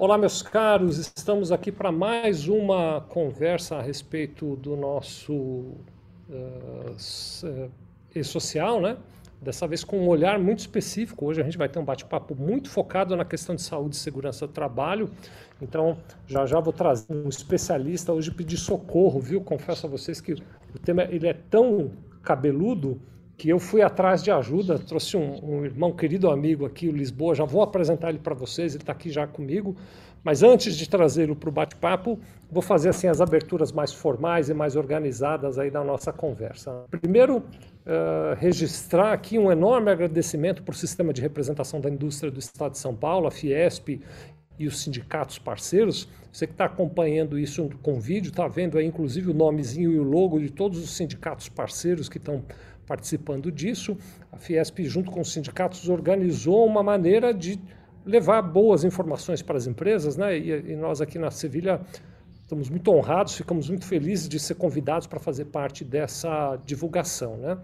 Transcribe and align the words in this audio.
Olá, 0.00 0.16
meus 0.16 0.40
caros, 0.40 0.96
estamos 0.96 1.52
aqui 1.52 1.70
para 1.70 1.92
mais 1.92 2.48
uma 2.48 3.02
conversa 3.02 3.76
a 3.76 3.82
respeito 3.82 4.56
do 4.56 4.74
nosso 4.74 5.34
uh, 6.30 7.70
e-social, 8.14 8.80
né? 8.80 8.96
Dessa 9.42 9.68
vez 9.68 9.84
com 9.84 9.98
um 9.98 10.08
olhar 10.08 10.38
muito 10.38 10.60
específico. 10.60 11.26
Hoje 11.26 11.42
a 11.42 11.44
gente 11.44 11.58
vai 11.58 11.68
ter 11.68 11.78
um 11.78 11.84
bate-papo 11.84 12.34
muito 12.34 12.70
focado 12.70 13.14
na 13.14 13.26
questão 13.26 13.54
de 13.54 13.60
saúde 13.60 13.94
e 13.94 13.98
segurança 13.98 14.46
do 14.46 14.54
trabalho. 14.54 15.10
Então, 15.60 15.98
já 16.26 16.46
já 16.46 16.58
vou 16.60 16.72
trazer 16.72 17.12
um 17.12 17.28
especialista 17.28 18.10
hoje 18.10 18.30
pedir 18.30 18.56
socorro, 18.56 19.20
viu? 19.20 19.42
Confesso 19.42 19.86
a 19.86 19.90
vocês 19.90 20.18
que 20.18 20.32
o 20.32 20.78
tema 20.82 21.02
ele 21.10 21.28
é 21.28 21.34
tão 21.34 21.90
cabeludo 22.22 22.98
que 23.40 23.48
eu 23.48 23.58
fui 23.58 23.80
atrás 23.80 24.22
de 24.22 24.30
ajuda, 24.30 24.78
trouxe 24.78 25.16
um, 25.16 25.40
um 25.42 25.64
irmão 25.64 25.92
querido 25.92 26.30
amigo 26.30 26.66
aqui, 26.66 26.86
o 26.86 26.92
Lisboa, 26.92 27.34
já 27.34 27.42
vou 27.46 27.62
apresentar 27.62 28.10
ele 28.10 28.18
para 28.18 28.34
vocês, 28.34 28.74
ele 28.74 28.82
está 28.82 28.92
aqui 28.92 29.10
já 29.10 29.26
comigo. 29.26 29.74
Mas 30.22 30.42
antes 30.42 30.76
de 30.76 30.86
trazê-lo 30.86 31.34
para 31.34 31.48
o 31.48 31.52
bate-papo, 31.52 32.20
vou 32.50 32.60
fazer 32.60 32.90
assim 32.90 33.06
as 33.06 33.18
aberturas 33.18 33.72
mais 33.72 33.94
formais 33.94 34.50
e 34.50 34.54
mais 34.54 34.76
organizadas 34.76 35.58
aí 35.58 35.70
da 35.70 35.82
nossa 35.82 36.12
conversa. 36.12 36.84
Primeiro, 36.90 37.38
uh, 37.38 38.34
registrar 38.36 39.14
aqui 39.14 39.38
um 39.38 39.50
enorme 39.50 39.90
agradecimento 39.90 40.62
para 40.62 40.72
o 40.72 40.76
Sistema 40.76 41.10
de 41.10 41.22
Representação 41.22 41.80
da 41.80 41.88
Indústria 41.88 42.30
do 42.30 42.40
Estado 42.40 42.72
de 42.72 42.78
São 42.78 42.94
Paulo, 42.94 43.26
a 43.26 43.30
Fiesp 43.30 44.02
e 44.58 44.66
os 44.66 44.82
sindicatos 44.82 45.38
parceiros. 45.38 46.06
Você 46.30 46.46
que 46.46 46.52
está 46.52 46.66
acompanhando 46.66 47.38
isso 47.38 47.70
com 47.82 47.98
vídeo, 47.98 48.28
está 48.28 48.46
vendo 48.46 48.76
aí 48.76 48.84
inclusive 48.84 49.30
o 49.30 49.34
nomezinho 49.34 49.90
e 49.90 49.98
o 49.98 50.02
logo 50.02 50.38
de 50.38 50.50
todos 50.50 50.78
os 50.78 50.94
sindicatos 50.94 51.48
parceiros 51.48 52.06
que 52.06 52.18
estão 52.18 52.44
participando 52.90 53.52
disso. 53.52 53.96
A 54.32 54.36
Fiesp, 54.36 54.80
junto 54.82 55.12
com 55.12 55.20
os 55.20 55.32
sindicatos, 55.32 55.88
organizou 55.88 56.66
uma 56.66 56.82
maneira 56.82 57.32
de 57.32 57.60
levar 58.04 58.42
boas 58.42 58.82
informações 58.82 59.42
para 59.42 59.56
as 59.56 59.68
empresas, 59.68 60.16
né? 60.16 60.36
E, 60.36 60.72
e 60.72 60.76
nós 60.76 61.00
aqui 61.00 61.16
na 61.16 61.30
Sevilha 61.30 61.80
estamos 62.42 62.68
muito 62.68 62.90
honrados, 62.90 63.36
ficamos 63.36 63.68
muito 63.68 63.86
felizes 63.86 64.28
de 64.28 64.40
ser 64.40 64.56
convidados 64.56 65.06
para 65.06 65.20
fazer 65.20 65.44
parte 65.44 65.84
dessa 65.84 66.58
divulgação, 66.66 67.36
né? 67.36 67.58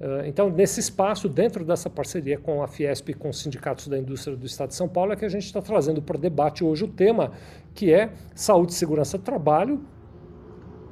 Uh, 0.00 0.26
então, 0.26 0.50
nesse 0.50 0.80
espaço, 0.80 1.28
dentro 1.28 1.64
dessa 1.64 1.88
parceria 1.88 2.36
com 2.36 2.60
a 2.60 2.66
Fiesp 2.66 3.10
e 3.10 3.14
com 3.14 3.28
os 3.28 3.38
sindicatos 3.40 3.86
da 3.86 3.96
indústria 3.96 4.36
do 4.36 4.44
Estado 4.44 4.70
de 4.70 4.74
São 4.74 4.88
Paulo, 4.88 5.12
é 5.12 5.16
que 5.16 5.24
a 5.24 5.28
gente 5.28 5.44
está 5.44 5.62
trazendo 5.62 6.02
para 6.02 6.18
debate 6.18 6.64
hoje 6.64 6.82
o 6.82 6.88
tema 6.88 7.30
que 7.72 7.92
é 7.92 8.10
saúde 8.34 8.72
e 8.72 8.74
segurança 8.74 9.16
do 9.16 9.22
trabalho, 9.22 9.80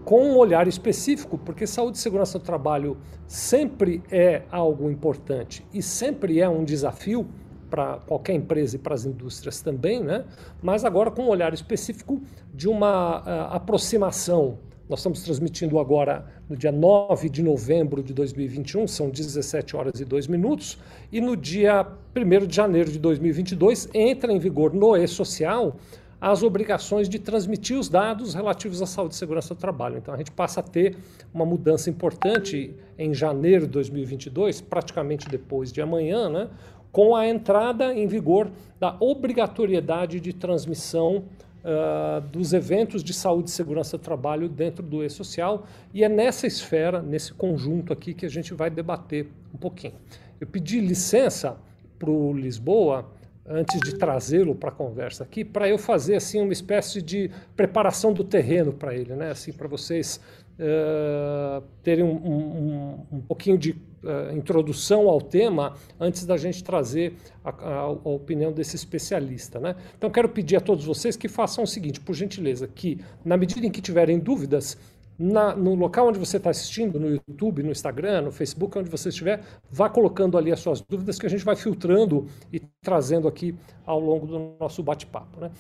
com 0.05 0.33
um 0.33 0.37
olhar 0.37 0.67
específico, 0.67 1.39
porque 1.39 1.67
saúde 1.67 1.98
e 1.98 2.01
segurança 2.01 2.39
do 2.39 2.45
trabalho 2.45 2.97
sempre 3.27 4.03
é 4.11 4.42
algo 4.51 4.91
importante 4.91 5.65
e 5.73 5.83
sempre 5.83 6.41
é 6.41 6.48
um 6.48 6.65
desafio 6.65 7.27
para 7.70 7.98
qualquer 7.98 8.34
empresa 8.34 8.77
e 8.77 8.79
para 8.79 8.95
as 8.95 9.05
indústrias 9.05 9.62
também, 9.62 10.03
né? 10.03 10.25
mas 10.61 10.84
agora 10.84 11.11
com 11.11 11.23
um 11.23 11.29
olhar 11.29 11.55
específico 11.55 12.20
de 12.53 12.69
uma 12.69 13.20
uh, 13.20 13.55
aproximação. 13.55 14.59
Nós 14.89 14.98
estamos 14.98 15.23
transmitindo 15.23 15.79
agora 15.79 16.27
no 16.48 16.57
dia 16.57 16.73
9 16.73 17.29
de 17.29 17.45
novembro 17.45 18.03
de 18.03 18.12
2021, 18.12 18.89
são 18.89 19.09
17 19.09 19.77
horas 19.77 20.01
e 20.01 20.05
2 20.05 20.27
minutos, 20.27 20.81
e 21.12 21.20
no 21.20 21.37
dia 21.37 21.87
1 22.17 22.47
de 22.48 22.57
janeiro 22.57 22.91
de 22.91 22.98
2022 22.98 23.89
entra 23.95 24.33
em 24.33 24.39
vigor 24.41 24.75
no 24.75 24.97
e-social 24.97 25.77
as 26.21 26.43
obrigações 26.43 27.09
de 27.09 27.19
transmitir 27.19 27.79
os 27.79 27.89
dados 27.89 28.35
relativos 28.35 28.83
à 28.83 28.87
saúde 28.87 29.15
e 29.15 29.17
segurança 29.17 29.55
do 29.55 29.59
trabalho. 29.59 29.97
Então 29.97 30.13
a 30.13 30.17
gente 30.19 30.31
passa 30.31 30.61
a 30.61 30.63
ter 30.63 30.97
uma 31.33 31.47
mudança 31.47 31.89
importante 31.89 32.75
em 32.99 33.15
janeiro 33.15 33.67
de 33.67 33.73
2022, 33.73 34.61
praticamente 34.61 35.29
depois 35.29 35.73
de 35.73 35.81
amanhã, 35.81 36.29
né, 36.29 36.48
com 36.93 37.17
a 37.17 37.27
entrada 37.27 37.95
em 37.95 38.07
vigor 38.07 38.51
da 38.79 38.97
obrigatoriedade 39.01 40.21
de 40.21 40.33
transmissão 40.33 41.25
uh, 41.65 42.21
dos 42.29 42.53
eventos 42.53 43.03
de 43.03 43.15
saúde 43.15 43.48
e 43.48 43.53
segurança 43.53 43.97
do 43.97 44.03
trabalho 44.03 44.48
dentro 44.48 44.85
do 44.85 45.03
e-social. 45.03 45.67
E 45.95 46.05
é 46.05 46.09
nessa 46.09 46.47
esfera, 46.47 47.01
nesse 47.01 47.33
conjunto 47.33 47.93
aqui, 47.93 48.13
que 48.13 48.27
a 48.27 48.31
gente 48.31 48.53
vai 48.53 48.69
debater 48.69 49.29
um 49.55 49.59
pouquinho. 49.59 49.95
Eu 50.41 50.47
pedi 50.47 50.80
licença 50.80 51.57
para 51.98 52.11
o 52.11 52.33
Lisboa 52.33 53.07
antes 53.46 53.80
de 53.80 53.96
trazê-lo 53.96 54.55
para 54.55 54.68
a 54.68 54.73
conversa 54.73 55.24
aqui, 55.24 55.45
para 55.45 55.68
eu 55.68 55.78
fazer 55.78 56.17
assim 56.17 56.40
uma 56.40 56.52
espécie 56.52 57.02
de 57.02 57.30
preparação 57.56 58.12
do 58.12 58.23
terreno 58.23 58.73
para 58.73 58.95
ele, 58.95 59.14
né? 59.14 59.30
Assim, 59.30 59.52
para 59.52 59.67
vocês 59.67 60.20
uh, 60.58 61.62
terem 61.83 62.05
um, 62.05 62.14
um, 62.14 63.06
um, 63.12 63.20
pouquinho 63.20 63.58
de 63.58 63.73
uh, 63.73 64.36
introdução 64.36 65.08
ao 65.08 65.20
tema 65.20 65.74
antes 65.98 66.27
da 66.27 66.36
gente 66.36 66.62
trazer 66.62 67.14
a, 67.45 67.50
a, 67.50 67.74
a, 67.79 67.89
opinião 67.89 68.52
desse 68.52 68.77
especialista, 68.77 69.58
né? 69.58 69.74
Então 69.96 70.11
quero 70.11 70.29
pedir 70.29 70.56
a 70.56 70.61
todos 70.61 70.84
vocês 70.84 71.17
que 71.17 71.29
façam 71.29 71.64
o 71.64 71.67
seguinte, 71.67 72.00
por 72.00 72.14
gentileza, 72.14 72.68
que 72.68 73.00
na 73.24 73.36
medida 73.36 73.67
em 73.67 73.70
que 73.70 73.80
tiverem 73.80 74.18
dúvidas 74.18 74.77
na, 75.20 75.55
no 75.55 75.75
local 75.75 76.08
onde 76.08 76.19
você 76.19 76.39
está 76.39 76.48
assistindo, 76.48 76.98
no 76.98 77.11
YouTube, 77.11 77.63
no 77.63 77.70
Instagram, 77.70 78.23
no 78.23 78.33
Facebook, 78.33 78.79
onde 78.79 78.89
você 78.89 79.11
estiver, 79.11 79.42
vá 79.70 79.91
colocando 79.91 80.39
ali 80.39 80.51
as 80.51 80.61
suas 80.61 80.81
dúvidas 80.81 81.19
que 81.19 81.27
a 81.27 81.29
gente 81.29 81.45
vai 81.45 81.55
filtrando 81.55 82.27
e 82.51 82.58
trazendo 82.83 83.29
aqui 83.29 83.55
ao 83.85 84.01
longo 84.01 84.27
do 84.27 84.57
nosso 84.59 84.83
bate-papo. 84.83 85.39
Né? 85.39 85.51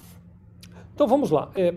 Então 0.94 1.06
vamos 1.06 1.30
lá. 1.30 1.50
É, 1.54 1.74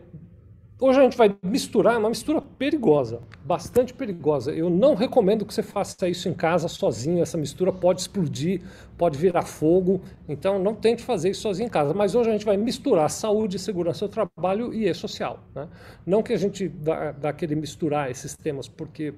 Hoje 0.86 1.00
a 1.00 1.04
gente 1.04 1.16
vai 1.16 1.34
misturar, 1.42 1.98
uma 1.98 2.10
mistura 2.10 2.42
perigosa, 2.42 3.22
bastante 3.46 3.94
perigosa. 3.94 4.52
Eu 4.52 4.70
não 4.70 4.96
recomendo 4.96 5.46
que 5.46 5.54
você 5.54 5.64
faça 5.64 6.10
isso 6.10 6.28
em 6.28 6.34
casa 6.34 6.68
sozinho. 6.68 7.24
Essa 7.24 7.38
mistura 7.38 7.72
pode 7.72 8.02
explodir, 8.02 8.62
pode 8.98 9.18
virar 9.18 9.44
fogo. 9.44 10.02
Então 10.28 10.60
não 10.60 10.76
tente 10.76 11.02
fazer 11.02 11.30
isso 11.30 11.44
sozinho 11.44 11.68
em 11.68 11.70
casa. 11.70 11.94
Mas 11.94 12.16
hoje 12.16 12.28
a 12.28 12.34
gente 12.34 12.44
vai 12.44 12.58
misturar 12.58 13.10
saúde, 13.10 13.58
segurança 13.60 14.10
do 14.10 14.12
trabalho 14.12 14.74
e 14.74 14.90
e-social. 14.90 15.40
Né? 15.56 15.70
Não 16.06 16.22
que 16.22 16.34
a 16.34 16.38
gente 16.38 16.68
vá, 16.68 17.14
vá 17.14 17.32
querer 17.32 17.56
misturar 17.56 18.12
esses 18.12 18.36
temas, 18.36 18.68
porque 18.68 19.14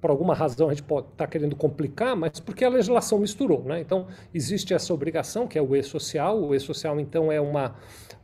por 0.00 0.10
alguma 0.10 0.34
razão 0.34 0.68
a 0.68 0.72
gente 0.72 0.82
pode 0.82 1.08
estar 1.08 1.24
tá 1.24 1.26
querendo 1.26 1.56
complicar, 1.56 2.14
mas 2.14 2.38
porque 2.40 2.64
a 2.64 2.68
legislação 2.68 3.18
misturou. 3.18 3.62
Né? 3.64 3.80
Então, 3.80 4.06
existe 4.32 4.72
essa 4.72 4.92
obrigação, 4.94 5.46
que 5.46 5.58
é 5.58 5.62
o 5.62 5.74
e-social. 5.74 6.40
O 6.40 6.54
e-social, 6.54 7.00
então, 7.00 7.32
é 7.32 7.40
uma 7.40 7.74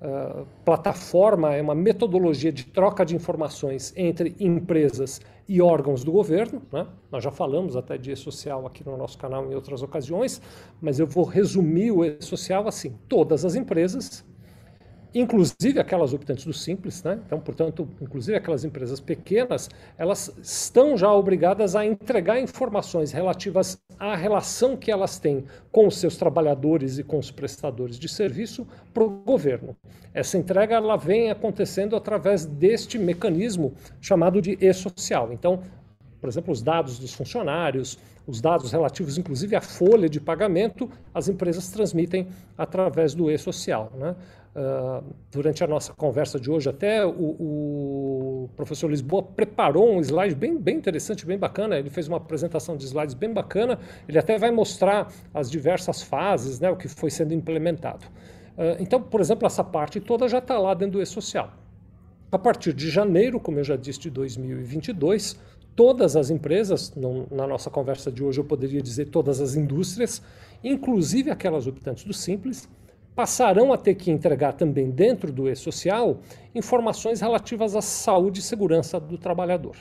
uh, 0.01 0.47
plataforma, 0.65 1.55
é 1.55 1.61
uma 1.61 1.75
metodologia 1.75 2.53
de 2.53 2.65
troca 2.65 3.05
de 3.05 3.17
informações 3.17 3.93
entre 3.97 4.37
empresas 4.39 5.21
e 5.49 5.61
órgãos 5.61 6.05
do 6.05 6.13
governo. 6.13 6.63
Né? 6.73 6.87
Nós 7.11 7.25
já 7.25 7.31
falamos 7.31 7.77
até 7.77 7.99
de 7.99 8.13
e-social 8.13 8.67
aqui 8.67 8.85
no 8.85 8.97
nosso 8.97 9.19
canal 9.19 9.51
em 9.51 9.55
outras 9.55 9.83
ocasiões, 9.83 10.41
mas 10.81 10.99
eu 10.99 11.07
vou 11.07 11.25
resumir 11.25 11.91
o 11.91 12.05
e-social 12.05 12.69
assim: 12.69 12.95
todas 13.09 13.45
as 13.45 13.55
empresas 13.55 14.25
inclusive 15.15 15.79
aquelas 15.79 16.13
optantes 16.13 16.45
do 16.45 16.53
Simples, 16.53 17.03
né? 17.05 17.21
então, 17.25 17.39
portanto, 17.39 17.89
inclusive 18.01 18.37
aquelas 18.37 18.65
empresas 18.65 18.99
pequenas, 18.99 19.71
elas 19.97 20.35
estão 20.43 20.97
já 20.97 21.13
obrigadas 21.13 21.77
a 21.77 21.87
entregar 21.87 22.41
informações 22.41 23.13
relativas 23.13 23.79
à 23.99 24.17
relação 24.17 24.77
que 24.77 24.91
elas 24.91 25.19
têm 25.19 25.45
com 25.71 25.87
os 25.87 25.99
seus 25.99 26.17
trabalhadores 26.17 26.99
e 26.99 27.05
com 27.05 27.19
os 27.19 27.31
prestadores 27.31 27.99
de 27.99 28.09
serviço 28.09 28.67
para 28.93 29.05
o 29.05 29.11
governo. 29.11 29.77
Essa 30.13 30.37
entrega 30.37 30.77
ela 30.77 30.97
vem 30.97 31.31
acontecendo 31.31 31.95
através 31.95 32.45
deste 32.45 32.99
mecanismo 32.99 33.73
chamado 34.01 34.43
de 34.43 34.59
e-social. 34.61 35.33
Então, 35.33 35.63
por 36.21 36.29
exemplo, 36.29 36.53
os 36.53 36.63
dados 36.63 36.99
dos 36.99 37.13
funcionários, 37.13 37.99
os 38.27 38.41
dados 38.41 38.73
relativos, 38.73 39.19
inclusive, 39.19 39.55
à 39.55 39.61
folha 39.61 40.09
de 40.09 40.19
pagamento, 40.19 40.91
as 41.13 41.29
empresas 41.29 41.69
transmitem 41.69 42.29
através 42.57 43.15
do 43.15 43.31
e-social. 43.31 43.93
Né? 43.95 44.17
Uh, 44.55 45.03
durante 45.33 45.65
a 45.65 45.67
nossa 45.67 45.93
conversa 45.93 46.39
de 46.39 46.49
hoje, 46.49 46.69
até 46.69 47.05
o, 47.05 47.11
o, 47.11 48.51
professor 48.55 48.89
Lisboa 48.89 49.21
preparou 49.21 49.93
um 49.93 50.01
slide 50.01 50.37
bem, 50.37 50.57
bem 50.57 50.77
interessante, 50.77 51.27
bem 51.27 51.37
bacana. 51.37 51.77
Ele 51.77 51.91
fez 51.91 52.07
uma 52.07 52.19
apresentação 52.19 52.77
de 52.77 52.85
slides 52.85 53.15
bem 53.15 53.33
bacana. 53.33 53.81
Ele 54.09 54.17
até 54.17 54.39
vai 54.39 54.53
mostrar 54.53 55.13
as 55.33 55.51
diversas 55.51 56.03
fases, 56.03 56.61
né, 56.61 56.71
o 56.71 56.77
que 56.77 56.87
foi 56.87 57.11
sendo 57.11 57.35
implementado. 57.35 58.07
Uh, 58.57 58.79
então, 58.79 59.03
por 59.03 59.21
exemplo, 59.21 59.45
essa 59.45 59.65
parte 59.65 59.99
toda 59.99 60.29
já 60.29 60.39
está 60.39 60.57
lá 60.57 60.73
dentro 60.73 60.99
do 60.99 61.03
e-social. 61.03 61.53
A 62.31 62.39
partir 62.39 62.73
de 62.73 62.89
janeiro, 62.89 63.41
como 63.41 63.59
eu 63.59 63.65
já 63.65 63.75
disse, 63.75 63.99
de 63.99 64.11
2022, 64.11 65.37
todas 65.75 66.15
as 66.15 66.31
empresas, 66.31 66.93
na 67.31 67.47
nossa 67.47 67.71
conversa 67.71 68.11
de 68.11 68.23
hoje 68.23 68.39
eu 68.39 68.45
poderia 68.45 68.81
dizer 68.81 69.07
todas 69.07 69.41
as 69.41 69.57
indústrias, 69.57 70.23
inclusive 70.63 71.31
aquelas 71.31 71.67
optantes 71.67 72.05
do 72.05 72.13
Simples, 72.13 72.69
passarão 73.15 73.73
a 73.73 73.77
ter 73.77 73.95
que 73.95 74.11
entregar 74.11 74.53
também 74.53 74.91
dentro 74.91 75.33
do 75.33 75.49
e-social 75.49 76.21
informações 76.55 77.21
relativas 77.21 77.77
à 77.77 77.83
saúde 77.83 78.41
e 78.41 78.43
segurança 78.43 78.99
do 78.99 79.17
trabalhador. 79.17 79.77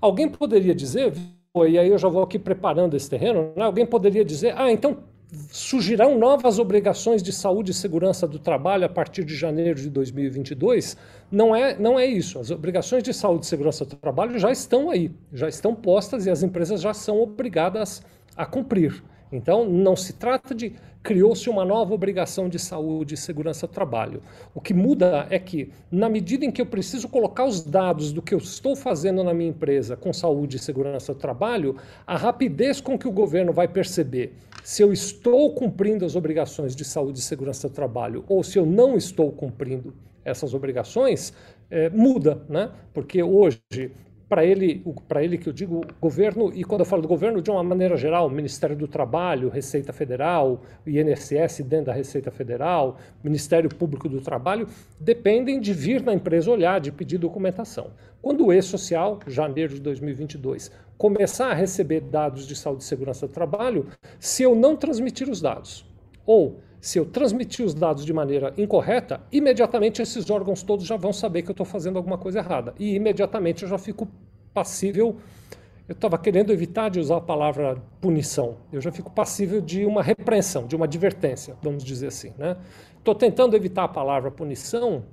Alguém 0.00 0.28
poderia 0.28 0.74
dizer, 0.74 1.14
e 1.56 1.78
aí 1.78 1.88
eu 1.88 1.98
já 1.98 2.08
vou 2.08 2.22
aqui 2.22 2.38
preparando 2.38 2.96
esse 2.96 3.08
terreno, 3.08 3.52
né? 3.56 3.64
alguém 3.64 3.86
poderia 3.86 4.24
dizer, 4.24 4.54
ah, 4.56 4.70
então 4.70 5.04
surgirão 5.50 6.18
novas 6.18 6.58
obrigações 6.58 7.22
de 7.22 7.32
saúde 7.32 7.72
e 7.72 7.74
segurança 7.74 8.26
do 8.26 8.38
trabalho 8.38 8.84
a 8.84 8.88
partir 8.88 9.24
de 9.24 9.34
janeiro 9.34 9.80
de 9.80 9.90
2022? 9.90 10.96
Não 11.30 11.54
é, 11.54 11.76
não 11.78 11.98
é 11.98 12.06
isso. 12.06 12.38
As 12.38 12.50
obrigações 12.50 13.02
de 13.02 13.12
saúde 13.12 13.46
e 13.46 13.48
segurança 13.48 13.84
do 13.84 13.96
trabalho 13.96 14.38
já 14.38 14.52
estão 14.52 14.90
aí, 14.90 15.10
já 15.32 15.48
estão 15.48 15.74
postas 15.74 16.26
e 16.26 16.30
as 16.30 16.42
empresas 16.42 16.80
já 16.80 16.94
são 16.94 17.20
obrigadas 17.20 18.02
a 18.36 18.46
cumprir. 18.46 19.02
Então, 19.32 19.68
não 19.68 19.96
se 19.96 20.12
trata 20.12 20.54
de 20.54 20.72
criou-se 21.02 21.50
uma 21.50 21.66
nova 21.66 21.92
obrigação 21.92 22.48
de 22.48 22.58
saúde 22.58 23.12
e 23.12 23.16
segurança 23.16 23.66
do 23.66 23.72
trabalho. 23.72 24.22
O 24.54 24.60
que 24.60 24.72
muda 24.72 25.26
é 25.28 25.38
que, 25.38 25.70
na 25.90 26.08
medida 26.08 26.46
em 26.46 26.50
que 26.50 26.62
eu 26.62 26.66
preciso 26.66 27.08
colocar 27.08 27.44
os 27.44 27.62
dados 27.62 28.10
do 28.10 28.22
que 28.22 28.34
eu 28.34 28.38
estou 28.38 28.74
fazendo 28.74 29.22
na 29.22 29.34
minha 29.34 29.50
empresa 29.50 29.96
com 29.96 30.14
saúde 30.14 30.56
e 30.56 30.58
segurança 30.58 31.12
do 31.12 31.20
trabalho, 31.20 31.76
a 32.06 32.16
rapidez 32.16 32.80
com 32.80 32.98
que 32.98 33.06
o 33.06 33.12
governo 33.12 33.52
vai 33.52 33.68
perceber 33.68 34.32
se 34.62 34.82
eu 34.82 34.94
estou 34.94 35.52
cumprindo 35.52 36.06
as 36.06 36.16
obrigações 36.16 36.74
de 36.74 36.86
saúde 36.86 37.18
e 37.18 37.22
segurança 37.22 37.68
do 37.68 37.74
trabalho 37.74 38.24
ou 38.26 38.42
se 38.42 38.58
eu 38.58 38.64
não 38.64 38.96
estou 38.96 39.30
cumprindo 39.30 39.92
essas 40.24 40.54
obrigações, 40.54 41.34
é, 41.70 41.90
muda, 41.90 42.42
né? 42.48 42.70
Porque 42.94 43.22
hoje 43.22 43.60
para 44.28 44.44
ele, 44.44 44.82
para 45.06 45.22
ele 45.22 45.36
que 45.36 45.48
eu 45.48 45.52
digo 45.52 45.82
governo, 46.00 46.50
e 46.54 46.64
quando 46.64 46.80
eu 46.80 46.86
falo 46.86 47.02
do 47.02 47.08
governo, 47.08 47.42
de 47.42 47.50
uma 47.50 47.62
maneira 47.62 47.96
geral, 47.96 48.28
Ministério 48.30 48.74
do 48.74 48.88
Trabalho, 48.88 49.48
Receita 49.48 49.92
Federal, 49.92 50.62
INSS 50.86 51.60
dentro 51.60 51.86
da 51.86 51.92
Receita 51.92 52.30
Federal, 52.30 52.98
Ministério 53.22 53.68
Público 53.68 54.08
do 54.08 54.20
Trabalho, 54.20 54.66
dependem 54.98 55.60
de 55.60 55.72
vir 55.72 56.02
na 56.02 56.14
empresa 56.14 56.50
olhar, 56.50 56.80
de 56.80 56.90
pedir 56.90 57.18
documentação. 57.18 57.90
Quando 58.22 58.46
o 58.46 58.52
E-Social, 58.52 59.20
janeiro 59.26 59.74
de 59.74 59.80
2022, 59.80 60.70
começar 60.96 61.50
a 61.50 61.54
receber 61.54 62.00
dados 62.00 62.46
de 62.46 62.56
saúde 62.56 62.82
e 62.82 62.86
segurança 62.86 63.26
do 63.26 63.32
trabalho, 63.32 63.86
se 64.18 64.42
eu 64.42 64.54
não 64.54 64.76
transmitir 64.76 65.28
os 65.28 65.40
dados, 65.40 65.84
ou 66.24 66.60
se 66.84 66.98
eu 66.98 67.06
transmitir 67.06 67.64
os 67.64 67.72
dados 67.72 68.04
de 68.04 68.12
maneira 68.12 68.52
incorreta, 68.58 69.22
imediatamente 69.32 70.02
esses 70.02 70.28
órgãos 70.28 70.62
todos 70.62 70.84
já 70.84 70.98
vão 70.98 71.14
saber 71.14 71.40
que 71.40 71.48
eu 71.48 71.54
estou 71.54 71.64
fazendo 71.64 71.96
alguma 71.96 72.18
coisa 72.18 72.40
errada. 72.40 72.74
E 72.78 72.94
imediatamente 72.94 73.62
eu 73.62 73.68
já 73.70 73.78
fico 73.78 74.06
passível. 74.52 75.16
Eu 75.88 75.94
estava 75.94 76.18
querendo 76.18 76.52
evitar 76.52 76.90
de 76.90 77.00
usar 77.00 77.16
a 77.16 77.20
palavra 77.22 77.82
punição. 78.02 78.58
Eu 78.70 78.82
já 78.82 78.92
fico 78.92 79.10
passível 79.10 79.62
de 79.62 79.86
uma 79.86 80.02
repreensão, 80.02 80.66
de 80.66 80.76
uma 80.76 80.84
advertência, 80.84 81.56
vamos 81.62 81.82
dizer 81.82 82.08
assim. 82.08 82.34
Estou 82.98 83.14
né? 83.14 83.18
tentando 83.20 83.56
evitar 83.56 83.84
a 83.84 83.88
palavra 83.88 84.30
punição 84.30 85.04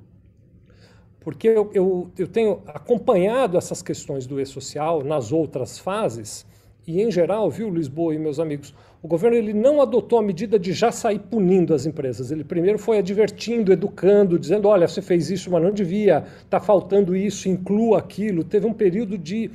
porque 1.21 1.47
eu, 1.47 1.71
eu, 1.73 2.11
eu 2.17 2.27
tenho 2.27 2.63
acompanhado 2.67 3.57
essas 3.57 3.81
questões 3.81 4.27
do 4.27 4.41
e-social 4.41 5.05
nas 5.05 5.31
outras 5.31 5.79
fases 5.79 6.45
e, 6.85 7.01
em 7.01 7.11
geral, 7.11 7.49
viu, 7.49 7.69
Lisboa 7.69 8.13
e 8.13 8.19
meus 8.19 8.39
amigos, 8.39 8.73
o 9.03 9.07
governo 9.07 9.35
ele 9.35 9.53
não 9.53 9.81
adotou 9.81 10.19
a 10.19 10.21
medida 10.21 10.59
de 10.59 10.73
já 10.73 10.91
sair 10.91 11.19
punindo 11.19 11.73
as 11.73 11.85
empresas. 11.85 12.29
Ele 12.31 12.43
primeiro 12.43 12.77
foi 12.77 12.99
advertindo, 12.99 13.73
educando, 13.73 14.37
dizendo: 14.37 14.67
olha, 14.67 14.87
você 14.87 15.01
fez 15.01 15.31
isso, 15.31 15.49
mas 15.49 15.63
não 15.63 15.71
devia, 15.71 16.23
está 16.43 16.59
faltando 16.59 17.15
isso, 17.15 17.49
inclua 17.49 17.97
aquilo. 17.97 18.43
Teve 18.43 18.67
um 18.67 18.73
período 18.73 19.17
de 19.17 19.49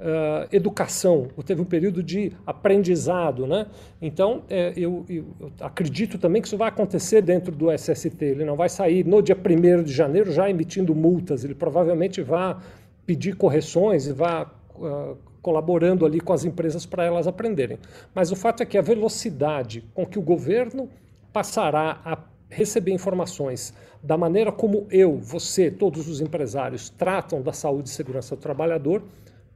uh, 0.00 0.48
educação, 0.50 1.28
ou 1.36 1.42
teve 1.42 1.60
um 1.60 1.66
período 1.66 2.02
de 2.02 2.32
aprendizado. 2.46 3.46
Né? 3.46 3.66
Então, 4.00 4.42
é, 4.48 4.72
eu, 4.74 5.04
eu, 5.08 5.24
acredito 5.60 6.16
também 6.16 6.40
que 6.40 6.48
isso 6.48 6.56
vai 6.56 6.68
acontecer 6.68 7.20
dentro 7.20 7.54
do 7.54 7.70
SST. 7.70 8.24
Ele 8.24 8.44
não 8.44 8.56
vai 8.56 8.70
sair 8.70 9.04
no 9.04 9.20
dia 9.20 9.36
1 9.36 9.82
de 9.82 9.92
janeiro 9.92 10.32
já 10.32 10.48
emitindo 10.48 10.94
multas, 10.94 11.44
ele 11.44 11.54
provavelmente 11.54 12.22
vai 12.22 12.56
pedir 13.04 13.36
correções 13.36 14.06
e 14.06 14.12
vai. 14.12 14.46
Uh, 14.76 15.27
colaborando 15.42 16.04
ali 16.04 16.20
com 16.20 16.32
as 16.32 16.44
empresas 16.44 16.84
para 16.84 17.04
elas 17.04 17.26
aprenderem. 17.26 17.78
Mas 18.14 18.30
o 18.30 18.36
fato 18.36 18.62
é 18.62 18.66
que 18.66 18.78
a 18.78 18.82
velocidade 18.82 19.84
com 19.94 20.06
que 20.06 20.18
o 20.18 20.22
governo 20.22 20.88
passará 21.32 22.00
a 22.04 22.18
receber 22.50 22.92
informações 22.92 23.74
da 24.02 24.16
maneira 24.16 24.50
como 24.50 24.86
eu, 24.90 25.18
você, 25.18 25.70
todos 25.70 26.08
os 26.08 26.20
empresários 26.20 26.88
tratam 26.88 27.42
da 27.42 27.52
saúde 27.52 27.88
e 27.88 27.92
segurança 27.92 28.36
do 28.36 28.40
trabalhador 28.40 29.02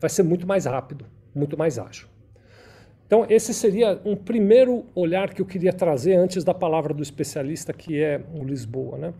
vai 0.00 0.10
ser 0.10 0.22
muito 0.22 0.46
mais 0.46 0.66
rápido, 0.66 1.06
muito 1.34 1.56
mais 1.56 1.78
ágil. 1.78 2.08
Então, 3.06 3.26
esse 3.28 3.52
seria 3.52 4.00
um 4.04 4.16
primeiro 4.16 4.86
olhar 4.94 5.34
que 5.34 5.42
eu 5.42 5.46
queria 5.46 5.72
trazer 5.72 6.14
antes 6.14 6.42
da 6.44 6.54
palavra 6.54 6.94
do 6.94 7.02
especialista, 7.02 7.72
que 7.72 8.02
é 8.02 8.22
o 8.34 8.42
Lisboa. 8.42 8.96
Né? 8.96 9.14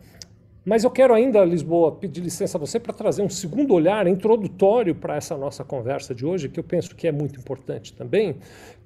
Mas 0.65 0.83
eu 0.83 0.91
quero 0.91 1.13
ainda, 1.13 1.43
Lisboa, 1.43 1.91
pedir 1.91 2.21
licença 2.21 2.57
a 2.57 2.59
você 2.59 2.79
para 2.79 2.93
trazer 2.93 3.21
um 3.21 3.29
segundo 3.29 3.73
olhar 3.73 4.07
introdutório 4.07 4.95
para 4.95 5.15
essa 5.15 5.37
nossa 5.37 5.63
conversa 5.63 6.15
de 6.15 6.25
hoje, 6.25 6.47
que 6.47 6.59
eu 6.59 6.63
penso 6.63 6.95
que 6.95 7.07
é 7.07 7.11
muito 7.11 7.39
importante 7.39 7.93
também, 7.93 8.37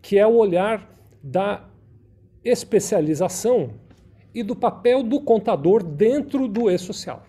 que 0.02 0.18
é 0.18 0.26
o 0.26 0.36
olhar 0.36 0.90
da 1.22 1.66
especialização 2.44 3.72
e 4.34 4.42
do 4.42 4.56
papel 4.56 5.04
do 5.04 5.22
contador 5.22 5.84
dentro 5.84 6.48
do 6.48 6.70
e-social. 6.70 7.24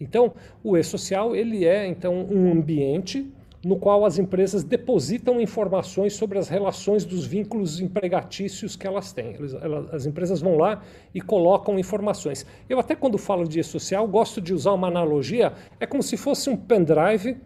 Então, 0.00 0.32
o 0.62 0.76
e-social 0.76 1.36
ele 1.36 1.64
é 1.64 1.86
então 1.86 2.26
um 2.30 2.52
ambiente 2.52 3.30
no 3.64 3.76
qual 3.76 4.04
as 4.04 4.18
empresas 4.18 4.62
depositam 4.62 5.40
informações 5.40 6.14
sobre 6.14 6.38
as 6.38 6.48
relações 6.48 7.04
dos 7.04 7.24
vínculos 7.24 7.80
empregatícios 7.80 8.76
que 8.76 8.86
elas 8.86 9.12
têm. 9.12 9.34
Elas, 9.34 9.54
elas, 9.54 9.94
as 9.94 10.06
empresas 10.06 10.40
vão 10.40 10.56
lá 10.56 10.82
e 11.14 11.20
colocam 11.20 11.78
informações. 11.78 12.44
Eu 12.68 12.78
até 12.78 12.94
quando 12.94 13.16
falo 13.16 13.48
de 13.48 13.60
e-social 13.60 14.06
gosto 14.06 14.40
de 14.40 14.52
usar 14.52 14.72
uma 14.72 14.88
analogia, 14.88 15.52
é 15.80 15.86
como 15.86 16.02
se 16.02 16.16
fosse 16.16 16.50
um 16.50 16.56
pendrive 16.56 17.36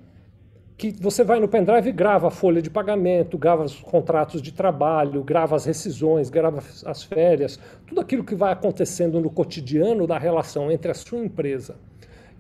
que 0.77 0.93
você 0.93 1.25
vai 1.25 1.41
no 1.41 1.49
pendrive 1.49 1.89
e 1.89 1.93
grava 1.93 2.29
a 2.29 2.31
folha 2.31 2.63
de 2.63 2.71
pagamento, 2.71 3.37
grava 3.37 3.65
os 3.65 3.75
contratos 3.81 4.41
de 4.41 4.53
trabalho, 4.53 5.25
grava 5.25 5.57
as 5.57 5.65
rescisões, 5.65 6.31
grava 6.31 6.63
as 6.85 7.03
férias, 7.03 7.59
tudo 7.85 8.01
aquilo 8.01 8.23
que 8.23 8.37
vai 8.37 8.53
acontecendo 8.53 9.21
no 9.21 9.29
cotidiano 9.29 10.07
da 10.07 10.17
relação 10.17 10.71
entre 10.71 10.93
a 10.93 10.95
sua 10.95 11.19
empresa 11.19 11.75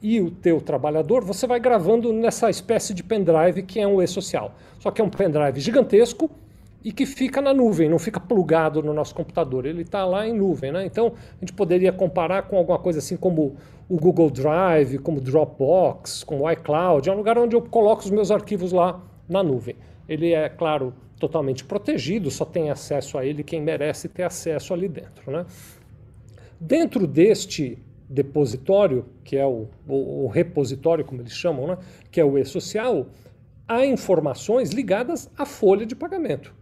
e 0.02 0.20
o 0.20 0.30
teu 0.30 0.60
trabalhador, 0.60 1.24
você 1.24 1.46
vai 1.46 1.58
gravando 1.58 2.12
nessa 2.12 2.48
espécie 2.48 2.94
de 2.94 3.02
pendrive 3.02 3.62
que 3.62 3.80
é 3.80 3.86
um 3.86 4.00
e-social. 4.00 4.54
Só 4.78 4.90
que 4.90 5.00
é 5.00 5.04
um 5.04 5.10
pendrive 5.10 5.60
gigantesco 5.60 6.30
e 6.84 6.92
que 6.92 7.04
fica 7.04 7.40
na 7.40 7.52
nuvem, 7.52 7.88
não 7.88 7.98
fica 7.98 8.20
plugado 8.20 8.82
no 8.82 8.94
nosso 8.94 9.14
computador, 9.14 9.66
ele 9.66 9.82
está 9.82 10.04
lá 10.04 10.26
em 10.26 10.32
nuvem. 10.32 10.70
Né? 10.70 10.86
Então, 10.86 11.12
a 11.36 11.40
gente 11.40 11.52
poderia 11.52 11.92
comparar 11.92 12.42
com 12.42 12.56
alguma 12.56 12.78
coisa 12.78 13.00
assim 13.00 13.16
como 13.16 13.56
o 13.88 13.96
Google 13.96 14.30
Drive, 14.30 14.98
como 14.98 15.20
Dropbox, 15.20 16.22
como 16.22 16.44
o 16.44 16.50
iCloud, 16.50 17.08
é 17.08 17.12
um 17.12 17.16
lugar 17.16 17.36
onde 17.38 17.56
eu 17.56 17.62
coloco 17.62 18.02
os 18.02 18.10
meus 18.10 18.30
arquivos 18.30 18.70
lá 18.70 19.00
na 19.28 19.42
nuvem. 19.42 19.76
Ele 20.08 20.32
é, 20.32 20.48
claro, 20.48 20.94
totalmente 21.18 21.64
protegido, 21.64 22.30
só 22.30 22.44
tem 22.44 22.70
acesso 22.70 23.18
a 23.18 23.24
ele 23.24 23.42
quem 23.42 23.60
merece 23.60 24.08
ter 24.08 24.22
acesso 24.22 24.72
ali 24.72 24.88
dentro. 24.88 25.30
Né? 25.32 25.44
Dentro 26.60 27.06
deste 27.06 27.78
depositório, 28.08 29.04
que 29.22 29.36
é 29.36 29.46
o, 29.46 29.68
o, 29.86 30.24
o 30.24 30.26
repositório, 30.28 31.04
como 31.04 31.20
eles 31.20 31.32
chamam, 31.32 31.66
né? 31.66 31.78
que 32.10 32.20
é 32.20 32.24
o 32.24 32.38
e-social, 32.38 33.06
há 33.66 33.84
informações 33.84 34.70
ligadas 34.70 35.30
à 35.36 35.44
folha 35.44 35.84
de 35.84 35.94
pagamento. 35.94 36.54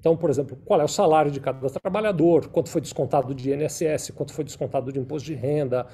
Então, 0.00 0.16
por 0.16 0.30
exemplo, 0.30 0.56
qual 0.64 0.80
é 0.80 0.84
o 0.84 0.88
salário 0.88 1.30
de 1.30 1.40
cada 1.40 1.68
trabalhador, 1.68 2.48
quanto 2.48 2.70
foi 2.70 2.80
descontado 2.80 3.34
de 3.34 3.52
INSS, 3.52 4.12
quanto 4.14 4.32
foi 4.32 4.44
descontado 4.44 4.92
de 4.92 4.98
imposto 4.98 5.26
de 5.26 5.34
renda, 5.34 5.86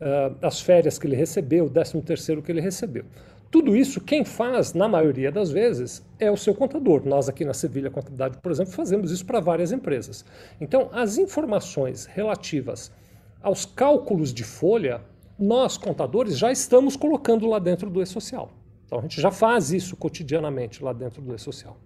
uh, 0.00 0.36
as 0.42 0.60
férias 0.60 0.98
que 0.98 1.06
ele 1.06 1.14
recebeu, 1.14 1.66
o 1.66 1.70
décimo 1.70 2.02
terceiro 2.02 2.42
que 2.42 2.50
ele 2.50 2.60
recebeu. 2.60 3.04
Tudo 3.50 3.76
isso, 3.76 4.00
quem 4.00 4.24
faz, 4.24 4.72
na 4.72 4.88
maioria 4.88 5.30
das 5.30 5.50
vezes, 5.50 6.06
é 6.18 6.30
o 6.30 6.36
seu 6.36 6.54
contador. 6.54 7.04
Nós 7.04 7.28
aqui 7.28 7.44
na 7.44 7.52
Sevilha 7.52 7.90
Contabilidade, 7.90 8.38
por 8.38 8.50
exemplo, 8.50 8.72
fazemos 8.72 9.10
isso 9.10 9.26
para 9.26 9.40
várias 9.40 9.72
empresas. 9.72 10.24
Então, 10.60 10.88
as 10.92 11.18
informações 11.18 12.06
relativas 12.06 12.92
aos 13.42 13.64
cálculos 13.64 14.32
de 14.32 14.44
folha, 14.44 15.02
nós, 15.38 15.76
contadores, 15.76 16.36
já 16.36 16.52
estamos 16.52 16.96
colocando 16.96 17.46
lá 17.46 17.58
dentro 17.58 17.88
do 17.88 18.02
e-social. 18.02 18.50
Então 18.86 18.98
a 18.98 19.02
gente 19.02 19.20
já 19.20 19.30
faz 19.30 19.72
isso 19.72 19.96
cotidianamente 19.96 20.82
lá 20.82 20.92
dentro 20.92 21.22
do 21.22 21.34
e-social. 21.34 21.76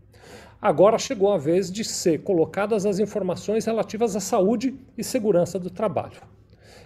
Agora 0.60 0.98
chegou 0.98 1.32
a 1.32 1.36
vez 1.36 1.70
de 1.70 1.84
ser 1.84 2.22
colocadas 2.22 2.86
as 2.86 2.98
informações 2.98 3.66
relativas 3.66 4.16
à 4.16 4.20
saúde 4.20 4.74
e 4.96 5.04
segurança 5.04 5.58
do 5.58 5.68
trabalho. 5.68 6.22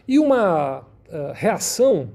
E 0.06 0.18
uma 0.18 0.80
uh, 0.80 0.84
reação, 1.32 2.10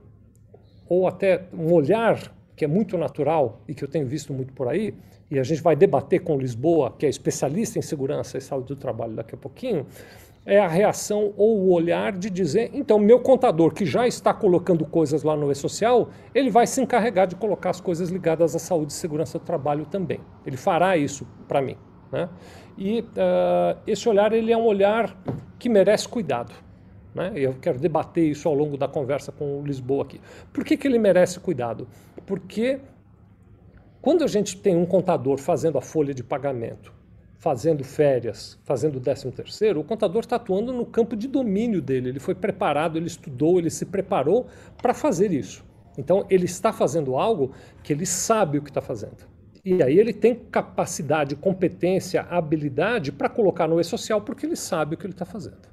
ou 0.90 1.08
até 1.08 1.46
um 1.54 1.72
olhar 1.72 2.34
que 2.56 2.66
é 2.66 2.68
muito 2.68 2.98
natural 2.98 3.62
e 3.68 3.74
que 3.74 3.84
eu 3.84 3.88
tenho 3.88 4.06
visto 4.06 4.34
muito 4.34 4.54
por 4.54 4.68
aí, 4.68 4.94
e 5.32 5.40
a 5.40 5.44
gente 5.44 5.62
vai 5.62 5.76
debater 5.76 6.20
com 6.20 6.38
Lisboa, 6.38 6.94
que 6.98 7.06
é 7.06 7.10
especialista 7.10 7.80
em 7.80 7.82
segurança 7.82 8.38
e 8.38 8.42
saúde 8.42 8.68
do 8.68 8.76
trabalho 8.76 9.14
daqui 9.14 9.34
a 9.34 9.38
pouquinho, 9.38 9.88
é 10.46 10.60
a 10.60 10.68
reação 10.68 11.34
ou 11.38 11.58
o 11.60 11.72
olhar 11.72 12.12
de 12.12 12.30
dizer, 12.30 12.70
então, 12.74 13.00
meu 13.00 13.20
contador 13.20 13.74
que 13.74 13.86
já 13.86 14.06
está 14.06 14.34
colocando 14.34 14.86
coisas 14.86 15.24
lá 15.24 15.36
no 15.36 15.52
e-social, 15.52 16.10
ele 16.36 16.50
vai 16.50 16.68
se 16.68 16.82
encarregar 16.82 17.28
de 17.28 17.36
colocar 17.36 17.70
as 17.70 17.80
coisas 17.80 18.10
ligadas 18.10 18.56
à 18.56 18.60
saúde 18.60 18.92
e 18.92 18.96
segurança 18.96 19.40
do 19.40 19.46
trabalho 19.46 19.86
também. 19.86 20.20
Ele 20.46 20.58
fará 20.58 20.98
isso 20.98 21.26
para 21.48 21.62
mim. 21.62 21.78
Né? 22.12 22.30
E 22.78 23.02
uh, 23.02 23.80
esse 23.88 24.08
olhar 24.10 24.34
ele 24.34 24.52
é 24.52 24.58
um 24.58 24.66
olhar 24.66 25.16
que 25.58 25.70
merece 25.70 26.08
cuidado. 26.08 26.54
Né? 27.16 27.32
Eu 27.36 27.54
quero 27.62 27.80
debater 27.80 28.26
isso 28.26 28.48
ao 28.48 28.54
longo 28.54 28.76
da 28.76 28.88
conversa 28.88 29.32
com 29.32 29.62
o 29.62 29.66
Lisboa 29.66 30.04
aqui. 30.04 30.20
Por 30.52 30.66
que, 30.66 30.76
que 30.76 30.88
ele 30.88 31.00
merece 31.00 31.40
cuidado? 31.40 31.88
Porque 32.26 32.82
quando 34.02 34.24
a 34.24 34.28
gente 34.28 34.58
tem 34.58 34.76
um 34.76 34.86
contador 34.86 35.38
fazendo 35.38 35.78
a 35.78 35.82
folha 35.82 36.14
de 36.14 36.24
pagamento 36.24 36.94
fazendo 37.44 37.84
férias, 37.84 38.58
fazendo 38.64 38.96
o 38.96 39.00
décimo 39.02 39.30
terceiro, 39.30 39.82
o 39.82 39.84
contador 39.84 40.22
está 40.22 40.38
atuando 40.38 40.72
no 40.72 40.86
campo 40.86 41.14
de 41.14 41.28
domínio 41.28 41.82
dele. 41.82 42.08
Ele 42.08 42.20
foi 42.20 42.34
preparado, 42.34 42.98
ele 42.98 43.08
estudou, 43.08 43.60
ele 43.60 43.70
se 43.70 43.86
preparou 43.86 44.48
para 44.82 44.94
fazer 44.94 45.30
isso. 45.34 45.62
Então 45.98 46.26
ele 46.30 46.46
está 46.46 46.72
fazendo 46.72 47.18
algo 47.18 47.52
que 47.84 47.92
ele 47.92 48.06
sabe 48.06 48.60
o 48.60 48.62
que 48.62 48.70
está 48.70 48.80
fazendo. 48.80 49.28
E 49.66 49.84
aí 49.84 50.00
ele 50.00 50.14
tem 50.14 50.36
capacidade, 50.36 51.36
competência, 51.36 52.22
habilidade 52.22 53.12
para 53.12 53.28
colocar 53.28 53.68
no 53.68 53.78
e-social 53.78 54.22
porque 54.22 54.46
ele 54.46 54.56
sabe 54.56 54.96
o 54.96 54.98
que 54.98 55.06
ele 55.06 55.12
está 55.12 55.26
fazendo. 55.26 55.68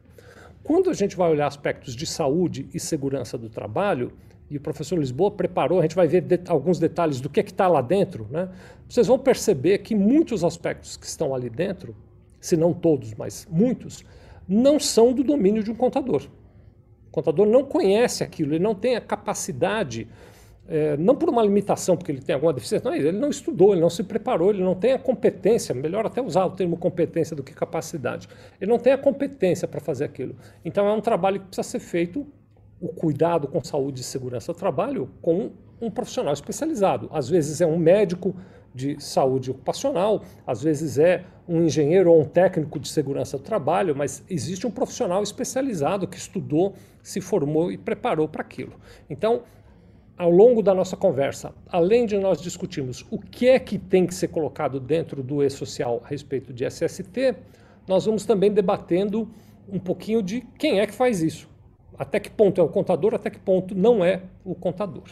Quando 0.65 0.91
a 0.91 0.93
gente 0.93 1.17
vai 1.17 1.31
olhar 1.31 1.47
aspectos 1.47 1.95
de 1.95 2.05
saúde 2.05 2.69
e 2.75 2.81
segurança 2.81 3.39
do 3.39 3.49
trabalho, 3.49 4.12
e 4.50 4.57
o 4.57 4.61
professor 4.61 4.99
Lisboa 4.99 5.30
preparou, 5.30 5.78
a 5.78 5.83
gente 5.83 5.95
vai 5.95 6.09
ver 6.09 6.25
alguns 6.49 6.78
detalhes 6.80 7.21
do 7.21 7.30
que 7.30 7.38
é 7.38 7.42
está 7.45 7.69
lá 7.69 7.80
dentro, 7.80 8.26
né? 8.30 8.49
vocês 8.88 9.07
vão 9.07 9.19
perceber 9.19 9.78
que 9.78 9.95
muitos 9.95 10.42
aspectos 10.42 10.97
que 10.97 11.07
estão 11.07 11.33
ali 11.33 11.49
dentro, 11.49 11.95
se 12.40 12.57
não 12.57 12.75
todos, 12.75 13.14
mas 13.14 13.47
muitos, 13.49 14.04
não 14.49 14.80
são 14.80 15.12
do 15.12 15.23
domínio 15.23 15.62
de 15.62 15.71
um 15.71 15.75
contador. 15.76 16.26
O 17.09 17.12
contador 17.12 17.47
não 17.47 17.62
conhece 17.62 18.25
aquilo, 18.25 18.54
ele 18.54 18.62
não 18.62 18.75
tem 18.75 18.97
a 18.97 19.00
capacidade, 19.00 20.09
é, 20.69 20.97
não 20.97 21.14
por 21.14 21.28
uma 21.28 21.42
limitação, 21.42 21.97
porque 21.97 22.11
ele 22.11 22.21
tem 22.21 22.35
alguma 22.35 22.52
deficiência, 22.52 22.90
não, 22.90 22.97
ele 22.97 23.12
não 23.12 23.30
estudou, 23.30 23.73
ele 23.73 23.80
não 23.80 23.90
se 23.90 24.02
preparou, 24.02 24.50
ele 24.50 24.64
não 24.64 24.75
tem 24.75 24.92
a 24.92 24.99
competência, 24.99 25.73
melhor 25.73 26.07
até 26.07 26.21
usar 26.21 26.45
o 26.45 26.50
termo 26.50 26.76
competência 26.76 27.37
do 27.37 27.45
que 27.45 27.52
capacidade. 27.52 28.28
Ele 28.61 28.71
não 28.71 28.78
tem 28.80 28.92
a 28.92 28.99
competência 28.99 29.69
para 29.69 29.80
fazer 29.80 30.04
aquilo. 30.04 30.35
Então 30.64 30.88
é 30.88 30.92
um 30.92 31.00
trabalho 31.00 31.38
que 31.38 31.47
precisa 31.47 31.69
ser 31.69 31.78
feito 31.78 32.26
o 32.80 32.88
cuidado 32.88 33.46
com 33.46 33.62
saúde 33.62 34.00
e 34.00 34.04
segurança 34.04 34.52
do 34.52 34.58
trabalho 34.58 35.10
com 35.20 35.50
um 35.80 35.90
profissional 35.90 36.32
especializado. 36.32 37.08
Às 37.12 37.28
vezes 37.28 37.60
é 37.60 37.66
um 37.66 37.78
médico 37.78 38.34
de 38.75 39.02
saúde 39.02 39.50
ocupacional, 39.50 40.22
às 40.46 40.62
vezes 40.62 40.99
é 40.99 41.25
um 41.49 41.64
engenheiro 41.64 42.12
ou 42.12 42.20
um 42.20 42.25
técnico 42.25 42.78
de 42.78 42.88
segurança 42.88 43.37
do 43.37 43.42
trabalho, 43.42 43.96
mas 43.96 44.22
existe 44.30 44.66
um 44.66 44.70
profissional 44.70 45.22
especializado 45.22 46.06
que 46.06 46.16
estudou, 46.16 46.75
se 47.02 47.20
formou 47.20 47.72
e 47.72 47.76
preparou 47.76 48.28
para 48.28 48.42
aquilo. 48.42 48.75
Então, 49.08 49.42
ao 50.16 50.30
longo 50.30 50.62
da 50.62 50.75
nossa 50.75 50.96
conversa, 50.96 51.52
além 51.68 52.06
de 52.06 52.16
nós 52.18 52.40
discutirmos 52.40 53.04
o 53.10 53.18
que 53.18 53.49
é 53.49 53.58
que 53.58 53.78
tem 53.78 54.06
que 54.06 54.14
ser 54.14 54.28
colocado 54.28 54.78
dentro 54.78 55.22
do 55.22 55.42
e-social 55.42 56.00
a 56.04 56.08
respeito 56.08 56.52
de 56.52 56.64
SST, 56.64 57.34
nós 57.88 58.04
vamos 58.04 58.25
também 58.25 58.52
debatendo 58.52 59.28
um 59.68 59.78
pouquinho 59.78 60.22
de 60.22 60.42
quem 60.58 60.78
é 60.78 60.87
que 60.87 60.94
faz 60.94 61.22
isso 61.22 61.50
até 62.00 62.19
que 62.19 62.30
ponto 62.30 62.59
é 62.59 62.64
o 62.64 62.69
contador, 62.69 63.12
até 63.12 63.28
que 63.28 63.38
ponto 63.38 63.75
não 63.75 64.02
é 64.02 64.23
o 64.42 64.54
contador. 64.54 65.04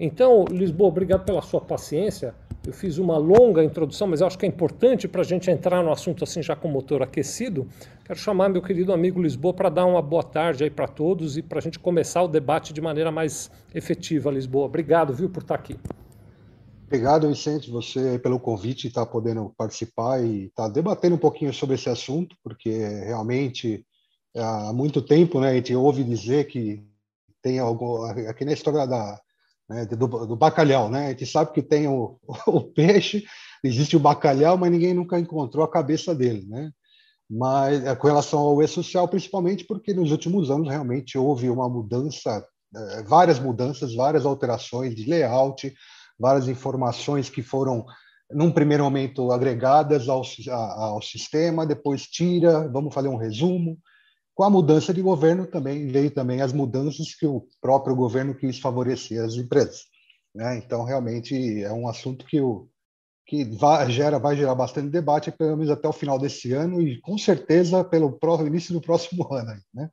Então, 0.00 0.44
Lisboa, 0.50 0.88
obrigado 0.88 1.24
pela 1.24 1.40
sua 1.40 1.60
paciência. 1.60 2.34
Eu 2.66 2.72
fiz 2.72 2.98
uma 2.98 3.16
longa 3.16 3.62
introdução, 3.62 4.08
mas 4.08 4.20
acho 4.20 4.36
que 4.36 4.44
é 4.44 4.48
importante 4.48 5.06
para 5.06 5.20
a 5.20 5.24
gente 5.24 5.48
entrar 5.48 5.80
no 5.80 5.92
assunto 5.92 6.24
assim 6.24 6.42
já 6.42 6.56
com 6.56 6.66
o 6.66 6.72
motor 6.72 7.02
aquecido. 7.02 7.68
Quero 8.04 8.18
chamar 8.18 8.48
meu 8.48 8.60
querido 8.60 8.92
amigo 8.92 9.22
Lisboa 9.22 9.54
para 9.54 9.68
dar 9.68 9.86
uma 9.86 10.02
boa 10.02 10.24
tarde 10.24 10.64
aí 10.64 10.70
para 10.70 10.88
todos 10.88 11.36
e 11.36 11.42
para 11.42 11.60
a 11.60 11.62
gente 11.62 11.78
começar 11.78 12.24
o 12.24 12.28
debate 12.28 12.72
de 12.72 12.80
maneira 12.80 13.12
mais 13.12 13.48
efetiva, 13.72 14.28
Lisboa. 14.28 14.66
Obrigado, 14.66 15.14
viu, 15.14 15.30
por 15.30 15.44
estar 15.44 15.54
aqui. 15.54 15.78
Obrigado, 16.84 17.28
Vicente, 17.28 17.70
você 17.70 18.18
pelo 18.18 18.40
convite, 18.40 18.88
estar 18.88 19.06
tá 19.06 19.12
podendo 19.12 19.52
participar 19.56 20.20
e 20.24 20.46
estar 20.46 20.64
tá 20.64 20.68
debatendo 20.68 21.14
um 21.14 21.18
pouquinho 21.18 21.54
sobre 21.54 21.76
esse 21.76 21.88
assunto, 21.88 22.34
porque 22.42 22.70
realmente 23.04 23.84
há 24.36 24.72
muito 24.72 25.02
tempo, 25.02 25.40
né, 25.40 25.50
a 25.50 25.54
gente 25.54 25.74
ouve 25.74 26.04
dizer 26.04 26.46
que 26.46 26.84
tem 27.42 27.58
algo 27.58 28.04
aqui 28.04 28.44
na 28.44 28.52
história 28.52 28.86
da 28.86 29.20
né, 29.68 29.84
do, 29.84 30.26
do, 30.26 30.36
bacalhau, 30.36 30.88
né? 30.88 31.06
A 31.06 31.10
gente 31.10 31.26
sabe 31.26 31.52
que 31.52 31.62
tem 31.62 31.86
o, 31.86 32.18
o, 32.46 32.62
peixe, 32.62 33.24
existe 33.62 33.96
o 33.96 34.00
bacalhau, 34.00 34.56
mas 34.56 34.70
ninguém 34.70 34.94
nunca 34.94 35.18
encontrou 35.18 35.64
a 35.64 35.70
cabeça 35.70 36.14
dele, 36.14 36.46
né? 36.48 36.70
Mas 37.30 37.84
é, 37.84 37.94
com 37.94 38.06
relação 38.06 38.38
ao 38.40 38.62
e-social, 38.62 39.06
principalmente 39.06 39.64
porque 39.64 39.92
nos 39.92 40.10
últimos 40.10 40.50
anos 40.50 40.68
realmente 40.68 41.18
houve 41.18 41.50
uma 41.50 41.68
mudança, 41.68 42.42
é, 42.74 43.02
várias 43.02 43.38
mudanças, 43.38 43.94
várias 43.94 44.24
alterações 44.24 44.94
de 44.94 45.04
layout, 45.04 45.74
várias 46.18 46.48
informações 46.48 47.28
que 47.28 47.42
foram 47.42 47.84
num 48.30 48.50
primeiro 48.50 48.84
momento 48.84 49.30
agregadas 49.30 50.08
ao, 50.08 50.22
ao 50.50 51.02
sistema, 51.02 51.66
depois 51.66 52.02
tira, 52.02 52.68
vamos 52.68 52.92
fazer 52.92 53.08
um 53.08 53.16
resumo, 53.16 53.78
com 54.38 54.44
a 54.44 54.50
mudança 54.50 54.94
de 54.94 55.02
governo 55.02 55.48
também 55.48 55.88
veio 55.88 56.12
também 56.12 56.40
as 56.40 56.52
mudanças 56.52 57.12
que 57.12 57.26
o 57.26 57.44
próprio 57.60 57.96
governo 57.96 58.36
quis 58.36 58.60
favorecer 58.60 59.20
as 59.20 59.34
empresas. 59.34 59.86
Né? 60.32 60.58
Então, 60.58 60.84
realmente 60.84 61.64
é 61.64 61.72
um 61.72 61.88
assunto 61.88 62.24
que, 62.24 62.40
o, 62.40 62.68
que 63.26 63.42
vai, 63.42 63.90
gera, 63.90 64.16
vai 64.16 64.36
gerar 64.36 64.54
bastante 64.54 64.90
debate, 64.90 65.32
pelo 65.32 65.56
menos 65.56 65.72
até 65.72 65.88
o 65.88 65.92
final 65.92 66.20
desse 66.20 66.52
ano 66.52 66.80
e, 66.80 67.00
com 67.00 67.18
certeza, 67.18 67.82
pelo 67.82 68.16
início 68.46 68.72
do 68.72 68.80
próximo 68.80 69.26
ano. 69.34 69.60
Né? 69.74 69.90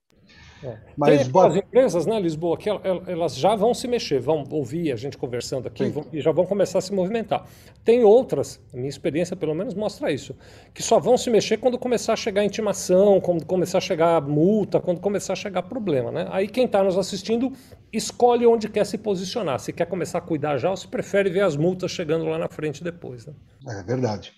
É. 0.63 0.77
Mas 0.95 1.21
Tem 1.21 1.31
boa... 1.31 1.47
as 1.47 1.55
empresas, 1.55 2.05
né, 2.05 2.19
Lisboa, 2.19 2.57
que 2.57 2.69
elas 2.69 3.35
já 3.35 3.55
vão 3.55 3.73
se 3.73 3.87
mexer, 3.87 4.19
vão 4.19 4.43
ouvir 4.49 4.91
a 4.91 4.95
gente 4.95 5.17
conversando 5.17 5.67
aqui 5.67 5.89
vão, 5.89 6.05
e 6.11 6.21
já 6.21 6.31
vão 6.31 6.45
começar 6.45 6.79
a 6.79 6.81
se 6.81 6.93
movimentar. 6.93 7.45
Tem 7.83 8.03
outras, 8.03 8.59
a 8.73 8.77
minha 8.77 8.89
experiência 8.89 9.35
pelo 9.35 9.53
menos 9.53 9.73
mostra 9.73 10.11
isso, 10.11 10.35
que 10.73 10.81
só 10.81 10.99
vão 10.99 11.17
se 11.17 11.29
mexer 11.29 11.57
quando 11.57 11.77
começar 11.77 12.13
a 12.13 12.15
chegar 12.15 12.43
intimação, 12.43 13.19
quando 13.19 13.45
começar 13.45 13.79
a 13.79 13.81
chegar 13.81 14.21
multa, 14.21 14.79
quando 14.79 14.99
começar 14.99 15.33
a 15.33 15.35
chegar 15.35 15.63
problema, 15.63 16.11
né? 16.11 16.27
Aí 16.31 16.47
quem 16.47 16.65
está 16.65 16.83
nos 16.83 16.97
assistindo 16.97 17.51
escolhe 17.91 18.45
onde 18.45 18.69
quer 18.69 18.85
se 18.85 18.97
posicionar, 18.97 19.59
se 19.59 19.71
quer 19.71 19.85
começar 19.85 20.19
a 20.19 20.21
cuidar 20.21 20.57
já 20.57 20.69
ou 20.69 20.77
se 20.77 20.87
prefere 20.87 21.29
ver 21.29 21.41
as 21.41 21.55
multas 21.55 21.91
chegando 21.91 22.25
lá 22.25 22.37
na 22.37 22.47
frente 22.47 22.83
depois. 22.83 23.25
Né? 23.25 23.33
É 23.67 23.83
verdade. 23.83 24.33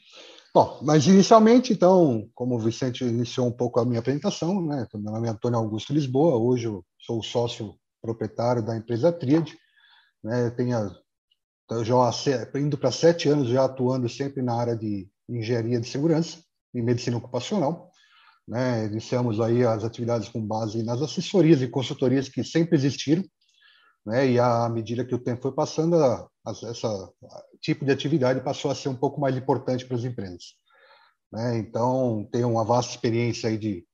Bom, 0.57 0.79
mas 0.81 1.05
inicialmente, 1.05 1.71
então, 1.71 2.27
como 2.33 2.55
o 2.55 2.59
Vicente 2.59 3.05
iniciou 3.05 3.45
um 3.45 3.51
pouco 3.51 3.79
a 3.79 3.85
minha 3.85 3.99
apresentação, 3.99 4.59
né? 4.65 4.87
Meu 4.91 5.11
nome 5.11 5.27
é 5.27 5.29
Antônio 5.29 5.59
Augusto 5.59 5.93
Lisboa, 5.93 6.35
hoje 6.35 6.65
eu 6.65 6.83
sou 6.99 7.21
sócio 7.21 7.75
proprietário 8.01 8.65
da 8.65 8.75
empresa 8.75 9.11
Triad, 9.11 9.55
né? 10.23 10.49
Tenho 10.49 10.91
já 11.83 12.59
indo 12.59 12.75
para 12.75 12.91
sete 12.91 13.29
anos 13.29 13.49
já 13.49 13.65
atuando 13.65 14.09
sempre 14.09 14.41
na 14.41 14.55
área 14.55 14.75
de 14.75 15.07
engenharia 15.29 15.79
de 15.79 15.87
segurança 15.87 16.39
e 16.73 16.81
medicina 16.81 17.17
ocupacional. 17.17 17.91
Né? 18.47 18.87
Iniciamos 18.87 19.39
aí 19.39 19.63
as 19.63 19.83
atividades 19.83 20.27
com 20.27 20.41
base 20.41 20.81
nas 20.81 21.03
assessorias 21.03 21.61
e 21.61 21.67
consultorias 21.67 22.29
que 22.29 22.43
sempre 22.43 22.75
existiram, 22.75 23.23
né? 24.07 24.31
E 24.31 24.39
à 24.39 24.69
medida 24.69 25.03
que 25.03 25.13
o 25.13 25.19
tempo 25.19 25.41
foi 25.41 25.51
passando, 25.51 26.01
a, 26.01 26.29
essa 26.45 27.11
tipo 27.59 27.83
de 27.83 27.91
atividade 27.91 28.39
passou 28.39 28.71
a 28.71 28.75
ser 28.75 28.87
um 28.87 28.95
pouco 28.95 29.19
mais 29.19 29.35
importante 29.35 29.85
para 29.85 29.97
as 29.97 30.05
empresas. 30.05 30.55
Né? 31.29 31.57
Então, 31.57 32.25
tenho 32.31 32.49
uma 32.49 32.63
vasta 32.63 32.93
experiência 32.93 33.49
aí 33.49 33.57
de 33.57 33.85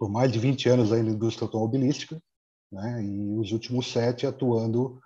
por 0.00 0.10
mais 0.10 0.32
de 0.32 0.40
20 0.40 0.68
anos 0.68 0.92
aí 0.92 1.00
na 1.00 1.12
indústria 1.12 1.46
automobilística, 1.46 2.20
né? 2.72 3.04
E 3.04 3.38
os 3.38 3.52
últimos 3.52 3.86
sete 3.92 4.26
atuando 4.26 4.98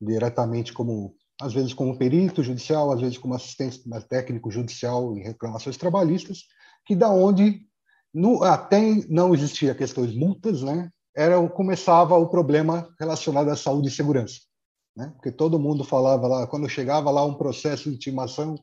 diretamente 0.00 0.72
como 0.72 1.16
às 1.42 1.52
vezes 1.52 1.74
como 1.74 1.98
perito 1.98 2.40
judicial, 2.40 2.92
às 2.92 3.00
vezes 3.00 3.18
como 3.18 3.34
assistente 3.34 3.82
técnico 4.08 4.52
judicial 4.52 5.18
em 5.18 5.24
reclamações 5.24 5.76
trabalhistas, 5.76 6.44
que 6.86 6.94
da 6.94 7.10
onde 7.10 7.66
no, 8.12 8.44
até 8.44 8.80
não 9.08 9.34
existia 9.34 9.74
questões 9.74 10.14
multas, 10.14 10.62
né? 10.62 10.88
Era 11.16 11.48
começava 11.48 12.16
o 12.16 12.28
problema 12.28 12.88
relacionado 12.98 13.48
à 13.48 13.56
saúde 13.56 13.88
e 13.88 13.92
segurança 13.92 14.40
né? 14.96 15.12
Porque 15.14 15.32
todo 15.32 15.58
mundo 15.58 15.84
falava 15.84 16.26
lá, 16.26 16.46
quando 16.46 16.68
chegava 16.68 17.10
lá 17.10 17.24
um 17.24 17.34
processo 17.34 17.90
de 17.90 17.96
intimação 17.96 18.54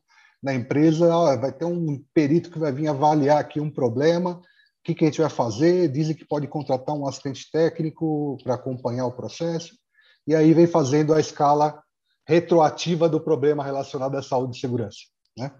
na 0.42 0.54
empresa, 0.54 1.36
vai 1.36 1.52
ter 1.52 1.64
um 1.64 2.02
perito 2.12 2.50
que 2.50 2.58
vai 2.58 2.72
vir 2.72 2.88
avaliar 2.88 3.38
aqui 3.38 3.60
um 3.60 3.70
problema, 3.70 4.32
o 4.32 4.40
que, 4.84 4.94
que 4.94 5.04
a 5.04 5.08
gente 5.08 5.20
vai 5.20 5.30
fazer? 5.30 5.88
Dizem 5.88 6.16
que 6.16 6.24
pode 6.24 6.48
contratar 6.48 6.96
um 6.96 7.06
assistente 7.06 7.48
técnico 7.52 8.36
para 8.42 8.54
acompanhar 8.54 9.06
o 9.06 9.12
processo, 9.12 9.76
e 10.26 10.34
aí 10.34 10.52
vem 10.52 10.66
fazendo 10.66 11.14
a 11.14 11.20
escala 11.20 11.80
retroativa 12.26 13.08
do 13.08 13.20
problema 13.20 13.62
relacionado 13.62 14.16
à 14.16 14.22
saúde 14.22 14.56
e 14.56 14.60
segurança, 14.60 14.98
né? 15.36 15.52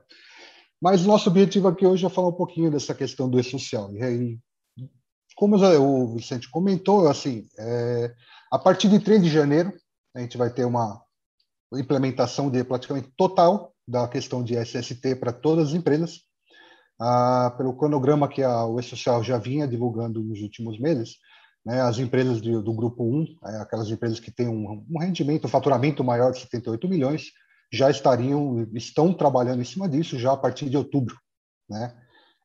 Mas 0.81 1.07
nosso 1.07 1.31
objetivo 1.31 1.69
aqui 1.69 1.87
hoje 1.87 2.05
é 2.05 2.09
falar 2.09 2.29
um 2.29 2.37
pouquinho 2.37 2.69
dessa 2.69 2.93
questão 2.93 3.31
do 3.31 3.39
e-social. 3.39 3.95
E 3.95 4.03
aí, 4.03 4.39
como 5.35 5.57
o 5.57 6.15
Vicente 6.15 6.51
comentou, 6.51 7.09
assim, 7.09 7.47
é, 7.59 8.15
a 8.51 8.59
partir 8.59 8.89
de 8.89 9.01
3 9.01 9.23
de 9.23 9.31
janeiro, 9.31 9.73
a 10.15 10.21
gente 10.21 10.37
vai 10.37 10.51
ter 10.51 10.65
uma 10.65 11.01
implementação 11.75 12.51
de 12.51 12.63
praticamente 12.65 13.11
total 13.17 13.73
da 13.87 14.07
questão 14.07 14.43
de 14.45 14.57
SST 14.57 15.17
para 15.17 15.33
todas 15.33 15.69
as 15.69 15.75
empresas. 15.75 16.21
Ah, 17.01 17.53
pelo 17.57 17.77
cronograma 17.77 18.29
que 18.29 18.43
a 18.43 18.65
UE 18.67 18.83
Social 18.83 19.25
já 19.25 19.39
vinha 19.39 19.67
divulgando 19.67 20.23
nos 20.23 20.41
últimos 20.41 20.79
meses, 20.79 21.17
né, 21.65 21.81
as 21.81 21.99
empresas 21.99 22.41
do, 22.41 22.63
do 22.63 22.73
grupo 22.73 23.03
1, 23.03 23.25
é, 23.45 23.57
aquelas 23.61 23.89
empresas 23.89 24.21
que 24.21 24.31
têm 24.31 24.49
um, 24.49 24.85
um, 24.89 24.99
rendimento, 25.01 25.47
um 25.47 25.51
faturamento 25.51 26.05
maior 26.05 26.33
de 26.33 26.41
78 26.41 26.89
milhões, 26.89 27.25
já 27.73 27.91
estariam, 27.91 28.69
estão 28.75 29.15
trabalhando 29.15 29.63
em 29.63 29.65
cima 29.65 29.89
disso 29.89 30.19
já 30.19 30.33
a 30.33 30.37
partir 30.37 30.69
de 30.69 30.77
outubro, 30.77 31.17
né? 31.69 31.97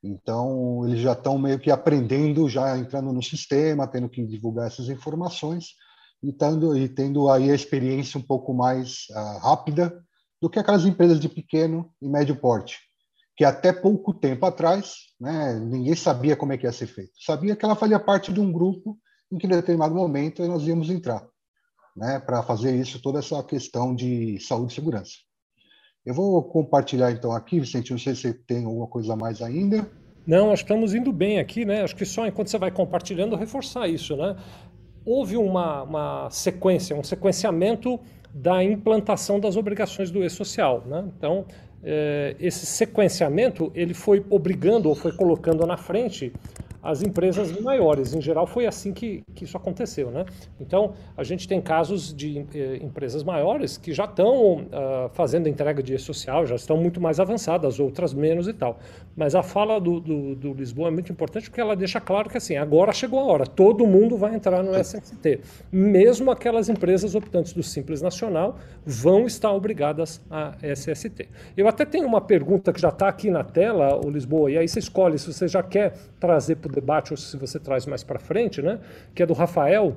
Então, 0.04 0.88
eles 0.88 1.02
já 1.02 1.14
estão 1.14 1.38
meio 1.38 1.60
que 1.60 1.72
aprendendo, 1.72 2.48
já 2.48 2.78
entrando 2.78 3.12
no 3.12 3.22
sistema, 3.22 3.88
tendo 3.88 4.10
que 4.10 4.26
divulgar 4.26 4.68
essas 4.68 4.90
informações, 4.90 5.76
e, 6.22 6.32
tendo, 6.34 6.78
e 6.78 6.90
tendo 6.90 7.30
aí 7.30 7.52
a 7.52 7.56
experiência 7.56 8.20
um 8.20 8.24
pouco 8.24 8.54
mais 8.54 9.06
uh, 9.12 9.40
rápida 9.40 10.04
do 10.42 10.50
que 10.50 10.60
aquelas 10.60 10.86
empresas 10.86 11.20
de 11.20 11.30
pequeno 11.30 11.92
e 12.02 12.08
médio 12.08 12.36
porte, 12.36 12.80
que 13.36 13.44
até 13.44 13.72
pouco 13.74 14.14
tempo 14.14 14.46
atrás 14.46 14.96
né, 15.20 15.60
ninguém 15.60 15.96
sabia 15.96 16.36
como 16.36 16.54
é 16.54 16.58
que 16.58 16.66
ia 16.66 16.72
ser 16.72 16.88
feito. 16.88 17.12
Sabia 17.20 17.56
que 17.56 17.66
ela 17.66 17.76
fazia 17.76 18.00
parte 18.00 18.32
de 18.32 18.40
um 18.40 18.52
grupo 18.52 18.98
em 19.32 19.38
que, 19.38 19.46
em 19.46 19.50
determinado 19.50 19.94
momento, 19.94 20.46
nós 20.48 20.64
íamos 20.64 20.90
entrar 20.90 21.28
né, 21.96 22.20
para 22.20 22.44
fazer 22.44 22.76
isso, 22.76 23.02
toda 23.02 23.20
essa 23.20 23.44
questão 23.44 23.96
de 23.96 24.40
saúde 24.40 24.72
e 24.72 24.76
segurança. 24.76 25.27
Eu 26.08 26.14
vou 26.14 26.42
compartilhar 26.42 27.12
então 27.12 27.34
aqui, 27.34 27.60
Vicente, 27.60 27.92
não 27.92 27.98
sei 27.98 28.16
se 28.16 28.22
você 28.22 28.34
tem 28.34 28.64
alguma 28.64 28.88
coisa 28.88 29.12
a 29.12 29.16
mais 29.18 29.42
ainda. 29.42 29.86
Não, 30.26 30.54
acho 30.54 30.64
que 30.64 30.72
estamos 30.72 30.94
indo 30.94 31.12
bem 31.12 31.38
aqui, 31.38 31.66
né? 31.66 31.84
Acho 31.84 31.98
que 31.98 32.06
só 32.06 32.26
enquanto 32.26 32.48
você 32.48 32.58
vai 32.58 32.72
compartilhando, 32.72 33.36
reforçar 33.36 33.90
isso, 33.90 34.16
né? 34.16 34.38
Houve 35.06 35.36
uma, 35.36 35.84
uma 35.84 36.30
sequência, 36.30 36.96
um 36.96 37.04
sequenciamento 37.04 38.00
da 38.34 38.64
implantação 38.64 39.38
das 39.38 39.58
obrigações 39.58 40.10
do 40.10 40.24
e-social, 40.24 40.82
né? 40.88 41.04
Então, 41.18 41.44
é, 41.84 42.38
esse 42.40 42.66
sequenciamento 42.66 43.70
ele 43.76 43.94
foi 43.94 44.26
obrigando 44.30 44.88
ou 44.88 44.96
foi 44.96 45.12
colocando 45.12 45.66
na 45.66 45.76
frente 45.76 46.32
as 46.88 47.04
empresas 47.04 47.60
maiores. 47.60 48.14
Em 48.14 48.22
geral, 48.22 48.48
foi 48.48 48.66
assim 48.66 48.94
que, 48.94 49.22
que 49.36 49.44
isso 49.44 49.58
aconteceu. 49.58 50.10
Né? 50.10 50.26
Então, 50.58 50.94
a 51.18 51.24
gente 51.24 51.46
tem 51.46 51.62
casos 51.62 52.14
de 52.14 52.46
eh, 52.56 52.78
empresas 52.82 53.24
maiores 53.24 53.76
que 53.76 53.92
já 53.92 54.06
estão 54.06 54.62
uh, 54.62 55.10
fazendo 55.12 55.50
entrega 55.50 55.84
de 55.84 55.94
e-social, 55.94 56.46
já 56.46 56.56
estão 56.56 56.78
muito 56.78 57.02
mais 57.02 57.20
avançadas, 57.20 57.78
outras 57.78 58.14
menos 58.14 58.48
e 58.48 58.54
tal. 58.54 58.80
Mas 59.18 59.36
a 59.36 59.44
fala 59.44 59.82
do, 59.82 60.00
do, 60.00 60.36
do, 60.36 60.54
Lisboa 60.54 60.88
é 60.88 60.92
muito 60.92 61.12
importante 61.12 61.50
porque 61.50 61.60
ela 61.60 61.76
deixa 61.76 62.00
claro 62.00 62.30
que 62.30 62.38
assim, 62.38 62.56
agora 62.56 62.94
chegou 62.94 63.20
a 63.20 63.24
hora, 63.24 63.46
todo 63.46 63.86
mundo 63.86 64.16
vai 64.16 64.34
entrar 64.34 64.64
no 64.64 64.74
SST. 64.74 65.42
Mesmo 65.70 66.32
aquelas 66.32 66.70
empresas 66.70 67.16
optantes 67.16 67.52
do 67.52 67.64
Simples 67.64 68.02
Nacional 68.02 68.58
vão 68.86 69.26
estar 69.26 69.52
obrigadas 69.52 70.22
a 70.32 70.56
SST. 70.64 71.28
Eu 71.58 71.68
até 71.68 71.84
tenho 71.84 72.08
uma 72.08 72.22
pergunta 72.22 72.72
que 72.72 72.80
já 72.80 72.90
está 72.90 73.10
aqui 73.10 73.30
na 73.30 73.44
tela, 73.44 74.00
o 74.06 74.10
Lisboa, 74.10 74.50
e 74.52 74.58
aí 74.58 74.68
você 74.68 74.80
escolhe 74.80 75.20
se 75.20 75.34
você 75.34 75.50
já 75.50 75.62
quer 75.62 75.94
trazer 76.18 76.56
para 76.56 76.77
debate 76.80 77.12
ou 77.12 77.18
se 77.18 77.36
você 77.38 77.60
traz 77.60 77.86
mais 77.86 78.04
para 78.04 78.20
frente, 78.20 78.62
né? 78.62 78.80
Que 79.14 79.24
é 79.24 79.26
do 79.26 79.34
Rafael. 79.34 79.96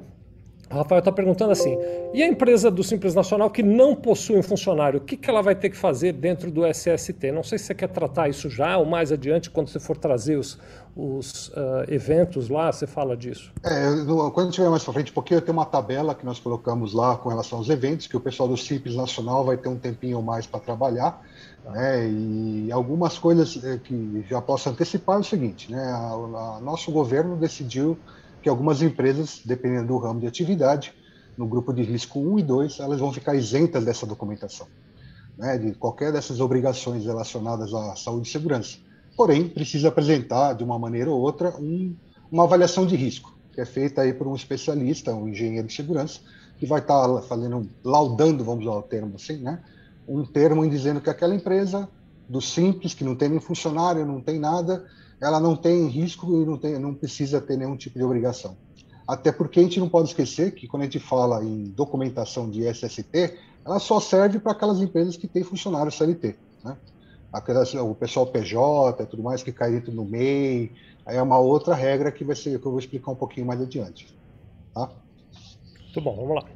O 0.70 0.74
Rafael 0.74 1.00
está 1.00 1.10
perguntando 1.10 1.50
assim: 1.50 1.76
e 2.14 2.22
a 2.22 2.26
empresa 2.26 2.70
do 2.70 2.82
Simples 2.82 3.14
Nacional 3.14 3.50
que 3.50 3.62
não 3.62 3.94
possui 3.94 4.38
um 4.38 4.42
funcionário, 4.42 5.00
o 5.00 5.02
que, 5.02 5.16
que 5.16 5.28
ela 5.28 5.42
vai 5.42 5.54
ter 5.54 5.68
que 5.68 5.76
fazer 5.76 6.12
dentro 6.12 6.50
do 6.50 6.64
SST? 6.64 7.32
Não 7.32 7.42
sei 7.42 7.58
se 7.58 7.64
você 7.64 7.74
quer 7.74 7.88
tratar 7.88 8.28
isso 8.28 8.48
já 8.48 8.78
ou 8.78 8.86
mais 8.86 9.10
adiante, 9.10 9.50
quando 9.50 9.68
você 9.68 9.80
for 9.80 9.96
trazer 9.96 10.36
os, 10.36 10.58
os 10.96 11.48
uh, 11.48 11.84
eventos 11.88 12.48
lá, 12.48 12.72
você 12.72 12.86
fala 12.86 13.16
disso. 13.16 13.52
É, 13.62 13.86
quando 14.32 14.50
tiver 14.50 14.68
mais 14.68 14.82
para 14.82 14.92
frente 14.92 15.12
pouquinho, 15.12 15.38
eu 15.38 15.42
tenho 15.42 15.56
uma 15.56 15.64
tabela 15.64 16.14
que 16.14 16.24
nós 16.24 16.38
colocamos 16.38 16.92
lá 16.92 17.16
com 17.16 17.28
relação 17.28 17.58
aos 17.58 17.68
eventos, 17.68 18.06
que 18.06 18.16
o 18.16 18.20
pessoal 18.20 18.48
do 18.48 18.56
Simples 18.56 18.96
Nacional 18.96 19.44
vai 19.44 19.56
ter 19.56 19.68
um 19.68 19.76
tempinho 19.76 20.20
mais 20.20 20.46
para 20.46 20.60
trabalhar. 20.60 21.22
Né? 21.64 22.08
E 22.08 22.72
algumas 22.72 23.18
coisas 23.18 23.62
eh, 23.62 23.78
que 23.82 24.24
já 24.28 24.40
posso 24.40 24.68
antecipar 24.68 25.16
é 25.16 25.20
o 25.20 25.24
seguinte: 25.24 25.70
né? 25.70 25.82
a, 25.82 26.56
a, 26.56 26.60
nosso 26.60 26.90
governo 26.90 27.36
decidiu 27.36 27.96
que 28.42 28.48
algumas 28.48 28.82
empresas, 28.82 29.40
dependendo 29.44 29.88
do 29.88 29.98
ramo 29.98 30.20
de 30.20 30.26
atividade, 30.26 30.94
no 31.36 31.46
grupo 31.46 31.72
de 31.72 31.82
risco 31.82 32.18
1 32.18 32.38
e 32.38 32.42
2, 32.42 32.80
elas 32.80 32.98
vão 32.98 33.12
ficar 33.12 33.34
isentas 33.34 33.84
dessa 33.84 34.06
documentação, 34.06 34.66
né? 35.38 35.58
de 35.58 35.72
qualquer 35.74 36.12
dessas 36.12 36.40
obrigações 36.40 37.04
relacionadas 37.04 37.72
à 37.72 37.94
saúde 37.94 38.28
e 38.28 38.30
segurança. 38.32 38.78
Porém, 39.20 39.46
precisa 39.46 39.88
apresentar, 39.88 40.54
de 40.54 40.64
uma 40.64 40.78
maneira 40.78 41.10
ou 41.10 41.20
outra, 41.20 41.54
um, 41.58 41.94
uma 42.32 42.44
avaliação 42.44 42.86
de 42.86 42.96
risco, 42.96 43.36
que 43.52 43.60
é 43.60 43.66
feita 43.66 44.00
aí 44.00 44.14
por 44.14 44.26
um 44.26 44.34
especialista, 44.34 45.14
um 45.14 45.28
engenheiro 45.28 45.68
de 45.68 45.74
segurança, 45.74 46.20
que 46.58 46.64
vai 46.64 46.80
estar 46.80 47.20
fazendo, 47.28 47.68
laudando, 47.84 48.42
vamos 48.42 48.64
usar 48.64 48.78
o 48.78 48.82
termo 48.82 49.16
assim, 49.16 49.36
né? 49.36 49.62
um 50.08 50.24
termo 50.24 50.64
em 50.64 50.70
dizendo 50.70 51.02
que 51.02 51.10
aquela 51.10 51.34
empresa 51.34 51.86
do 52.26 52.40
simples, 52.40 52.94
que 52.94 53.04
não 53.04 53.14
tem 53.14 53.28
nem 53.28 53.40
funcionário, 53.40 54.06
não 54.06 54.22
tem 54.22 54.38
nada, 54.38 54.86
ela 55.20 55.38
não 55.38 55.54
tem 55.54 55.86
risco 55.86 56.40
e 56.40 56.46
não, 56.46 56.56
tem, 56.56 56.78
não 56.78 56.94
precisa 56.94 57.42
ter 57.42 57.58
nenhum 57.58 57.76
tipo 57.76 57.98
de 57.98 58.04
obrigação. 58.06 58.56
Até 59.06 59.30
porque 59.30 59.60
a 59.60 59.62
gente 59.62 59.78
não 59.78 59.90
pode 59.90 60.08
esquecer 60.08 60.54
que 60.54 60.66
quando 60.66 60.84
a 60.84 60.86
gente 60.86 60.98
fala 60.98 61.44
em 61.44 61.64
documentação 61.64 62.48
de 62.48 62.66
SST, 62.66 63.36
ela 63.66 63.78
só 63.78 64.00
serve 64.00 64.38
para 64.38 64.52
aquelas 64.52 64.80
empresas 64.80 65.14
que 65.18 65.28
têm 65.28 65.44
funcionário 65.44 65.92
CLT. 65.92 66.36
Né? 66.64 66.74
Aquelas, 67.32 67.72
o 67.74 67.94
pessoal 67.94 68.26
PJ, 68.26 69.06
tudo 69.06 69.22
mais 69.22 69.42
que 69.42 69.52
cai 69.52 69.70
dentro 69.70 69.92
do 69.92 70.04
MEI, 70.04 70.72
aí 71.06 71.16
é 71.16 71.22
uma 71.22 71.38
outra 71.38 71.74
regra 71.74 72.10
que 72.10 72.24
vai 72.24 72.34
ser 72.34 72.58
que 72.60 72.66
eu 72.66 72.70
vou 72.70 72.80
explicar 72.80 73.12
um 73.12 73.16
pouquinho 73.16 73.46
mais 73.46 73.60
adiante. 73.60 74.14
Tá? 74.74 74.90
Muito 75.82 76.00
bom, 76.00 76.16
vamos 76.16 76.34
lá. 76.36 76.50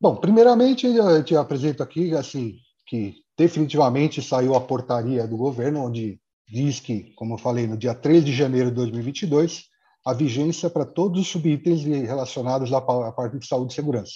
Bom, 0.00 0.16
primeiramente, 0.16 0.86
eu 0.86 1.24
te 1.24 1.34
apresento 1.34 1.82
aqui 1.82 2.14
assim 2.14 2.56
que 2.86 3.16
definitivamente 3.36 4.22
saiu 4.22 4.54
a 4.54 4.60
portaria 4.60 5.26
do 5.26 5.36
governo, 5.36 5.84
onde 5.84 6.20
diz 6.48 6.80
que, 6.80 7.12
como 7.16 7.34
eu 7.34 7.38
falei, 7.38 7.66
no 7.66 7.76
dia 7.76 7.94
3 7.94 8.24
de 8.24 8.32
janeiro 8.32 8.70
de 8.70 8.76
2022, 8.76 9.64
a 10.04 10.12
vigência 10.12 10.70
para 10.70 10.86
todos 10.86 11.20
os 11.20 11.28
subitens 11.28 11.82
relacionados 11.82 12.72
à 12.72 12.80
parte 12.80 13.38
de 13.38 13.46
saúde 13.46 13.72
e 13.72 13.74
segurança. 13.74 14.12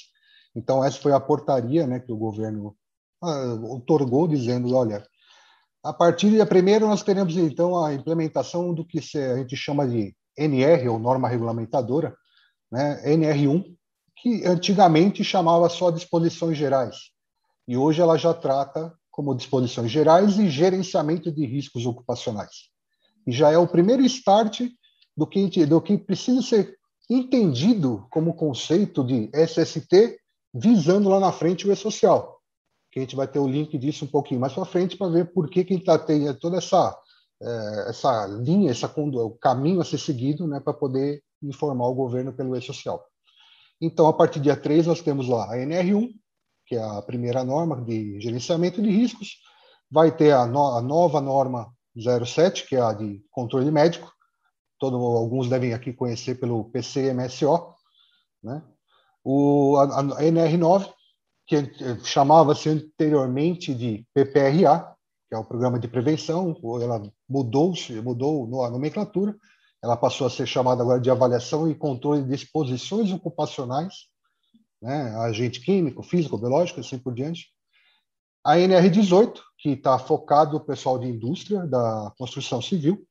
Então, 0.55 0.85
essa 0.85 1.01
foi 1.01 1.13
a 1.13 1.21
portaria 1.21 1.87
né, 1.87 1.99
que 1.99 2.13
o 2.13 2.17
governo 2.17 2.77
otorgou, 3.23 4.27
dizendo: 4.27 4.75
olha, 4.75 5.05
a 5.83 5.93
partir 5.93 6.31
de 6.31 6.45
primeiro 6.47 6.87
nós 6.87 7.03
teremos 7.03 7.37
então 7.37 7.83
a 7.83 7.95
implementação 7.95 8.75
do 8.75 8.85
que 8.85 8.99
a 9.19 9.37
gente 9.39 9.57
chama 9.57 9.87
de 9.87 10.15
NR, 10.37 10.89
ou 10.89 10.99
norma 10.99 11.29
regulamentadora, 11.29 12.15
né, 12.71 13.03
NR1, 13.05 13.65
que 14.17 14.45
antigamente 14.47 15.25
chamava 15.25 15.69
só 15.69 15.91
disposições 15.91 16.57
gerais, 16.57 16.97
e 17.67 17.77
hoje 17.77 18.01
ela 18.01 18.17
já 18.17 18.35
trata 18.35 18.93
como 19.11 19.35
disposições 19.35 19.91
gerais 19.91 20.39
e 20.39 20.49
gerenciamento 20.49 21.33
de 21.33 21.45
riscos 21.45 21.85
ocupacionais. 21.85 22.71
E 23.27 23.33
já 23.33 23.51
é 23.51 23.59
o 23.59 23.69
primeiro 23.69 24.03
start 24.05 24.63
do 25.17 25.27
que, 25.27 25.67
do 25.67 25.81
que 25.81 25.99
precisa 25.99 26.41
ser 26.43 26.79
entendido 27.09 28.07
como 28.11 28.35
conceito 28.35 29.05
de 29.05 29.31
SST, 29.35 30.19
visando 30.55 31.09
lá 31.09 31.21
na 31.21 31.33
frente 31.33 31.69
o 31.69 31.73
E-Social. 31.73 32.40
Que 32.91 32.99
a 32.99 33.03
gente 33.03 33.17
vai 33.17 33.29
ter 33.29 33.39
o 33.39 33.49
link 33.49 33.77
disso 33.79 34.05
um 34.05 34.09
pouquinho 34.09 34.41
mais 34.41 34.53
para 34.53 34.65
frente 34.65 34.97
para 34.97 35.11
ver 35.11 35.33
por 35.33 35.49
que, 35.49 35.65
que 35.65 35.75
a 35.75 35.77
gente 35.77 35.87
tá, 35.87 35.99
tem 35.99 36.33
toda 36.35 36.59
essa, 36.59 36.97
é, 37.43 37.91
essa 37.91 38.27
linha, 38.27 38.71
essa, 38.71 38.93
o 38.97 39.31
caminho 39.31 39.81
a 39.81 39.85
ser 39.85 39.99
seguido 39.99 40.47
né, 40.47 40.61
para 40.61 40.73
poder 40.73 41.23
informar 41.43 41.87
o 41.87 41.95
governo 41.95 42.33
pelo 42.33 42.57
E-Social. 42.57 43.05
Então, 43.81 44.07
a 44.07 44.13
partir 44.13 44.41
do 44.41 44.45
dia 44.45 44.57
3, 44.57 44.87
nós 44.87 45.01
temos 45.01 45.29
lá 45.29 45.53
a 45.53 45.57
NR1, 45.57 46.11
que 46.67 46.77
é 46.77 46.83
a 46.83 47.03
primeira 47.03 47.43
norma 47.45 47.81
de 47.81 48.21
gerenciamento 48.21 48.83
de 48.83 48.91
riscos, 48.91 49.39
vai 49.91 50.15
ter 50.15 50.33
a, 50.33 50.47
no, 50.47 50.77
a 50.77 50.83
nova 50.83 51.21
norma 51.21 51.73
07, 51.97 52.67
que 52.69 52.77
é 52.77 52.81
a 52.81 52.93
de 52.93 53.23
controle 53.31 53.71
médico, 53.71 54.13
Todo, 54.81 54.97
alguns 54.97 55.47
devem 55.47 55.75
aqui 55.75 55.93
conhecer 55.93 56.41
pelo 56.41 56.65
PCMSO, 56.71 57.75
né? 58.43 58.63
o, 59.23 59.77
a, 59.77 59.85
a 60.01 60.23
NR9, 60.23 60.91
que 61.51 62.05
chamava-se 62.05 62.69
anteriormente 62.69 63.75
de 63.75 64.07
PPRA, 64.15 64.95
que 65.29 65.35
é 65.35 65.37
o 65.39 65.45
Programa 65.45 65.81
de 65.81 65.89
Prevenção, 65.89 66.57
ela 66.81 67.03
mudou, 67.29 67.75
mudou 68.05 68.65
a 68.65 68.71
nomenclatura, 68.71 69.37
ela 69.83 69.97
passou 69.97 70.29
a 70.29 70.31
ser 70.31 70.47
chamada 70.47 70.81
agora 70.83 71.01
de 71.01 71.11
avaliação 71.11 71.69
e 71.69 71.75
controle 71.75 72.23
de 72.23 72.33
exposições 72.33 73.11
ocupacionais, 73.11 74.07
né, 74.81 75.13
agente 75.17 75.61
químico, 75.61 76.05
físico, 76.05 76.39
biológico, 76.39 76.79
assim 76.79 77.01
por 77.01 77.13
diante. 77.13 77.49
A 78.45 78.55
NR18, 78.55 79.41
que 79.59 79.71
está 79.71 79.99
focado 79.99 80.53
no 80.53 80.61
pessoal 80.61 81.01
de 81.01 81.09
indústria 81.09 81.67
da 81.67 82.13
construção 82.17 82.63
civil, 82.63 83.05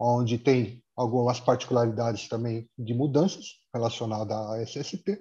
onde 0.00 0.38
tem 0.38 0.82
algumas 0.96 1.40
particularidades 1.40 2.26
também 2.26 2.66
de 2.78 2.94
mudanças 2.94 3.58
relacionadas 3.74 4.34
à 4.34 4.62
SST, 4.62 5.20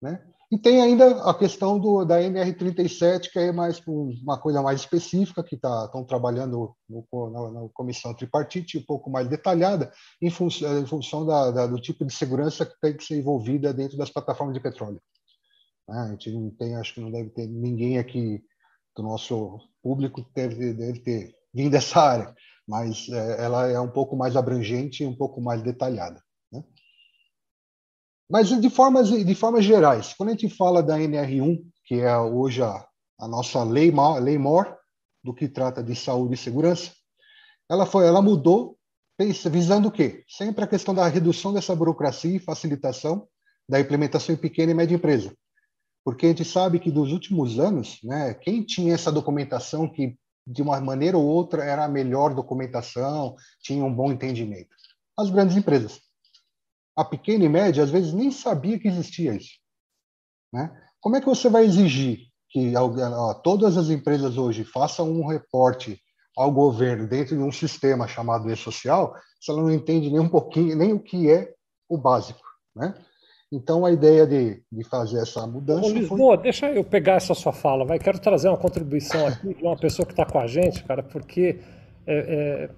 né? 0.00 0.24
E 0.50 0.56
tem 0.56 0.80
ainda 0.80 1.22
a 1.24 1.34
questão 1.34 1.78
do, 1.78 2.06
da 2.06 2.22
NR37, 2.22 3.30
que 3.30 3.38
é 3.38 3.52
mais 3.52 3.82
uma 3.86 4.38
coisa 4.40 4.62
mais 4.62 4.80
específica, 4.80 5.44
que 5.44 5.58
tá, 5.58 5.84
estão 5.84 6.02
trabalhando 6.04 6.74
no, 6.88 7.30
na, 7.30 7.50
na, 7.50 7.68
comissão 7.74 8.14
tripartite, 8.14 8.78
um 8.78 8.84
pouco 8.84 9.10
mais 9.10 9.28
detalhada, 9.28 9.92
em, 10.22 10.30
fun 10.30 10.48
em 10.48 10.86
função 10.86 11.26
da, 11.26 11.50
da, 11.50 11.66
do 11.66 11.78
tipo 11.78 12.02
de 12.06 12.14
segurança 12.14 12.64
que 12.64 12.80
tem 12.80 12.96
que 12.96 13.04
ser 13.04 13.18
envolvida 13.18 13.74
dentro 13.74 13.98
das 13.98 14.08
plataformas 14.08 14.54
de 14.54 14.62
petróleo. 14.62 15.02
Né? 15.86 15.98
A 15.98 16.10
gente 16.12 16.30
não 16.32 16.50
tem, 16.50 16.76
acho 16.76 16.94
que 16.94 17.00
não 17.02 17.10
deve 17.10 17.28
ter 17.28 17.46
ninguém 17.46 17.98
aqui 17.98 18.42
do 18.96 19.02
nosso 19.02 19.58
público 19.82 20.24
que 20.24 20.32
deve, 20.34 20.72
deve 20.72 21.00
ter 21.00 21.34
vindo 21.52 21.72
dessa 21.72 22.00
área, 22.00 22.34
mas 22.66 23.06
é, 23.10 23.44
ela 23.44 23.68
é 23.68 23.78
um 23.78 23.90
pouco 23.90 24.16
mais 24.16 24.34
abrangente 24.34 25.02
e 25.02 25.06
um 25.06 25.14
pouco 25.14 25.42
mais 25.42 25.62
detalhada. 25.62 26.22
Mas 28.30 28.48
de 28.48 28.68
formas, 28.68 29.08
de 29.08 29.34
formas 29.34 29.64
gerais, 29.64 30.12
quando 30.12 30.28
a 30.28 30.32
gente 30.32 30.50
fala 30.50 30.82
da 30.82 30.98
NR1, 30.98 31.64
que 31.84 31.94
é 31.94 32.16
hoje 32.18 32.62
a, 32.62 32.86
a 33.18 33.26
nossa 33.26 33.64
lei, 33.64 33.90
lei 34.20 34.36
MOR, 34.36 34.76
do 35.24 35.34
que 35.34 35.48
trata 35.48 35.82
de 35.82 35.96
saúde 35.96 36.34
e 36.34 36.36
segurança, 36.36 36.92
ela, 37.70 37.86
foi, 37.86 38.06
ela 38.06 38.20
mudou 38.20 38.76
visando 39.50 39.88
o 39.88 39.90
quê? 39.90 40.24
Sempre 40.28 40.64
a 40.64 40.68
questão 40.68 40.94
da 40.94 41.08
redução 41.08 41.52
dessa 41.52 41.74
burocracia 41.74 42.36
e 42.36 42.38
facilitação 42.38 43.26
da 43.68 43.80
implementação 43.80 44.34
em 44.34 44.38
pequena 44.38 44.72
e 44.72 44.74
média 44.74 44.94
empresa. 44.94 45.34
Porque 46.04 46.26
a 46.26 46.28
gente 46.28 46.44
sabe 46.44 46.78
que 46.78 46.90
dos 46.90 47.12
últimos 47.12 47.58
anos, 47.58 47.98
né, 48.04 48.34
quem 48.34 48.62
tinha 48.62 48.94
essa 48.94 49.10
documentação 49.10 49.88
que 49.88 50.16
de 50.46 50.62
uma 50.62 50.80
maneira 50.80 51.18
ou 51.18 51.26
outra 51.26 51.64
era 51.64 51.84
a 51.84 51.88
melhor 51.88 52.34
documentação, 52.34 53.36
tinha 53.60 53.84
um 53.84 53.92
bom 53.92 54.12
entendimento? 54.12 54.70
As 55.18 55.28
grandes 55.28 55.56
empresas 55.56 56.07
a 56.98 57.04
pequena 57.04 57.44
e 57.44 57.48
média 57.48 57.84
às 57.84 57.90
vezes 57.90 58.12
nem 58.12 58.30
sabia 58.32 58.78
que 58.78 58.88
existia 58.88 59.32
isso. 59.34 59.52
Né? 60.52 60.68
Como 61.00 61.14
é 61.14 61.20
que 61.20 61.26
você 61.26 61.48
vai 61.48 61.64
exigir 61.64 62.26
que 62.50 62.74
ó, 62.76 63.34
todas 63.34 63.76
as 63.76 63.88
empresas 63.88 64.36
hoje 64.36 64.64
façam 64.64 65.08
um 65.08 65.26
reporte 65.26 66.00
ao 66.36 66.50
governo 66.50 67.06
dentro 67.06 67.36
de 67.36 67.42
um 67.42 67.52
sistema 67.52 68.08
chamado 68.08 68.50
e-social, 68.50 69.14
se 69.40 69.50
ela 69.50 69.62
não 69.62 69.70
entende 69.70 70.10
nem 70.10 70.18
um 70.18 70.28
pouquinho, 70.28 70.76
nem 70.76 70.92
o 70.92 70.98
que 70.98 71.30
é 71.30 71.52
o 71.88 71.96
básico, 71.96 72.42
né? 72.74 72.94
Então, 73.50 73.86
a 73.86 73.90
ideia 73.90 74.26
de, 74.26 74.62
de 74.70 74.84
fazer 74.84 75.22
essa 75.22 75.46
mudança. 75.46 75.86
Ô, 75.86 75.90
Lisboa, 75.90 76.34
foi... 76.34 76.42
deixa 76.42 76.70
eu 76.70 76.84
pegar 76.84 77.14
essa 77.14 77.32
sua 77.32 77.52
fala, 77.52 77.84
vai. 77.84 77.98
Quero 77.98 78.18
trazer 78.18 78.48
uma 78.48 78.58
contribuição 78.58 79.26
aqui 79.26 79.54
de 79.54 79.62
uma 79.62 79.76
pessoa 79.76 80.04
que 80.04 80.12
está 80.12 80.26
com 80.26 80.38
a 80.38 80.46
gente, 80.46 80.84
cara, 80.84 81.02
porque 81.02 81.58
é, 82.06 82.18
é, 82.18 82.70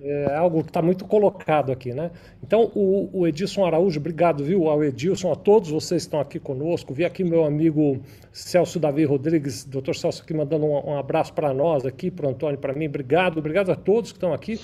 é 0.00 0.34
algo 0.34 0.62
que 0.62 0.70
está 0.70 0.80
muito 0.80 1.04
colocado 1.04 1.72
aqui, 1.72 1.92
né? 1.92 2.10
Então, 2.42 2.70
o, 2.74 3.10
o, 3.12 3.26
Edilson 3.26 3.64
Araújo, 3.64 3.98
obrigado, 3.98 4.44
viu, 4.44 4.68
ao 4.68 4.82
Edilson, 4.84 5.32
a 5.32 5.36
todos 5.36 5.70
vocês 5.70 6.02
que 6.02 6.06
estão 6.06 6.20
aqui 6.20 6.38
conosco. 6.38 6.94
Vi 6.94 7.04
aqui 7.04 7.24
meu 7.24 7.44
amigo 7.44 8.00
Celso 8.32 8.78
Davi 8.78 9.04
Rodrigues, 9.04 9.64
doutor 9.64 9.96
Celso, 9.96 10.22
aqui 10.22 10.32
mandando 10.32 10.66
um, 10.66 10.90
um 10.90 10.96
abraço 10.96 11.32
para 11.32 11.52
nós 11.52 11.84
aqui, 11.84 12.10
para 12.10 12.26
o 12.26 12.30
Antônio, 12.30 12.58
para 12.58 12.72
mim. 12.72 12.86
Obrigado, 12.86 13.38
obrigado 13.38 13.70
a 13.70 13.76
todos 13.76 14.12
que 14.12 14.18
estão 14.18 14.32
aqui. 14.32 14.60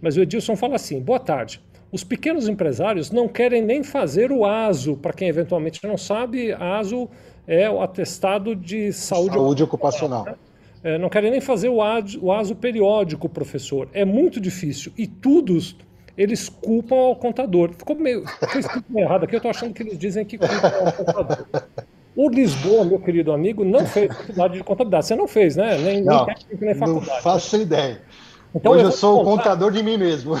Mas 0.00 0.16
o 0.16 0.20
Edilson 0.20 0.56
fala 0.56 0.74
assim: 0.74 1.00
boa 1.00 1.20
tarde. 1.20 1.60
Os 1.92 2.02
pequenos 2.02 2.48
empresários 2.48 3.10
não 3.10 3.28
querem 3.28 3.62
nem 3.62 3.84
fazer 3.84 4.32
o 4.32 4.46
ASO. 4.46 4.96
Para 4.96 5.12
quem 5.12 5.28
eventualmente 5.28 5.86
não 5.86 5.98
sabe, 5.98 6.52
ASO 6.54 7.08
é 7.46 7.68
o 7.70 7.82
atestado 7.82 8.56
de 8.56 8.92
saúde, 8.94 9.34
saúde 9.34 9.62
ocupacional. 9.62 10.24
Né? 10.24 10.34
É, 10.84 10.98
não 10.98 11.08
querem 11.08 11.30
nem 11.30 11.40
fazer 11.40 11.68
o 11.68 11.80
ASO, 11.80 12.18
o 12.22 12.32
ASO 12.32 12.56
periódico, 12.56 13.28
professor. 13.28 13.88
É 13.92 14.04
muito 14.04 14.40
difícil. 14.40 14.92
E 14.96 15.06
todos 15.06 15.76
eles 16.16 16.48
culpam 16.48 16.96
ao 16.96 17.16
contador. 17.16 17.72
Ficou 17.72 17.96
meio, 17.96 18.24
ficou 18.26 18.82
meio 18.88 19.06
errado 19.06 19.24
aqui, 19.24 19.34
eu 19.34 19.38
estou 19.38 19.50
achando 19.50 19.72
que 19.72 19.82
eles 19.82 19.98
dizem 19.98 20.24
que 20.24 20.38
culpam 20.38 20.68
ao 20.84 20.92
contador. 20.92 21.46
O 22.14 22.28
Lisboa, 22.28 22.84
meu 22.84 23.00
querido 23.00 23.32
amigo, 23.32 23.64
não 23.64 23.86
fez 23.86 24.14
faculdade 24.14 24.54
de 24.54 24.64
contabilidade. 24.64 25.06
Você 25.06 25.16
não 25.16 25.26
fez, 25.26 25.56
né? 25.56 25.78
Nem, 25.78 26.02
não, 26.02 26.26
nem 26.26 26.34
técnico, 26.34 26.64
nem 26.64 26.74
faculdade. 26.74 27.06
Não 27.08 27.22
faço 27.22 27.56
ideia. 27.56 28.02
Então, 28.54 28.72
Hoje 28.72 28.82
eu, 28.82 28.88
eu 28.88 28.92
sou 28.92 29.22
o 29.22 29.24
contador 29.24 29.72
de 29.72 29.82
mim 29.82 29.96
mesmo. 29.96 30.36
É. 30.36 30.40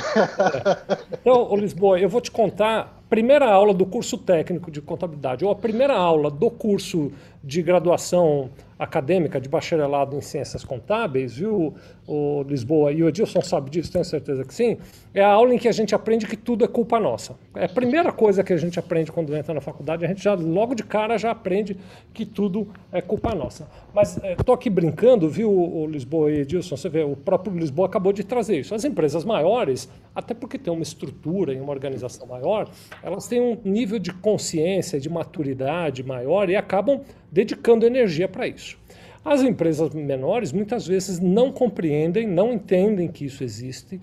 Então, 1.20 1.50
ô 1.50 1.56
Lisboa, 1.56 1.98
eu 1.98 2.08
vou 2.08 2.20
te 2.20 2.30
contar 2.30 2.80
a 2.80 3.08
primeira 3.08 3.46
aula 3.46 3.72
do 3.72 3.86
curso 3.86 4.18
técnico 4.18 4.70
de 4.70 4.82
contabilidade, 4.82 5.44
ou 5.44 5.50
a 5.50 5.54
primeira 5.54 5.94
aula 5.94 6.30
do 6.30 6.50
curso 6.50 7.10
de 7.42 7.62
graduação 7.62 8.50
acadêmica 8.82 9.40
de 9.40 9.48
bacharelado 9.48 10.16
em 10.16 10.20
ciências 10.20 10.64
contábeis, 10.64 11.36
viu, 11.36 11.74
o 12.06 12.42
Lisboa? 12.42 12.90
E 12.92 13.02
o 13.02 13.08
Edilson 13.08 13.40
sabe 13.40 13.70
disso, 13.70 13.92
tenho 13.92 14.04
certeza 14.04 14.44
que 14.44 14.52
sim. 14.52 14.76
É 15.14 15.22
a 15.22 15.28
aula 15.28 15.54
em 15.54 15.58
que 15.58 15.68
a 15.68 15.72
gente 15.72 15.94
aprende 15.94 16.26
que 16.26 16.36
tudo 16.36 16.64
é 16.64 16.68
culpa 16.68 16.98
nossa. 16.98 17.36
É 17.54 17.66
a 17.66 17.68
primeira 17.68 18.10
coisa 18.10 18.42
que 18.42 18.52
a 18.52 18.56
gente 18.56 18.78
aprende 18.78 19.12
quando 19.12 19.34
entra 19.36 19.54
na 19.54 19.60
faculdade, 19.60 20.04
a 20.04 20.08
gente 20.08 20.22
já 20.22 20.34
logo 20.34 20.74
de 20.74 20.82
cara 20.82 21.16
já 21.16 21.30
aprende 21.30 21.76
que 22.12 22.26
tudo 22.26 22.68
é 22.90 23.00
culpa 23.00 23.34
nossa. 23.34 23.68
Mas 23.94 24.16
estou 24.16 24.54
é, 24.54 24.58
aqui 24.58 24.68
brincando, 24.68 25.28
viu, 25.28 25.50
o 25.50 25.86
Lisboa 25.86 26.32
e 26.32 26.40
Edilson? 26.40 26.76
Você 26.76 26.88
vê, 26.88 27.04
o 27.04 27.14
próprio 27.14 27.56
Lisboa 27.56 27.86
acabou 27.86 28.12
de 28.12 28.24
trazer 28.24 28.58
isso. 28.58 28.74
As 28.74 28.84
empresas 28.84 29.24
maiores, 29.24 29.88
até 30.14 30.34
porque 30.34 30.58
tem 30.58 30.72
uma 30.72 30.82
estrutura 30.82 31.52
e 31.54 31.60
uma 31.60 31.70
organização 31.70 32.26
maior, 32.26 32.68
elas 33.02 33.28
têm 33.28 33.40
um 33.40 33.58
nível 33.64 33.98
de 33.98 34.12
consciência, 34.12 34.98
de 34.98 35.08
maturidade 35.08 36.02
maior 36.02 36.50
e 36.50 36.56
acabam 36.56 37.00
dedicando 37.32 37.86
energia 37.86 38.28
para 38.28 38.46
isso. 38.46 38.78
As 39.24 39.42
empresas 39.42 39.94
menores 39.94 40.52
muitas 40.52 40.86
vezes 40.86 41.18
não 41.18 41.50
compreendem, 41.50 42.26
não 42.26 42.52
entendem 42.52 43.08
que 43.08 43.24
isso 43.24 43.42
existe, 43.42 44.00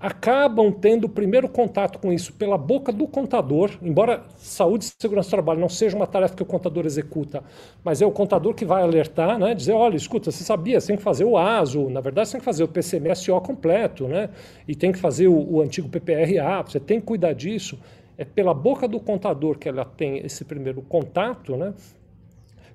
acabam 0.00 0.72
tendo 0.72 1.04
o 1.04 1.08
primeiro 1.08 1.46
contato 1.46 1.98
com 1.98 2.10
isso 2.10 2.32
pela 2.32 2.56
boca 2.56 2.90
do 2.90 3.06
contador, 3.06 3.70
embora 3.82 4.22
saúde 4.38 4.86
e 4.86 4.92
segurança 4.98 5.28
do 5.28 5.32
trabalho 5.32 5.60
não 5.60 5.68
seja 5.68 5.94
uma 5.94 6.06
tarefa 6.06 6.34
que 6.34 6.42
o 6.42 6.46
contador 6.46 6.86
executa, 6.86 7.44
mas 7.84 8.00
é 8.00 8.06
o 8.06 8.10
contador 8.10 8.54
que 8.54 8.64
vai 8.64 8.82
alertar, 8.82 9.38
né, 9.38 9.54
dizer, 9.54 9.72
olha, 9.72 9.96
escuta, 9.96 10.30
você 10.30 10.42
sabia, 10.42 10.80
você 10.80 10.86
tem 10.86 10.96
que 10.96 11.02
fazer 11.02 11.24
o 11.24 11.36
ASO, 11.36 11.90
na 11.90 12.00
verdade 12.00 12.28
você 12.28 12.32
tem 12.32 12.40
que 12.40 12.46
fazer 12.46 12.64
o 12.64 12.68
PCMSO 12.68 13.38
completo, 13.42 14.08
né, 14.08 14.30
e 14.66 14.74
tem 14.74 14.90
que 14.90 14.98
fazer 14.98 15.28
o, 15.28 15.56
o 15.56 15.60
antigo 15.60 15.88
PPRA, 15.90 16.62
você 16.62 16.80
tem 16.80 16.98
que 16.98 17.06
cuidar 17.06 17.34
disso. 17.34 17.78
É 18.16 18.24
pela 18.24 18.52
boca 18.52 18.86
do 18.86 19.00
contador 19.00 19.58
que 19.58 19.66
ela 19.66 19.84
tem 19.84 20.18
esse 20.18 20.44
primeiro 20.44 20.82
contato, 20.82 21.56
né, 21.56 21.74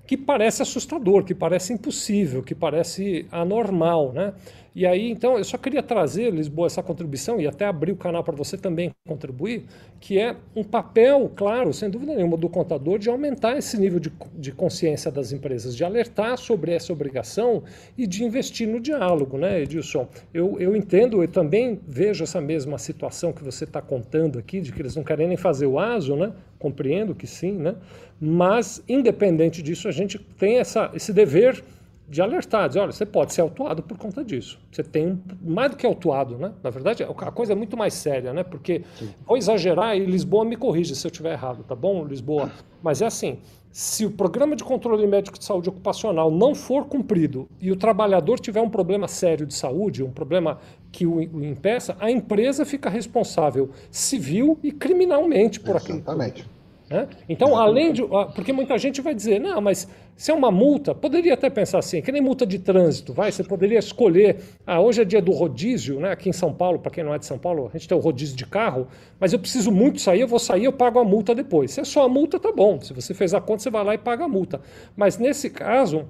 que 0.08 0.18
parece 0.18 0.62
assustador, 0.62 1.24
que 1.24 1.34
parece 1.34 1.74
impossível, 1.74 2.44
que 2.44 2.56
parece 2.56 3.26
anormal, 3.32 4.14
né? 4.14 4.34
E 4.76 4.86
aí, 4.86 5.10
então, 5.10 5.38
eu 5.38 5.44
só 5.46 5.58
queria 5.58 5.82
trazer, 5.82 6.34
Lisboa, 6.34 6.68
essa 6.68 6.84
contribuição 6.84 7.40
e 7.40 7.48
até 7.48 7.66
abrir 7.66 7.94
o 7.94 7.96
canal 7.96 8.26
para 8.26 8.36
você 8.36 8.58
também 8.58 8.92
contribuir, 9.08 9.64
que 10.02 10.20
é 10.20 10.36
um 10.54 10.66
papel, 10.66 11.32
claro, 11.34 11.72
sem 11.72 11.90
dúvida 11.90 12.14
nenhuma, 12.14 12.36
do 12.36 12.50
contador 12.50 13.00
de 13.00 13.10
aumentar 13.10 13.58
esse 13.58 13.80
nível 13.80 14.02
de, 14.02 14.12
de 14.34 14.52
consciência 14.52 15.10
das 15.10 15.32
empresas, 15.32 15.78
de 15.78 15.86
alertar 15.86 16.38
sobre 16.38 16.74
essa 16.74 16.92
obrigação 16.92 17.64
e 17.98 18.06
de 18.06 18.26
investir 18.26 18.68
no 18.68 18.82
diálogo, 18.82 19.38
né, 19.38 19.62
Edilson? 19.62 20.10
Eu, 20.34 20.60
eu 20.60 20.76
entendo, 20.76 21.24
eu 21.24 21.28
também 21.30 21.80
vejo 21.88 22.26
essa 22.26 22.42
mesma 22.42 22.78
situação 22.78 23.32
que 23.32 23.46
você 23.46 23.64
está 23.64 23.82
contando 23.82 24.38
aqui, 24.38 24.60
de 24.60 24.74
que 24.74 24.82
eles 24.82 24.94
não 24.94 25.06
querem 25.06 25.26
nem 25.30 25.38
fazer 25.38 25.68
o 25.68 25.80
ASO, 25.80 26.18
né? 26.18 26.34
Compreendo 26.60 27.16
que 27.16 27.26
sim, 27.26 27.54
né? 27.54 27.76
Mas, 28.20 28.84
independente 28.90 29.62
disso, 29.62 29.88
a 29.88 29.92
gente 29.92 30.20
tem 30.20 30.58
essa, 30.58 30.92
esse 30.94 31.14
dever 31.14 31.64
de 32.08 32.22
alertar, 32.22 32.68
dizer, 32.68 32.80
olha, 32.80 32.92
você 32.92 33.06
pode 33.06 33.34
ser 33.34 33.42
autuado 33.42 33.82
por 33.82 33.98
conta 33.98 34.24
disso. 34.24 34.60
Você 34.72 34.84
tem 34.84 35.22
mais 35.42 35.72
do 35.72 35.78
que 35.78 35.86
autuado, 35.86 36.38
né? 36.38 36.54
Na 36.62 36.70
verdade, 36.70 37.04
a 37.04 37.32
coisa 37.32 37.54
é 37.54 37.56
muito 37.56 37.76
mais 37.76 37.94
séria, 37.94 38.32
né? 38.32 38.44
Porque 38.44 38.84
Sim. 38.98 39.10
vou 39.26 39.38
exagerar 39.38 39.98
e 39.98 40.06
Lisboa 40.06 40.46
me 40.46 40.56
corrige 40.56 40.96
se 40.96 41.06
eu 41.06 41.10
estiver 41.10 41.34
errado, 41.34 41.64
tá 41.64 41.76
bom, 41.76 42.06
Lisboa? 42.06 42.52
Mas 42.84 43.02
é 43.02 43.08
assim, 43.08 43.40
se 43.72 44.06
o 44.06 44.12
programa 44.12 44.56
de 44.56 44.64
controle 44.64 45.06
médico 45.08 45.38
de 45.38 45.44
saúde 45.44 45.68
ocupacional 45.68 46.30
não 46.30 46.54
for 46.54 46.86
cumprido 46.86 47.50
e 47.60 47.72
o 47.72 47.76
trabalhador 47.76 48.40
tiver 48.40 48.62
um 48.62 48.70
problema 48.70 49.08
sério 49.08 49.46
de 49.46 49.54
saúde, 49.54 50.04
um 50.04 50.12
problema 50.12 50.60
que 50.92 51.06
o, 51.06 51.22
impeça, 51.22 51.98
a 52.00 52.10
empresa 52.10 52.64
fica 52.66 52.90
responsável 52.90 53.70
civil 53.90 54.58
e 54.64 54.72
criminalmente 54.72 55.60
por 55.60 55.76
aquilo. 55.76 55.98
Exatamente. 55.98 56.55
Né? 56.90 57.08
Então, 57.28 57.58
além 57.58 57.92
de. 57.92 58.04
Porque 58.36 58.54
muita 58.54 58.78
gente 58.78 59.02
vai 59.02 59.16
dizer, 59.16 59.40
não, 59.40 59.60
mas 59.60 59.88
se 60.16 60.30
é 60.30 60.34
uma 60.34 60.52
multa, 60.52 60.94
poderia 60.94 61.34
até 61.34 61.50
pensar 61.50 61.80
assim, 61.80 62.02
que 62.02 62.12
nem 62.12 62.22
multa 62.22 62.46
de 62.46 62.60
trânsito, 62.60 63.12
vai, 63.12 63.32
você 63.32 63.44
poderia 63.44 63.80
escolher. 63.80 64.38
Ah, 64.66 64.80
hoje 64.80 65.02
é 65.02 65.06
dia 65.06 65.22
do 65.22 65.32
rodízio, 65.32 66.00
né? 66.00 66.12
Aqui 66.12 66.30
em 66.30 66.34
São 66.34 66.54
Paulo, 66.54 66.80
para 66.80 66.92
quem 66.92 67.04
não 67.04 67.14
é 67.14 67.18
de 67.18 67.26
São 67.26 67.40
Paulo, 67.40 67.70
a 67.74 67.78
gente 67.78 67.88
tem 67.88 67.98
o 67.98 68.02
rodízio 68.02 68.36
de 68.36 68.46
carro, 68.46 68.88
mas 69.20 69.34
eu 69.34 69.40
preciso 69.40 69.72
muito 69.72 70.00
sair, 70.00 70.22
eu 70.22 70.28
vou 70.28 70.40
sair, 70.40 70.66
eu 70.66 70.74
pago 70.74 71.00
a 71.00 71.04
multa 71.04 71.34
depois. 71.34 71.72
Se 71.72 71.82
é 71.82 71.84
só 71.84 72.06
a 72.06 72.10
multa, 72.10 72.40
tá 72.40 72.52
bom. 72.52 72.80
Se 72.80 72.94
você 72.94 73.14
fez 73.14 73.34
a 73.34 73.42
conta, 73.42 73.64
você 73.64 73.70
vai 73.72 73.84
lá 73.84 73.94
e 73.96 73.98
paga 73.98 74.26
a 74.26 74.30
multa. 74.30 74.62
Mas 74.96 75.18
nesse 75.18 75.50
caso, 75.50 76.08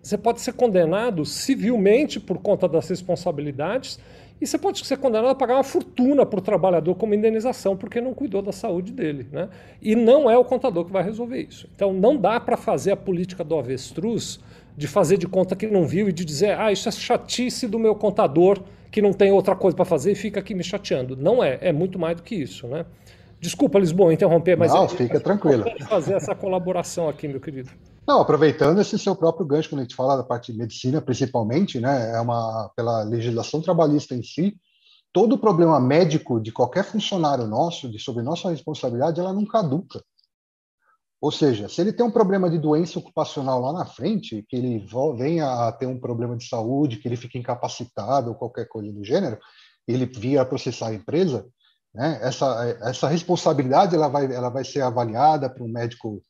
você 0.00 0.16
pode 0.16 0.40
ser 0.40 0.52
condenado 0.52 1.24
civilmente 1.24 2.20
por 2.20 2.38
conta 2.38 2.68
das 2.68 2.88
responsabilidades 2.88 3.98
e 4.40 4.46
você 4.46 4.58
pode 4.58 4.84
ser 4.84 4.98
condenado 4.98 5.28
a 5.28 5.34
pagar 5.34 5.54
uma 5.54 5.64
fortuna 5.64 6.26
para 6.26 6.38
o 6.38 6.42
trabalhador 6.42 6.94
como 6.96 7.14
indenização 7.14 7.76
porque 7.76 8.00
não 8.00 8.12
cuidou 8.12 8.42
da 8.42 8.52
saúde 8.52 8.92
dele. 8.92 9.26
Né? 9.30 9.48
E 9.80 9.94
não 9.94 10.30
é 10.30 10.36
o 10.36 10.44
contador 10.44 10.84
que 10.84 10.92
vai 10.92 11.02
resolver 11.02 11.40
isso. 11.40 11.68
Então 11.74 11.92
não 11.92 12.16
dá 12.16 12.38
para 12.40 12.56
fazer 12.56 12.92
a 12.92 12.96
política 12.96 13.44
do 13.44 13.56
avestruz 13.56 14.40
de 14.76 14.88
fazer 14.88 15.16
de 15.16 15.28
conta 15.28 15.54
que 15.54 15.66
não 15.66 15.86
viu 15.86 16.08
e 16.08 16.12
de 16.12 16.24
dizer, 16.24 16.58
ah, 16.58 16.72
isso 16.72 16.88
é 16.88 16.92
chatice 16.92 17.66
do 17.68 17.78
meu 17.78 17.94
contador 17.94 18.60
que 18.90 19.00
não 19.00 19.12
tem 19.12 19.32
outra 19.32 19.54
coisa 19.56 19.76
para 19.76 19.84
fazer 19.84 20.12
e 20.12 20.14
fica 20.14 20.40
aqui 20.40 20.54
me 20.54 20.64
chateando. 20.64 21.16
Não 21.16 21.42
é, 21.42 21.58
é 21.60 21.72
muito 21.72 21.98
mais 21.98 22.16
do 22.16 22.22
que 22.22 22.34
isso. 22.34 22.66
Né? 22.66 22.84
Desculpa, 23.40 23.78
Lisboa, 23.78 24.12
interromper, 24.12 24.56
mas. 24.56 24.72
Não, 24.72 24.88
fica 24.88 25.20
tranquilo. 25.20 25.64
fazer 25.88 26.14
essa 26.14 26.34
colaboração 26.34 27.08
aqui, 27.08 27.28
meu 27.28 27.40
querido. 27.40 27.70
Não, 28.06 28.20
aproveitando 28.20 28.80
esse 28.80 28.98
seu 28.98 29.16
próprio 29.16 29.46
gancho, 29.46 29.70
quando 29.70 29.80
a 29.80 29.82
gente 29.84 29.96
fala 29.96 30.16
da 30.16 30.22
parte 30.22 30.52
de 30.52 30.58
medicina, 30.58 31.00
principalmente, 31.00 31.80
né, 31.80 32.12
é 32.14 32.20
uma 32.20 32.70
pela 32.76 33.02
legislação 33.02 33.62
trabalhista 33.62 34.14
em 34.14 34.22
si, 34.22 34.54
todo 35.10 35.38
problema 35.38 35.80
médico 35.80 36.38
de 36.38 36.52
qualquer 36.52 36.84
funcionário 36.84 37.46
nosso, 37.46 37.90
de 37.90 37.98
sobre 37.98 38.22
nossa 38.22 38.50
responsabilidade, 38.50 39.20
ela 39.20 39.32
não 39.32 39.46
caduca. 39.46 40.04
Ou 41.18 41.32
seja, 41.32 41.66
se 41.70 41.80
ele 41.80 41.94
tem 41.94 42.04
um 42.04 42.10
problema 42.10 42.50
de 42.50 42.58
doença 42.58 42.98
ocupacional 42.98 43.58
lá 43.58 43.72
na 43.72 43.86
frente, 43.86 44.44
que 44.46 44.56
ele 44.56 44.86
venha 45.16 45.46
a 45.66 45.72
ter 45.72 45.86
um 45.86 45.98
problema 45.98 46.36
de 46.36 46.46
saúde, 46.46 46.98
que 46.98 47.08
ele 47.08 47.16
fique 47.16 47.38
incapacitado 47.38 48.28
ou 48.28 48.34
qualquer 48.34 48.68
coisa 48.68 48.92
do 48.92 49.02
gênero, 49.02 49.38
ele 49.88 50.04
via 50.04 50.44
processar 50.44 50.88
a 50.88 50.94
empresa, 50.94 51.46
né, 51.94 52.18
essa, 52.20 52.78
essa 52.82 53.08
responsabilidade 53.08 53.94
ela 53.94 54.08
vai, 54.08 54.30
ela 54.30 54.50
vai 54.50 54.64
ser 54.64 54.82
avaliada 54.82 55.48
para 55.48 55.64
um 55.64 55.68
médico 55.68 56.22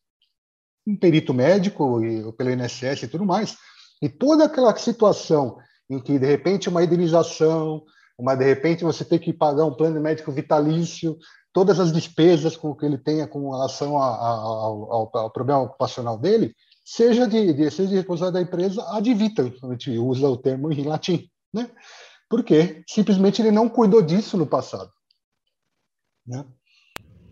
um 0.87 0.97
perito 0.97 1.33
médico 1.33 2.05
e 2.05 2.33
pelo 2.33 2.51
INSS 2.51 3.05
e 3.05 3.09
tudo 3.09 3.25
mais. 3.25 3.57
E 4.03 4.09
toda 4.09 4.45
aquela 4.45 4.75
situação 4.77 5.57
em 5.89 6.01
que 6.01 6.19
de 6.19 6.27
repente 6.27 6.69
uma 6.69 6.83
indenização, 6.83 7.83
uma 8.19 8.35
de 8.35 8.45
repente 8.45 8.85
você 8.85 9.05
tem 9.05 9.19
que 9.19 9.33
pagar 9.33 9.65
um 9.65 9.75
plano 9.75 10.01
médico 10.01 10.33
vitalício, 10.33 11.17
todas 11.53 11.79
as 11.79 11.93
despesas 11.93 12.57
com 12.57 12.75
que 12.75 12.85
ele 12.85 12.99
tenha 12.99 13.27
com 13.27 13.51
relação 13.51 13.97
a, 13.99 14.09
a, 14.09 14.29
ao, 14.29 15.17
ao, 15.17 15.31
problema 15.31 15.63
ocupacional 15.63 16.19
dele, 16.19 16.55
seja 16.85 17.27
de, 17.27 17.53
de 17.53 17.71
seja 17.71 17.89
de 17.89 17.97
responsabilidade 17.97 18.45
da 18.45 18.51
empresa 18.51 18.83
ad 18.91 19.15
vitam, 19.15 19.53
a 19.63 19.71
gente 19.73 19.97
usa 19.97 20.29
o 20.29 20.37
termo 20.37 20.73
em 20.73 20.83
latim, 20.83 21.29
né? 21.53 21.71
Porque 22.29 22.83
simplesmente 22.89 23.41
ele 23.41 23.51
não 23.51 23.69
cuidou 23.69 24.03
disso 24.03 24.37
no 24.37 24.47
passado, 24.47 24.91
né? 26.27 26.45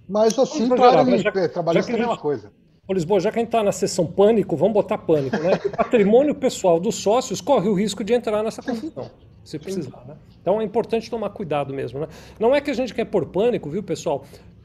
Mas 0.08 0.38
assim, 0.38 0.64
ele, 0.64 1.18
já, 1.18 1.48
trabalhar 1.48 1.80
é 1.80 1.92
a 1.92 1.96
mesma 1.96 2.18
coisa. 2.18 2.52
Ô 2.88 2.92
Lisboa, 2.92 3.20
já 3.20 3.30
que 3.30 3.38
a 3.38 3.42
gente 3.42 3.48
está 3.48 3.62
na 3.62 3.70
sessão 3.70 4.04
pânico, 4.04 4.56
vamos 4.56 4.74
botar 4.74 4.98
pânico, 4.98 5.36
né? 5.36 5.52
O 5.66 5.70
patrimônio 5.70 6.34
pessoal 6.34 6.80
dos 6.80 6.96
sócios 6.96 7.40
corre 7.40 7.68
o 7.68 7.74
risco 7.74 8.02
de 8.02 8.12
entrar 8.12 8.42
nessa 8.42 8.60
confusão, 8.60 9.08
se 9.44 9.56
precisar, 9.56 10.04
né? 10.04 10.16
Então 10.40 10.60
é 10.60 10.64
importante 10.64 11.08
tomar 11.08 11.30
cuidado 11.30 11.72
mesmo, 11.72 12.00
né? 12.00 12.08
Não 12.40 12.52
é 12.52 12.60
que 12.60 12.72
a 12.72 12.74
gente 12.74 12.92
quer 12.92 13.04
pôr 13.04 13.26
pânico, 13.26 13.70
viu, 13.70 13.84
pessoal? 13.84 14.24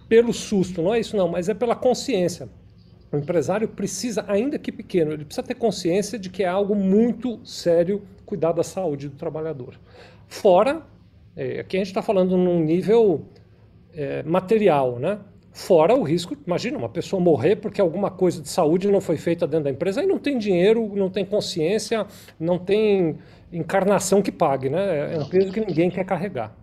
Pelo 0.09 0.33
susto, 0.33 0.81
não 0.81 0.95
é 0.95 0.99
isso 0.99 1.15
não, 1.15 1.27
mas 1.27 1.47
é 1.47 1.53
pela 1.53 1.75
consciência. 1.75 2.49
O 3.11 3.17
empresário 3.17 3.67
precisa, 3.67 4.25
ainda 4.27 4.57
que 4.57 4.71
pequeno, 4.71 5.11
ele 5.11 5.23
precisa 5.23 5.45
ter 5.45 5.53
consciência 5.53 6.17
de 6.17 6.31
que 6.31 6.41
é 6.41 6.47
algo 6.47 6.73
muito 6.73 7.39
sério 7.45 8.01
cuidar 8.25 8.51
da 8.51 8.63
saúde 8.63 9.09
do 9.09 9.15
trabalhador. 9.15 9.79
Fora, 10.27 10.81
é, 11.35 11.59
aqui 11.59 11.77
a 11.77 11.79
gente 11.81 11.89
está 11.89 12.01
falando 12.01 12.35
num 12.35 12.63
nível 12.63 13.27
é, 13.93 14.23
material, 14.23 14.97
né? 14.97 15.19
Fora 15.57 15.95
o 15.95 16.03
risco, 16.03 16.37
imagina, 16.45 16.77
uma 16.77 16.87
pessoa 16.87 17.19
morrer 17.19 17.55
porque 17.55 17.81
alguma 17.81 18.11
coisa 18.11 18.39
de 18.39 18.47
saúde 18.47 18.91
não 18.91 19.01
foi 19.01 19.17
feita 19.17 19.47
dentro 19.47 19.63
da 19.63 19.71
empresa, 19.71 20.01
aí 20.01 20.05
não 20.05 20.19
tem 20.19 20.37
dinheiro, 20.37 20.95
não 20.95 21.09
tem 21.09 21.25
consciência, 21.25 22.05
não 22.39 22.59
tem 22.59 23.17
encarnação 23.51 24.21
que 24.21 24.31
pague, 24.31 24.69
né? 24.69 25.15
É 25.15 25.19
um 25.19 25.27
peso 25.27 25.51
que 25.51 25.59
ninguém 25.59 25.89
quer 25.89 26.05
carregar. 26.05 26.55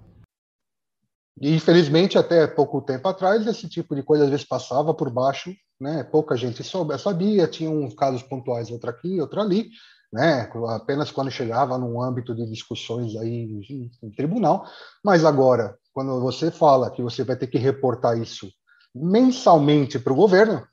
E, 1.40 1.56
infelizmente, 1.56 2.16
até 2.16 2.46
pouco 2.46 2.80
tempo 2.80 3.08
atrás, 3.08 3.44
esse 3.48 3.68
tipo 3.68 3.96
de 3.96 4.02
coisa 4.04 4.24
às 4.24 4.30
vezes 4.30 4.46
passava 4.46 4.94
por 4.94 5.10
baixo, 5.10 5.52
né? 5.80 6.04
Pouca 6.04 6.36
gente 6.36 6.62
sabia, 6.62 7.48
tinha 7.48 7.68
uns 7.68 7.94
casos 7.94 8.22
pontuais, 8.22 8.70
outro 8.70 8.90
aqui, 8.90 9.20
outro 9.20 9.40
ali, 9.40 9.70
né? 10.12 10.48
Apenas 10.68 11.10
quando 11.10 11.32
chegava 11.32 11.76
num 11.76 12.00
âmbito 12.00 12.32
de 12.32 12.48
discussões 12.48 13.16
aí 13.16 13.60
em 14.00 14.10
tribunal. 14.12 14.64
Mas 15.04 15.24
agora, 15.24 15.76
quando 15.92 16.20
você 16.20 16.52
fala 16.52 16.92
que 16.92 17.02
você 17.02 17.24
vai 17.24 17.34
ter 17.34 17.48
que 17.48 17.58
reportar 17.58 18.16
isso 18.16 18.48
mensalmente 18.94 19.98
para 19.98 20.12
o 20.12 20.16
governo, 20.16 20.66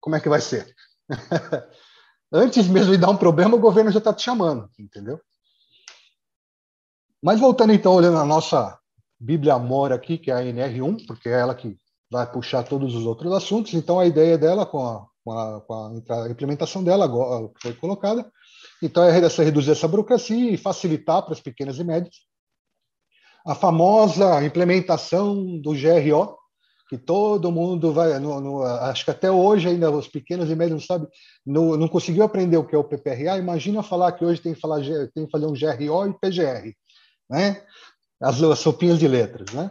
como 0.00 0.16
é 0.16 0.20
que 0.20 0.28
vai 0.28 0.40
ser? 0.40 0.74
Antes 2.32 2.66
mesmo 2.66 2.92
de 2.92 2.98
dar 2.98 3.10
um 3.10 3.16
problema, 3.16 3.56
o 3.56 3.60
governo 3.60 3.90
já 3.90 3.98
está 3.98 4.12
te 4.12 4.22
chamando, 4.22 4.68
entendeu? 4.78 5.20
Mas 7.22 7.38
voltando 7.38 7.72
então, 7.72 7.94
olhando 7.94 8.18
a 8.18 8.24
nossa 8.24 8.78
Bíblia 9.18 9.54
Amor 9.54 9.92
aqui, 9.92 10.18
que 10.18 10.30
é 10.30 10.34
a 10.34 10.42
NR1, 10.42 11.06
porque 11.06 11.28
é 11.28 11.38
ela 11.40 11.54
que 11.54 11.76
vai 12.10 12.30
puxar 12.30 12.64
todos 12.64 12.94
os 12.94 13.06
outros 13.06 13.32
assuntos. 13.32 13.72
Então, 13.74 14.00
a 14.00 14.06
ideia 14.06 14.36
dela, 14.36 14.66
com 14.66 14.84
a, 14.84 15.06
com 15.24 15.32
a, 15.32 15.60
com 15.60 15.74
a 16.12 16.28
implementação 16.28 16.82
dela, 16.82 17.04
agora 17.04 17.48
foi 17.60 17.72
colocada, 17.74 18.30
então 18.82 19.04
é 19.04 19.12
reduzir 19.12 19.70
essa 19.70 19.86
burocracia 19.86 20.50
e 20.50 20.56
facilitar 20.56 21.22
para 21.22 21.32
as 21.32 21.40
pequenas 21.40 21.78
e 21.78 21.84
médias. 21.84 22.16
A 23.46 23.54
famosa 23.54 24.44
implementação 24.44 25.60
do 25.60 25.70
GRO, 25.72 26.36
que 26.92 26.98
todo 26.98 27.50
mundo 27.50 27.90
vai. 27.90 28.18
No, 28.18 28.38
no, 28.38 28.62
acho 28.62 29.06
que 29.06 29.10
até 29.10 29.30
hoje 29.30 29.66
ainda 29.66 29.90
os 29.90 30.06
pequenos 30.06 30.50
e 30.50 30.54
médios 30.54 30.72
não 30.72 30.86
sabem, 30.86 31.08
não, 31.44 31.74
não 31.74 31.88
conseguiu 31.88 32.22
aprender 32.22 32.58
o 32.58 32.66
que 32.66 32.74
é 32.74 32.78
o 32.78 32.84
PPRA. 32.84 33.38
Imagina 33.38 33.82
falar 33.82 34.12
que 34.12 34.22
hoje 34.22 34.42
tem 34.42 34.52
que, 34.52 34.60
falar, 34.60 34.82
tem 35.14 35.24
que 35.24 35.30
fazer 35.30 35.46
um 35.46 35.54
GRO 35.54 36.06
e 36.06 36.12
PGR, 36.20 36.74
né? 37.30 37.62
As, 38.20 38.42
as 38.42 38.58
sopinhas 38.58 38.98
de 38.98 39.08
letras, 39.08 39.54
né? 39.54 39.70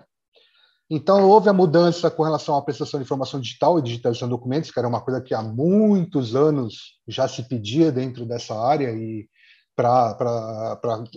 Então, 0.90 1.30
houve 1.30 1.48
a 1.48 1.54
mudança 1.54 2.10
com 2.10 2.24
relação 2.24 2.56
à 2.56 2.62
prestação 2.64 3.00
de 3.00 3.06
informação 3.06 3.40
digital 3.40 3.78
e 3.78 3.84
digitalização 3.84 4.28
de 4.28 4.32
documentos, 4.32 4.72
que 4.72 4.80
era 4.80 4.88
uma 4.88 5.02
coisa 5.02 5.22
que 5.22 5.36
há 5.36 5.44
muitos 5.44 6.36
anos 6.36 7.00
já 7.08 7.28
se 7.28 7.48
pedia 7.48 7.92
dentro 7.92 8.26
dessa 8.26 8.56
área, 8.56 8.90
e 8.90 9.30
para 9.76 10.18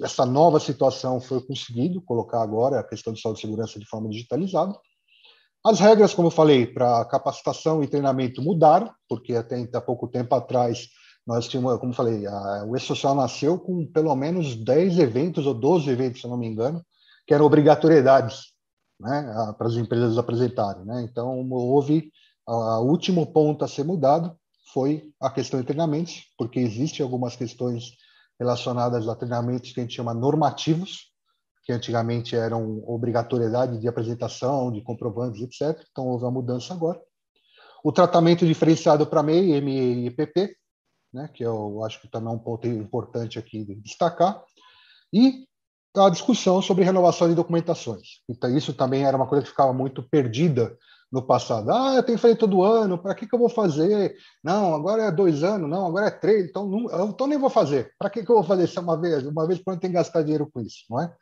essa 0.02 0.26
nova 0.26 0.60
situação 0.60 1.18
foi 1.18 1.40
conseguido 1.40 2.02
colocar 2.02 2.42
agora 2.42 2.78
a 2.78 2.84
questão 2.84 3.14
de 3.14 3.22
saúde 3.22 3.38
e 3.38 3.42
segurança 3.42 3.78
de 3.78 3.86
forma 3.86 4.10
digitalizada. 4.10 4.78
As 5.64 5.80
regras, 5.80 6.12
como 6.12 6.28
eu 6.28 6.32
falei, 6.32 6.66
para 6.66 7.04
capacitação 7.06 7.82
e 7.82 7.88
treinamento 7.88 8.42
mudaram, 8.42 8.90
porque 9.08 9.34
até 9.34 9.66
há 9.72 9.80
pouco 9.80 10.06
tempo 10.06 10.34
atrás 10.34 10.88
nós 11.26 11.48
tínhamos, 11.48 11.78
como 11.78 11.92
eu 11.92 11.96
falei, 11.96 12.26
a, 12.26 12.64
o 12.66 12.76
E-Social 12.76 13.14
nasceu 13.14 13.58
com 13.58 13.86
pelo 13.86 14.14
menos 14.14 14.54
10 14.54 14.98
eventos 14.98 15.46
ou 15.46 15.54
12 15.54 15.88
eventos, 15.88 16.20
se 16.20 16.28
não 16.28 16.36
me 16.36 16.46
engano, 16.46 16.84
que 17.26 17.32
eram 17.32 17.46
obrigatoriedades 17.46 18.52
né, 19.00 19.54
para 19.56 19.66
as 19.66 19.74
empresas 19.74 20.18
apresentarem. 20.18 20.84
Né? 20.84 21.06
Então, 21.10 21.48
houve 21.50 22.10
o 22.46 22.82
último 22.82 23.32
ponto 23.32 23.64
a 23.64 23.68
ser 23.68 23.84
mudado 23.84 24.36
foi 24.72 25.10
a 25.20 25.30
questão 25.30 25.60
de 25.60 25.66
treinamentos, 25.66 26.24
porque 26.36 26.58
existem 26.58 27.02
algumas 27.02 27.36
questões 27.36 27.92
relacionadas 28.38 29.08
a 29.08 29.14
treinamentos 29.14 29.72
que 29.72 29.80
a 29.80 29.82
gente 29.82 29.94
chama 29.94 30.12
normativos, 30.12 31.13
que 31.64 31.72
antigamente 31.72 32.36
eram 32.36 32.82
obrigatoriedade 32.86 33.78
de 33.78 33.88
apresentação, 33.88 34.70
de 34.70 34.82
comprovantes, 34.82 35.40
etc. 35.42 35.82
Então, 35.90 36.06
houve 36.06 36.24
uma 36.24 36.30
mudança 36.30 36.74
agora. 36.74 37.00
O 37.82 37.92
tratamento 37.92 38.46
diferenciado 38.46 39.06
para 39.06 39.22
MEI, 39.22 39.60
ME 39.60 39.72
e 39.72 40.06
EPP, 40.06 40.56
né, 41.12 41.28
que 41.32 41.44
eu 41.44 41.82
acho 41.84 42.00
que 42.00 42.08
também 42.08 42.32
é 42.32 42.36
um 42.36 42.38
ponto 42.38 42.66
importante 42.66 43.38
aqui 43.38 43.64
de 43.64 43.74
destacar. 43.76 44.42
E 45.12 45.46
a 45.96 46.10
discussão 46.10 46.60
sobre 46.60 46.84
renovação 46.84 47.28
de 47.28 47.34
documentações. 47.34 48.20
Então, 48.28 48.54
isso 48.54 48.74
também 48.74 49.04
era 49.04 49.16
uma 49.16 49.28
coisa 49.28 49.44
que 49.44 49.50
ficava 49.50 49.72
muito 49.72 50.02
perdida 50.02 50.76
no 51.10 51.22
passado. 51.22 51.70
Ah, 51.70 51.94
eu 51.94 52.02
tenho 52.02 52.18
que 52.18 52.22
fazer 52.22 52.34
todo 52.34 52.64
ano, 52.64 52.98
para 52.98 53.14
que, 53.14 53.26
que 53.26 53.34
eu 53.34 53.38
vou 53.38 53.48
fazer? 53.48 54.16
Não, 54.42 54.74
agora 54.74 55.04
é 55.04 55.12
dois 55.12 55.44
anos, 55.44 55.70
não, 55.70 55.86
agora 55.86 56.08
é 56.08 56.10
três, 56.10 56.48
então, 56.48 56.66
não, 56.66 57.08
então 57.08 57.28
nem 57.28 57.38
vou 57.38 57.48
fazer. 57.48 57.92
Para 57.96 58.10
que, 58.10 58.24
que 58.24 58.30
eu 58.30 58.34
vou 58.34 58.44
fazer 58.44 58.64
isso 58.64 58.80
uma 58.80 59.00
vez? 59.00 59.24
Uma 59.24 59.46
vez 59.46 59.62
por 59.62 59.70
ano 59.70 59.80
tem 59.80 59.90
que 59.90 59.96
gastar 59.96 60.22
dinheiro 60.22 60.50
com 60.52 60.60
isso, 60.60 60.84
não 60.90 61.00
é? 61.00 61.14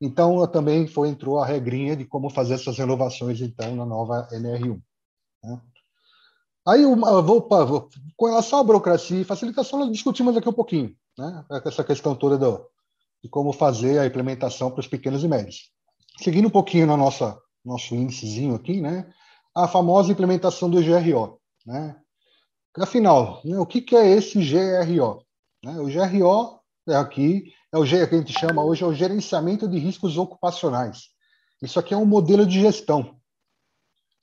Então, 0.00 0.46
também 0.48 0.86
foi, 0.86 1.08
entrou 1.08 1.38
a 1.38 1.46
regrinha 1.46 1.96
de 1.96 2.04
como 2.04 2.28
fazer 2.28 2.54
essas 2.54 2.76
renovações, 2.76 3.40
então, 3.40 3.74
na 3.76 3.86
nova 3.86 4.28
NR1. 4.32 4.80
Né? 5.42 5.60
Aí, 6.66 6.84
vou, 6.84 7.48
vou, 7.48 7.88
com 8.16 8.26
relação 8.26 8.58
à 8.58 8.64
burocracia 8.64 9.20
e 9.20 9.24
facilitação, 9.24 9.78
nós 9.78 9.90
discutimos 9.90 10.36
aqui 10.36 10.48
um 10.48 10.52
pouquinho, 10.52 10.94
né? 11.18 11.44
essa 11.64 11.84
questão 11.84 12.14
toda 12.14 12.38
do, 12.38 12.66
de 13.22 13.28
como 13.28 13.52
fazer 13.52 13.98
a 13.98 14.06
implementação 14.06 14.70
para 14.70 14.80
os 14.80 14.88
pequenos 14.88 15.22
e 15.22 15.28
médios. 15.28 15.70
Seguindo 16.18 16.46
um 16.46 16.50
pouquinho 16.50 16.86
no 16.86 16.96
nossa, 16.96 17.38
nosso 17.64 17.94
índicezinho 17.94 18.54
aqui, 18.54 18.80
né? 18.80 19.12
a 19.54 19.68
famosa 19.68 20.10
implementação 20.10 20.68
do 20.68 20.82
GRO. 20.82 21.38
Né? 21.64 21.96
Afinal, 22.78 23.40
né, 23.44 23.58
o 23.58 23.66
que, 23.66 23.80
que 23.80 23.94
é 23.94 24.10
esse 24.10 24.38
GRO? 24.38 25.24
Né? 25.62 25.78
O 25.78 25.86
GRO 25.86 26.60
é 26.88 26.96
aqui 26.96 27.52
é 27.74 27.78
o 27.78 27.84
que 28.08 28.14
a 28.14 28.18
gente 28.18 28.32
chama 28.32 28.62
hoje 28.62 28.84
é 28.84 28.86
o 28.86 28.94
gerenciamento 28.94 29.66
de 29.66 29.78
riscos 29.78 30.16
ocupacionais. 30.16 31.08
Isso 31.60 31.80
aqui 31.80 31.92
é 31.92 31.96
um 31.96 32.06
modelo 32.06 32.46
de 32.46 32.60
gestão, 32.60 33.16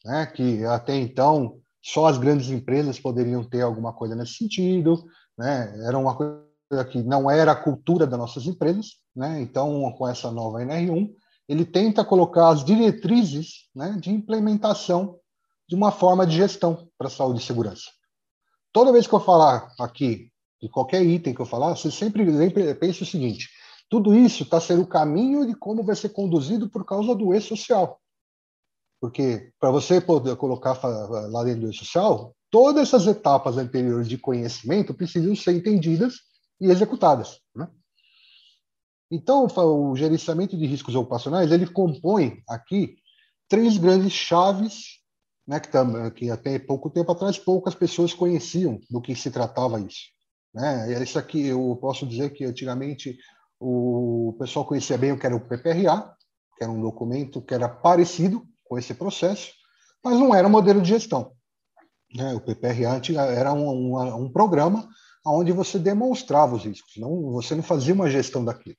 né, 0.05 0.25
que 0.25 0.63
até 0.63 0.95
então 0.95 1.59
só 1.83 2.05
as 2.05 2.17
grandes 2.17 2.49
empresas 2.49 2.97
poderiam 2.97 3.43
ter 3.43 3.61
alguma 3.61 3.91
coisa 3.91 4.15
nesse 4.15 4.35
sentido, 4.35 5.03
né, 5.37 5.73
era 5.85 5.97
uma 5.97 6.15
coisa 6.15 6.85
que 6.89 7.03
não 7.03 7.29
era 7.29 7.51
a 7.51 7.61
cultura 7.61 8.07
das 8.07 8.17
nossas 8.17 8.45
empresas, 8.45 9.01
né, 9.13 9.41
então 9.41 9.91
com 9.97 10.07
essa 10.07 10.31
nova 10.31 10.59
NR1 10.59 11.11
ele 11.49 11.65
tenta 11.65 12.05
colocar 12.05 12.47
as 12.47 12.63
diretrizes 12.63 13.69
né, 13.75 13.97
de 13.99 14.11
implementação 14.11 15.19
de 15.67 15.75
uma 15.75 15.91
forma 15.91 16.25
de 16.25 16.37
gestão 16.37 16.87
para 16.97 17.09
saúde 17.09 17.41
e 17.41 17.45
segurança. 17.45 17.89
Toda 18.71 18.93
vez 18.93 19.07
que 19.07 19.13
eu 19.13 19.19
falar 19.19 19.67
aqui 19.77 20.30
de 20.61 20.69
qualquer 20.69 21.03
item 21.03 21.33
que 21.33 21.41
eu 21.41 21.45
falar, 21.45 21.75
você 21.75 21.89
sempre, 21.89 22.23
pense 22.75 23.01
o 23.01 23.05
seguinte: 23.05 23.49
tudo 23.89 24.15
isso 24.15 24.43
está 24.43 24.61
sendo 24.61 24.83
o 24.83 24.87
caminho 24.87 25.45
de 25.45 25.55
como 25.55 25.83
vai 25.83 25.95
ser 25.95 26.09
conduzido 26.09 26.69
por 26.69 26.85
causa 26.85 27.15
do 27.15 27.33
e-social. 27.33 27.99
Porque 29.01 29.51
para 29.59 29.71
você 29.71 29.99
poder 29.99 30.35
colocar 30.35 30.79
lá 31.29 31.43
dentro 31.43 31.61
do 31.61 31.71
e-social, 31.71 32.35
todas 32.51 32.87
essas 32.87 33.07
etapas 33.07 33.57
anteriores 33.57 34.07
de 34.07 34.17
conhecimento 34.17 34.93
precisam 34.93 35.35
ser 35.35 35.53
entendidas 35.53 36.19
e 36.59 36.67
executadas. 36.67 37.39
Né? 37.55 37.67
Então, 39.09 39.47
o 39.47 39.95
gerenciamento 39.95 40.55
de 40.55 40.67
riscos 40.67 40.93
ocupacionais 40.93 41.51
ele 41.51 41.65
compõe 41.65 42.43
aqui 42.47 42.95
três 43.49 43.77
grandes 43.77 44.13
chaves, 44.13 45.01
né, 45.45 45.59
que, 45.59 45.69
que 46.15 46.29
até 46.29 46.59
pouco 46.59 46.89
tempo 46.89 47.11
atrás 47.11 47.37
poucas 47.37 47.75
pessoas 47.75 48.13
conheciam 48.13 48.79
do 48.89 49.01
que 49.01 49.15
se 49.15 49.31
tratava 49.31 49.81
isso. 49.81 50.20
Né? 50.53 51.01
Isso 51.01 51.17
aqui 51.17 51.47
eu 51.47 51.77
posso 51.79 52.05
dizer 52.05 52.31
que 52.31 52.45
antigamente 52.45 53.17
o 53.59 54.35
pessoal 54.39 54.65
conhecia 54.65 54.97
bem 54.97 55.11
o 55.11 55.19
que 55.19 55.25
era 55.25 55.35
o 55.35 55.39
PPRA, 55.39 56.15
que 56.57 56.63
era 56.63 56.71
um 56.71 56.81
documento 56.81 57.41
que 57.41 57.53
era 57.53 57.69
parecido 57.69 58.45
com 58.65 58.77
esse 58.77 58.93
processo, 58.93 59.51
mas 60.03 60.17
não 60.19 60.33
era 60.33 60.47
um 60.47 60.51
modelo 60.51 60.81
de 60.81 60.89
gestão. 60.89 61.31
Né? 62.13 62.33
O 62.33 62.41
PPRA 62.41 63.01
era 63.23 63.53
um, 63.53 63.95
um, 63.95 64.15
um 64.23 64.31
programa 64.31 64.89
onde 65.25 65.51
você 65.51 65.77
demonstrava 65.77 66.55
os 66.55 66.63
riscos, 66.63 66.97
não, 66.97 67.31
você 67.31 67.53
não 67.53 67.61
fazia 67.61 67.93
uma 67.93 68.09
gestão 68.09 68.43
daquilo. 68.43 68.75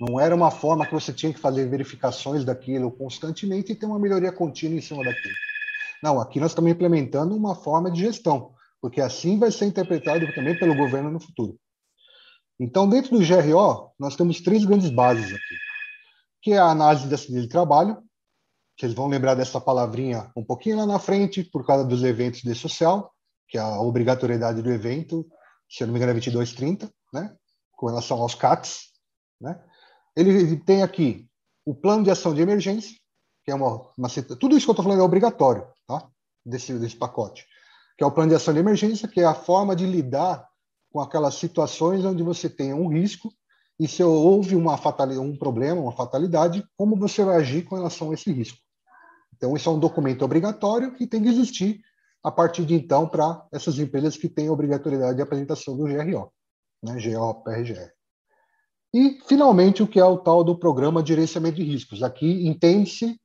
Não 0.00 0.18
era 0.18 0.34
uma 0.34 0.50
forma 0.50 0.86
que 0.86 0.94
você 0.94 1.12
tinha 1.12 1.32
que 1.32 1.38
fazer 1.38 1.68
verificações 1.68 2.44
daquilo 2.44 2.90
constantemente 2.90 3.72
e 3.72 3.74
ter 3.74 3.86
uma 3.86 3.98
melhoria 3.98 4.32
contínua 4.32 4.78
em 4.78 4.80
cima 4.80 5.04
daquilo. 5.04 5.34
Não, 6.02 6.18
aqui 6.18 6.40
nós 6.40 6.52
estamos 6.52 6.70
implementando 6.70 7.36
uma 7.36 7.54
forma 7.54 7.90
de 7.90 8.00
gestão, 8.00 8.54
porque 8.80 9.00
assim 9.00 9.38
vai 9.38 9.50
ser 9.50 9.66
interpretado 9.66 10.32
também 10.34 10.58
pelo 10.58 10.74
governo 10.74 11.10
no 11.10 11.20
futuro. 11.20 11.58
Então, 12.58 12.88
dentro 12.88 13.18
do 13.18 13.26
GRO, 13.26 13.92
nós 13.98 14.16
temos 14.16 14.40
três 14.40 14.64
grandes 14.64 14.90
bases 14.90 15.32
aqui, 15.32 15.56
que 16.42 16.52
é 16.52 16.58
a 16.58 16.70
análise 16.70 17.08
da 17.08 17.14
acidente 17.14 17.42
de 17.42 17.48
trabalho, 17.48 18.02
vocês 18.78 18.94
vão 18.94 19.08
lembrar 19.08 19.34
dessa 19.34 19.60
palavrinha 19.60 20.30
um 20.34 20.42
pouquinho 20.42 20.78
lá 20.78 20.86
na 20.86 20.98
frente, 20.98 21.44
por 21.44 21.66
causa 21.66 21.84
dos 21.84 22.02
eventos 22.02 22.40
de 22.40 22.54
social, 22.54 23.12
que 23.46 23.58
é 23.58 23.60
a 23.60 23.80
obrigatoriedade 23.80 24.62
do 24.62 24.70
evento, 24.70 25.26
se 25.68 25.82
eu 25.82 25.86
não 25.86 25.92
me 25.92 25.98
engano 25.98 26.12
é 26.12 26.14
2230, 26.14 26.90
né? 27.12 27.36
com 27.72 27.86
relação 27.86 28.20
aos 28.20 28.34
CATs. 28.34 28.90
Né? 29.40 29.62
Ele 30.16 30.56
tem 30.58 30.82
aqui 30.82 31.28
o 31.64 31.74
plano 31.74 32.02
de 32.02 32.10
ação 32.10 32.34
de 32.34 32.40
emergência, 32.40 32.96
que 33.44 33.50
é 33.50 33.54
uma, 33.54 33.92
uma 33.96 34.08
tudo 34.08 34.56
isso 34.56 34.66
que 34.66 34.70
eu 34.70 34.72
estou 34.72 34.84
falando 34.84 35.00
é 35.00 35.04
obrigatório, 35.04 35.66
tá? 35.86 36.08
Desse, 36.44 36.78
desse 36.78 36.96
pacote, 36.96 37.46
que 38.00 38.04
é 38.04 38.06
o 38.06 38.10
plano 38.10 38.30
de 38.30 38.34
ação 38.34 38.54
de 38.54 38.60
emergência, 38.60 39.06
que 39.06 39.20
é 39.20 39.26
a 39.26 39.34
forma 39.34 39.76
de 39.76 39.84
lidar 39.84 40.48
com 40.90 41.00
aquelas 41.00 41.34
situações 41.34 42.02
onde 42.02 42.22
você 42.22 42.48
tem 42.48 42.72
um 42.72 42.88
risco 42.88 43.30
e 43.78 43.86
se 43.86 44.02
houve 44.02 44.56
uma 44.56 44.78
fatalidade, 44.78 45.20
um 45.20 45.36
problema, 45.36 45.82
uma 45.82 45.92
fatalidade, 45.92 46.64
como 46.78 46.96
você 46.96 47.22
vai 47.22 47.36
agir 47.36 47.62
com 47.62 47.74
relação 47.74 48.10
a 48.10 48.14
esse 48.14 48.32
risco. 48.32 48.56
Então, 49.36 49.54
isso 49.54 49.68
é 49.68 49.72
um 49.72 49.78
documento 49.78 50.24
obrigatório 50.24 50.94
que 50.94 51.06
tem 51.06 51.22
que 51.22 51.28
existir 51.28 51.82
a 52.24 52.30
partir 52.30 52.64
de 52.64 52.72
então 52.72 53.06
para 53.06 53.46
essas 53.52 53.78
empresas 53.78 54.16
que 54.16 54.30
têm 54.30 54.48
obrigatoriedade 54.48 55.16
de 55.16 55.22
apresentação 55.22 55.76
do 55.76 55.84
GRO, 55.84 56.32
né, 56.82 56.94
GO-PRGR. 56.94 57.92
E, 58.94 59.18
finalmente, 59.28 59.82
o 59.82 59.86
que 59.86 60.00
é 60.00 60.04
o 60.06 60.16
tal 60.16 60.42
do 60.42 60.58
Programa 60.58 61.02
de 61.02 61.10
Gerenciamento 61.10 61.56
de 61.56 61.64
Riscos. 61.64 62.02
Aqui 62.02 62.48
entende-se 62.48 63.20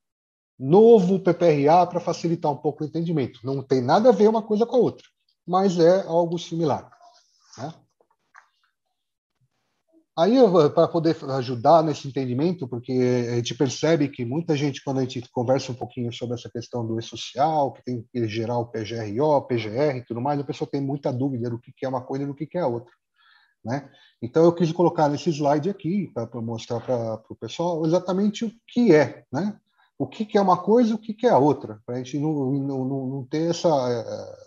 novo 0.57 1.19
PPRA 1.19 1.85
para 1.85 1.99
facilitar 1.99 2.51
um 2.51 2.57
pouco 2.57 2.83
o 2.83 2.87
entendimento. 2.87 3.39
Não 3.43 3.61
tem 3.61 3.81
nada 3.81 4.09
a 4.09 4.13
ver 4.13 4.29
uma 4.29 4.41
coisa 4.41 4.65
com 4.65 4.75
a 4.75 4.79
outra, 4.79 5.05
mas 5.45 5.79
é 5.79 6.01
algo 6.07 6.37
similar. 6.37 6.89
Né? 7.57 7.73
Aí, 10.17 10.37
para 10.73 10.87
poder 10.87 11.17
ajudar 11.31 11.83
nesse 11.83 12.07
entendimento, 12.07 12.65
porque 12.69 12.93
a 13.33 13.35
gente 13.35 13.53
percebe 13.53 14.07
que 14.07 14.23
muita 14.23 14.55
gente, 14.55 14.81
quando 14.81 14.99
a 14.99 15.01
gente 15.01 15.29
conversa 15.29 15.73
um 15.73 15.75
pouquinho 15.75 16.11
sobre 16.13 16.35
essa 16.35 16.49
questão 16.49 16.87
do 16.87 16.97
e-social, 16.97 17.73
que 17.73 17.83
tem 17.83 18.01
que 18.09 18.25
gerar 18.25 18.57
o 18.57 18.67
PGRO, 18.67 19.41
PGR 19.45 19.97
e 19.97 20.05
tudo 20.05 20.21
mais, 20.21 20.39
a 20.39 20.45
pessoa 20.45 20.69
tem 20.71 20.79
muita 20.79 21.11
dúvida 21.11 21.49
do 21.49 21.59
que 21.59 21.85
é 21.85 21.89
uma 21.89 22.01
coisa 22.01 22.23
e 22.23 22.27
do 22.27 22.33
que 22.33 22.47
é 22.57 22.61
a 22.61 22.67
outra. 22.67 22.93
Né? 23.61 23.89
Então, 24.21 24.45
eu 24.45 24.53
quis 24.53 24.71
colocar 24.71 25.09
nesse 25.09 25.29
slide 25.31 25.69
aqui, 25.69 26.09
para 26.13 26.41
mostrar 26.41 26.79
para 26.79 27.21
o 27.29 27.35
pessoal 27.35 27.85
exatamente 27.85 28.45
o 28.45 28.51
que 28.67 28.95
é, 28.95 29.25
né? 29.33 29.59
O 29.97 30.07
que, 30.07 30.25
que 30.25 30.37
é 30.37 30.41
uma 30.41 30.61
coisa 30.61 30.91
e 30.91 30.93
o 30.93 30.97
que, 30.97 31.13
que 31.13 31.25
é 31.25 31.29
a 31.29 31.37
outra, 31.37 31.79
para 31.85 31.95
a 31.95 31.97
gente 31.97 32.19
não, 32.19 32.51
não, 32.51 32.85
não 32.85 33.27
ter 33.29 33.49
essa, 33.49 33.69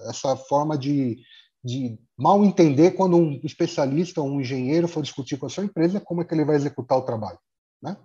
essa 0.09 0.37
forma 0.37 0.77
de, 0.77 1.19
de 1.65 1.99
mal 2.17 2.45
entender 2.45 2.93
quando 2.93 3.17
um 3.17 3.41
especialista, 3.43 4.21
um 4.21 4.41
engenheiro 4.41 4.87
for 4.87 5.03
discutir 5.03 5.39
com 5.39 5.47
a 5.47 5.51
sua 5.51 5.65
empresa 5.65 6.01
como 6.01 6.21
é 6.21 6.25
que 6.25 6.35
ele 6.35 6.45
vai 6.45 6.57
executar 6.57 6.99
o 6.99 7.03
trabalho. 7.03 7.39
Né? 7.83 7.97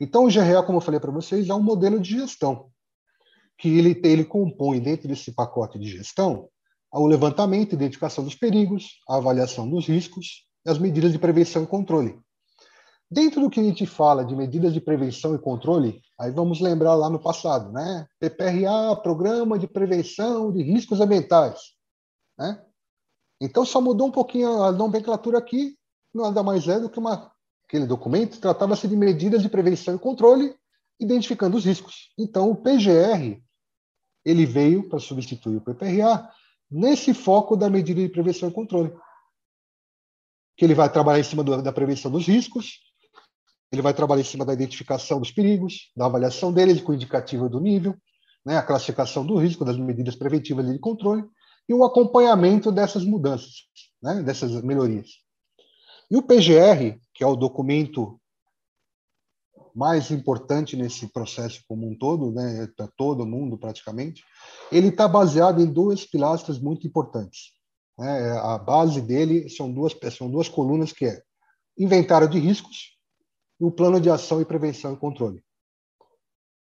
Então, 0.00 0.26
o 0.26 0.30
GRA, 0.30 0.62
como 0.62 0.78
eu 0.78 0.82
falei 0.82 1.00
para 1.00 1.10
vocês, 1.10 1.48
é 1.48 1.54
um 1.54 1.62
modelo 1.62 1.98
de 1.98 2.18
gestão 2.18 2.70
que 3.58 3.78
ele, 3.78 3.98
ele 4.04 4.24
compõe 4.24 4.78
dentro 4.80 5.08
desse 5.08 5.32
pacote 5.32 5.78
de 5.78 5.88
gestão 5.88 6.48
o 6.92 7.06
levantamento, 7.06 7.74
identificação 7.74 8.24
dos 8.24 8.34
perigos, 8.34 9.00
a 9.08 9.16
avaliação 9.16 9.68
dos 9.68 9.86
riscos 9.86 10.46
e 10.64 10.70
as 10.70 10.78
medidas 10.78 11.12
de 11.12 11.18
prevenção 11.18 11.62
e 11.62 11.66
controle. 11.66 12.18
Dentro 13.10 13.40
do 13.40 13.50
que 13.50 13.60
a 13.60 13.62
gente 13.62 13.86
fala 13.86 14.24
de 14.24 14.34
medidas 14.34 14.72
de 14.72 14.80
prevenção 14.80 15.34
e 15.34 15.38
controle, 15.38 16.02
aí 16.18 16.32
vamos 16.32 16.60
lembrar 16.60 16.94
lá 16.94 17.08
no 17.08 17.20
passado, 17.20 17.70
né? 17.70 18.06
PPRA, 18.18 18.96
Programa 19.00 19.58
de 19.58 19.68
Prevenção 19.68 20.52
de 20.52 20.62
Riscos 20.62 21.00
Ambientais, 21.00 21.60
né? 22.36 22.64
Então 23.40 23.64
só 23.64 23.80
mudou 23.80 24.08
um 24.08 24.12
pouquinho 24.12 24.62
a 24.62 24.72
nomenclatura 24.72 25.38
aqui, 25.38 25.76
nada 26.12 26.42
mais 26.42 26.66
é 26.66 26.80
do 26.80 26.90
que 26.90 26.98
uma, 26.98 27.30
aquele 27.68 27.86
documento 27.86 28.40
tratava-se 28.40 28.88
de 28.88 28.96
medidas 28.96 29.42
de 29.42 29.48
prevenção 29.48 29.94
e 29.94 29.98
controle, 29.98 30.56
identificando 30.98 31.56
os 31.56 31.64
riscos. 31.64 32.12
Então 32.18 32.50
o 32.50 32.56
PGR 32.56 33.40
ele 34.24 34.44
veio 34.44 34.88
para 34.88 34.98
substituir 34.98 35.58
o 35.58 35.60
PPRA 35.60 36.28
nesse 36.68 37.14
foco 37.14 37.56
da 37.56 37.70
medida 37.70 38.00
de 38.00 38.08
prevenção 38.08 38.48
e 38.48 38.52
controle, 38.52 38.92
que 40.56 40.64
ele 40.64 40.74
vai 40.74 40.90
trabalhar 40.90 41.20
em 41.20 41.24
cima 41.24 41.44
do, 41.44 41.62
da 41.62 41.72
prevenção 41.72 42.10
dos 42.10 42.26
riscos, 42.26 42.80
ele 43.72 43.82
vai 43.82 43.92
trabalhar 43.92 44.20
em 44.20 44.24
cima 44.24 44.44
da 44.44 44.52
identificação 44.52 45.18
dos 45.18 45.30
perigos, 45.30 45.90
da 45.96 46.06
avaliação 46.06 46.52
deles 46.52 46.80
com 46.80 46.92
o 46.92 46.94
indicativo 46.94 47.48
do 47.48 47.60
nível, 47.60 47.96
né, 48.44 48.56
a 48.56 48.62
classificação 48.62 49.26
do 49.26 49.36
risco, 49.36 49.64
das 49.64 49.76
medidas 49.76 50.14
preventivas 50.14 50.66
de 50.66 50.78
controle, 50.78 51.24
e 51.68 51.74
o 51.74 51.84
acompanhamento 51.84 52.70
dessas 52.70 53.04
mudanças, 53.04 53.66
né, 54.00 54.22
dessas 54.22 54.52
melhorias. 54.62 55.08
E 56.08 56.16
o 56.16 56.22
PGR, 56.22 57.00
que 57.12 57.24
é 57.24 57.26
o 57.26 57.34
documento 57.34 58.20
mais 59.74 60.10
importante 60.10 60.76
nesse 60.76 61.08
processo 61.08 61.62
como 61.68 61.90
um 61.90 61.98
todo, 61.98 62.30
né, 62.30 62.68
para 62.76 62.88
todo 62.96 63.26
mundo 63.26 63.58
praticamente, 63.58 64.22
ele 64.70 64.88
está 64.88 65.08
baseado 65.08 65.60
em 65.60 65.66
duas 65.66 66.06
pilastras 66.06 66.58
muito 66.58 66.86
importantes. 66.86 67.52
Né? 67.98 68.38
A 68.38 68.56
base 68.56 69.02
dele 69.02 69.50
são 69.50 69.70
duas, 69.70 69.94
são 70.16 70.30
duas 70.30 70.48
colunas 70.48 70.92
que 70.92 71.04
é 71.04 71.20
inventário 71.76 72.28
de 72.28 72.38
riscos 72.38 72.95
o 73.58 73.70
plano 73.70 74.00
de 74.00 74.10
ação 74.10 74.40
e 74.40 74.44
prevenção 74.44 74.92
e 74.92 74.96
controle. 74.96 75.42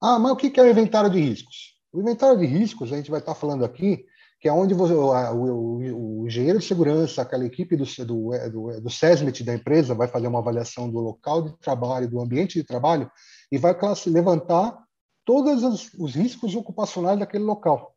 Ah, 0.01 0.19
mas 0.19 0.34
o 0.34 0.36
que 0.36 0.60
é 0.60 0.63
o 0.63 0.69
inventário 0.69 1.10
de 1.10 1.19
riscos? 1.19 1.73
O 1.91 2.01
inventário 2.01 2.39
de 2.39 2.45
riscos, 2.45 2.91
a 2.91 2.97
gente 2.97 3.10
vai 3.10 3.19
estar 3.19 3.36
falando 3.36 3.63
aqui, 3.63 4.06
que 4.39 4.49
é 4.49 4.51
onde 4.51 4.73
você, 4.73 4.93
o, 4.93 5.12
o, 5.12 6.21
o, 6.21 6.27
engenheiro 6.27 6.60
de 6.60 6.65
segurança, 6.65 7.21
aquela 7.21 7.45
equipe 7.45 7.77
do, 7.77 7.86
do, 8.06 8.32
do, 8.51 8.82
do 8.82 8.89
SESMIT 8.89 9.43
da 9.43 9.53
empresa, 9.53 9.95
vai 9.95 10.08
fazer 10.10 10.27
uma 10.27 10.39
avaliação 10.39 10.89
do 10.89 10.99
local 10.99 11.43
de 11.43 11.58
trabalho, 11.60 12.10
do 12.10 12.19
ambiente 12.19 12.56
de 12.56 12.63
trabalho, 12.65 13.10
e 13.49 13.58
vai 13.58 13.73
levantar 14.08 14.77
todos 15.23 15.63
os, 15.63 15.93
os 15.93 16.15
riscos 16.15 16.56
ocupacionais 16.56 17.17
daquele 17.17 17.45
local. 17.45 17.95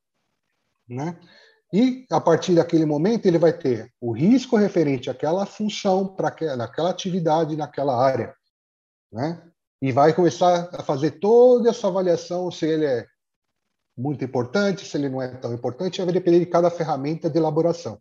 Né? 0.89 1.19
E, 1.73 2.07
a 2.13 2.21
partir 2.21 2.55
daquele 2.55 2.87
momento, 2.87 3.27
ele 3.27 3.39
vai 3.39 3.53
ter 3.53 3.93
o 4.01 4.13
risco 4.13 4.57
referente 4.57 5.11
àquela 5.11 5.45
função, 5.45 6.07
para 6.07 6.29
aquela 6.29 6.91
atividade, 6.91 7.57
naquela 7.57 8.01
área. 8.01 8.33
Né? 9.13 9.43
E 9.81 9.93
vai 9.93 10.13
começar 10.13 10.71
a 10.73 10.83
fazer 10.83 11.13
toda 11.13 11.71
essa 11.71 11.89
avaliação, 11.89 12.51
se 12.51 12.67
ele 12.67 12.85
é 12.85 13.07
muito 13.97 14.25
importante, 14.25 14.85
se 14.87 14.97
ele 14.97 15.09
não 15.09 15.23
é 15.23 15.29
tão 15.37 15.53
importante, 15.55 16.03
vai 16.03 16.13
depender 16.13 16.41
de 16.41 16.47
cada 16.47 16.71
ferramenta 16.71 17.31
de 17.31 17.39
elaboração 17.39 18.01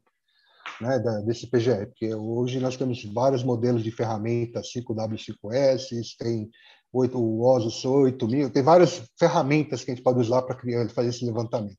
né, 0.81 0.99
da, 0.99 1.21
desse 1.21 1.47
PGE, 1.47 1.85
porque 1.87 2.13
hoje 2.13 2.59
nós 2.59 2.75
temos 2.75 3.03
vários 3.05 3.43
modelos 3.43 3.83
de 3.83 3.91
ferramentas, 3.91 4.71
5W5S, 4.75 6.15
tem 6.17 6.49
8, 6.91 7.17
o 7.17 7.41
OSUS 7.43 7.85
8000, 7.85 8.49
tem 8.49 8.63
várias 8.63 9.03
ferramentas 9.17 9.83
que 9.83 9.91
a 9.91 9.95
gente 9.95 10.03
pode 10.03 10.19
usar 10.19 10.41
para 10.41 10.57
fazer 10.89 11.09
esse 11.09 11.25
levantamento. 11.25 11.77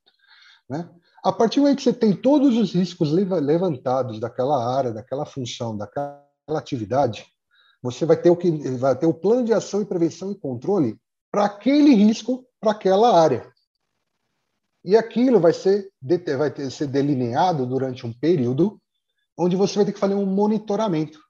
Né? 0.69 0.89
A 1.25 1.33
partir 1.33 1.57
do 1.57 1.63
momento 1.63 1.79
que 1.79 1.85
você 1.85 1.93
tem 1.93 2.15
todos 2.15 2.57
os 2.57 2.73
riscos 2.75 3.13
levantados 3.13 4.21
daquela 4.21 4.77
área, 4.77 4.93
daquela 4.93 5.27
função, 5.27 5.77
daquela 5.77 6.23
atividade, 6.49 7.27
você 7.91 8.05
vai 8.05 8.17
ter 8.17 8.31
o 8.31 8.37
que 8.37 8.51
vai 8.51 8.97
ter 8.97 9.07
o 9.07 9.15
plano 9.15 9.45
de 9.45 9.53
ação 9.53 9.81
e 9.81 9.87
prevenção 9.87 10.33
e 10.33 10.39
controle 10.39 10.99
para 11.31 11.45
aquele 11.45 11.95
risco, 11.95 12.47
para 12.61 12.73
aquela 12.73 13.21
área. 13.21 13.51
E 14.85 14.97
aquilo 14.97 15.41
vai 15.41 15.53
ser, 15.53 15.91
vai 16.37 16.51
ter, 16.51 16.71
ser 16.71 16.87
delineado 16.87 17.67
durante 17.67 18.07
um 18.07 18.13
período 18.13 18.81
onde 19.39 19.57
você 19.57 19.77
vai 19.77 19.85
ter 19.85 19.93
que 19.93 19.99
fazer 19.99 20.15
um 20.15 20.27
monitoramento. 20.27 21.21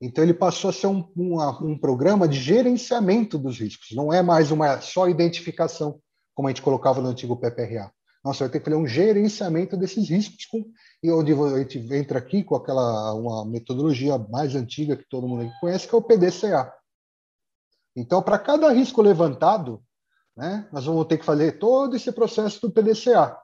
Então, 0.00 0.24
ele 0.24 0.34
passou 0.34 0.70
a 0.70 0.72
ser 0.72 0.88
um, 0.88 1.08
um, 1.16 1.40
um 1.64 1.78
programa 1.78 2.26
de 2.26 2.40
gerenciamento 2.40 3.38
dos 3.38 3.60
riscos, 3.60 3.88
não 3.92 4.12
é 4.12 4.22
mais 4.22 4.50
uma 4.50 4.80
só 4.80 5.08
identificação, 5.08 6.00
como 6.34 6.48
a 6.48 6.50
gente 6.50 6.62
colocava 6.62 7.00
no 7.00 7.08
antigo 7.08 7.36
PPRA. 7.36 7.92
Nossa, 8.24 8.44
vai 8.44 8.52
ter 8.52 8.60
que 8.60 8.64
fazer 8.64 8.76
um 8.76 8.86
gerenciamento 8.86 9.76
desses 9.76 10.08
riscos, 10.08 10.46
com, 10.46 10.64
e 11.02 11.10
onde 11.10 11.32
a 11.32 11.58
gente 11.58 11.78
entra 11.92 12.18
aqui 12.18 12.44
com 12.44 12.54
aquela 12.54 13.14
uma 13.14 13.44
metodologia 13.44 14.16
mais 14.16 14.54
antiga 14.54 14.96
que 14.96 15.08
todo 15.08 15.26
mundo 15.26 15.50
conhece, 15.60 15.88
que 15.88 15.94
é 15.94 15.98
o 15.98 16.02
PDCA. 16.02 16.72
Então, 17.96 18.22
para 18.22 18.38
cada 18.38 18.70
risco 18.72 19.02
levantado, 19.02 19.82
né, 20.36 20.68
nós 20.72 20.84
vamos 20.84 21.06
ter 21.06 21.18
que 21.18 21.24
fazer 21.24 21.58
todo 21.58 21.96
esse 21.96 22.10
processo 22.12 22.60
do 22.60 22.72
PDCA. 22.72 23.36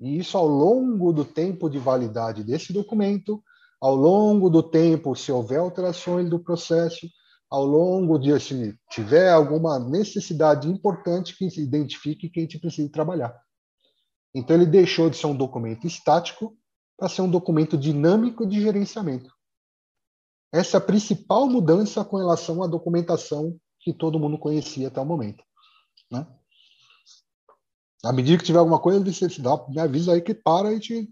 E 0.00 0.18
isso 0.18 0.38
ao 0.38 0.46
longo 0.46 1.12
do 1.12 1.24
tempo 1.24 1.68
de 1.68 1.78
validade 1.78 2.44
desse 2.44 2.72
documento, 2.72 3.42
ao 3.80 3.94
longo 3.94 4.48
do 4.48 4.62
tempo, 4.62 5.14
se 5.16 5.32
houver 5.32 5.58
alterações 5.58 6.30
do 6.30 6.38
processo, 6.38 7.06
ao 7.50 7.64
longo 7.64 8.18
de 8.18 8.38
se 8.38 8.78
tiver 8.90 9.30
alguma 9.30 9.78
necessidade 9.78 10.68
importante 10.68 11.36
que 11.36 11.50
se 11.50 11.60
identifique 11.60 12.28
que 12.30 12.38
a 12.38 12.42
gente 12.42 12.58
precisa 12.58 12.88
trabalhar. 12.90 13.34
Então 14.34 14.56
ele 14.56 14.66
deixou 14.66 15.10
de 15.10 15.16
ser 15.16 15.26
um 15.26 15.36
documento 15.36 15.86
estático 15.86 16.56
para 16.96 17.08
ser 17.08 17.22
um 17.22 17.30
documento 17.30 17.76
dinâmico 17.76 18.46
de 18.46 18.60
gerenciamento. 18.60 19.30
Essa 20.52 20.76
é 20.76 20.78
a 20.78 20.82
principal 20.82 21.48
mudança 21.48 22.04
com 22.04 22.16
relação 22.16 22.62
à 22.62 22.66
documentação 22.66 23.56
que 23.80 23.92
todo 23.92 24.18
mundo 24.18 24.38
conhecia 24.38 24.88
até 24.88 25.00
o 25.00 25.06
momento. 25.06 25.42
Né? 26.10 26.26
À 28.04 28.12
medida 28.12 28.38
que 28.38 28.44
tiver 28.44 28.58
alguma 28.58 28.80
coisa, 28.80 29.00
você 29.00 29.40
dá, 29.40 29.64
me 29.68 29.78
avisa 29.78 30.12
aí 30.12 30.20
que 30.20 30.34
para 30.34 30.72
e 30.72 30.80
te 30.80 31.08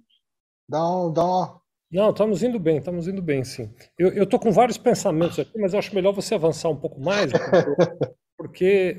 dá, 0.68 0.78
dá 1.12 1.24
uma. 1.24 1.60
Não, 1.90 2.10
estamos 2.10 2.42
indo 2.42 2.58
bem, 2.58 2.78
estamos 2.78 3.08
indo 3.08 3.22
bem, 3.22 3.42
sim. 3.44 3.72
Eu 3.98 4.24
estou 4.24 4.38
com 4.38 4.52
vários 4.52 4.76
pensamentos 4.76 5.38
aqui, 5.38 5.58
mas 5.58 5.74
acho 5.74 5.94
melhor 5.94 6.12
você 6.12 6.34
avançar 6.34 6.68
um 6.68 6.76
pouco 6.76 7.00
mais. 7.00 7.32
porque 7.32 8.14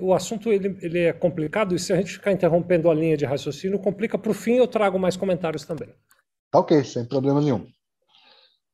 o 0.01 0.13
assunto 0.13 0.51
ele, 0.51 0.77
ele 0.81 0.99
é 0.99 1.13
complicado 1.13 1.73
e 1.73 1.79
se 1.79 1.93
a 1.93 1.95
gente 1.95 2.11
ficar 2.11 2.31
interrompendo 2.31 2.89
a 2.89 2.93
linha 2.93 3.15
de 3.15 3.25
raciocínio, 3.25 3.79
complica. 3.79 4.17
Para 4.17 4.31
o 4.31 4.33
fim, 4.33 4.55
eu 4.55 4.67
trago 4.67 4.99
mais 4.99 5.15
comentários 5.15 5.63
também. 5.65 5.89
Tá 6.51 6.59
ok, 6.59 6.83
sem 6.83 7.05
problema 7.05 7.39
nenhum. 7.39 7.65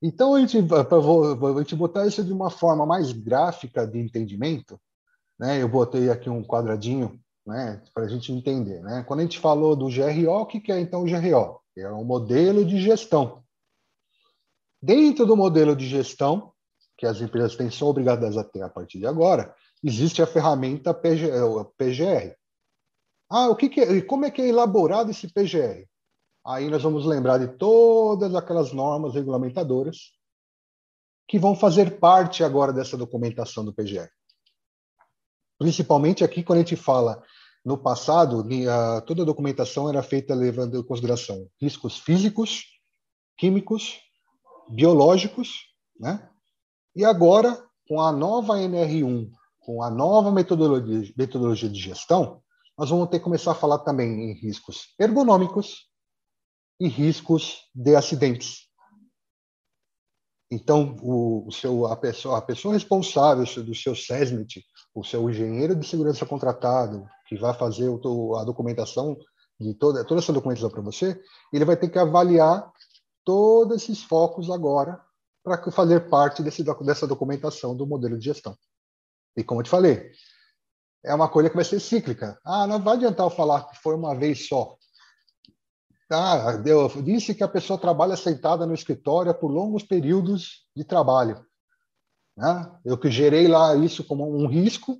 Então, 0.01 0.35
a 0.35 0.39
gente, 0.39 0.57
a 0.57 1.59
gente 1.59 1.75
botar 1.75 2.07
isso 2.07 2.23
de 2.23 2.33
uma 2.33 2.49
forma 2.49 2.85
mais 2.85 3.11
gráfica 3.11 3.85
de 3.85 3.99
entendimento, 3.99 4.79
né? 5.39 5.61
eu 5.61 5.69
botei 5.69 6.09
aqui 6.09 6.29
um 6.29 6.43
quadradinho 6.43 7.19
né, 7.45 7.81
para 7.93 8.05
a 8.05 8.07
gente 8.07 8.31
entender. 8.31 8.81
Né? 8.81 9.03
Quando 9.07 9.19
a 9.19 9.23
gente 9.23 9.39
falou 9.39 9.75
do 9.75 9.87
GRO, 9.87 10.41
o 10.41 10.45
que 10.45 10.71
é 10.71 10.79
então 10.79 11.03
o 11.03 11.05
GRO? 11.05 11.59
É 11.77 11.91
um 11.91 12.03
modelo 12.03 12.65
de 12.65 12.81
gestão. 12.81 13.43
Dentro 14.81 15.25
do 15.25 15.35
modelo 15.35 15.75
de 15.75 15.87
gestão, 15.87 16.53
que 16.97 17.05
as 17.05 17.19
empresas 17.19 17.55
têm, 17.55 17.69
são 17.69 17.87
obrigadas 17.87 18.37
a 18.37 18.43
ter 18.43 18.61
a 18.61 18.69
partir 18.69 18.99
de 18.99 19.05
agora, 19.05 19.53
existe 19.83 20.21
a 20.21 20.27
ferramenta 20.27 20.93
PGR. 20.93 22.05
É, 22.07 22.35
ah, 23.29 23.49
o 23.49 23.55
que, 23.55 23.69
que 23.69 23.81
é, 23.81 24.01
como 24.01 24.25
é 24.25 24.31
que 24.31 24.41
é 24.41 24.47
elaborado 24.47 25.11
esse 25.11 25.27
PGR? 25.27 25.85
Aí 26.45 26.69
nós 26.69 26.83
vamos 26.83 27.05
lembrar 27.05 27.39
de 27.39 27.47
todas 27.57 28.35
aquelas 28.35 28.71
normas 28.71 29.15
regulamentadoras 29.15 30.13
que 31.27 31.39
vão 31.39 31.55
fazer 31.55 31.99
parte 31.99 32.43
agora 32.43 32.71
dessa 32.71 32.95
documentação 32.95 33.65
do 33.65 33.73
PGR. 33.73 34.09
Principalmente 35.57 36.23
aqui 36.23 36.43
quando 36.43 36.59
a 36.59 36.61
gente 36.61 36.75
fala 36.75 37.23
no 37.65 37.77
passado, 37.77 38.47
toda 39.07 39.23
a 39.23 39.25
documentação 39.25 39.89
era 39.89 40.03
feita 40.03 40.35
levando 40.35 40.77
em 40.77 40.83
consideração 40.83 41.49
riscos 41.59 41.97
físicos, 41.97 42.63
químicos, 43.35 43.99
biológicos, 44.69 45.73
né? 45.99 46.29
E 46.95 47.03
agora, 47.03 47.61
com 47.87 47.99
a 47.99 48.11
nova 48.11 48.53
NR1 48.53 49.31
com 49.65 49.81
a 49.81 49.89
nova 49.89 50.31
metodologia, 50.31 51.11
metodologia 51.17 51.67
de 51.67 51.79
gestão, 51.79 52.39
nós 52.77 52.89
vamos 52.91 53.09
ter 53.09 53.17
que 53.17 53.23
começar 53.23 53.51
a 53.51 53.55
falar 53.55 53.79
também 53.79 54.31
em 54.31 54.33
riscos 54.33 54.93
ergonômicos 54.99 55.89
e 56.79 56.87
riscos 56.87 57.63
de 57.73 57.95
acidentes. 57.95 58.67
Então, 60.51 60.95
o, 61.01 61.47
o 61.47 61.51
seu, 61.51 61.87
a, 61.87 61.95
pessoa, 61.95 62.37
a 62.37 62.41
pessoa 62.41 62.75
responsável 62.75 63.43
do 63.63 63.73
seu 63.73 63.95
SESMIT, 63.95 64.63
o 64.93 65.03
seu 65.03 65.27
engenheiro 65.27 65.75
de 65.75 65.87
segurança 65.87 66.25
contratado, 66.27 67.07
que 67.27 67.35
vai 67.35 67.53
fazer 67.55 67.89
o, 67.89 68.35
a 68.35 68.43
documentação 68.43 69.17
de 69.59 69.73
toda, 69.73 70.05
toda 70.05 70.21
essa 70.21 70.31
documentação 70.31 70.69
para 70.69 70.81
você, 70.81 71.19
ele 71.51 71.65
vai 71.65 71.75
ter 71.75 71.89
que 71.89 71.97
avaliar 71.97 72.71
todos 73.23 73.81
esses 73.81 74.03
focos 74.03 74.51
agora 74.51 75.01
para 75.43 75.71
fazer 75.71 76.07
parte 76.07 76.43
desse, 76.43 76.63
dessa 76.63 77.07
documentação 77.07 77.75
do 77.75 77.87
modelo 77.87 78.17
de 78.19 78.25
gestão. 78.25 78.55
E 79.35 79.43
como 79.43 79.61
eu 79.61 79.63
te 79.63 79.69
falei, 79.69 80.11
é 81.03 81.13
uma 81.13 81.29
coisa 81.29 81.49
que 81.49 81.55
vai 81.55 81.65
ser 81.65 81.79
cíclica. 81.79 82.39
Ah, 82.43 82.65
não 82.65 82.81
vai 82.81 82.95
adiantar 82.95 83.25
eu 83.25 83.29
falar 83.29 83.65
que 83.69 83.77
foi 83.77 83.95
uma 83.95 84.15
vez 84.15 84.47
só. 84.47 84.75
Ah, 86.11 86.61
eu 86.65 86.87
disse 87.01 87.33
que 87.33 87.43
a 87.43 87.47
pessoa 87.47 87.79
trabalha 87.79 88.15
sentada 88.15 88.65
no 88.65 88.73
escritório 88.73 89.33
por 89.33 89.49
longos 89.49 89.83
períodos 89.83 90.67
de 90.75 90.83
trabalho. 90.83 91.43
Né? 92.37 92.71
Eu 92.83 92.97
que 92.97 93.09
gerei 93.09 93.47
lá 93.47 93.75
isso 93.75 94.03
como 94.03 94.29
um 94.29 94.47
risco, 94.47 94.97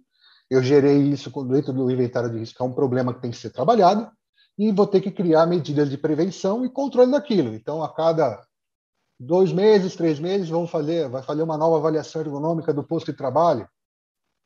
eu 0.50 0.64
gerei 0.64 0.98
isso 1.10 1.30
dentro 1.46 1.74
do 1.74 1.90
inventário 1.92 2.32
de 2.32 2.40
risco, 2.40 2.62
é 2.64 2.66
um 2.66 2.74
problema 2.74 3.14
que 3.14 3.22
tem 3.22 3.32
que 3.32 3.38
ser 3.38 3.52
trabalhado, 3.52 4.10
e 4.58 4.72
vou 4.72 4.88
ter 4.88 5.02
que 5.02 5.12
criar 5.12 5.46
medidas 5.46 5.90
de 5.90 5.98
prevenção 5.98 6.66
e 6.66 6.70
controle 6.70 7.12
daquilo. 7.12 7.54
Então, 7.54 7.84
a 7.84 7.94
cada 7.94 8.42
dois 9.20 9.52
meses, 9.52 9.96
três 9.96 10.20
meses, 10.20 10.50
vamos 10.50 10.72
fazer, 10.72 11.10
vai 11.10 11.22
fazer 11.22 11.44
uma 11.44 11.58
nova 11.58 11.78
avaliação 11.78 12.22
ergonômica 12.22 12.74
do 12.74 12.84
posto 12.84 13.12
de 13.12 13.18
trabalho. 13.18 13.68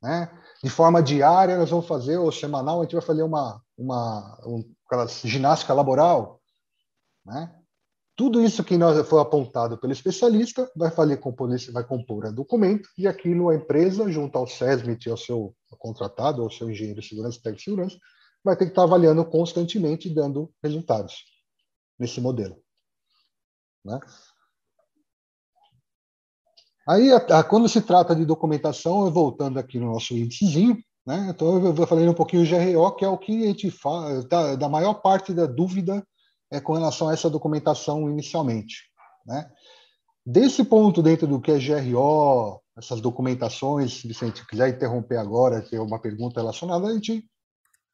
Né? 0.01 0.29
De 0.63 0.69
forma 0.69 1.03
diária, 1.03 1.57
nós 1.57 1.69
vamos 1.69 1.87
fazer, 1.87 2.17
ou 2.17 2.31
semanal, 2.31 2.79
a 2.79 2.83
gente 2.83 2.93
vai 2.93 3.01
fazer 3.01 3.23
uma, 3.23 3.61
uma, 3.77 4.39
uma 4.45 5.07
ginástica 5.23 5.73
laboral. 5.73 6.39
Né? 7.25 7.53
Tudo 8.15 8.41
isso 8.41 8.63
que 8.63 8.77
nós 8.77 9.07
foi 9.07 9.21
apontado 9.21 9.77
pelo 9.77 9.93
especialista 9.93 10.69
vai 10.75 10.91
fazer 10.91 11.21
vai 11.71 11.83
compor 11.85 12.25
a 12.25 12.31
documento 12.31 12.89
e 12.97 13.07
aquilo 13.07 13.49
a 13.49 13.55
empresa, 13.55 14.11
junto 14.11 14.37
ao 14.37 14.47
SESMIT, 14.47 15.09
ao 15.09 15.17
seu 15.17 15.55
contratado, 15.77 16.41
ao 16.41 16.51
seu 16.51 16.69
engenheiro 16.69 16.99
de 16.99 17.07
segurança, 17.07 17.37
técnico 17.37 17.59
de 17.59 17.63
segurança, 17.63 17.97
vai 18.43 18.57
ter 18.57 18.65
que 18.65 18.71
estar 18.71 18.83
avaliando 18.83 19.23
constantemente 19.25 20.09
e 20.09 20.13
dando 20.13 20.51
resultados 20.61 21.23
nesse 21.97 22.19
modelo. 22.19 22.61
Né? 23.85 23.99
Aí, 26.89 27.11
a, 27.11 27.17
a, 27.17 27.43
quando 27.43 27.69
se 27.69 27.81
trata 27.81 28.15
de 28.15 28.25
documentação, 28.25 29.11
voltando 29.11 29.59
aqui 29.59 29.79
no 29.79 29.93
nosso 29.93 30.15
índicezinho, 30.15 30.75
né? 31.05 31.27
Então, 31.29 31.63
eu 31.63 31.71
vou 31.71 31.85
falando 31.85 32.09
um 32.09 32.15
pouquinho 32.15 32.43
do 32.43 32.49
GRO, 32.49 32.95
que 32.95 33.05
é 33.05 33.07
o 33.07 33.17
que 33.17 33.43
a 33.43 33.47
gente 33.47 33.69
fala, 33.69 34.23
da, 34.23 34.55
da 34.55 34.67
maior 34.67 34.95
parte 34.95 35.31
da 35.31 35.45
dúvida 35.45 36.03
é 36.51 36.59
com 36.59 36.73
relação 36.73 37.09
a 37.09 37.13
essa 37.13 37.29
documentação 37.29 38.09
inicialmente, 38.09 38.89
né? 39.23 39.47
Desse 40.25 40.63
ponto, 40.63 41.03
dentro 41.03 41.27
do 41.27 41.39
que 41.39 41.51
é 41.51 41.59
GRO, 41.59 42.59
essas 42.75 42.99
documentações, 43.01 43.91
gente 43.91 44.45
quiser 44.47 44.69
interromper 44.69 45.17
agora, 45.17 45.61
que 45.61 45.75
é 45.75 45.79
uma 45.81 45.99
pergunta 45.99 46.39
relacionada, 46.39 46.87
a 46.87 46.93
gente 46.93 47.23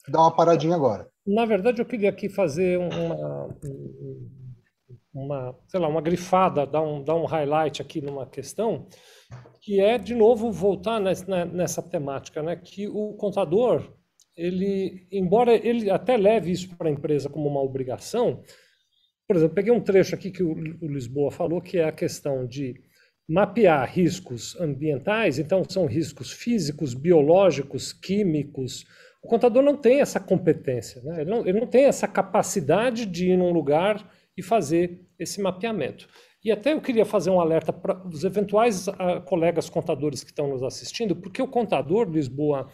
dá 0.07 0.21
uma 0.21 0.35
paradinha 0.35 0.75
agora. 0.75 1.09
Na 1.27 1.45
verdade, 1.45 1.81
eu 1.81 1.85
queria 1.85 2.09
aqui 2.09 2.29
fazer 2.29 2.77
uma, 2.77 3.49
uma, 5.15 5.57
sei 5.67 5.79
lá, 5.79 5.87
uma 5.87 6.01
grifada, 6.01 6.65
dar 6.65 6.81
um, 6.81 7.01
dar 7.01 7.15
um 7.15 7.25
highlight 7.25 7.81
aqui 7.81 8.01
numa 8.01 8.25
questão, 8.25 8.85
que 9.61 9.79
é, 9.79 9.97
de 9.97 10.13
novo, 10.13 10.51
voltar 10.51 10.99
nessa, 10.99 11.45
nessa 11.45 11.81
temática, 11.81 12.43
né? 12.43 12.57
que 12.57 12.87
o 12.89 13.13
contador, 13.13 13.93
ele, 14.35 15.07
embora 15.09 15.55
ele 15.55 15.89
até 15.89 16.17
leve 16.17 16.51
isso 16.51 16.75
para 16.75 16.89
a 16.89 16.91
empresa 16.91 17.29
como 17.29 17.47
uma 17.47 17.61
obrigação, 17.61 18.43
por 19.25 19.37
exemplo, 19.37 19.55
peguei 19.55 19.71
um 19.71 19.81
trecho 19.81 20.13
aqui 20.13 20.29
que 20.29 20.43
o, 20.43 20.51
o 20.81 20.87
Lisboa 20.87 21.31
falou, 21.31 21.61
que 21.61 21.77
é 21.77 21.85
a 21.85 21.93
questão 21.93 22.45
de 22.45 22.75
mapear 23.27 23.89
riscos 23.89 24.59
ambientais, 24.59 25.39
então 25.39 25.63
são 25.67 25.85
riscos 25.85 26.31
físicos, 26.31 26.93
biológicos, 26.93 27.91
químicos. 27.91 28.85
O 29.23 29.27
contador 29.27 29.63
não 29.63 29.75
tem 29.75 30.01
essa 30.01 30.19
competência, 30.19 31.01
né? 31.01 31.21
ele, 31.21 31.29
não, 31.29 31.39
ele 31.47 31.59
não 31.59 31.67
tem 31.67 31.85
essa 31.85 32.07
capacidade 32.07 33.05
de 33.05 33.31
ir 33.31 33.37
num 33.37 33.51
lugar 33.51 34.07
e 34.37 34.41
fazer 34.41 35.01
esse 35.19 35.41
mapeamento. 35.41 36.07
E 36.43 36.51
até 36.51 36.73
eu 36.73 36.81
queria 36.81 37.05
fazer 37.05 37.31
um 37.31 37.39
alerta 37.39 37.73
para 37.73 38.07
os 38.07 38.23
eventuais 38.23 38.87
uh, 38.87 39.21
colegas 39.25 39.69
contadores 39.69 40.23
que 40.23 40.29
estão 40.29 40.47
nos 40.47 40.61
assistindo, 40.61 41.15
porque 41.15 41.41
o 41.41 41.47
contador 41.47 42.07
Lisboa 42.07 42.69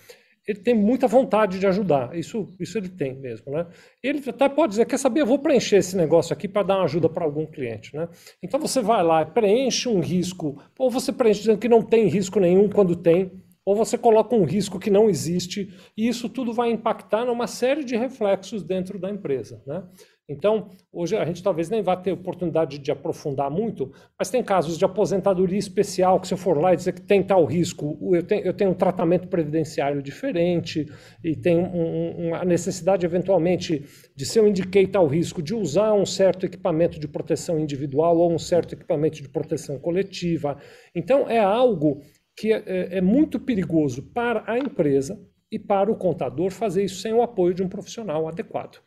ele 0.47 0.59
tem 0.59 0.73
muita 0.73 1.07
vontade 1.07 1.59
de 1.59 1.67
ajudar, 1.67 2.17
isso, 2.17 2.47
isso 2.59 2.77
ele 2.77 2.89
tem 2.89 3.15
mesmo, 3.15 3.51
né? 3.51 3.67
Ele 4.01 4.21
até 4.27 4.49
pode 4.49 4.71
dizer, 4.71 4.85
quer 4.85 4.97
saber, 4.97 5.21
eu 5.21 5.25
vou 5.25 5.37
preencher 5.37 5.77
esse 5.77 5.95
negócio 5.95 6.33
aqui 6.33 6.47
para 6.47 6.63
dar 6.63 6.77
uma 6.77 6.85
ajuda 6.85 7.07
para 7.07 7.23
algum 7.23 7.45
cliente, 7.45 7.95
né? 7.95 8.09
Então 8.41 8.59
você 8.59 8.81
vai 8.81 9.03
lá, 9.03 9.23
preenche 9.23 9.87
um 9.87 9.99
risco, 9.99 10.61
ou 10.77 10.89
você 10.89 11.11
preenche 11.11 11.41
dizendo 11.41 11.59
que 11.59 11.69
não 11.69 11.83
tem 11.83 12.07
risco 12.07 12.39
nenhum 12.39 12.67
quando 12.67 12.95
tem, 12.95 13.31
ou 13.63 13.75
você 13.75 13.97
coloca 13.97 14.35
um 14.35 14.43
risco 14.43 14.79
que 14.79 14.89
não 14.89 15.09
existe, 15.09 15.71
e 15.95 16.07
isso 16.07 16.27
tudo 16.27 16.51
vai 16.51 16.71
impactar 16.71 17.23
numa 17.23 17.45
série 17.45 17.83
de 17.83 17.95
reflexos 17.95 18.63
dentro 18.63 18.97
da 18.97 19.11
empresa, 19.11 19.61
né? 19.67 19.83
Então, 20.31 20.69
hoje 20.91 21.15
a 21.15 21.25
gente 21.25 21.43
talvez 21.43 21.69
nem 21.69 21.81
vá 21.81 21.95
ter 21.95 22.13
oportunidade 22.13 22.77
de 22.77 22.91
aprofundar 22.91 23.51
muito, 23.51 23.91
mas 24.17 24.29
tem 24.29 24.41
casos 24.41 24.77
de 24.77 24.85
aposentadoria 24.85 25.59
especial 25.59 26.19
que 26.19 26.27
se 26.27 26.33
eu 26.33 26.37
for 26.37 26.57
lá 26.57 26.73
e 26.73 26.77
dizer 26.77 26.93
que 26.93 27.01
tem 27.01 27.21
tal 27.21 27.43
risco, 27.43 27.97
eu 28.13 28.23
tenho, 28.23 28.45
eu 28.45 28.53
tenho 28.53 28.71
um 28.71 28.73
tratamento 28.73 29.27
previdenciário 29.27 30.01
diferente 30.01 30.85
e 31.23 31.35
tem 31.35 31.57
um, 31.57 32.27
uma 32.27 32.45
necessidade 32.45 33.05
eventualmente 33.05 33.85
de 34.15 34.25
se 34.25 34.39
eu 34.39 34.47
indiquei 34.47 34.87
tal 34.87 35.05
risco 35.05 35.41
de 35.41 35.53
usar 35.53 35.93
um 35.93 36.05
certo 36.05 36.45
equipamento 36.45 36.99
de 36.99 37.07
proteção 37.07 37.59
individual 37.59 38.17
ou 38.17 38.31
um 38.31 38.39
certo 38.39 38.73
equipamento 38.73 39.21
de 39.21 39.27
proteção 39.27 39.77
coletiva. 39.77 40.57
Então, 40.95 41.29
é 41.29 41.39
algo 41.39 42.01
que 42.37 42.53
é, 42.53 42.63
é, 42.65 42.97
é 42.97 43.01
muito 43.01 43.39
perigoso 43.39 44.01
para 44.13 44.43
a 44.47 44.57
empresa 44.57 45.19
e 45.51 45.59
para 45.59 45.91
o 45.91 45.95
contador 45.95 46.49
fazer 46.49 46.85
isso 46.85 47.01
sem 47.01 47.13
o 47.13 47.21
apoio 47.21 47.53
de 47.53 47.61
um 47.61 47.67
profissional 47.67 48.27
adequado. 48.27 48.81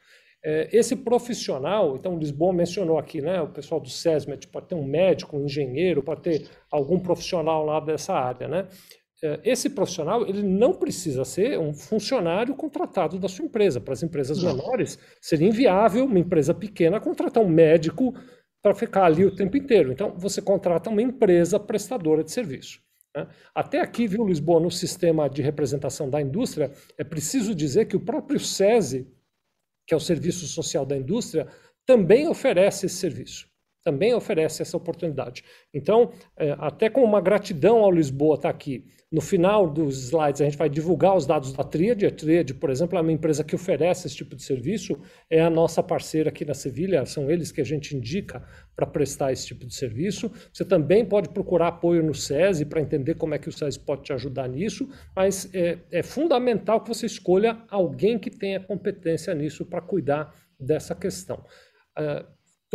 É, 0.46 0.68
esse 0.72 0.94
profissional, 0.94 1.96
então 1.96 2.18
Lisboa 2.18 2.52
mencionou 2.52 2.98
aqui, 2.98 3.22
né, 3.22 3.40
o 3.40 3.48
pessoal 3.48 3.80
do 3.80 3.88
SESMET, 3.88 4.46
pode 4.48 4.66
ter 4.68 4.74
um 4.74 4.84
médico, 4.84 5.38
um 5.38 5.44
engenheiro, 5.46 6.02
pode 6.02 6.20
ter 6.20 6.48
algum 6.70 7.00
profissional 7.00 7.64
lá 7.64 7.80
dessa 7.80 8.12
área, 8.12 8.46
né? 8.46 8.68
É, 9.22 9.40
esse 9.42 9.70
profissional 9.70 10.26
ele 10.28 10.42
não 10.42 10.74
precisa 10.74 11.24
ser 11.24 11.58
um 11.58 11.72
funcionário 11.72 12.54
contratado 12.54 13.18
da 13.18 13.26
sua 13.26 13.46
empresa. 13.46 13.80
Para 13.80 13.94
as 13.94 14.02
empresas 14.02 14.42
menores, 14.42 14.98
seria 15.18 15.48
inviável 15.48 16.04
uma 16.04 16.18
empresa 16.18 16.52
pequena 16.52 17.00
contratar 17.00 17.42
um 17.42 17.48
médico 17.48 18.12
para 18.62 18.74
ficar 18.74 19.04
ali 19.04 19.24
o 19.24 19.34
tempo 19.34 19.56
inteiro. 19.56 19.92
Então, 19.92 20.14
você 20.16 20.42
contrata 20.42 20.90
uma 20.90 21.00
empresa 21.00 21.58
prestadora 21.58 22.22
de 22.22 22.32
serviço. 22.32 22.80
Né? 23.16 23.26
Até 23.54 23.80
aqui, 23.80 24.06
viu, 24.06 24.26
Lisboa, 24.26 24.60
no 24.60 24.70
sistema 24.70 25.28
de 25.28 25.40
representação 25.40 26.10
da 26.10 26.20
indústria, 26.20 26.72
é 26.98 27.04
preciso 27.04 27.54
dizer 27.54 27.86
que 27.86 27.96
o 27.96 28.00
próprio 28.00 28.38
SESI 28.38 29.06
que 29.86 29.94
é 29.94 29.96
o 29.96 30.00
Serviço 30.00 30.46
Social 30.46 30.86
da 30.86 30.96
Indústria, 30.96 31.48
também 31.86 32.28
oferece 32.28 32.86
esse 32.86 32.96
serviço. 32.96 33.48
Também 33.84 34.14
oferece 34.14 34.62
essa 34.62 34.76
oportunidade. 34.76 35.44
Então, 35.72 36.10
é, 36.36 36.56
até 36.58 36.88
com 36.88 37.04
uma 37.04 37.20
gratidão 37.20 37.84
ao 37.84 37.92
Lisboa 37.92 38.36
estar 38.36 38.48
tá 38.48 38.54
aqui, 38.54 38.86
no 39.12 39.20
final 39.20 39.70
dos 39.70 40.06
slides 40.06 40.40
a 40.40 40.44
gente 40.44 40.56
vai 40.56 40.68
divulgar 40.68 41.14
os 41.14 41.24
dados 41.24 41.52
da 41.52 41.62
Tríade. 41.62 42.04
A 42.04 42.10
Tríade, 42.10 42.52
por 42.54 42.70
exemplo, 42.70 42.98
é 42.98 43.00
uma 43.00 43.12
empresa 43.12 43.44
que 43.44 43.54
oferece 43.54 44.08
esse 44.08 44.16
tipo 44.16 44.34
de 44.34 44.42
serviço, 44.42 44.98
é 45.30 45.40
a 45.40 45.48
nossa 45.48 45.82
parceira 45.82 46.30
aqui 46.30 46.44
na 46.44 46.54
Sevilha, 46.54 47.06
são 47.06 47.30
eles 47.30 47.52
que 47.52 47.60
a 47.60 47.64
gente 47.64 47.94
indica 47.94 48.42
para 48.74 48.86
prestar 48.86 49.32
esse 49.32 49.46
tipo 49.46 49.66
de 49.66 49.74
serviço. 49.74 50.32
Você 50.52 50.64
também 50.64 51.04
pode 51.04 51.28
procurar 51.28 51.68
apoio 51.68 52.02
no 52.02 52.14
SESI 52.14 52.64
para 52.64 52.80
entender 52.80 53.14
como 53.14 53.34
é 53.34 53.38
que 53.38 53.48
o 53.48 53.52
SESI 53.52 53.78
pode 53.78 54.02
te 54.02 54.12
ajudar 54.12 54.48
nisso, 54.48 54.88
mas 55.14 55.48
é, 55.54 55.78
é 55.92 56.02
fundamental 56.02 56.80
que 56.80 56.88
você 56.88 57.06
escolha 57.06 57.62
alguém 57.70 58.18
que 58.18 58.30
tenha 58.30 58.58
competência 58.58 59.32
nisso 59.34 59.64
para 59.64 59.80
cuidar 59.80 60.34
dessa 60.58 60.94
questão. 60.94 61.44
Uh, 61.96 62.24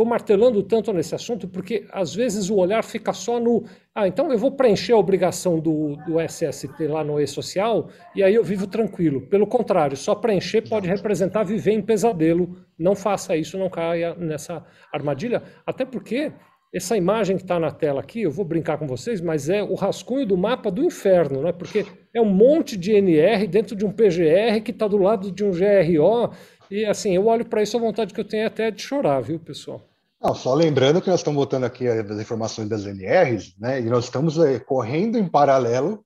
Estou 0.00 0.08
martelando 0.08 0.62
tanto 0.62 0.94
nesse 0.94 1.14
assunto 1.14 1.46
porque 1.46 1.86
às 1.92 2.14
vezes 2.14 2.48
o 2.48 2.56
olhar 2.56 2.82
fica 2.82 3.12
só 3.12 3.38
no. 3.38 3.64
Ah, 3.94 4.08
então 4.08 4.32
eu 4.32 4.38
vou 4.38 4.50
preencher 4.50 4.94
a 4.94 4.96
obrigação 4.96 5.60
do, 5.60 5.94
do 6.06 6.18
SST 6.18 6.86
lá 6.86 7.04
no 7.04 7.20
e-social 7.20 7.90
e 8.16 8.22
aí 8.22 8.34
eu 8.34 8.42
vivo 8.42 8.66
tranquilo. 8.66 9.20
Pelo 9.26 9.46
contrário, 9.46 9.98
só 9.98 10.14
preencher 10.14 10.62
pode 10.62 10.88
representar 10.88 11.42
viver 11.42 11.72
em 11.72 11.82
pesadelo. 11.82 12.56
Não 12.78 12.96
faça 12.96 13.36
isso, 13.36 13.58
não 13.58 13.68
caia 13.68 14.14
nessa 14.14 14.64
armadilha. 14.90 15.42
Até 15.66 15.84
porque 15.84 16.32
essa 16.72 16.96
imagem 16.96 17.36
que 17.36 17.42
está 17.42 17.60
na 17.60 17.70
tela 17.70 18.00
aqui, 18.00 18.22
eu 18.22 18.30
vou 18.30 18.46
brincar 18.46 18.78
com 18.78 18.86
vocês, 18.86 19.20
mas 19.20 19.50
é 19.50 19.62
o 19.62 19.74
rascunho 19.74 20.24
do 20.24 20.34
mapa 20.34 20.70
do 20.70 20.82
inferno, 20.82 21.42
né? 21.42 21.52
Porque 21.52 21.84
é 22.14 22.22
um 22.22 22.30
monte 22.32 22.74
de 22.74 22.92
NR 22.92 23.46
dentro 23.46 23.76
de 23.76 23.84
um 23.84 23.92
PGR 23.92 24.62
que 24.64 24.70
está 24.70 24.88
do 24.88 24.96
lado 24.96 25.30
de 25.30 25.44
um 25.44 25.50
GRO. 25.50 26.32
E 26.70 26.86
assim, 26.86 27.14
eu 27.14 27.26
olho 27.26 27.44
para 27.44 27.62
isso 27.62 27.76
a 27.76 27.80
vontade 27.80 28.14
que 28.14 28.20
eu 28.20 28.24
tenho 28.24 28.46
até 28.46 28.70
de 28.70 28.80
chorar, 28.80 29.20
viu, 29.20 29.38
pessoal? 29.38 29.89
Não, 30.22 30.34
só 30.34 30.52
lembrando 30.52 31.00
que 31.00 31.08
nós 31.08 31.20
estamos 31.20 31.38
botando 31.38 31.64
aqui 31.64 31.88
as 31.88 32.20
informações 32.20 32.68
das 32.68 32.84
NRs, 32.84 33.54
né? 33.58 33.80
E 33.80 33.84
nós 33.84 34.04
estamos 34.04 34.38
é, 34.38 34.58
correndo 34.58 35.16
em 35.16 35.26
paralelo 35.26 36.04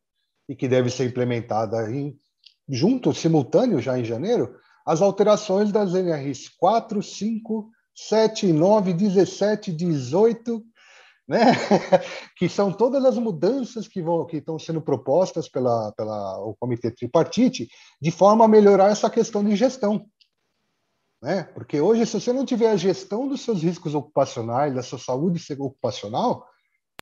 e 0.48 0.54
que 0.54 0.68
deve 0.68 0.88
ser 0.88 1.06
implementada 1.06 1.90
em, 1.90 2.16
junto, 2.68 3.12
simultâneo, 3.12 3.80
já 3.80 3.98
em 3.98 4.04
janeiro, 4.04 4.54
as 4.86 5.02
alterações 5.02 5.72
das 5.72 5.94
NRs 5.94 6.48
4, 6.56 7.02
5, 7.02 7.68
7, 7.92 8.52
9, 8.52 8.92
17, 8.92 9.72
18, 9.72 10.64
né? 11.26 11.46
que 12.38 12.48
são 12.48 12.72
todas 12.72 13.04
as 13.04 13.18
mudanças 13.18 13.88
que, 13.88 14.00
vão, 14.00 14.24
que 14.26 14.36
estão 14.36 14.60
sendo 14.60 14.80
propostas 14.80 15.48
pela, 15.48 15.90
pela 15.92 16.38
o 16.38 16.54
Comitê 16.54 16.88
Tripartite, 16.92 17.66
de 18.00 18.10
forma 18.12 18.44
a 18.44 18.48
melhorar 18.48 18.92
essa 18.92 19.10
questão 19.10 19.42
de 19.42 19.56
gestão. 19.56 20.06
Né? 21.24 21.42
Porque 21.54 21.80
hoje, 21.80 22.04
se 22.04 22.20
você 22.20 22.34
não 22.34 22.44
tiver 22.44 22.70
a 22.70 22.76
gestão 22.76 23.26
dos 23.26 23.40
seus 23.40 23.62
riscos 23.62 23.94
ocupacionais, 23.94 24.74
da 24.74 24.82
sua 24.82 24.98
saúde 24.98 25.40
ocupacional, 25.58 26.46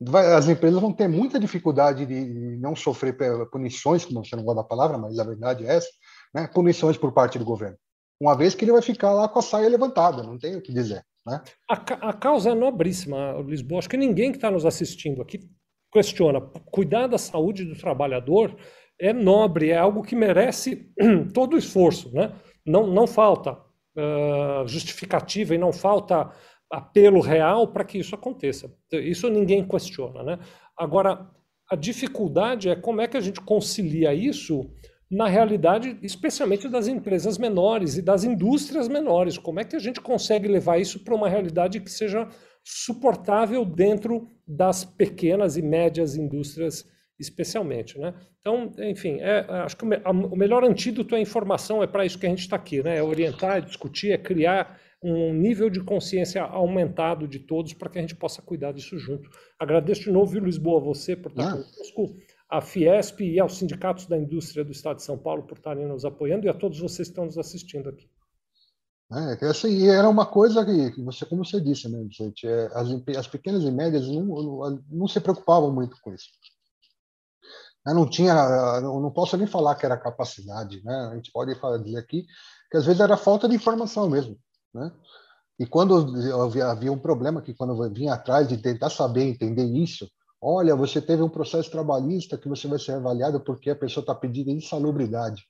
vai, 0.01 0.33
as 0.33 0.49
empresas 0.49 0.81
vão 0.81 0.93
ter 0.93 1.09
muita 1.09 1.41
dificuldade 1.41 2.07
de 2.07 2.57
não 2.59 2.77
sofrer 2.77 3.17
punições, 3.51 4.05
como 4.05 4.25
você 4.25 4.37
não 4.37 4.45
gosta 4.45 4.63
da 4.63 4.69
palavra, 4.69 4.97
mas 4.97 5.19
a 5.19 5.25
verdade 5.25 5.67
é 5.67 5.75
essa, 5.75 5.89
né? 6.33 6.47
punições 6.47 6.97
por 6.97 7.13
parte 7.13 7.37
do 7.37 7.45
governo. 7.45 7.77
Uma 8.21 8.37
vez 8.37 8.55
que 8.55 8.65
ele 8.65 8.71
vai 8.71 8.81
ficar 8.81 9.13
lá 9.13 9.29
com 9.29 9.41
a 9.41 9.43
saia 9.43 9.69
levantada, 9.69 10.23
não 10.23 10.39
tem 10.39 10.55
o 10.55 10.63
que 10.63 10.73
dizer. 10.73 11.05
Né? 11.27 11.43
A, 11.69 11.75
a 11.75 12.13
causa 12.13 12.51
é 12.51 12.55
nobríssima, 12.55 13.43
Lisboa. 13.45 13.81
Acho 13.81 13.89
que 13.89 13.97
ninguém 13.97 14.31
que 14.31 14.39
está 14.39 14.53
nos 14.53 14.65
assistindo 14.65 15.21
aqui 15.21 15.41
questiona. 15.93 16.41
Cuidar 16.71 17.09
da 17.09 17.19
saúde 17.19 17.65
do 17.65 17.75
trabalhador 17.75 18.57
é 19.01 19.13
nobre, 19.13 19.71
é 19.71 19.79
algo 19.79 20.01
que 20.01 20.15
merece 20.15 20.89
todo 21.35 21.55
o 21.55 21.59
esforço. 21.59 22.13
Né? 22.13 22.33
Não, 22.65 22.87
não 22.87 23.09
falta 23.09 23.59
justificativa 24.67 25.55
e 25.55 25.59
não 25.59 25.73
falta 25.73 26.31
apelo 26.71 27.21
real 27.21 27.69
para 27.69 27.85
que 27.85 27.99
isso 27.99 28.15
aconteça. 28.15 28.73
Isso 28.93 29.29
ninguém 29.29 29.67
questiona. 29.67 30.23
Né? 30.23 30.39
Agora, 30.77 31.31
a 31.71 31.77
dificuldade 31.77 32.69
é 32.69 32.77
como 32.77 33.01
é 33.01 33.07
que 33.09 33.17
a 33.17 33.21
gente 33.21 33.41
concilia 33.41 34.15
isso 34.15 34.71
na 35.11 35.29
realidade, 35.29 35.99
especialmente 36.03 36.71
das 36.71 36.89
empresas 36.89 37.37
menores 37.37 37.99
e 37.99 38.03
das 38.03 38.25
indústrias 38.25 38.89
menores. 38.89 39.37
Como 39.37 39.61
é 39.61 39.65
que 39.65 39.77
a 39.77 39.79
gente 39.79 40.01
consegue 40.01 40.49
levar 40.49 40.79
isso 40.79 41.05
para 41.05 41.15
uma 41.15 41.29
realidade 41.29 41.81
que 41.81 41.91
seja 41.91 42.27
suportável 42.65 43.65
dentro 43.65 44.27
das 44.49 44.85
pequenas 44.85 45.59
e 45.59 45.63
médias 45.63 46.17
indústrias 46.17 46.87
especialmente, 47.23 47.99
né? 47.99 48.15
Então, 48.41 48.73
enfim, 48.79 49.19
é, 49.21 49.47
acho 49.65 49.77
que 49.77 49.85
o 49.85 50.37
melhor 50.37 50.65
antídoto 50.65 51.15
é 51.15 51.19
a 51.19 51.23
informação, 51.23 51.83
é 51.83 51.87
para 51.87 52.05
isso 52.05 52.19
que 52.19 52.27
a 52.27 52.29
gente 52.29 52.41
está 52.41 52.57
aqui, 52.57 52.83
né? 52.83 52.99
É 52.99 53.03
orientar, 53.03 53.59
é 53.59 53.61
discutir, 53.61 54.11
é 54.11 54.19
criar 54.19 54.79
um 55.03 55.33
nível 55.33 55.69
de 55.69 55.81
consciência 55.81 56.43
aumentado 56.43 57.27
de 57.27 57.41
todos 57.41 57.73
para 57.73 57.89
que 57.89 57.99
a 57.99 58.01
gente 58.01 58.15
possa 58.15 58.41
cuidar 58.41 58.73
disso 58.73 58.99
junto. 58.99 59.29
Agradeço 59.59 60.03
de 60.03 60.13
novo, 60.13 60.33
viu, 60.33 60.45
Lisboa, 60.45 60.81
você 60.81 61.17
por 61.17 61.31
estar 61.31 61.49
ah. 61.49 61.51
conosco, 61.53 62.17
a 62.49 62.61
Fiesp 62.61 63.21
e 63.21 63.41
aos 63.41 63.57
sindicatos 63.57 64.07
da 64.07 64.17
indústria 64.17 64.65
do 64.65 64.73
Estado 64.73 64.97
de 64.97 65.03
São 65.03 65.19
Paulo 65.19 65.43
por 65.43 65.57
estarem 65.57 65.87
nos 65.87 66.05
apoiando 66.05 66.47
e 66.47 66.49
a 66.49 66.55
todos 66.55 66.79
vocês 66.79 67.09
que 67.09 67.13
estão 67.13 67.25
nos 67.25 67.39
assistindo 67.39 67.89
aqui. 67.89 68.09
É, 69.11 69.47
assim, 69.47 69.89
era 69.89 70.09
uma 70.09 70.25
coisa 70.25 70.65
que, 70.65 70.93
que 70.93 71.03
você, 71.03 71.27
como 71.27 71.45
você 71.45 71.61
disse, 71.61 71.89
né, 71.89 72.07
gente, 72.11 72.47
é, 72.47 72.71
as, 72.73 72.89
as 73.17 73.27
pequenas 73.27 73.63
e 73.65 73.71
médias 73.71 74.09
não, 74.09 74.25
não, 74.25 74.85
não 74.91 75.09
se 75.09 75.21
preocupavam 75.21 75.73
muito 75.73 75.97
com 76.01 76.15
isso. 76.15 76.31
Eu 77.87 77.95
não 77.95 78.09
tinha, 78.09 78.33
eu 78.81 79.01
não 79.01 79.11
posso 79.11 79.37
nem 79.37 79.47
falar 79.47 79.75
que 79.75 79.85
era 79.85 79.97
capacidade, 79.97 80.83
né? 80.85 81.09
A 81.13 81.17
gente 81.17 81.33
pode 81.33 81.53
dizer 81.83 81.99
aqui 81.99 82.25
que 82.71 82.77
às 82.77 82.87
vezes 82.87 83.01
era 83.01 83.17
falta 83.17 83.49
de 83.49 83.57
informação 83.57 84.09
mesmo, 84.09 84.39
né? 84.73 84.93
E 85.59 85.67
quando 85.67 85.95
havia 86.65 86.93
um 86.93 86.99
problema 86.99 87.43
que 87.43 87.55
quando 87.55 87.83
eu 87.83 87.93
vinha 87.93 88.15
atrás 88.15 88.49
de 88.49 88.57
tentar 88.57 88.91
saber, 88.91 89.25
entender 89.25 89.65
isso, 89.65 90.09
olha, 90.41 90.75
você 90.75 91.01
teve 91.01 91.23
um 91.23 91.29
processo 91.29 91.71
trabalhista 91.71 92.39
que 92.39 92.49
você 92.49 92.67
vai 92.67 92.79
ser 92.79 92.93
avaliado 92.93 93.41
porque 93.41 93.71
a 93.71 93.77
pessoa 93.77 94.03
está 94.03 94.15
pedindo 94.15 94.51
insalubridade. 94.51 95.43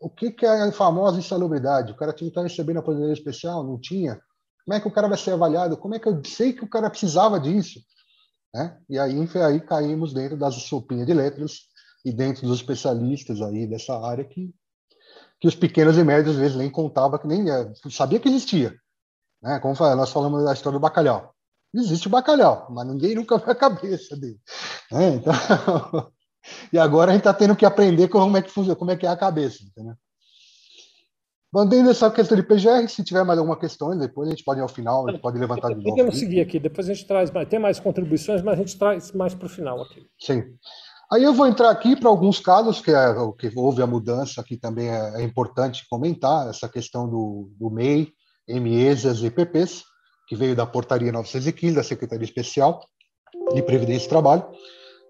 O 0.00 0.08
que, 0.08 0.30
que 0.30 0.46
é 0.46 0.62
a 0.62 0.72
famosa 0.72 1.18
insalubridade? 1.18 1.92
O 1.92 1.96
cara 1.96 2.12
tinha 2.12 2.28
que 2.28 2.32
estar 2.32 2.42
recebendo 2.42 2.76
a 2.76 2.80
aposentadoria 2.80 3.18
especial? 3.18 3.64
Não 3.64 3.80
tinha? 3.80 4.20
Como 4.64 4.76
é 4.76 4.80
que 4.80 4.86
o 4.86 4.92
cara 4.92 5.08
vai 5.08 5.18
ser 5.18 5.32
avaliado? 5.32 5.76
Como 5.76 5.94
é 5.94 5.98
que 5.98 6.08
eu 6.08 6.22
sei 6.24 6.52
que 6.52 6.64
o 6.64 6.68
cara 6.68 6.90
precisava 6.90 7.40
disso? 7.40 7.80
Né? 8.54 8.78
E 8.88 8.98
aí, 8.98 9.28
aí 9.44 9.60
caímos 9.60 10.12
dentro 10.12 10.36
das 10.36 10.54
sopinhas 10.54 11.06
de 11.06 11.14
letras 11.14 11.68
e 12.04 12.12
dentro 12.12 12.46
dos 12.46 12.58
especialistas 12.58 13.40
aí 13.42 13.66
dessa 13.66 13.98
área 13.98 14.24
que, 14.24 14.54
que 15.40 15.48
os 15.48 15.54
pequenos 15.54 15.98
e 15.98 16.04
médios 16.04 16.34
às 16.34 16.40
vezes 16.40 16.56
nem 16.56 16.70
contava 16.70 17.18
que 17.18 17.26
nem 17.26 17.44
sabia 17.90 18.18
que 18.18 18.28
existia. 18.28 18.74
Né? 19.42 19.58
Como 19.60 19.74
nós 19.96 20.10
falamos 20.10 20.44
da 20.44 20.52
história 20.52 20.78
do 20.78 20.82
bacalhau. 20.82 21.34
Existe 21.74 22.06
o 22.06 22.10
bacalhau, 22.10 22.66
mas 22.70 22.86
ninguém 22.86 23.14
nunca 23.14 23.36
vê 23.36 23.50
a 23.50 23.54
cabeça 23.54 24.16
dele. 24.16 24.40
Né? 24.90 25.08
Então, 25.16 25.32
e 26.72 26.78
agora 26.78 27.10
a 27.10 27.14
gente 27.14 27.20
está 27.20 27.34
tendo 27.34 27.54
que 27.54 27.66
aprender 27.66 28.08
como 28.08 28.36
é 28.36 28.42
que 28.42 28.50
funciona, 28.50 28.76
como 28.76 28.90
é 28.90 28.96
que 28.96 29.06
é 29.06 29.10
a 29.10 29.16
cabeça. 29.16 29.62
Entendeu? 29.62 29.94
Mantendo 31.52 31.90
essa 31.90 32.10
questão 32.10 32.36
de 32.36 32.42
PGR, 32.42 32.86
se 32.88 33.02
tiver 33.02 33.24
mais 33.24 33.38
alguma 33.38 33.58
questão, 33.58 33.96
depois 33.96 34.28
a 34.28 34.32
gente 34.32 34.44
pode 34.44 34.60
ir 34.60 34.62
ao 34.62 34.68
final, 34.68 35.08
a 35.08 35.12
gente 35.12 35.20
pode 35.20 35.38
levantar 35.38 35.68
de 35.68 35.76
novo. 35.76 35.90
Podemos 35.90 36.18
seguir 36.18 36.40
aqui, 36.40 36.58
depois 36.58 36.88
a 36.88 36.92
gente 36.92 37.06
traz 37.06 37.30
mais, 37.30 37.48
tem 37.48 37.58
mais 37.58 37.80
contribuições, 37.80 38.42
mas 38.42 38.54
a 38.54 38.62
gente 38.62 38.78
traz 38.78 39.12
mais 39.12 39.34
para 39.34 39.46
o 39.46 39.48
final 39.48 39.80
aqui. 39.80 40.06
Sim. 40.20 40.44
Aí 41.10 41.24
eu 41.24 41.32
vou 41.32 41.46
entrar 41.46 41.70
aqui 41.70 41.96
para 41.96 42.10
alguns 42.10 42.38
casos 42.38 42.82
que, 42.82 42.90
é, 42.90 43.14
que 43.38 43.50
houve 43.56 43.80
a 43.80 43.86
mudança, 43.86 44.44
que 44.44 44.58
também 44.58 44.90
é, 44.90 45.22
é 45.22 45.22
importante 45.22 45.86
comentar, 45.88 46.50
essa 46.50 46.68
questão 46.68 47.08
do, 47.08 47.50
do 47.58 47.70
MEI, 47.70 48.12
MESAs 48.46 49.22
e 49.22 49.30
PPs, 49.30 49.84
que 50.28 50.36
veio 50.36 50.54
da 50.54 50.66
portaria 50.66 51.10
915 51.10 51.74
da 51.74 51.82
Secretaria 51.82 52.24
Especial 52.24 52.78
de 53.54 53.62
Previdência 53.62 54.04
e 54.04 54.08
Trabalho, 54.10 54.44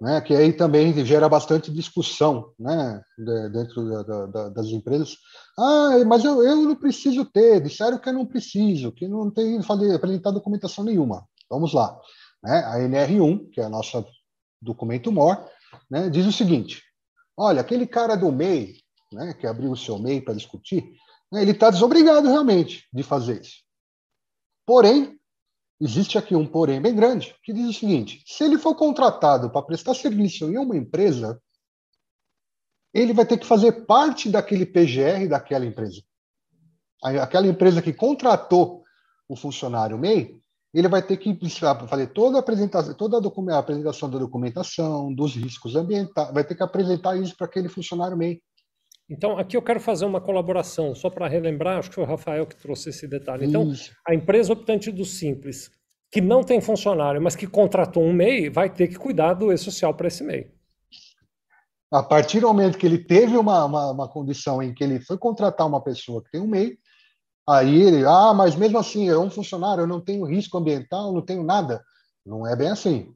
né, 0.01 0.21
que 0.21 0.35
aí 0.35 0.53
também 0.53 1.05
gera 1.05 1.29
bastante 1.29 1.73
discussão 1.73 2.53
né, 2.59 3.03
dentro 3.53 4.05
da, 4.05 4.27
da, 4.27 4.49
das 4.51 4.67
empresas. 4.67 5.17
Ah, 5.59 6.05
mas 6.07 6.25
eu, 6.25 6.43
eu 6.43 6.57
não 6.57 6.77
preciso 6.77 7.25
ter, 7.25 7.61
disseram 7.61 7.99
que 7.99 8.09
eu 8.09 8.13
não 8.13 8.27
preciso, 8.27 8.93
que 8.93 9.09
não 9.09 9.31
tem 9.31 9.59
apresentar 9.95 10.31
documentação 10.31 10.85
nenhuma. 10.85 11.27
Vamos 11.51 11.73
lá. 11.73 11.99
Né, 12.43 12.59
a 12.65 12.79
NR1, 12.79 13.51
que 13.51 13.61
é 13.61 13.65
a 13.65 13.69
nossa 13.69 14.05
documento 14.61 15.13
MOR, 15.13 15.45
né, 15.91 16.09
diz 16.09 16.27
o 16.27 16.33
seguinte: 16.33 16.83
olha, 17.37 17.61
aquele 17.61 17.87
cara 17.87 18.17
do 18.17 18.31
MEI, 18.31 18.77
né, 19.13 19.35
que 19.35 19.47
abriu 19.47 19.73
o 19.73 19.77
seu 19.77 19.99
MEI 19.99 20.21
para 20.21 20.35
discutir, 20.35 20.85
né, 21.33 21.43
ele 21.43 21.53
está 21.53 21.71
desobrigado 21.71 22.29
realmente 22.29 22.87
de 22.93 23.03
fazer 23.03 23.41
isso. 23.41 23.63
Porém, 24.67 25.18
existe 25.81 26.19
aqui 26.19 26.35
um 26.35 26.47
porém 26.47 26.81
bem 26.81 26.95
grande, 26.95 27.35
que 27.43 27.53
diz 27.53 27.69
o 27.69 27.73
seguinte: 27.73 28.23
se 28.27 28.45
ele 28.45 28.59
for 28.59 28.75
contratado 28.75 29.51
para 29.51 29.63
prestar 29.63 29.95
serviço 29.95 30.45
em 30.51 30.59
uma 30.59 30.77
empresa, 30.77 31.41
ele 32.93 33.13
vai 33.13 33.27
ter 33.27 33.39
que 33.39 33.47
fazer 33.47 33.87
parte 33.87 34.29
daquele 34.31 34.67
PGR 34.67 35.29
daquela 35.29 35.65
empresa. 35.65 36.03
Aquela 37.03 37.47
empresa 37.47 37.81
que 37.81 37.93
contratou 37.93 38.83
o 39.29 39.37
funcionário 39.37 39.99
MEI, 39.99 40.37
ele 40.75 40.89
vai 40.89 41.03
ter 41.03 41.17
que 41.17 41.39
fazer 41.89 42.09
toda 42.09 42.39
a 42.39 42.41
apresentação, 42.41 42.95
toda 42.95 43.17
a, 43.19 43.59
apresentação 43.59 44.11
da 44.11 44.19
documentação, 44.19 45.15
dos 45.15 45.35
riscos 45.35 45.77
ambientais, 45.77 46.33
vai 46.33 46.45
ter 46.45 46.55
que 46.55 46.63
apresentar 46.63 47.17
isso 47.17 47.37
para 47.37 47.47
aquele 47.47 47.69
funcionário 47.69 48.17
MEI. 48.17 48.43
Então, 49.11 49.39
aqui 49.39 49.57
eu 49.57 49.63
quero 49.63 49.81
fazer 49.81 50.05
uma 50.05 50.21
colaboração, 50.21 50.95
só 50.95 51.09
para 51.09 51.27
relembrar, 51.27 51.79
acho 51.79 51.89
que 51.89 51.95
foi 51.95 52.05
o 52.05 52.07
Rafael 52.07 52.47
que 52.47 52.57
trouxe 52.57 52.91
esse 52.91 53.09
detalhe. 53.09 53.47
Então, 53.47 53.71
isso. 53.71 53.91
a 54.07 54.15
empresa 54.15 54.53
optante 54.53 54.93
do 54.93 55.05
Simples, 55.05 55.71
que 56.11 56.21
não 56.21 56.43
tem 56.43 56.61
funcionário, 56.61 57.21
mas 57.21 57.35
que 57.35 57.47
contratou 57.47 58.03
um 58.03 58.13
MEI, 58.13 58.51
vai 58.51 58.69
ter 58.69 58.89
que 58.89 58.97
cuidar 58.97 59.33
do 59.33 59.51
E-Social 59.51 59.95
para 59.95 60.09
esse 60.09 60.23
MEI. 60.23 60.51
A 61.91 62.03
partir 62.03 62.41
do 62.41 62.49
momento 62.49 62.77
que 62.77 62.85
ele 62.85 62.99
teve 62.99 63.39
uma, 63.39 63.65
uma, 63.65 63.91
uma, 63.93 64.09
condição 64.09 64.63
em 64.63 64.75
que 64.75 64.85
ele 64.85 65.01
foi 65.01 65.17
contratar 65.17 65.67
uma 65.67 65.83
pessoa 65.83 66.23
que 66.23 66.31
tem 66.31 66.41
um 66.43 66.47
MEI, 66.47 66.79
aí 67.49 67.81
ele, 67.81 68.05
ah, 68.05 68.35
mas 68.35 68.55
mesmo 68.55 68.79
assim, 68.79 69.09
é 69.09 69.19
um 69.19 69.31
funcionário, 69.31 69.83
eu 69.83 69.87
não 69.87 70.03
tenho 70.03 70.27
risco 70.27 70.59
ambiental, 70.59 71.15
não 71.15 71.23
tenho 71.23 71.43
nada. 71.43 71.83
Não 72.27 72.47
é 72.47 72.55
bem 72.55 72.69
assim. 72.69 73.15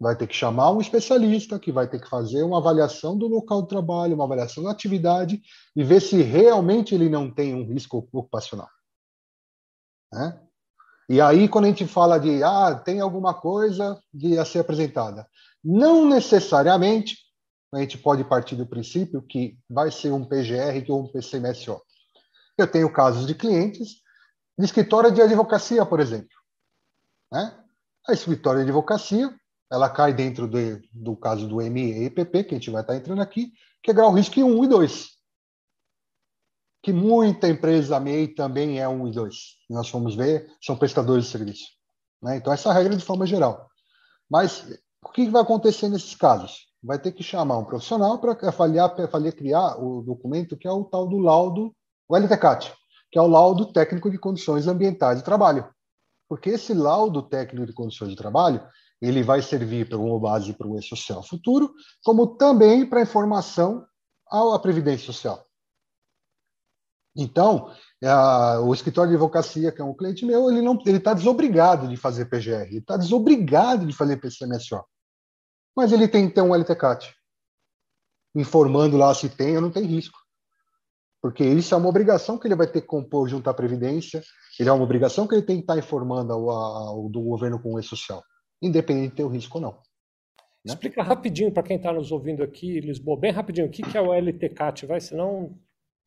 Vai 0.00 0.16
ter 0.16 0.26
que 0.26 0.34
chamar 0.34 0.70
um 0.70 0.80
especialista 0.80 1.58
que 1.58 1.72
vai 1.72 1.88
ter 1.88 2.00
que 2.00 2.08
fazer 2.08 2.42
uma 2.42 2.58
avaliação 2.58 3.18
do 3.18 3.26
local 3.26 3.62
de 3.62 3.68
trabalho, 3.68 4.14
uma 4.14 4.24
avaliação 4.24 4.62
da 4.62 4.70
atividade 4.70 5.42
e 5.74 5.82
ver 5.82 6.00
se 6.00 6.22
realmente 6.22 6.94
ele 6.94 7.08
não 7.08 7.30
tem 7.30 7.54
um 7.54 7.66
risco 7.66 7.98
ocupacional. 7.98 8.68
Né? 10.12 10.40
E 11.08 11.20
aí, 11.20 11.48
quando 11.48 11.64
a 11.64 11.68
gente 11.68 11.86
fala 11.86 12.18
de, 12.18 12.42
ah, 12.42 12.74
tem 12.74 13.00
alguma 13.00 13.34
coisa 13.34 14.00
de 14.12 14.38
a 14.38 14.44
ser 14.44 14.60
apresentada, 14.60 15.26
não 15.64 16.06
necessariamente 16.06 17.16
a 17.72 17.80
gente 17.80 17.98
pode 17.98 18.24
partir 18.24 18.56
do 18.56 18.66
princípio 18.66 19.22
que 19.22 19.58
vai 19.68 19.90
ser 19.90 20.12
um 20.12 20.24
PGR 20.24 20.84
ou 20.88 21.02
um 21.02 21.08
PCMSO. 21.08 21.80
Eu 22.56 22.66
tenho 22.66 22.92
casos 22.92 23.26
de 23.26 23.34
clientes 23.34 24.02
de 24.58 24.64
escritório 24.64 25.12
de 25.12 25.22
advocacia, 25.22 25.84
por 25.84 26.00
exemplo. 26.00 26.36
Né? 27.30 27.56
A 28.06 28.12
escritório 28.12 28.60
de 28.60 28.70
advocacia, 28.70 29.32
ela 29.70 29.90
cai 29.90 30.12
dentro 30.12 30.48
do, 30.48 30.58
do 30.92 31.16
caso 31.16 31.46
do 31.46 31.56
MEPP, 31.56 32.44
que 32.44 32.54
a 32.54 32.58
gente 32.58 32.70
vai 32.70 32.82
estar 32.82 32.96
entrando 32.96 33.20
aqui, 33.20 33.52
que 33.82 33.90
é 33.90 33.94
grau 33.94 34.12
risco 34.12 34.40
1 34.40 34.64
e 34.64 34.68
2. 34.68 35.08
Que 36.82 36.92
muita 36.92 37.48
empresa 37.48 38.00
MEI 38.00 38.28
também 38.28 38.80
é 38.80 38.88
1 38.88 39.08
e 39.08 39.12
2. 39.12 39.36
Nós 39.70 39.90
vamos 39.90 40.14
ver, 40.14 40.50
são 40.62 40.76
prestadores 40.76 41.24
de 41.24 41.30
serviço. 41.30 41.66
Né? 42.22 42.36
Então, 42.36 42.52
essa 42.52 42.72
regra 42.72 42.96
de 42.96 43.04
forma 43.04 43.26
geral. 43.26 43.68
Mas 44.30 44.66
o 45.04 45.10
que 45.10 45.28
vai 45.28 45.42
acontecer 45.42 45.88
nesses 45.88 46.14
casos? 46.14 46.68
vai 46.82 46.98
ter 46.98 47.12
que 47.12 47.22
chamar 47.22 47.58
um 47.58 47.64
profissional 47.64 48.18
para 48.18 48.32
avaliar, 48.48 48.94
avaliar, 49.00 49.32
criar 49.32 49.76
o 49.82 50.02
documento 50.02 50.56
que 50.56 50.68
é 50.68 50.70
o 50.70 50.84
tal 50.84 51.06
do 51.08 51.18
laudo, 51.18 51.74
o 52.08 52.16
LTCAT, 52.16 52.72
que 53.10 53.18
é 53.18 53.22
o 53.22 53.26
laudo 53.26 53.72
técnico 53.72 54.10
de 54.10 54.18
condições 54.18 54.66
ambientais 54.66 55.18
de 55.18 55.24
trabalho. 55.24 55.68
Porque 56.28 56.50
esse 56.50 56.74
laudo 56.74 57.22
técnico 57.22 57.66
de 57.66 57.72
condições 57.72 58.10
de 58.10 58.16
trabalho, 58.16 58.62
ele 59.00 59.22
vai 59.22 59.40
servir 59.42 59.88
como 59.88 60.18
base 60.18 60.52
para 60.52 60.66
o 60.66 60.78
E-Social 60.78 61.22
futuro, 61.22 61.72
como 62.04 62.36
também 62.36 62.84
para 62.84 63.02
informação 63.02 63.86
à 64.30 64.58
Previdência 64.58 65.06
Social. 65.06 65.44
Então, 67.16 67.72
a, 68.04 68.60
o 68.60 68.72
escritório 68.72 69.10
de 69.10 69.16
advocacia, 69.16 69.72
que 69.72 69.80
é 69.80 69.84
um 69.84 69.94
cliente 69.94 70.24
meu, 70.24 70.50
ele 70.50 70.62
não 70.62 70.78
ele 70.86 70.98
está 70.98 71.14
desobrigado 71.14 71.88
de 71.88 71.96
fazer 71.96 72.26
PGR, 72.26 72.68
ele 72.68 72.78
está 72.78 72.96
desobrigado 72.96 73.86
de 73.86 73.92
fazer 73.92 74.18
PCMSO 74.18 74.84
mas 75.78 75.92
ele 75.92 76.08
tem 76.08 76.26
que 76.26 76.34
ter 76.34 76.40
um 76.40 76.52
LTCAT, 76.52 77.14
informando 78.34 78.96
lá 78.96 79.14
se 79.14 79.28
tem 79.28 79.54
ou 79.54 79.62
não 79.62 79.70
tem 79.70 79.84
risco. 79.84 80.18
Porque 81.22 81.44
isso 81.44 81.72
é 81.72 81.78
uma 81.78 81.88
obrigação 81.88 82.36
que 82.36 82.48
ele 82.48 82.56
vai 82.56 82.66
ter 82.66 82.80
que 82.80 82.88
compor 82.88 83.28
junto 83.28 83.48
à 83.48 83.54
Previdência, 83.54 84.20
ele 84.58 84.68
é 84.68 84.72
uma 84.72 84.82
obrigação 84.82 85.24
que 85.24 85.36
ele 85.36 85.46
tem 85.46 85.58
que 85.58 85.62
estar 85.62 85.78
informando 85.78 86.32
ao, 86.32 86.50
ao 86.50 87.08
do 87.08 87.20
governo 87.22 87.62
com 87.62 87.74
o 87.74 87.78
E-Social, 87.78 88.24
independente 88.60 89.10
de 89.10 89.16
ter 89.16 89.24
o 89.24 89.28
risco 89.28 89.58
ou 89.58 89.62
não. 89.62 89.72
Né? 90.64 90.74
Explica 90.74 91.02
rapidinho 91.02 91.52
para 91.52 91.62
quem 91.62 91.76
está 91.76 91.92
nos 91.92 92.10
ouvindo 92.10 92.42
aqui, 92.42 92.80
Lisboa, 92.80 93.18
bem 93.18 93.30
rapidinho, 93.30 93.66
o 93.66 93.70
que, 93.70 93.82
que 93.82 93.96
é 93.96 94.00
o 94.00 94.12
LTCAT, 94.12 94.86
vai? 94.86 95.00
Senão 95.00 95.58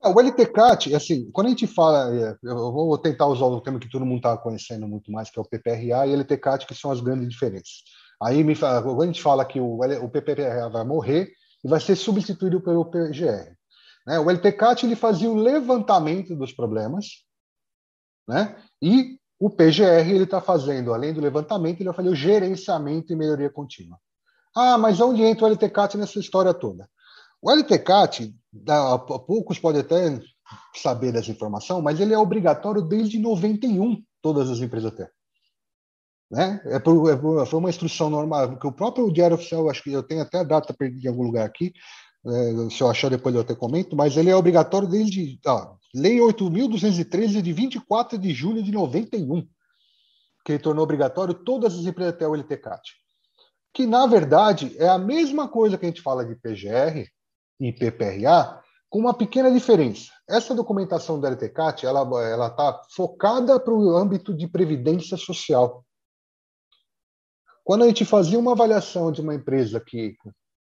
é, 0.04 0.10
o 0.10 0.20
LTCAT, 0.20 0.96
assim, 0.96 1.30
quando 1.32 1.48
a 1.48 1.50
gente 1.52 1.68
fala, 1.68 2.12
é, 2.14 2.36
eu 2.44 2.72
vou 2.72 2.98
tentar 2.98 3.28
usar 3.28 3.46
o 3.46 3.62
termo 3.62 3.80
que 3.80 3.90
todo 3.90 4.06
mundo 4.06 4.18
está 4.18 4.36
conhecendo 4.36 4.88
muito 4.88 5.12
mais, 5.12 5.30
que 5.30 5.38
é 5.38 5.42
o 5.42 5.46
PPRA 5.46 6.08
e 6.08 6.16
LTCAT, 6.16 6.66
que 6.66 6.74
são 6.74 6.92
as 6.92 7.00
grandes 7.00 7.30
diferenças. 7.30 7.84
Aí 8.22 8.44
me 8.44 8.56
fala, 8.56 8.82
quando 8.82 9.04
a 9.04 9.06
gente 9.06 9.22
fala 9.22 9.46
que 9.46 9.60
o, 9.60 9.80
o 9.80 10.10
PPRA 10.10 10.70
vai 10.70 10.84
morrer 10.84 11.32
e 11.64 11.70
vai 11.70 11.80
ser 11.80 11.96
substituído 11.96 12.62
pelo 12.62 12.86
PGR. 12.86 13.56
Né? 14.08 14.20
O 14.20 14.30
LTCAT 14.30 14.86
ele 14.86 14.96
fazia 14.96 15.30
o 15.30 15.36
levantamento 15.36 16.36
dos 16.36 16.52
problemas, 16.52 17.06
né? 18.28 18.56
e 18.82 19.20
o 19.42 19.50
PGR 19.50 20.08
ele 20.08 20.26
está 20.26 20.40
fazendo, 20.40 20.94
além 20.94 21.12
do 21.12 21.20
levantamento, 21.20 21.80
ele 21.80 21.90
vai 21.90 21.96
fazer 21.96 22.10
o 22.10 22.16
gerenciamento 22.16 23.12
e 23.12 23.16
melhoria 23.16 23.50
contínua. 23.50 23.98
Ah, 24.56 24.78
mas 24.78 25.02
onde 25.02 25.24
entra 25.24 25.46
o 25.46 25.48
LTCAT 25.48 25.98
nessa 25.98 26.20
história 26.20 26.54
toda? 26.54 26.88
O 27.42 27.50
LTCAT, 27.50 28.36
poucos 29.26 29.58
podem 29.58 29.82
até 29.82 30.22
saber 30.76 31.12
dessa 31.12 31.32
informação, 31.32 31.82
mas 31.82 32.00
ele 32.00 32.14
é 32.14 32.18
obrigatório 32.20 32.84
desde 32.84 33.18
91, 33.18 34.04
todas 34.22 34.48
as 34.48 34.60
empresas 34.60 34.94
têm. 34.94 35.08
Né? 36.30 36.62
É 36.66 36.78
por, 36.78 37.10
é 37.10 37.16
por, 37.18 37.44
foi 37.48 37.60
uma 37.60 37.70
instrução 37.72 38.12
normal, 38.12 38.60
que 38.60 38.68
o 38.68 38.72
próprio 38.72 39.12
Diário 39.12 39.38
Oficial, 39.38 39.72
acho 39.72 39.82
que 39.82 39.92
eu 39.92 40.04
tenho 40.04 40.22
até 40.22 40.38
a 40.38 40.44
data 40.44 40.72
perdida 40.72 41.08
em 41.08 41.10
algum 41.10 41.24
lugar 41.24 41.48
aqui, 41.48 41.74
é, 42.26 42.70
se 42.70 42.82
eu 42.82 42.90
achar 42.90 43.10
depois 43.10 43.34
eu 43.34 43.42
até 43.42 43.56
comento, 43.56 43.96
mas 43.96 44.16
ele 44.16 44.30
é 44.30 44.36
obrigatório 44.36 44.88
desde 44.88 45.40
ó, 45.46 45.76
Lei 45.94 46.20
8.213 46.20 47.42
de 47.42 47.52
24 47.52 48.18
de 48.18 48.34
julho 48.34 48.64
de 48.64 48.72
91, 48.72 49.46
que 50.46 50.58
tornou 50.58 50.84
obrigatório 50.84 51.34
todas 51.34 51.78
as 51.78 51.86
empresas 51.86 52.14
até 52.14 52.26
o 52.26 52.34
LTCAT. 52.34 52.82
Que, 53.74 53.86
na 53.86 54.06
verdade, 54.06 54.76
é 54.78 54.88
a 54.88 54.98
mesma 54.98 55.50
coisa 55.50 55.78
que 55.78 55.86
a 55.86 55.90
gente 55.90 56.02
fala 56.02 56.26
de 56.26 56.36
PGR 56.36 57.10
e 57.60 57.74
PPRA, 57.74 58.62
com 58.90 59.00
uma 59.00 59.14
pequena 59.14 59.52
diferença. 59.52 60.12
Essa 60.28 60.56
documentação 60.56 61.20
do 61.20 61.28
LTCAT 61.28 61.86
ela 61.86 62.48
está 62.48 62.82
focada 62.96 63.60
para 63.60 63.74
o 63.74 63.96
âmbito 63.96 64.34
de 64.34 64.48
previdência 64.48 65.18
social. 65.18 65.86
Quando 67.64 67.84
a 67.84 67.88
gente 67.88 68.06
fazia 68.06 68.40
uma 68.40 68.54
avaliação 68.54 69.12
de 69.12 69.22
uma 69.22 69.36
empresa 69.36 69.80
que 69.80 70.16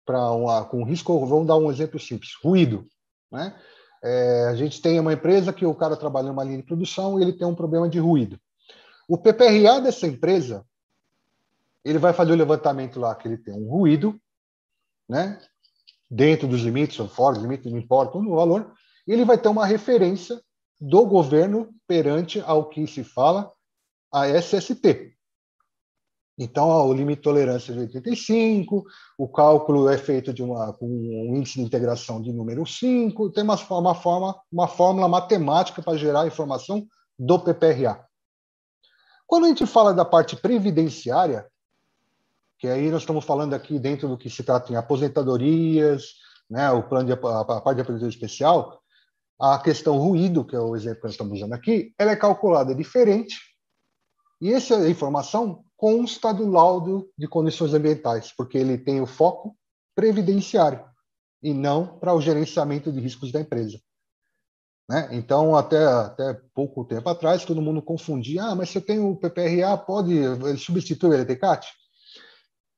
para 0.05 0.65
com 0.69 0.83
risco, 0.83 1.25
vamos 1.25 1.47
dar 1.47 1.57
um 1.57 1.71
exemplo 1.71 1.99
simples, 1.99 2.31
ruído, 2.41 2.87
né? 3.31 3.55
É, 4.03 4.47
a 4.49 4.55
gente 4.55 4.81
tem 4.81 4.99
uma 4.99 5.13
empresa 5.13 5.51
que 5.51 5.65
o 5.65 5.73
cara 5.73 5.95
trabalha 5.95 6.27
numa 6.27 6.43
linha 6.43 6.57
de 6.57 6.63
produção 6.63 7.17
e 7.17 7.23
ele 7.23 7.33
tem 7.33 7.47
um 7.47 7.55
problema 7.55 7.89
de 7.89 7.97
ruído. 7.97 8.39
O 9.07 9.17
PPRA 9.17 9.81
dessa 9.81 10.05
empresa, 10.05 10.63
ele 11.83 11.97
vai 11.97 12.13
fazer 12.13 12.31
o 12.31 12.35
levantamento 12.35 12.99
lá 12.99 13.15
que 13.15 13.27
ele 13.27 13.37
tem 13.37 13.53
um 13.53 13.67
ruído, 13.67 14.19
né? 15.09 15.39
Dentro 16.09 16.47
dos 16.47 16.61
limites, 16.61 16.99
ou 16.99 17.07
fora 17.07 17.33
dos 17.33 17.43
limites, 17.43 17.71
não 17.71 17.79
importa 17.79 18.17
o 18.17 18.35
valor, 18.35 18.73
e 19.07 19.11
ele 19.11 19.25
vai 19.25 19.39
ter 19.39 19.47
uma 19.47 19.65
referência 19.65 20.39
do 20.79 21.05
governo 21.05 21.69
perante 21.87 22.39
ao 22.41 22.69
que 22.69 22.85
se 22.85 23.03
fala 23.03 23.51
a 24.11 24.27
SST, 24.27 25.15
então, 26.37 26.67
o 26.87 26.93
limite 26.93 27.19
de 27.19 27.23
tolerância 27.23 27.71
é 27.71 27.75
de 27.75 27.81
85, 27.81 28.83
o 29.17 29.27
cálculo 29.27 29.87
é 29.87 29.97
feito 29.97 30.33
de 30.33 30.43
uma, 30.43 30.73
com 30.73 30.85
um 30.85 31.35
índice 31.35 31.59
de 31.59 31.65
integração 31.65 32.21
de 32.21 32.33
número 32.33 32.65
5, 32.65 33.31
tem 33.31 33.43
uma, 33.43 33.55
uma, 33.69 33.95
forma, 33.95 34.35
uma 34.51 34.67
fórmula 34.67 35.07
matemática 35.07 35.81
para 35.81 35.97
gerar 35.97 36.21
a 36.21 36.27
informação 36.27 36.85
do 37.17 37.39
PPRA. 37.39 38.05
Quando 39.25 39.45
a 39.45 39.47
gente 39.47 39.65
fala 39.65 39.93
da 39.93 40.03
parte 40.03 40.35
previdenciária, 40.35 41.47
que 42.59 42.67
aí 42.67 42.91
nós 42.91 43.03
estamos 43.03 43.23
falando 43.23 43.53
aqui 43.53 43.79
dentro 43.79 44.09
do 44.09 44.17
que 44.17 44.29
se 44.29 44.43
trata 44.43 44.71
em 44.71 44.75
aposentadorias, 44.75 46.15
né, 46.49 46.69
o 46.69 46.83
plano 46.83 47.05
de, 47.05 47.13
a 47.13 47.17
parte 47.17 47.75
de 47.75 47.81
aposentadoria 47.81 48.09
especial, 48.09 48.81
a 49.39 49.57
questão 49.59 49.97
ruído, 49.97 50.45
que 50.45 50.55
é 50.55 50.59
o 50.59 50.75
exemplo 50.75 50.99
que 50.99 51.05
nós 51.05 51.13
estamos 51.13 51.37
usando 51.37 51.53
aqui, 51.53 51.93
ela 51.97 52.11
é 52.11 52.15
calculada 52.15 52.75
diferente, 52.75 53.35
e 54.41 54.51
essa 54.51 54.87
informação 54.89 55.64
consta 55.77 56.33
do 56.33 56.49
laudo 56.49 57.09
de 57.17 57.27
condições 57.27 57.73
ambientais, 57.73 58.33
porque 58.35 58.57
ele 58.57 58.77
tem 58.77 59.01
o 59.01 59.05
foco 59.05 59.55
previdenciário 59.95 60.83
e 61.41 61.53
não 61.53 61.99
para 61.99 62.13
o 62.13 62.21
gerenciamento 62.21 62.91
de 62.91 62.99
riscos 62.99 63.31
da 63.31 63.41
empresa. 63.41 63.79
Né? 64.89 65.09
Então, 65.11 65.55
até, 65.55 65.83
até 65.83 66.33
pouco 66.53 66.85
tempo 66.85 67.09
atrás, 67.09 67.43
todo 67.43 67.61
mundo 67.61 67.81
confundia, 67.81 68.43
ah, 68.43 68.55
mas 68.55 68.69
se 68.69 68.77
eu 68.77 68.81
tenho 68.81 69.09
o 69.09 69.17
PPRA, 69.17 69.77
pode 69.77 70.13
ele 70.13 70.57
substituir 70.57 71.09
o 71.09 71.13
LTCAT? 71.13 71.67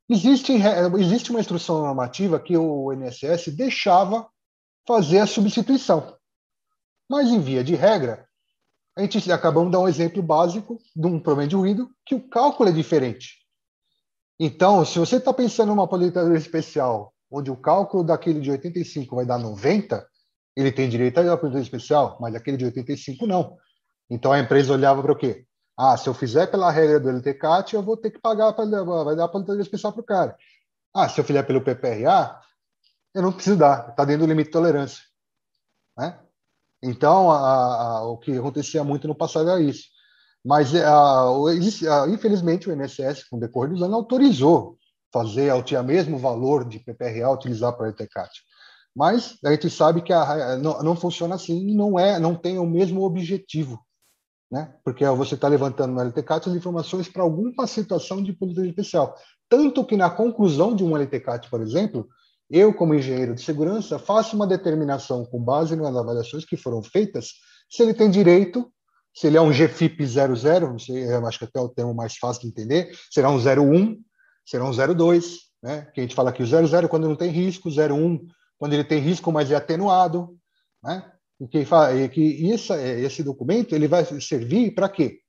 Existe, 0.09 0.53
existe 0.99 1.31
uma 1.31 1.41
instrução 1.41 1.79
normativa 1.79 2.39
que 2.39 2.55
o 2.55 2.93
INSS 2.93 3.49
deixava 3.49 4.27
fazer 4.87 5.19
a 5.19 5.27
substituição. 5.27 6.17
Mas, 7.09 7.27
em 7.27 7.39
via 7.39 7.63
de 7.63 7.75
regra, 7.75 8.26
a 8.97 9.01
gente 9.01 9.31
acabamos 9.31 9.69
de 9.69 9.73
dar 9.73 9.79
um 9.79 9.87
exemplo 9.87 10.23
básico 10.23 10.79
de 10.95 11.05
um 11.05 11.19
problema 11.19 11.47
de 11.47 11.55
ruído 11.55 11.89
que 12.03 12.15
o 12.15 12.27
cálculo 12.27 12.69
é 12.69 12.71
diferente. 12.71 13.35
Então, 14.39 14.83
se 14.83 14.97
você 14.97 15.17
está 15.17 15.31
pensando 15.31 15.69
numa 15.69 15.83
aposentadoria 15.83 16.37
especial, 16.37 17.13
onde 17.29 17.51
o 17.51 17.55
cálculo 17.55 18.03
daquele 18.03 18.39
de 18.39 18.49
85 18.49 19.15
vai 19.15 19.25
dar 19.25 19.37
90, 19.37 20.03
ele 20.55 20.71
tem 20.71 20.89
direito 20.89 21.19
à 21.19 21.21
aposentadoria 21.21 21.61
especial, 21.61 22.17
mas 22.19 22.33
aquele 22.33 22.57
de 22.57 22.65
85 22.65 23.27
não. 23.27 23.55
Então 24.09 24.31
a 24.31 24.39
empresa 24.39 24.73
olhava 24.73 25.01
para 25.03 25.11
o 25.11 25.17
quê? 25.17 25.45
Ah, 25.77 25.95
se 25.95 26.09
eu 26.09 26.13
fizer 26.13 26.47
pela 26.47 26.71
regra 26.71 26.99
do 26.99 27.09
LTCAT, 27.09 27.75
eu 27.75 27.83
vou 27.83 27.95
ter 27.95 28.09
que 28.09 28.19
pagar, 28.19 28.51
pra, 28.53 28.65
vai 28.65 29.15
dar 29.15 29.25
aposentadoria 29.25 29.61
especial 29.61 29.93
para 29.93 30.01
o 30.01 30.05
cara. 30.05 30.35
Ah, 30.95 31.07
se 31.07 31.21
eu 31.21 31.23
fizer 31.23 31.43
pelo 31.43 31.61
PPRA, 31.61 32.41
eu 33.13 33.21
não 33.21 33.31
preciso 33.31 33.57
dar, 33.57 33.89
está 33.89 34.03
dentro 34.03 34.25
do 34.25 34.29
limite 34.29 34.47
de 34.47 34.53
tolerância. 34.53 35.03
Né? 35.95 36.19
Então, 36.81 37.31
a, 37.31 37.37
a, 37.37 38.07
o 38.07 38.17
que 38.17 38.37
acontecia 38.37 38.83
muito 38.83 39.07
no 39.07 39.15
passado 39.15 39.49
era 39.49 39.61
isso. 39.61 39.85
Mas, 40.45 40.71
uh, 40.73 42.09
infelizmente, 42.09 42.69
o 42.69 42.73
INSS, 42.73 43.27
com 43.29 43.37
o 43.37 43.39
decorrer 43.39 43.71
dos 43.71 43.81
anos, 43.81 43.95
autorizou 43.95 44.77
fazer 45.11 45.51
o 45.51 45.83
mesmo 45.83 46.17
valor 46.17 46.67
de 46.67 46.79
PPRA 46.79 47.31
utilizar 47.31 47.73
para 47.73 47.87
o 47.87 47.89
ETCAT. 47.89 48.29
Mas 48.95 49.37
a 49.43 49.51
gente 49.51 49.69
sabe 49.69 50.01
que 50.01 50.13
a, 50.13 50.57
não, 50.57 50.81
não, 50.81 50.95
funciona 50.95 51.35
assim 51.35 51.69
e 51.69 51.75
não 51.75 51.99
é, 51.99 52.19
não 52.19 52.35
tem 52.35 52.57
o 52.57 52.65
mesmo 52.65 53.03
objetivo, 53.03 53.79
né? 54.51 54.73
Porque 54.83 55.05
você 55.05 55.35
está 55.35 55.47
levantando 55.47 55.93
no 55.93 56.01
LTCAT 56.01 56.49
as 56.49 56.55
informações 56.55 57.07
para 57.07 57.23
alguma 57.23 57.67
situação 57.67 58.23
de 58.23 58.33
política 58.33 58.67
especial. 58.67 59.15
Tanto 59.49 59.85
que 59.85 59.95
na 59.95 60.09
conclusão 60.09 60.75
de 60.75 60.83
um 60.83 60.97
LTCAT, 60.97 61.49
por 61.49 61.61
exemplo, 61.61 62.07
eu, 62.49 62.73
como 62.73 62.95
engenheiro 62.95 63.35
de 63.35 63.41
segurança, 63.41 63.99
faço 63.99 64.35
uma 64.35 64.47
determinação 64.47 65.25
com 65.25 65.43
base 65.43 65.75
nas 65.75 65.95
avaliações 65.95 66.45
que 66.45 66.55
foram 66.55 66.81
feitas, 66.81 67.33
se 67.69 67.83
ele 67.83 67.93
tem 67.93 68.09
direito, 68.09 68.71
se 69.13 69.27
ele 69.27 69.37
é 69.37 69.41
um 69.41 69.51
GFIP 69.51 70.05
00, 70.05 70.69
não 70.69 70.79
sei, 70.79 71.11
acho 71.11 71.39
que 71.39 71.45
até 71.45 71.59
é 71.59 71.61
o 71.61 71.69
termo 71.69 71.93
mais 71.93 72.15
fácil 72.17 72.43
de 72.43 72.47
entender, 72.47 72.91
será 73.11 73.29
um 73.29 73.37
01, 73.37 73.97
será 74.45 74.63
um 74.63 74.71
02, 74.71 75.39
né? 75.61 75.89
Que 75.93 75.99
a 75.99 76.03
gente 76.03 76.15
fala 76.15 76.31
que 76.31 76.43
o 76.43 76.45
00 76.45 76.87
quando 76.87 77.07
não 77.07 77.15
tem 77.15 77.31
risco, 77.31 77.69
01 77.69 78.25
quando 78.57 78.73
ele 78.73 78.83
tem 78.83 78.99
risco, 78.99 79.31
mas 79.31 79.51
é 79.51 79.55
atenuado, 79.55 80.37
né? 80.83 81.11
E 81.39 81.47
que, 81.47 81.59
e 81.59 82.09
que 82.09 82.21
isso, 82.21 82.73
esse 82.73 83.23
documento 83.23 83.75
ele 83.75 83.87
vai 83.87 84.05
servir 84.05 84.73
para 84.73 84.89
quê? 84.89 85.19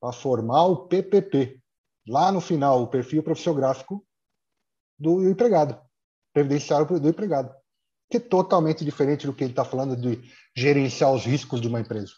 Para 0.00 0.12
formar 0.12 0.66
o 0.66 0.86
PPP, 0.86 1.58
lá 2.06 2.30
no 2.30 2.40
final, 2.40 2.82
o 2.82 2.88
perfil 2.88 3.22
profissiográfico 3.22 4.04
do 4.98 5.28
empregado, 5.28 5.78
previdenciário 6.36 7.00
do 7.00 7.08
empregado, 7.08 7.50
que 8.10 8.18
é 8.18 8.20
totalmente 8.20 8.84
diferente 8.84 9.26
do 9.26 9.32
que 9.32 9.42
ele 9.42 9.52
está 9.52 9.64
falando 9.64 9.96
de 9.96 10.20
gerenciar 10.54 11.10
os 11.10 11.24
riscos 11.24 11.62
de 11.62 11.68
uma 11.68 11.80
empresa. 11.80 12.12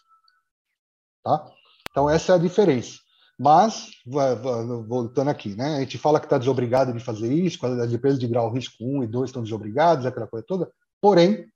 Tá? 1.23 1.49
Então, 1.89 2.09
essa 2.09 2.33
é 2.33 2.35
a 2.35 2.39
diferença. 2.39 2.99
Mas, 3.39 3.91
voltando 4.05 5.29
aqui, 5.29 5.55
né? 5.55 5.77
a 5.77 5.79
gente 5.79 5.97
fala 5.97 6.19
que 6.19 6.25
está 6.25 6.37
desobrigado 6.37 6.91
de 6.91 6.99
fazer 6.99 7.31
isso, 7.31 7.65
as 7.65 7.93
empresas 7.93 8.19
de 8.19 8.27
grau 8.27 8.51
risco 8.51 8.75
1 8.81 9.05
e 9.05 9.07
2 9.07 9.29
estão 9.29 9.41
desobrigadas, 9.41 10.05
aquela 10.05 10.27
coisa 10.27 10.45
toda, 10.45 10.69
porém, 11.01 11.49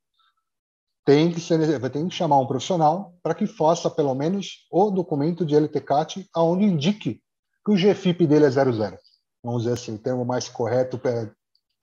tem 1.06 1.34
que, 1.34 1.42
ser, 1.42 1.92
tem 1.92 2.08
que 2.08 2.16
chamar 2.16 2.40
um 2.40 2.48
profissional 2.48 3.14
para 3.22 3.36
que 3.36 3.46
faça, 3.46 3.90
pelo 3.90 4.16
menos, 4.16 4.66
o 4.72 4.90
documento 4.90 5.46
de 5.46 5.54
LTCAT, 5.54 6.30
aonde 6.34 6.64
indique 6.64 7.22
que 7.66 7.72
o 7.72 7.76
GFIP 7.76 8.26
dele 8.26 8.46
é 8.46 8.50
00. 8.50 8.98
Vamos 9.44 9.64
dizer 9.64 9.74
assim, 9.74 9.96
o 9.96 10.00
termo 10.00 10.24
mais 10.24 10.48
correto, 10.48 10.98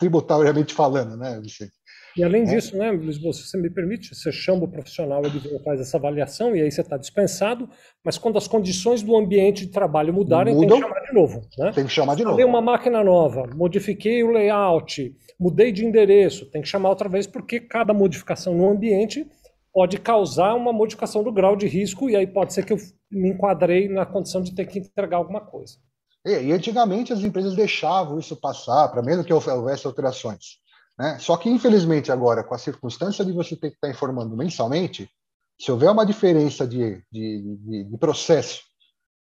tributariamente 0.01 0.75
falando, 0.75 1.17
né, 1.17 1.39
Vicente? 1.41 1.73
E 2.17 2.25
além 2.25 2.43
é. 2.43 2.45
disso, 2.47 2.77
né, 2.77 2.91
se 2.93 3.21
você 3.21 3.57
me 3.57 3.71
permite, 3.71 4.15
você 4.15 4.33
chama 4.33 4.65
o 4.65 4.69
profissional, 4.69 5.23
ele 5.25 5.41
faz 5.61 5.81
essa 5.81 5.97
avaliação 5.97 6.57
e 6.57 6.61
aí 6.61 6.71
você 6.71 6.81
está 6.81 6.97
dispensado, 6.97 7.69
mas 8.05 8.19
quando 8.19 8.37
as 8.37 8.49
condições 8.49 9.01
do 9.03 9.17
ambiente 9.17 9.67
de 9.67 9.71
trabalho 9.71 10.13
mudarem, 10.13 10.55
Mudam, 10.55 10.69
tem 10.69 10.81
que 10.81 10.89
chamar 10.89 11.07
de 11.07 11.15
novo. 11.15 11.41
Né? 11.57 11.73
Tem 11.73 11.85
que 11.85 11.93
chamar 11.93 12.17
de 12.17 12.25
novo. 12.25 12.45
uma 12.45 12.61
máquina 12.61 13.05
nova, 13.05 13.49
modifiquei 13.55 14.25
o 14.25 14.31
layout, 14.33 15.15
mudei 15.39 15.71
de 15.71 15.85
endereço, 15.85 16.51
tem 16.51 16.63
que 16.63 16.69
chamar 16.69 16.89
outra 16.89 17.09
vez, 17.09 17.27
porque 17.29 17.61
cada 17.61 17.95
modificação 17.95 18.55
no 18.55 18.69
ambiente 18.69 19.25
pode 19.73 19.99
causar 19.99 20.55
uma 20.55 20.73
modificação 20.73 21.23
do 21.23 21.31
grau 21.31 21.55
de 21.55 21.69
risco 21.69 22.11
e 22.11 22.17
aí 22.17 22.27
pode 22.27 22.53
ser 22.53 22.65
que 22.65 22.73
eu 22.73 22.79
me 23.11 23.29
enquadrei 23.29 23.89
na 23.89 24.05
condição 24.05 24.43
de 24.43 24.53
ter 24.53 24.67
que 24.67 24.81
entregar 24.81 25.19
alguma 25.19 25.41
coisa. 25.41 25.77
E, 26.25 26.53
antigamente 26.53 27.13
as 27.13 27.21
empresas 27.21 27.55
deixavam 27.55 28.19
isso 28.19 28.37
passar, 28.37 28.89
para 28.89 29.03
mesmo 29.03 29.25
que 29.25 29.33
houvesse 29.33 29.87
alterações. 29.87 30.59
Né? 30.99 31.19
Só 31.19 31.37
que, 31.37 31.49
infelizmente, 31.49 32.13
agora, 32.13 32.45
com 32.45 32.55
a 32.55 32.59
circunstância 32.59 33.25
de 33.25 33.33
você 33.33 33.57
ter 33.57 33.71
que 33.71 33.77
estar 33.77 33.89
informando 33.89 34.37
mensalmente, 34.37 35.11
se 35.59 35.73
houver 35.73 35.91
uma 35.91 36.05
diferença 36.05 36.67
de, 36.67 37.03
de, 37.11 37.57
de, 37.57 37.85
de 37.85 37.99
processo, 37.99 38.63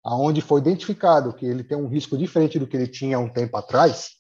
aonde 0.04 0.42
foi 0.42 0.60
identificado 0.60 1.34
que 1.34 1.46
ele 1.46 1.64
tem 1.64 1.78
um 1.78 1.88
risco 1.88 2.18
diferente 2.18 2.58
do 2.58 2.66
que 2.66 2.76
ele 2.76 2.88
tinha 2.88 3.20
um 3.20 3.30
tempo 3.30 3.56
atrás, 3.58 4.12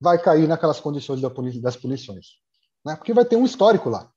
vai 0.00 0.22
cair 0.22 0.46
naquelas 0.46 0.80
condições 0.80 1.20
da 1.20 1.28
das 1.60 1.76
punições. 1.76 2.26
Né? 2.84 2.94
Porque 2.96 3.12
vai 3.12 3.24
ter 3.24 3.36
um 3.36 3.44
histórico 3.44 3.90
lá. 3.90 4.10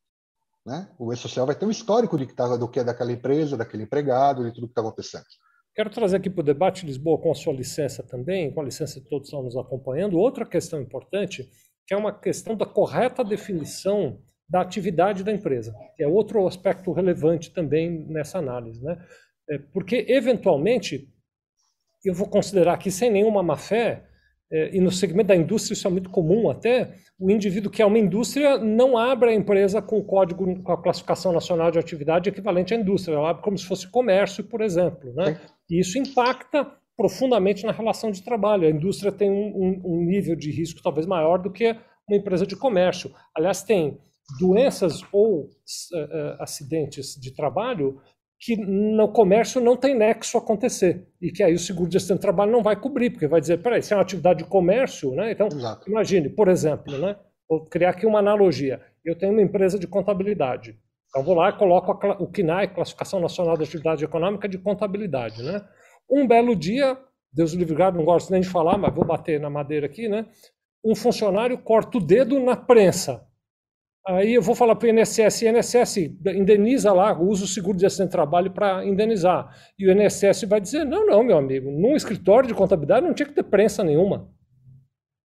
Né? 0.66 0.90
O 0.98 1.12
E-Social 1.12 1.46
vai 1.46 1.56
ter 1.56 1.66
um 1.66 1.72
histórico 1.72 2.18
de 2.18 2.26
que 2.26 2.34
tá, 2.34 2.56
do 2.56 2.68
que 2.68 2.80
é 2.80 2.84
daquela 2.84 3.12
empresa, 3.12 3.58
daquele 3.58 3.84
empregado, 3.84 4.44
de 4.44 4.52
tudo 4.52 4.68
que 4.68 4.72
está 4.72 4.82
acontecendo. 4.82 5.26
Quero 5.76 5.90
trazer 5.90 6.18
aqui 6.18 6.30
para 6.30 6.42
o 6.42 6.46
debate, 6.46 6.86
Lisboa, 6.86 7.18
com 7.18 7.32
a 7.32 7.36
sua 7.36 7.54
licença 7.54 8.04
também, 8.04 8.52
com 8.52 8.62
a 8.62 8.64
licença 8.64 9.00
de 9.00 9.08
todos 9.08 9.30
que 9.30 9.36
estão 9.36 9.44
nos 9.44 9.58
acompanhando, 9.58 10.20
outra 10.20 10.46
questão 10.46 10.80
importante 10.80 11.50
que 11.86 11.94
é 11.94 11.98
uma 11.98 12.14
questão 12.14 12.56
da 12.56 12.66
correta 12.66 13.24
definição 13.24 14.20
da 14.48 14.62
atividade 14.62 15.24
da 15.24 15.32
empresa, 15.32 15.74
que 15.96 16.04
é 16.04 16.08
outro 16.08 16.46
aspecto 16.48 16.92
relevante 16.92 17.52
também 17.52 18.06
nessa 18.08 18.38
análise. 18.38 18.84
Né? 18.84 18.98
É, 19.50 19.58
porque, 19.58 20.06
eventualmente, 20.08 21.10
eu 22.06 22.14
vou 22.14 22.28
considerar 22.28 22.74
aqui 22.74 22.92
sem 22.92 23.10
nenhuma 23.10 23.42
má-fé, 23.42 24.06
é, 24.52 24.76
e 24.76 24.80
no 24.80 24.92
segmento 24.92 25.30
da 25.30 25.36
indústria 25.36 25.74
isso 25.74 25.88
é 25.88 25.90
muito 25.90 26.10
comum 26.10 26.50
até, 26.50 26.94
o 27.20 27.32
indivíduo 27.32 27.72
que 27.72 27.82
é 27.82 27.86
uma 27.86 27.98
indústria 27.98 28.58
não 28.58 28.98
abre 28.98 29.32
a 29.32 29.34
empresa 29.34 29.82
com 29.82 29.98
o 29.98 30.04
código, 30.04 30.62
com 30.62 30.72
a 30.72 30.82
classificação 30.82 31.34
nacional 31.34 31.72
de 31.72 31.80
atividade 31.80 32.30
equivalente 32.30 32.74
à 32.74 32.78
indústria, 32.78 33.16
ela 33.16 33.32
abre 33.32 33.42
como 33.42 33.58
se 33.58 33.66
fosse 33.66 33.88
comércio, 33.90 34.44
por 34.44 34.62
exemplo. 34.62 35.14
Né? 35.14 35.40
E 35.74 35.80
isso 35.80 35.98
impacta 35.98 36.72
profundamente 36.96 37.66
na 37.66 37.72
relação 37.72 38.12
de 38.12 38.22
trabalho. 38.22 38.68
A 38.68 38.70
indústria 38.70 39.12
tem 39.12 39.32
um, 39.32 39.48
um, 39.56 39.82
um, 39.84 40.06
nível 40.06 40.36
de 40.36 40.52
risco 40.52 40.84
talvez 40.84 41.08
maior 41.08 41.40
do 41.40 41.52
que 41.52 41.76
uma 42.08 42.16
empresa 42.16 42.46
de 42.46 42.56
comércio. 42.56 43.12
Aliás, 43.36 43.64
tem 43.64 43.98
doenças 44.40 45.02
ou 45.12 45.46
uh, 45.46 45.48
acidentes 46.40 47.20
de 47.20 47.34
trabalho 47.34 48.00
que 48.40 48.56
no 48.56 49.12
comércio 49.12 49.60
não 49.60 49.76
tem 49.76 49.96
nexo 49.96 50.38
acontecer 50.38 51.08
e 51.20 51.32
que 51.32 51.42
aí 51.42 51.56
o 51.56 51.60
seguro 51.60 51.90
de 51.90 51.98
acidente 51.98 52.20
de 52.20 52.22
trabalho 52.22 52.52
não 52.52 52.62
vai 52.62 52.80
cobrir, 52.80 53.10
porque 53.10 53.28
vai 53.28 53.42
dizer, 53.42 53.58
peraí, 53.64 53.80
isso 53.80 53.96
é 53.96 53.98
uma 53.98 54.04
atividade 54.04 54.44
de 54.44 54.50
comércio, 54.50 55.16
né? 55.16 55.32
Então, 55.32 55.48
Exato. 55.48 55.90
imagine, 55.90 56.30
por 56.30 56.50
exemplo, 56.50 56.96
né? 57.00 57.16
Vou 57.50 57.66
criar 57.66 57.90
aqui 57.90 58.06
uma 58.06 58.20
analogia. 58.20 58.80
Eu 59.04 59.18
tenho 59.18 59.32
uma 59.32 59.42
empresa 59.42 59.80
de 59.80 59.88
contabilidade. 59.88 60.78
Então, 61.14 61.24
vou 61.24 61.36
lá 61.36 61.50
e 61.50 61.54
coloco 61.54 61.92
a, 61.92 62.14
o 62.20 62.26
CNAE, 62.26 62.70
Classificação 62.70 63.20
Nacional 63.20 63.56
de 63.56 63.64
Atividade 63.64 64.04
Econômica 64.04 64.50
de 64.50 64.58
Contabilidade, 64.58 65.44
né? 65.44 65.64
Um 66.10 66.28
belo 66.28 66.56
dia, 66.56 66.98
Deus 67.32 67.54
livre 67.54 67.78
não 67.92 68.04
gosto 68.04 68.32
nem 68.32 68.42
de 68.42 68.50
falar, 68.50 68.80
mas 68.80 68.94
vou 68.96 69.06
bater 69.06 69.40
na 69.40 69.48
madeira 69.48 69.86
aqui, 69.86 70.10
né? 70.10 70.26
Um 70.84 70.96
funcionário 70.96 71.56
corta 71.60 72.00
o 72.00 72.02
dedo 72.02 72.40
na 72.40 72.56
prensa. 72.56 73.28
Aí 74.08 74.34
eu 74.34 74.42
vou 74.42 74.56
falar 74.56 74.76
para 74.76 74.88
o 74.88 74.90
INSS, 74.90 75.44
o 75.44 75.46
INSS 75.46 75.98
indeniza 76.36 76.92
lá, 76.92 77.18
usa 77.18 77.46
o 77.46 77.48
seguro 77.48 77.78
de 77.78 77.86
acidente 77.86 78.10
de 78.10 78.14
trabalho 78.14 78.52
para 78.52 78.84
indenizar. 78.84 79.56
E 79.78 79.88
o 79.88 79.92
INSS 79.92 80.46
vai 80.46 80.60
dizer, 80.60 80.84
não, 80.84 81.06
não, 81.06 81.24
meu 81.24 81.38
amigo, 81.38 81.70
num 81.70 81.96
escritório 81.96 82.48
de 82.48 82.56
contabilidade 82.56 83.06
não 83.06 83.14
tinha 83.14 83.28
que 83.28 83.36
ter 83.36 83.44
prensa 83.44 83.84
nenhuma. 83.84 84.30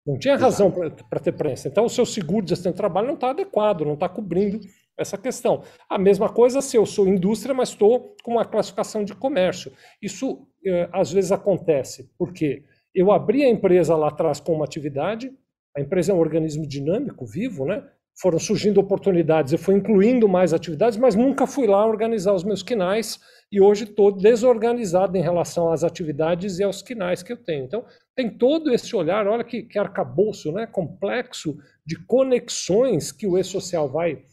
Não 0.07 0.18
tinha 0.18 0.36
razão 0.36 0.70
para 0.70 1.18
ter 1.18 1.32
prensa. 1.32 1.66
Então 1.66 1.86
o 1.86 1.91
seu 1.91 2.05
seguro 2.05 2.45
de 2.45 2.53
acidente 2.53 2.74
de 2.74 2.78
trabalho 2.78 3.07
não 3.07 3.14
está 3.14 3.30
adequado, 3.30 3.86
não 3.86 3.95
está 3.95 4.09
cobrindo 4.09 4.61
essa 4.99 5.16
questão. 5.16 5.62
A 5.88 5.96
mesma 5.96 6.28
coisa 6.28 6.61
se 6.61 6.76
eu 6.76 6.84
sou 6.84 7.09
indústria, 7.09 7.55
mas 7.55 7.70
estou 7.70 8.16
com 8.22 8.32
uma 8.32 8.44
classificação 8.44 9.05
de 9.05 9.14
comércio. 9.14 9.72
Isso 10.03 10.46
eh, 10.66 10.88
às 10.92 11.12
vezes 11.12 11.30
acontece 11.30 12.11
porque 12.18 12.64
eu 12.94 13.12
abri 13.12 13.44
a 13.44 13.49
empresa 13.49 13.94
lá 13.94 14.09
atrás 14.09 14.40
com 14.40 14.53
uma 14.55 14.64
atividade, 14.64 15.32
a 15.76 15.80
empresa 15.80 16.11
é 16.11 16.14
um 16.14 16.18
organismo 16.18 16.66
dinâmico, 16.66 17.24
vivo, 17.24 17.64
né? 17.64 17.84
Foram 18.20 18.40
surgindo 18.40 18.80
oportunidades, 18.80 19.53
eu 19.53 19.59
fui 19.61 19.76
incluindo 19.76 20.28
mais 20.28 20.53
atividades, 20.53 20.99
mas 20.99 21.14
nunca 21.14 21.46
fui 21.46 21.68
lá 21.68 21.86
organizar 21.86 22.34
os 22.34 22.42
meus 22.42 22.64
quinais 22.64 23.20
e 23.53 23.61
hoje 23.61 23.84
estou 23.84 24.11
desorganizado 24.11 25.16
em 25.16 25.22
relação 25.22 25.72
às 25.72 25.84
atividades 25.84 26.59
e 26.59 26.64
aos 26.64 26.82
quinais 26.82 27.22
que 27.22 27.32
eu 27.32 27.36
tenho. 27.36 27.64
Então, 27.64 27.84
tem 28.16 28.28
todo 28.28 28.74
esse 28.74 28.96
olhar, 28.96 29.28
olha 29.28 29.44
que, 29.44 29.62
que 29.62 29.78
arcabouço 29.78 30.51
né, 30.51 30.66
complexo 30.66 31.57
de 31.86 31.96
conexões 32.07 33.12
que 33.12 33.28
o 33.28 33.38
e-social 33.38 33.88
vai 33.88 34.24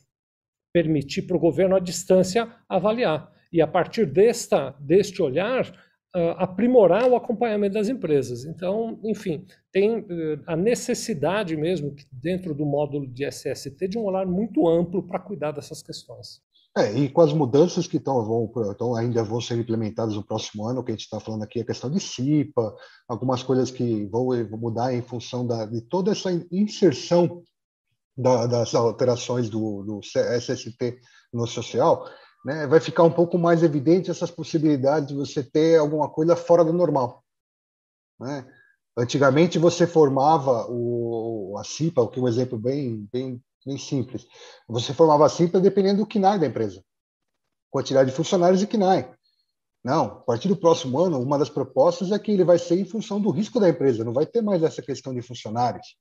permitir 0.76 1.22
para 1.22 1.38
o 1.38 1.40
governo 1.40 1.74
à 1.74 1.80
distância 1.80 2.54
avaliar. 2.68 3.32
E 3.50 3.62
a 3.62 3.68
partir 3.68 4.06
desta, 4.06 4.76
deste 4.78 5.22
olhar, 5.22 5.66
uh, 6.14 6.36
aprimorar 6.36 7.10
o 7.10 7.16
acompanhamento 7.16 7.76
das 7.76 7.88
empresas. 7.88 8.44
Então, 8.44 9.00
enfim, 9.06 9.46
tem 9.72 10.00
uh, 10.00 10.44
a 10.46 10.54
necessidade 10.58 11.56
mesmo, 11.56 11.96
dentro 12.12 12.54
do 12.54 12.66
módulo 12.66 13.08
de 13.08 13.24
SST, 13.26 13.88
de 13.88 13.98
um 13.98 14.04
olhar 14.04 14.26
muito 14.26 14.68
amplo 14.68 15.02
para 15.02 15.18
cuidar 15.18 15.54
dessas 15.54 15.82
questões. 15.82 16.42
É, 16.78 16.92
e 16.92 17.08
com 17.08 17.22
as 17.22 17.32
mudanças 17.32 17.88
que 17.88 17.96
estão, 17.96 18.22
vão, 18.26 18.52
então, 18.70 18.96
ainda 18.96 19.24
vão 19.24 19.40
ser 19.40 19.58
implementadas 19.58 20.14
no 20.14 20.26
próximo 20.26 20.68
ano, 20.68 20.84
que 20.84 20.92
a 20.92 20.94
gente 20.94 21.06
está 21.06 21.22
falando 21.22 21.44
aqui, 21.44 21.62
a 21.62 21.66
questão 21.66 21.90
de 21.90 22.02
CIPA, 22.02 22.76
algumas 23.08 23.42
coisas 23.42 23.72
que 23.72 24.06
vão 24.08 24.28
mudar 24.60 24.94
em 24.94 25.02
função 25.02 25.48
da, 25.48 25.66
de 25.66 25.80
toda 25.80 26.12
essa 26.12 26.30
inserção 26.52 27.42
da, 28.16 28.48
das 28.48 28.74
alterações 28.74 29.50
do, 29.50 29.84
do 29.84 30.00
SST 30.04 31.00
no 31.34 31.46
social, 31.46 32.08
né, 32.46 32.68
vai 32.68 32.80
ficar 32.80 33.04
um 33.04 33.12
pouco 33.12 33.38
mais 33.38 33.64
evidente 33.64 34.12
essas 34.12 34.32
possibilidades 34.32 35.10
de 35.10 35.16
você 35.16 35.44
ter 35.44 35.80
alguma 35.80 36.10
coisa 36.10 36.36
fora 36.36 36.64
do 36.64 36.72
normal. 36.72 37.24
Né? 38.20 38.48
Antigamente 38.98 39.60
você 39.60 39.86
formava 39.86 40.68
o, 40.70 41.58
a 41.60 41.64
CIPA, 41.64 42.08
que 42.08 42.20
é 42.20 42.22
um 42.22 42.28
exemplo 42.28 42.58
bem, 42.58 43.10
bem, 43.12 43.44
bem 43.66 43.78
simples. 43.78 44.26
Você 44.70 44.94
formava 44.94 45.26
a 45.26 45.30
CIPA 45.30 45.60
dependendo 45.60 46.00
do 46.00 46.08
KNAI 46.08 46.40
da 46.40 46.48
empresa, 46.48 46.82
quantidade 47.70 48.12
de 48.12 48.16
funcionários 48.16 48.62
e 48.62 48.68
KNAI. 48.68 49.14
Não, 49.84 50.06
a 50.06 50.22
partir 50.22 50.48
do 50.48 50.58
próximo 50.58 51.00
ano, 51.00 51.20
uma 51.20 51.38
das 51.38 51.50
propostas 51.50 52.12
é 52.12 52.18
que 52.18 52.32
ele 52.32 52.44
vai 52.44 52.58
ser 52.58 52.80
em 52.80 52.86
função 52.86 53.20
do 53.20 53.30
risco 53.30 53.60
da 53.60 53.70
empresa, 53.70 54.04
não 54.04 54.14
vai 54.14 54.26
ter 54.26 54.42
mais 54.42 54.64
essa 54.64 54.82
questão 54.82 55.14
de 55.14 55.22
funcionários. 55.22 55.96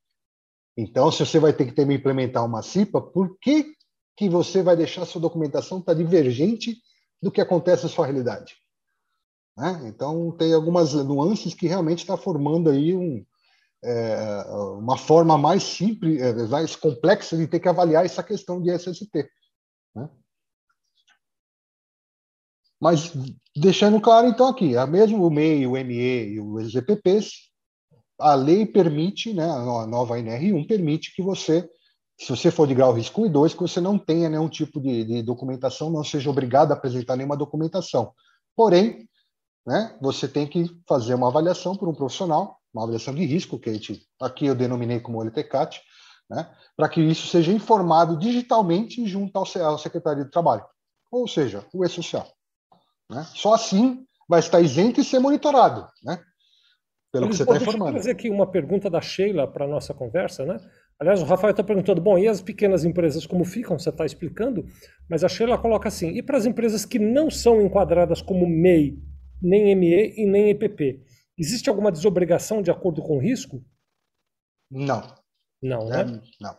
Então, 0.76 1.10
se 1.10 1.24
você 1.24 1.38
vai 1.38 1.52
ter 1.52 1.66
que 1.66 1.72
também 1.72 1.96
implementar 1.96 2.44
uma 2.44 2.62
CIPA, 2.62 3.00
por 3.00 3.38
que, 3.38 3.74
que 4.16 4.28
você 4.28 4.62
vai 4.62 4.76
deixar 4.76 5.06
sua 5.06 5.20
documentação 5.20 5.78
estar 5.78 5.94
tá 5.94 5.98
divergente 5.98 6.76
do 7.22 7.30
que 7.30 7.40
acontece 7.40 7.84
na 7.84 7.88
sua 7.88 8.06
realidade? 8.06 8.56
Né? 9.56 9.82
Então, 9.86 10.32
tem 10.32 10.52
algumas 10.52 10.92
nuances 10.94 11.54
que 11.54 11.68
realmente 11.68 12.00
está 12.00 12.16
formando 12.16 12.70
aí 12.70 12.94
um, 12.94 13.24
é, 13.84 14.44
uma 14.78 14.96
forma 14.96 15.38
mais 15.38 15.62
simples, 15.62 16.20
é, 16.20 16.46
mais 16.48 16.74
complexa 16.74 17.36
de 17.36 17.46
ter 17.46 17.60
que 17.60 17.68
avaliar 17.68 18.04
essa 18.04 18.22
questão 18.22 18.60
de 18.60 18.70
SST. 18.76 19.30
Né? 19.94 20.10
Mas 22.80 23.12
deixando 23.56 24.00
claro, 24.00 24.26
então, 24.26 24.48
aqui, 24.48 24.76
a 24.76 24.86
mesmo 24.86 25.24
o 25.24 25.30
MEI, 25.30 25.66
o 25.66 25.72
ME 25.72 26.32
e 26.32 26.40
os 26.40 26.72
GPPs, 26.72 27.53
a 28.18 28.34
lei 28.34 28.64
permite, 28.66 29.32
né, 29.32 29.44
a 29.44 29.86
nova 29.86 30.18
NR1 30.18 30.66
permite 30.66 31.14
que 31.14 31.22
você, 31.22 31.68
se 32.18 32.28
você 32.28 32.50
for 32.50 32.66
de 32.66 32.74
grau 32.74 32.92
risco 32.92 33.22
1 33.22 33.26
e 33.26 33.28
2, 33.28 33.54
que 33.54 33.60
você 33.60 33.80
não 33.80 33.98
tenha 33.98 34.28
nenhum 34.28 34.48
tipo 34.48 34.80
de, 34.80 35.04
de 35.04 35.22
documentação, 35.22 35.90
não 35.90 36.04
seja 36.04 36.30
obrigado 36.30 36.72
a 36.72 36.74
apresentar 36.74 37.16
nenhuma 37.16 37.36
documentação. 37.36 38.12
Porém, 38.56 39.08
né, 39.66 39.96
você 40.00 40.28
tem 40.28 40.46
que 40.46 40.70
fazer 40.86 41.14
uma 41.14 41.28
avaliação 41.28 41.76
por 41.76 41.88
um 41.88 41.94
profissional, 41.94 42.58
uma 42.72 42.84
avaliação 42.84 43.14
de 43.14 43.24
risco, 43.24 43.58
que 43.58 43.72
gente, 43.72 44.06
aqui 44.20 44.46
eu 44.46 44.54
denominei 44.54 45.00
como 45.00 45.22
LTCAT, 45.22 45.80
né, 46.30 46.50
para 46.76 46.88
que 46.88 47.00
isso 47.00 47.26
seja 47.26 47.52
informado 47.52 48.18
digitalmente 48.18 49.06
junto 49.06 49.36
ao, 49.36 49.44
ao 49.64 49.78
Secretário 49.78 50.24
de 50.24 50.30
Trabalho, 50.30 50.64
ou 51.10 51.26
seja, 51.26 51.66
o 51.72 51.84
E-Social. 51.84 52.26
Né? 53.10 53.26
Só 53.34 53.54
assim 53.54 54.06
vai 54.28 54.40
estar 54.40 54.60
isento 54.60 55.00
e 55.00 55.04
ser 55.04 55.18
monitorado, 55.18 55.86
né? 56.02 56.22
Pelo 57.14 57.28
que 57.28 57.36
você 57.36 57.44
está 57.44 57.56
informando. 57.56 57.92
Deixa 57.92 57.96
eu 57.96 58.02
fazer 58.02 58.10
aqui 58.10 58.28
uma 58.28 58.46
pergunta 58.46 58.90
da 58.90 59.00
Sheila 59.00 59.46
para 59.46 59.64
a 59.64 59.68
nossa 59.68 59.94
conversa, 59.94 60.44
né? 60.44 60.56
Aliás, 60.98 61.22
o 61.22 61.24
Rafael 61.24 61.52
está 61.52 61.62
perguntando, 61.62 62.00
bom, 62.00 62.18
e 62.18 62.26
as 62.26 62.42
pequenas 62.42 62.84
empresas 62.84 63.24
como 63.24 63.44
ficam? 63.44 63.78
Você 63.78 63.88
está 63.88 64.04
explicando, 64.04 64.66
mas 65.08 65.22
a 65.22 65.28
Sheila 65.28 65.56
coloca 65.56 65.86
assim, 65.86 66.08
e 66.08 66.22
para 66.22 66.36
as 66.36 66.44
empresas 66.44 66.84
que 66.84 66.98
não 66.98 67.30
são 67.30 67.62
enquadradas 67.62 68.20
como 68.20 68.48
MEI, 68.48 68.98
nem 69.40 69.76
ME 69.76 70.14
e 70.16 70.26
nem 70.26 70.50
EPP, 70.50 71.02
existe 71.38 71.68
alguma 71.68 71.92
desobrigação 71.92 72.60
de 72.60 72.70
acordo 72.70 73.00
com 73.00 73.16
o 73.16 73.20
risco? 73.20 73.62
Não. 74.68 75.02
Não, 75.62 75.86
né? 75.86 76.04
né? 76.04 76.20
Não. 76.40 76.56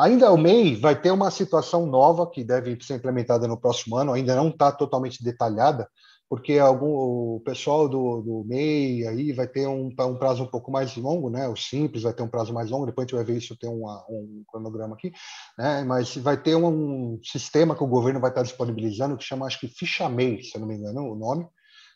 Ainda 0.00 0.32
o 0.32 0.38
MEI 0.38 0.76
vai 0.76 0.98
ter 0.98 1.10
uma 1.10 1.30
situação 1.30 1.84
nova 1.84 2.30
que 2.30 2.42
deve 2.42 2.78
ser 2.80 2.94
implementada 2.94 3.46
no 3.46 3.60
próximo 3.60 3.96
ano, 3.96 4.14
ainda 4.14 4.34
não 4.34 4.48
está 4.48 4.72
totalmente 4.72 5.22
detalhada, 5.22 5.88
porque 6.28 6.58
algum, 6.58 7.36
o 7.36 7.42
pessoal 7.44 7.88
do, 7.88 8.20
do 8.20 8.44
MEI 8.46 9.06
aí 9.06 9.32
vai 9.32 9.48
ter 9.48 9.66
um, 9.66 9.86
um, 9.86 10.18
prazo 10.18 10.42
um 10.42 10.46
pouco 10.46 10.70
mais 10.70 10.94
longo, 10.96 11.30
né? 11.30 11.48
O 11.48 11.56
Simples 11.56 12.02
vai 12.02 12.12
ter 12.12 12.22
um 12.22 12.28
prazo 12.28 12.52
mais 12.52 12.70
longo, 12.70 12.84
depois 12.84 13.04
a 13.04 13.06
gente 13.06 13.16
vai 13.16 13.24
ver 13.24 13.38
isso 13.38 13.56
tem 13.56 13.70
uma, 13.70 14.04
um 14.10 14.44
cronograma 14.46 14.94
aqui, 14.94 15.10
né? 15.56 15.82
Mas 15.84 16.16
vai 16.16 16.36
ter 16.36 16.54
um, 16.54 16.66
um, 16.66 17.20
sistema 17.22 17.74
que 17.74 17.82
o 17.82 17.88
governo 17.88 18.20
vai 18.20 18.30
estar 18.30 18.42
disponibilizando 18.42 19.16
que 19.16 19.24
chama, 19.24 19.46
acho 19.46 19.58
que 19.58 19.68
Ficha 19.68 20.08
MEI, 20.08 20.42
se 20.42 20.56
eu 20.56 20.60
não 20.60 20.68
me 20.68 20.74
engano 20.74 21.10
o 21.10 21.16
nome, 21.16 21.48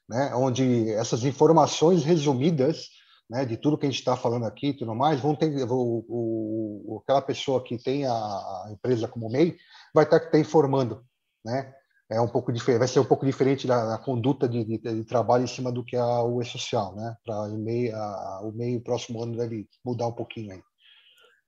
né? 0.08 0.34
Onde 0.34 0.90
essas 0.92 1.24
informações 1.24 2.02
resumidas 2.02 2.88
né, 3.28 3.44
de 3.44 3.56
tudo 3.56 3.78
que 3.78 3.86
a 3.86 3.90
gente 3.90 3.98
está 3.98 4.16
falando 4.16 4.44
aqui 4.44 4.68
e 4.68 4.76
tudo 4.76 4.94
mais, 4.94 5.20
vão 5.20 5.34
ter, 5.34 5.50
o, 5.70 6.04
o, 6.08 7.00
aquela 7.02 7.22
pessoa 7.22 7.62
que 7.62 7.78
tem 7.78 8.06
a, 8.06 8.66
empresa 8.70 9.08
como 9.08 9.30
MEI 9.30 9.56
vai 9.94 10.04
estar 10.04 10.20
tá, 10.20 10.30
tá 10.30 10.38
informando, 10.38 11.02
né? 11.44 11.72
É 12.12 12.20
um 12.20 12.28
pouco 12.28 12.52
diferente, 12.52 12.78
vai 12.78 12.88
ser 12.88 13.00
um 13.00 13.04
pouco 13.04 13.24
diferente 13.24 13.66
da, 13.66 13.84
da 13.86 13.98
conduta 13.98 14.48
de, 14.48 14.64
de, 14.64 14.78
de, 14.78 15.04
trabalho 15.04 15.44
em 15.44 15.48
cima 15.48 15.72
do 15.72 15.84
que 15.84 15.96
a, 15.96 16.22
o 16.22 16.40
E-Social, 16.40 16.94
né? 16.94 17.16
Para 17.24 17.44
o 17.44 17.58
MEI, 17.58 17.92
o 18.42 18.52
MEI 18.52 18.80
próximo 18.80 19.22
ano 19.22 19.36
deve 19.36 19.66
mudar 19.84 20.08
um 20.08 20.12
pouquinho 20.12 20.52
aí. 20.52 20.62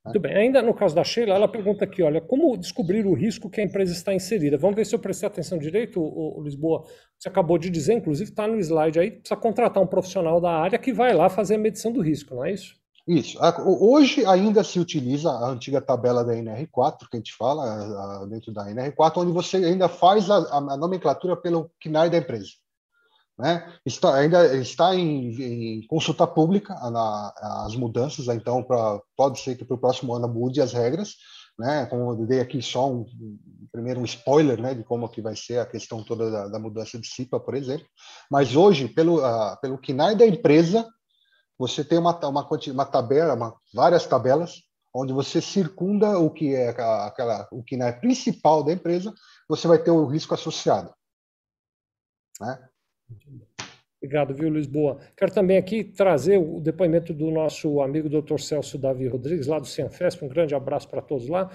Muito 0.04 0.20
bem. 0.20 0.36
Ainda 0.36 0.60
no 0.60 0.74
caso 0.74 0.94
da 0.94 1.02
Sheila, 1.02 1.34
ela 1.34 1.48
pergunta 1.48 1.84
aqui, 1.84 2.02
olha, 2.02 2.20
como 2.20 2.58
descobrir 2.58 3.06
o 3.06 3.14
risco 3.14 3.48
que 3.48 3.60
a 3.60 3.64
empresa 3.64 3.92
está 3.92 4.12
inserida? 4.12 4.58
Vamos 4.58 4.76
ver 4.76 4.84
se 4.84 4.94
eu 4.94 4.98
prestei 4.98 5.26
atenção 5.26 5.58
direito, 5.58 5.98
o, 5.98 6.42
Lisboa. 6.42 6.84
Você 7.18 7.28
acabou 7.28 7.56
de 7.56 7.70
dizer, 7.70 7.94
inclusive 7.94 8.30
está 8.30 8.46
no 8.46 8.58
slide 8.58 9.00
aí, 9.00 9.12
precisa 9.12 9.40
contratar 9.40 9.82
um 9.82 9.86
profissional 9.86 10.42
da 10.42 10.50
área 10.50 10.78
que 10.78 10.92
vai 10.92 11.14
lá 11.14 11.30
fazer 11.30 11.54
a 11.54 11.58
medição 11.58 11.90
do 11.90 12.02
risco, 12.02 12.34
não 12.34 12.44
é 12.44 12.52
isso? 12.52 12.76
Isso. 13.06 13.38
Hoje 13.66 14.24
ainda 14.24 14.64
se 14.64 14.80
utiliza 14.80 15.30
a 15.30 15.50
antiga 15.50 15.80
tabela 15.80 16.24
da 16.24 16.32
NR4, 16.32 17.00
que 17.10 17.16
a 17.16 17.16
gente 17.16 17.36
fala, 17.36 18.26
dentro 18.26 18.50
da 18.50 18.66
NR4, 18.66 19.18
onde 19.18 19.32
você 19.32 19.58
ainda 19.58 19.88
faz 19.88 20.30
a, 20.30 20.36
a 20.36 20.76
nomenclatura 20.76 21.36
pelo 21.36 21.70
KNAI 21.82 22.08
da 22.08 22.18
empresa. 22.18 22.52
Né? 23.38 23.68
Está, 23.84 24.14
ainda 24.14 24.56
está 24.56 24.94
em, 24.94 25.80
em 25.80 25.86
consulta 25.86 26.26
pública 26.26 26.72
na, 26.88 27.34
as 27.66 27.74
mudanças, 27.74 28.28
então 28.28 28.62
pra, 28.62 29.00
pode 29.16 29.40
ser 29.40 29.56
que 29.56 29.64
para 29.64 29.74
o 29.74 29.80
próximo 29.80 30.14
ano 30.14 30.28
mude 30.28 30.62
as 30.62 30.72
regras, 30.72 31.16
né? 31.58 31.86
Como 31.86 32.12
eu 32.12 32.26
dei 32.26 32.40
aqui 32.40 32.62
só 32.62 32.90
um, 32.90 33.06
primeiro 33.70 34.00
um 34.00 34.04
spoiler, 34.04 34.60
né, 34.60 34.74
de 34.74 34.84
como 34.84 35.08
que 35.08 35.20
vai 35.20 35.36
ser 35.36 35.58
a 35.58 35.66
questão 35.66 36.02
toda 36.02 36.30
da, 36.30 36.48
da 36.48 36.58
mudança 36.58 36.98
de 36.98 37.06
CIPA, 37.06 37.40
por 37.40 37.54
exemplo. 37.54 37.86
Mas 38.30 38.56
hoje, 38.56 38.88
pelo 38.88 39.18
uh, 39.18 39.60
pelo 39.60 39.78
KNAI 39.78 40.16
da 40.16 40.26
empresa, 40.26 40.88
você 41.58 41.84
tem 41.84 41.98
uma 41.98 42.18
uma, 42.26 42.48
uma 42.48 42.86
tabela, 42.86 43.34
uma, 43.34 43.54
várias 43.72 44.06
tabelas 44.06 44.62
onde 44.94 45.12
você 45.12 45.40
circunda 45.40 46.18
o 46.18 46.30
que 46.30 46.54
é 46.54 46.68
aquela 46.68 47.48
o 47.50 47.64
KNAI 47.64 47.98
principal 47.98 48.62
da 48.62 48.72
empresa, 48.72 49.12
você 49.48 49.66
vai 49.66 49.82
ter 49.82 49.90
o 49.90 50.06
risco 50.06 50.34
associado, 50.34 50.94
né? 52.40 52.68
Obrigado, 54.04 54.34
viu, 54.34 54.50
Lisboa? 54.50 55.00
Quero 55.16 55.32
também 55.32 55.56
aqui 55.56 55.82
trazer 55.82 56.36
o 56.36 56.60
depoimento 56.60 57.14
do 57.14 57.30
nosso 57.30 57.80
amigo 57.80 58.08
Dr. 58.08 58.38
Celso 58.38 58.76
Davi 58.76 59.08
Rodrigues, 59.08 59.46
lá 59.46 59.58
do 59.58 59.66
Cianfesp. 59.66 60.22
Um 60.22 60.28
grande 60.28 60.54
abraço 60.54 60.88
para 60.90 61.00
todos 61.00 61.26
lá. 61.26 61.50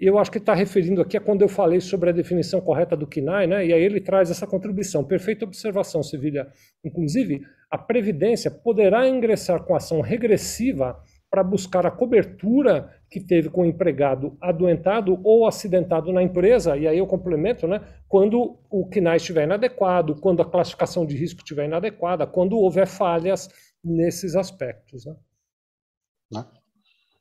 E 0.00 0.06
eu 0.06 0.18
acho 0.18 0.30
que 0.30 0.38
está 0.38 0.54
referindo 0.54 1.00
aqui 1.00 1.16
a 1.16 1.20
quando 1.20 1.42
eu 1.42 1.48
falei 1.48 1.80
sobre 1.80 2.10
a 2.10 2.12
definição 2.12 2.60
correta 2.60 2.96
do 2.96 3.06
KINAI, 3.06 3.46
né? 3.46 3.66
E 3.66 3.72
aí 3.72 3.82
ele 3.82 4.00
traz 4.00 4.30
essa 4.30 4.46
contribuição. 4.46 5.04
Perfeita 5.04 5.44
observação, 5.44 6.02
Sevilha. 6.02 6.48
Inclusive, 6.84 7.42
a 7.70 7.78
Previdência 7.78 8.50
poderá 8.50 9.08
ingressar 9.08 9.62
com 9.64 9.74
ação 9.74 10.00
regressiva 10.00 11.00
para 11.34 11.42
buscar 11.42 11.84
a 11.84 11.90
cobertura 11.90 12.92
que 13.10 13.18
teve 13.18 13.48
com 13.50 13.62
o 13.62 13.66
empregado 13.66 14.36
adoentado 14.40 15.20
ou 15.24 15.48
acidentado 15.48 16.12
na 16.12 16.22
empresa, 16.22 16.76
e 16.76 16.86
aí 16.86 16.98
eu 16.98 17.08
complemento, 17.08 17.66
né, 17.66 17.80
quando 18.06 18.56
o 18.70 18.88
KNAI 18.88 19.16
estiver 19.16 19.42
inadequado, 19.42 20.14
quando 20.20 20.42
a 20.42 20.48
classificação 20.48 21.04
de 21.04 21.16
risco 21.16 21.40
estiver 21.40 21.64
inadequada, 21.64 22.24
quando 22.24 22.56
houver 22.56 22.86
falhas 22.86 23.48
nesses 23.82 24.36
aspectos. 24.36 25.06
Né? 25.06 25.16
Né? 26.32 26.44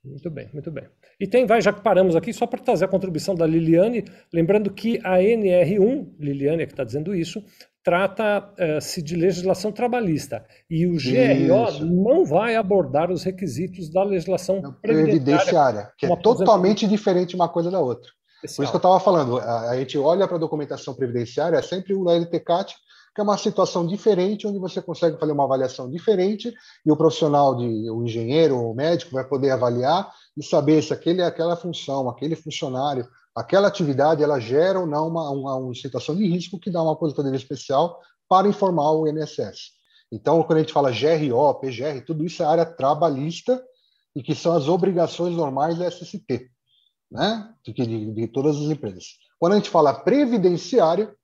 Muito 0.04 0.30
bem, 0.30 0.50
muito 0.54 0.70
bem. 0.70 0.84
E 1.18 1.26
tem, 1.26 1.46
vai, 1.46 1.62
já 1.62 1.72
que 1.72 1.82
paramos 1.82 2.16
aqui, 2.16 2.34
só 2.34 2.46
para 2.46 2.62
trazer 2.62 2.86
a 2.86 2.90
contribuição 2.90 3.36
da 3.36 3.48
Liliane, 3.48 4.04
lembrando 4.34 4.70
que 4.70 5.00
a 5.04 5.20
NR1, 5.20 6.16
Liliane 6.20 6.64
é 6.64 6.66
que 6.66 6.74
está 6.74 6.84
dizendo 6.84 7.16
isso, 7.16 7.42
trata-se 7.84 9.00
uh, 9.00 9.04
de 9.04 9.16
legislação 9.16 9.72
trabalhista. 9.72 10.46
E 10.70 10.86
o 10.86 10.92
GRO 10.92 11.70
Isso. 11.70 11.86
não 11.86 12.26
vai 12.26 12.56
abordar 12.56 13.12
os 13.12 13.24
requisitos 13.24 13.90
da 13.90 14.04
legislação 14.04 14.62
previdenciária, 14.82 15.92
que 15.98 16.06
é 16.06 16.16
totalmente 16.18 16.88
diferente 16.88 17.36
uma 17.36 17.50
coisa 17.50 17.72
da 17.72 17.80
outra. 17.80 18.10
Especial. 18.44 18.56
Por 18.58 18.64
isso 18.64 18.72
que 18.72 18.76
eu 18.76 18.90
estava 18.90 19.00
falando, 19.00 19.38
a, 19.38 19.70
a, 19.72 19.78
gente 19.78 19.98
olha 19.98 20.28
para 20.28 20.36
a 20.36 20.40
documentação 20.40 20.94
previdenciária, 20.94 21.58
é 21.58 21.62
sempre 21.62 21.94
o 21.94 22.10
LTCAT, 22.10 22.76
que 23.14 23.22
é 23.22 23.24
uma 23.24 23.38
situação 23.38 23.86
diferente, 23.86 24.48
onde 24.48 24.58
você 24.58 24.82
consegue 24.82 25.20
fazer 25.20 25.32
uma 25.32 25.44
avaliação 25.44 25.90
diferente, 25.90 26.54
e 26.86 26.92
o 26.92 26.98
profissional, 26.98 27.56
de, 27.56 27.90
o 27.90 28.04
engenheiro 28.04 28.58
ou 28.58 28.72
o 28.72 28.76
médico, 28.76 29.12
vai 29.12 29.24
poder 29.24 29.52
avaliar 29.52 30.12
e 30.36 30.44
saber 30.44 30.82
se 30.82 30.94
aquele, 30.94 31.22
aquela 31.22 31.56
função, 31.56 32.10
aquele 32.10 32.36
funcionário 32.36 33.08
aquela 33.36 33.68
atividade 33.68 34.24
ela 34.24 34.40
gera 34.40 34.80
ou 34.80 34.86
não 34.86 35.08
uma, 35.08 35.30
uma, 35.32 35.56
uma 35.56 35.76
situação 35.76 36.16
de 36.16 36.28
risco 36.28 36.60
que 36.60 36.70
dá 36.70 36.82
uma 36.82 36.94
aposentadoria 36.94 37.38
especial 37.38 38.00
para 38.30 38.48
informar 38.48 38.92
o 38.92 39.08
INSS. 39.08 39.72
Então, 40.12 40.44
quando 40.44 40.58
a 40.58 40.62
gente 40.62 40.74
fala 40.74 40.92
GRO, 40.92 41.56
PGR, 41.56 42.06
tudo 42.06 42.24
isso 42.24 42.44
é 42.44 42.46
área 42.46 42.66
trabalhista 42.66 43.64
e 44.16 44.22
que 44.22 44.36
são 44.36 44.56
as 44.56 44.68
obrigações 44.68 45.36
normais 45.36 45.78
da 45.78 45.90
SST, 45.90 46.50
né? 47.12 47.50
De, 47.66 47.74
de, 47.74 48.12
de 48.12 48.28
todas 48.28 48.58
as 48.58 48.70
empresas. 48.70 49.06
Quando 49.40 49.54
a 49.54 49.56
gente 49.56 49.70
fala 49.70 49.94
previdenciário, 49.94 51.16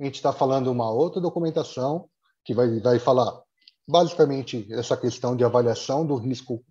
a 0.00 0.04
gente 0.04 0.16
está 0.16 0.32
falando 0.32 0.70
uma 0.70 0.90
outra 0.90 1.20
documentação 1.20 2.08
que 2.44 2.54
vai, 2.54 2.80
vai 2.80 2.98
falar 2.98 3.40
basicamente 3.86 4.66
essa 4.72 4.96
questão 4.96 5.36
de 5.36 5.44
avaliação 5.44 6.06
do 6.06 6.16
risco 6.16 6.62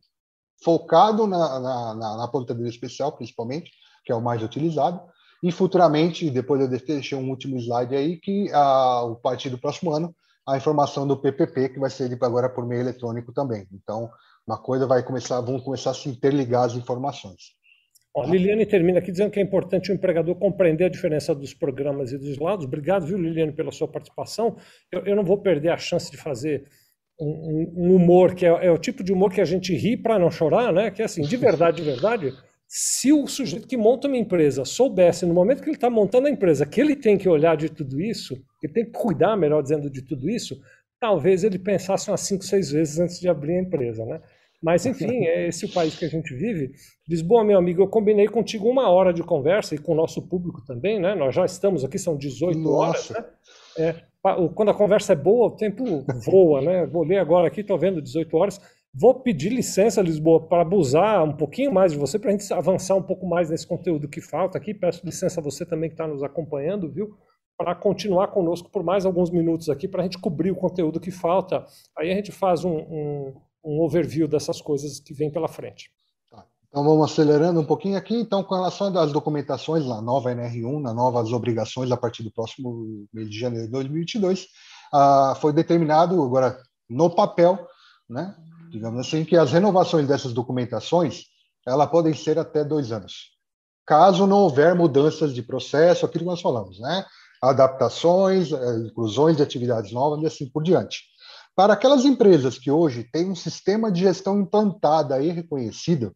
focado 0.63 1.27
na, 1.27 1.59
na, 1.59 1.95
na, 1.95 2.17
na 2.17 2.67
especial, 2.67 3.11
principalmente, 3.13 3.71
que 4.05 4.11
é 4.11 4.15
o 4.15 4.21
mais 4.21 4.43
utilizado. 4.43 5.01
E 5.43 5.51
futuramente, 5.51 6.29
depois 6.29 6.61
eu 6.61 6.67
deixei 6.67 7.17
um 7.17 7.29
último 7.29 7.57
slide 7.57 7.95
aí, 7.95 8.17
que 8.17 8.51
a, 8.53 9.03
o 9.03 9.15
partir 9.15 9.49
do 9.49 9.57
próximo 9.57 9.91
ano, 9.91 10.15
a 10.47 10.57
informação 10.57 11.07
do 11.07 11.17
PPP, 11.17 11.69
que 11.69 11.79
vai 11.79 11.89
ser 11.89 12.15
agora 12.21 12.49
por 12.49 12.65
meio 12.65 12.81
eletrônico 12.81 13.33
também. 13.33 13.67
Então, 13.71 14.09
uma 14.45 14.57
coisa 14.57 14.85
vai 14.85 15.03
começar, 15.03 15.41
vão 15.41 15.59
começar 15.59 15.91
a 15.91 15.95
se 15.95 16.09
interligar 16.09 16.65
as 16.65 16.73
informações. 16.73 17.55
Ó, 18.13 18.25
Liliane 18.25 18.65
termina 18.65 18.99
aqui 18.99 19.11
dizendo 19.11 19.31
que 19.31 19.39
é 19.39 19.43
importante 19.43 19.91
o 19.91 19.95
empregador 19.95 20.35
compreender 20.35 20.85
a 20.85 20.89
diferença 20.89 21.33
dos 21.33 21.53
programas 21.53 22.11
e 22.11 22.17
dos 22.17 22.37
lados. 22.37 22.65
Obrigado, 22.65 23.05
viu, 23.05 23.17
Liliane, 23.17 23.53
pela 23.53 23.71
sua 23.71 23.87
participação. 23.87 24.57
Eu, 24.91 25.05
eu 25.05 25.15
não 25.15 25.23
vou 25.23 25.37
perder 25.37 25.69
a 25.69 25.77
chance 25.77 26.11
de 26.11 26.17
fazer 26.17 26.65
um, 27.19 27.71
um 27.75 27.95
humor 27.95 28.35
que 28.35 28.45
é, 28.45 28.65
é, 28.65 28.71
o 28.71 28.77
tipo 28.77 29.03
de 29.03 29.13
humor 29.13 29.31
que 29.31 29.39
a 29.39 29.45
gente 29.45 29.73
ri 29.75 29.95
para 29.95 30.19
não 30.19 30.29
chorar, 30.29 30.73
né? 30.73 30.91
Que 30.91 31.01
é 31.01 31.05
assim, 31.05 31.21
de 31.21 31.37
verdade, 31.37 31.77
de 31.77 31.89
verdade, 31.89 32.33
se 32.67 33.13
o 33.13 33.27
sujeito 33.27 33.67
que 33.67 33.77
monta 33.77 34.07
uma 34.07 34.17
empresa 34.17 34.65
soubesse, 34.65 35.25
no 35.25 35.33
momento 35.33 35.61
que 35.61 35.69
ele 35.69 35.77
está 35.77 35.89
montando 35.89 36.27
a 36.27 36.31
empresa, 36.31 36.65
que 36.65 36.81
ele 36.81 36.95
tem 36.95 37.17
que 37.17 37.29
olhar 37.29 37.55
de 37.55 37.69
tudo 37.69 38.01
isso, 38.01 38.35
que 38.59 38.67
tem 38.67 38.85
que 38.85 38.91
cuidar, 38.91 39.37
melhor 39.37 39.61
dizendo, 39.61 39.89
de 39.89 40.01
tudo 40.01 40.29
isso, 40.29 40.59
talvez 40.99 41.43
ele 41.43 41.59
pensasse 41.59 42.09
umas 42.09 42.21
cinco, 42.21 42.43
seis 42.43 42.71
vezes 42.71 42.99
antes 42.99 43.19
de 43.19 43.29
abrir 43.29 43.57
a 43.57 43.61
empresa, 43.61 44.05
né? 44.05 44.21
Mas, 44.61 44.85
enfim, 44.85 45.25
é 45.25 45.47
esse 45.47 45.65
o 45.65 45.73
país 45.73 45.97
que 45.97 46.05
a 46.05 46.09
gente 46.09 46.33
vive. 46.33 46.71
Lisboa, 47.07 47.43
meu 47.43 47.57
amigo, 47.57 47.81
eu 47.81 47.87
combinei 47.87 48.27
contigo 48.27 48.69
uma 48.69 48.89
hora 48.89 49.13
de 49.13 49.23
conversa 49.23 49.75
e 49.75 49.77
com 49.77 49.93
o 49.93 49.95
nosso 49.95 50.21
público 50.21 50.63
também, 50.65 50.99
né? 50.99 51.15
Nós 51.15 51.33
já 51.33 51.45
estamos 51.45 51.83
aqui, 51.83 51.97
são 51.97 52.15
18 52.15 52.59
Nossa. 52.59 52.75
horas, 52.75 53.09
né? 53.09 53.25
É, 53.77 53.95
quando 54.53 54.69
a 54.69 54.73
conversa 54.73 55.13
é 55.13 55.15
boa, 55.15 55.47
o 55.47 55.55
tempo 55.55 56.05
voa, 56.25 56.61
né? 56.61 56.85
Vou 56.85 57.03
ler 57.03 57.17
agora 57.17 57.47
aqui, 57.47 57.61
estou 57.61 57.77
vendo 57.77 58.01
18 58.01 58.37
horas. 58.37 58.61
Vou 58.93 59.15
pedir 59.21 59.49
licença, 59.49 60.01
Lisboa, 60.01 60.47
para 60.47 60.63
abusar 60.63 61.23
um 61.23 61.31
pouquinho 61.31 61.71
mais 61.73 61.93
de 61.93 61.97
você, 61.97 62.19
para 62.19 62.29
a 62.29 62.33
gente 62.33 62.53
avançar 62.53 62.95
um 62.95 63.01
pouco 63.01 63.25
mais 63.25 63.49
nesse 63.49 63.65
conteúdo 63.65 64.07
que 64.07 64.19
falta 64.19 64.57
aqui. 64.57 64.73
Peço 64.73 65.05
licença 65.05 65.39
a 65.39 65.43
você 65.43 65.65
também 65.65 65.89
que 65.89 65.93
está 65.93 66.05
nos 66.05 66.21
acompanhando, 66.21 66.91
viu? 66.91 67.15
Para 67.57 67.73
continuar 67.73 68.27
conosco 68.27 68.69
por 68.69 68.83
mais 68.83 69.05
alguns 69.05 69.29
minutos 69.29 69.69
aqui, 69.69 69.87
para 69.87 70.01
a 70.01 70.03
gente 70.03 70.19
cobrir 70.19 70.51
o 70.51 70.55
conteúdo 70.55 70.99
que 70.99 71.09
falta. 71.09 71.65
Aí 71.97 72.11
a 72.11 72.15
gente 72.15 72.33
faz 72.33 72.65
um, 72.65 72.77
um, 72.79 73.33
um 73.63 73.81
overview 73.81 74.27
dessas 74.27 74.61
coisas 74.61 74.99
que 74.99 75.13
vem 75.13 75.31
pela 75.31 75.47
frente. 75.47 75.91
Tá. 76.29 76.45
Então 76.67 76.83
vamos 76.83 77.11
acelerando 77.11 77.59
um 77.59 77.65
pouquinho 77.65 77.97
aqui. 77.97 78.15
Então, 78.15 78.43
com 78.43 78.55
relação 78.55 78.95
às 78.97 79.11
documentações 79.11 79.85
na 79.85 80.01
nova 80.01 80.31
NR1, 80.33 80.81
na 80.81 80.93
novas 80.93 81.31
obrigações 81.31 81.91
a 81.91 81.97
partir 81.97 82.23
do 82.23 82.31
próximo 82.31 83.05
mês 83.13 83.29
de 83.29 83.39
janeiro 83.39 83.65
de 83.65 83.71
2022, 83.71 84.47
ah, 84.93 85.35
foi 85.39 85.53
determinado 85.53 86.21
agora 86.21 86.61
no 86.89 87.09
papel, 87.09 87.67
né, 88.09 88.35
digamos 88.69 88.99
assim, 88.99 89.23
que 89.23 89.37
as 89.37 89.51
renovações 89.51 90.07
dessas 90.07 90.33
documentações 90.33 91.25
elas 91.65 91.89
podem 91.89 92.13
ser 92.13 92.39
até 92.39 92.63
dois 92.63 92.91
anos, 92.91 93.31
caso 93.85 94.25
não 94.25 94.37
houver 94.37 94.73
mudanças 94.75 95.33
de 95.33 95.43
processo, 95.43 96.05
aquilo 96.05 96.23
que 96.23 96.29
nós 96.29 96.41
falamos, 96.41 96.79
né? 96.79 97.05
Adaptações, 97.41 98.51
eh, 98.51 98.77
inclusões 98.87 99.37
de 99.37 99.43
atividades 99.43 99.91
novas 99.91 100.21
e 100.21 100.25
assim 100.25 100.49
por 100.49 100.63
diante. 100.63 101.03
Para 101.55 101.73
aquelas 101.73 102.05
empresas 102.05 102.57
que 102.57 102.71
hoje 102.71 103.03
têm 103.03 103.29
um 103.29 103.35
sistema 103.35 103.91
de 103.91 104.01
gestão 104.01 104.39
implantado 104.39 105.13
e 105.21 105.31
reconhecido, 105.31 106.15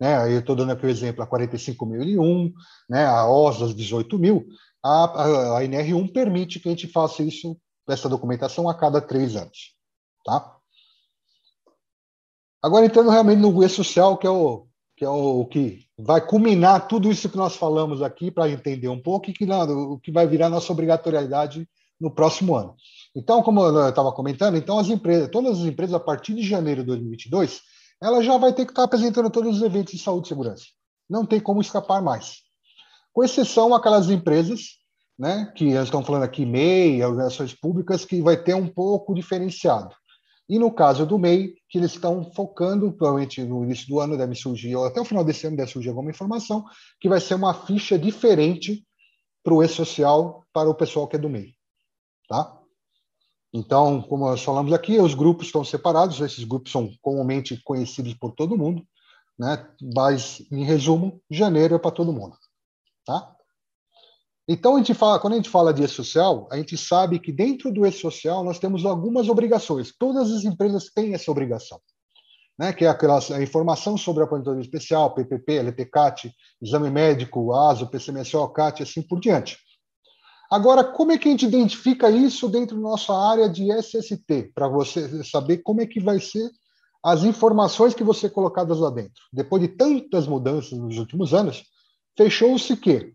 né? 0.00 0.32
Eu 0.32 0.40
estou 0.40 0.56
dando 0.56 0.72
aqui 0.72 0.84
o 0.84 0.90
exemplo 0.90 1.22
a 1.22 1.26
45.001, 1.26 2.52
né? 2.88 3.06
A 3.06 3.28
OSAS 3.28 3.74
18.000, 3.74 4.44
a, 4.82 5.04
a, 5.04 5.58
a 5.58 5.62
NR1 5.62 6.12
permite 6.12 6.60
que 6.60 6.68
a 6.68 6.72
gente 6.72 6.88
faça 6.88 7.22
isso, 7.22 7.56
essa 7.88 8.08
documentação 8.08 8.68
a 8.68 8.74
cada 8.74 9.00
três 9.00 9.36
anos, 9.36 9.74
tá? 10.24 10.56
Agora, 12.62 12.86
entrando 12.86 13.10
realmente 13.10 13.40
no 13.40 13.62
E-Social, 13.62 14.16
que 14.16 14.26
é 14.26 14.30
o 14.30 14.66
que, 14.96 15.04
é 15.04 15.08
o 15.08 15.44
que 15.44 15.86
vai 15.98 16.24
culminar 16.26 16.88
tudo 16.88 17.10
isso 17.10 17.28
que 17.28 17.36
nós 17.36 17.56
falamos 17.56 18.00
aqui 18.00 18.30
para 18.30 18.48
entender 18.48 18.88
um 18.88 19.00
pouco 19.00 19.30
e 19.30 19.32
que, 19.32 19.44
o 19.44 19.98
que 19.98 20.10
vai 20.10 20.26
virar 20.26 20.48
nossa 20.48 20.72
obrigatoriedade 20.72 21.68
no 22.00 22.10
próximo 22.10 22.54
ano. 22.54 22.74
Então, 23.14 23.42
como 23.42 23.62
eu 23.62 23.88
estava 23.88 24.12
comentando, 24.12 24.56
então 24.56 24.78
as 24.78 24.88
empresas, 24.88 25.28
todas 25.30 25.60
as 25.60 25.64
empresas, 25.64 25.94
a 25.94 26.00
partir 26.00 26.34
de 26.34 26.42
janeiro 26.42 26.80
de 26.80 26.88
2022, 26.88 27.60
ela 28.02 28.22
já 28.22 28.36
vai 28.36 28.52
ter 28.52 28.64
que 28.64 28.72
estar 28.72 28.82
apresentando 28.82 29.30
todos 29.30 29.56
os 29.56 29.62
eventos 29.62 29.94
de 29.94 30.00
saúde 30.00 30.26
e 30.26 30.28
segurança. 30.28 30.64
Não 31.08 31.24
tem 31.24 31.38
como 31.38 31.60
escapar 31.60 32.02
mais. 32.02 32.38
Com 33.12 33.22
exceção 33.22 33.72
aquelas 33.72 34.10
empresas, 34.10 34.78
né, 35.16 35.52
que 35.54 35.66
estamos 35.66 36.06
falando 36.06 36.24
aqui, 36.24 36.44
MEI, 36.44 37.04
organizações 37.04 37.54
públicas, 37.54 38.04
que 38.04 38.20
vai 38.20 38.36
ter 38.36 38.54
um 38.54 38.66
pouco 38.66 39.14
diferenciado. 39.14 39.94
E 40.48 40.58
no 40.58 40.70
caso 40.72 41.06
do 41.06 41.18
MEI, 41.18 41.54
que 41.68 41.78
eles 41.78 41.92
estão 41.92 42.30
focando, 42.32 42.92
provavelmente 42.92 43.42
no 43.42 43.64
início 43.64 43.86
do 43.86 44.00
ano 44.00 44.18
deve 44.18 44.34
surgir, 44.34 44.74
ou 44.74 44.84
até 44.84 45.00
o 45.00 45.04
final 45.04 45.24
desse 45.24 45.46
ano 45.46 45.56
deve 45.56 45.70
surgir 45.70 45.88
alguma 45.88 46.10
informação, 46.10 46.64
que 47.00 47.08
vai 47.08 47.20
ser 47.20 47.34
uma 47.34 47.54
ficha 47.54 47.98
diferente 47.98 48.84
para 49.42 49.54
o 49.54 49.62
E-Social 49.62 50.44
para 50.52 50.68
o 50.68 50.74
pessoal 50.74 51.06
que 51.06 51.16
é 51.16 51.18
do 51.18 51.30
MEI. 51.30 51.54
Tá? 52.28 52.60
Então, 53.56 54.02
como 54.02 54.28
nós 54.28 54.42
falamos 54.42 54.72
aqui, 54.72 54.98
os 54.98 55.14
grupos 55.14 55.46
estão 55.46 55.62
separados, 55.62 56.20
esses 56.20 56.42
grupos 56.42 56.72
são 56.72 56.90
comumente 57.00 57.56
conhecidos 57.62 58.12
por 58.14 58.32
todo 58.32 58.58
mundo, 58.58 58.84
né? 59.38 59.64
mas, 59.94 60.44
em 60.50 60.64
resumo, 60.64 61.22
janeiro 61.30 61.76
é 61.76 61.78
para 61.78 61.92
todo 61.92 62.12
mundo. 62.12 62.36
Tá? 63.06 63.32
Então, 64.48 64.74
a 64.74 64.78
gente 64.78 64.92
fala, 64.92 65.20
quando 65.20 65.34
a 65.34 65.36
gente 65.36 65.48
fala 65.48 65.72
de 65.72 65.84
e-social, 65.84 66.48
a 66.50 66.56
gente 66.56 66.76
sabe 66.76 67.20
que 67.20 67.30
dentro 67.30 67.72
do 67.72 67.86
e-social 67.86 68.42
nós 68.42 68.58
temos 68.58 68.84
algumas 68.84 69.28
obrigações. 69.28 69.94
Todas 69.96 70.32
as 70.32 70.42
empresas 70.42 70.90
têm 70.92 71.14
essa 71.14 71.30
obrigação, 71.30 71.80
né? 72.58 72.72
que 72.72 72.84
é 72.84 72.88
a 72.88 73.42
informação 73.42 73.96
sobre 73.96 74.24
a 74.24 74.26
aposentadoria 74.26 74.62
especial, 74.62 75.14
PPP, 75.14 75.60
LTCAT, 75.60 76.34
exame 76.60 76.90
médico, 76.90 77.54
ASO, 77.54 77.86
PCMSO, 77.86 78.48
CAT, 78.48 78.82
assim 78.82 79.00
por 79.00 79.20
diante. 79.20 79.63
Agora, 80.54 80.84
como 80.84 81.10
é 81.10 81.18
que 81.18 81.26
a 81.26 81.32
gente 81.32 81.46
identifica 81.46 82.08
isso 82.08 82.48
dentro 82.48 82.76
da 82.76 82.82
nossa 82.82 83.12
área 83.12 83.48
de 83.48 83.72
SST, 83.72 84.52
para 84.54 84.68
você 84.68 85.24
saber 85.24 85.58
como 85.58 85.80
é 85.80 85.86
que 85.86 85.98
vai 85.98 86.20
ser 86.20 86.48
as 87.02 87.24
informações 87.24 87.92
que 87.92 88.14
ser 88.14 88.30
colocadas 88.30 88.78
lá 88.78 88.88
dentro? 88.88 89.20
Depois 89.32 89.60
de 89.60 89.66
tantas 89.66 90.28
mudanças 90.28 90.78
nos 90.78 90.96
últimos 90.96 91.34
anos, 91.34 91.64
fechou-se 92.16 92.76
que 92.76 93.12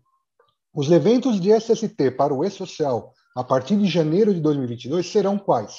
os 0.74 0.90
eventos 0.90 1.40
de 1.40 1.50
SST 1.50 2.10
para 2.10 2.34
o 2.34 2.44
E-Social 2.44 3.14
a 3.34 3.42
partir 3.42 3.78
de 3.78 3.86
janeiro 3.86 4.34
de 4.34 4.40
2022 4.42 5.10
serão 5.10 5.38
quais? 5.38 5.78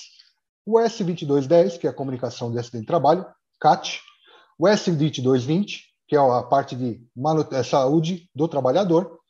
O 0.66 0.80
S2210, 0.80 1.78
que 1.78 1.86
é 1.86 1.92
a 1.92 1.94
comunicação 1.94 2.52
de 2.52 2.58
acidente 2.58 2.86
de 2.86 2.88
trabalho, 2.88 3.24
CAT, 3.60 4.02
o 4.58 4.66
S2220, 4.66 5.82
que 6.08 6.16
é 6.16 6.20
a 6.20 6.42
parte 6.42 6.76
de 6.76 7.06
é, 7.52 7.62
saúde 7.62 8.28
do 8.34 8.48
trabalhador, 8.48 9.21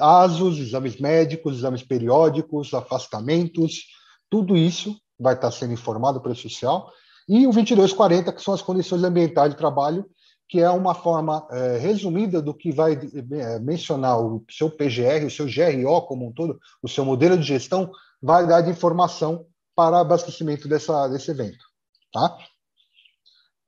ASUS, 0.00 0.58
exames 0.58 0.98
médicos, 0.98 1.58
exames 1.58 1.82
periódicos, 1.82 2.72
afastamentos, 2.72 3.86
tudo 4.30 4.56
isso 4.56 4.96
vai 5.18 5.34
estar 5.34 5.50
sendo 5.50 5.72
informado 5.72 6.20
para 6.20 6.32
o 6.32 6.36
social, 6.36 6.90
e 7.28 7.46
o 7.46 7.52
2240, 7.52 8.32
que 8.32 8.42
são 8.42 8.52
as 8.52 8.62
condições 8.62 9.02
ambientais 9.02 9.50
de 9.50 9.56
trabalho, 9.56 10.04
que 10.48 10.60
é 10.60 10.68
uma 10.70 10.94
forma 10.94 11.46
é, 11.50 11.78
resumida 11.78 12.40
do 12.42 12.54
que 12.54 12.70
vai 12.70 12.92
é, 12.92 13.58
mencionar 13.60 14.20
o 14.20 14.44
seu 14.50 14.70
PGR, 14.70 15.24
o 15.26 15.30
seu 15.30 15.46
GRO 15.46 16.02
como 16.02 16.26
um 16.28 16.32
todo, 16.32 16.58
o 16.82 16.88
seu 16.88 17.04
modelo 17.04 17.36
de 17.38 17.44
gestão, 17.44 17.90
vai 18.22 18.46
dar 18.46 18.60
de 18.60 18.70
informação 18.70 19.46
para 19.74 20.00
abastecimento 20.00 20.68
dessa, 20.68 21.08
desse 21.08 21.30
evento. 21.30 21.64
Tá? 22.12 22.36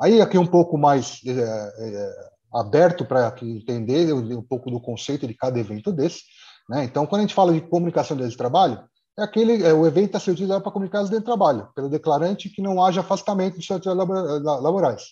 Aí, 0.00 0.20
aqui 0.20 0.36
um 0.36 0.46
pouco 0.46 0.76
mais 0.76 1.20
é, 1.26 1.32
é, 1.32 2.30
aberto 2.60 3.04
para 3.04 3.34
entender 3.42 4.12
um 4.12 4.42
pouco 4.42 4.70
do 4.70 4.80
conceito 4.80 5.26
de 5.26 5.34
cada 5.34 5.58
evento 5.58 5.92
desse. 5.92 6.22
Né? 6.68 6.84
Então, 6.84 7.06
quando 7.06 7.20
a 7.20 7.22
gente 7.22 7.34
fala 7.34 7.52
de 7.52 7.60
comunicação 7.60 8.16
de 8.16 8.36
trabalho, 8.36 8.82
é 9.18 9.22
aquele, 9.22 9.64
é, 9.64 9.72
o 9.72 9.86
evento 9.86 10.16
a 10.16 10.20
ser 10.20 10.32
utilizado 10.32 10.62
para 10.62 10.72
comunicar 10.72 11.04
de 11.04 11.20
trabalho, 11.20 11.68
pelo 11.74 11.88
declarante 11.88 12.50
que 12.50 12.60
não 12.60 12.84
haja 12.84 13.00
afastamento 13.00 13.58
de 13.58 13.64
seus 13.64 13.84
laborais. 13.84 15.04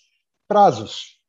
Prazos, 0.47 1.19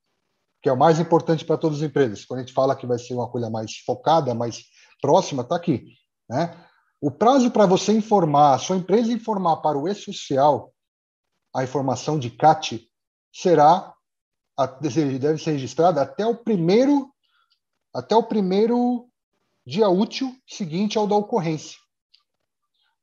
que 0.62 0.68
é 0.68 0.72
o 0.72 0.76
mais 0.76 1.00
importante 1.00 1.44
para 1.44 1.56
todas 1.56 1.78
as 1.78 1.84
empresas. 1.84 2.24
Quando 2.24 2.40
a 2.40 2.42
gente 2.42 2.52
fala 2.52 2.76
que 2.76 2.86
vai 2.86 2.98
ser 2.98 3.14
uma 3.14 3.28
coisa 3.28 3.48
mais 3.48 3.78
focada, 3.78 4.34
mais 4.34 4.64
próxima, 5.00 5.42
está 5.42 5.56
aqui. 5.56 5.86
Né? 6.28 6.54
O 7.00 7.10
prazo 7.10 7.50
para 7.50 7.66
você 7.66 7.92
informar, 7.92 8.54
a 8.54 8.58
sua 8.58 8.76
empresa 8.76 9.12
informar 9.12 9.56
para 9.58 9.78
o 9.78 9.88
E-Social 9.88 10.72
a 11.56 11.64
informação 11.64 12.18
de 12.18 12.28
CAT 12.28 12.86
será, 13.32 13.94
deve 14.80 15.38
ser 15.38 15.52
registrada 15.52 16.00
até 16.00 16.26
o 16.26 16.34
primeiro, 16.34 17.12
até 17.94 18.16
o 18.16 18.22
primeiro 18.22 19.08
dia 19.66 19.88
útil 19.88 20.34
seguinte 20.46 20.96
ao 20.96 21.06
da 21.06 21.16
ocorrência. 21.16 21.78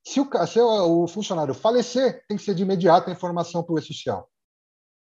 Se 0.06 0.20
o, 0.20 0.47
se 0.47 0.60
o 0.60 1.08
funcionário 1.08 1.54
falecer, 1.54 2.26
tem 2.28 2.38
que 2.38 2.43
ser 2.43 2.56
de 2.56 2.64
imediato 2.64 3.10
a 3.10 3.14
informação 3.14 3.64
para 3.64 3.76
o 3.76 3.80
E-Social. 3.80 4.28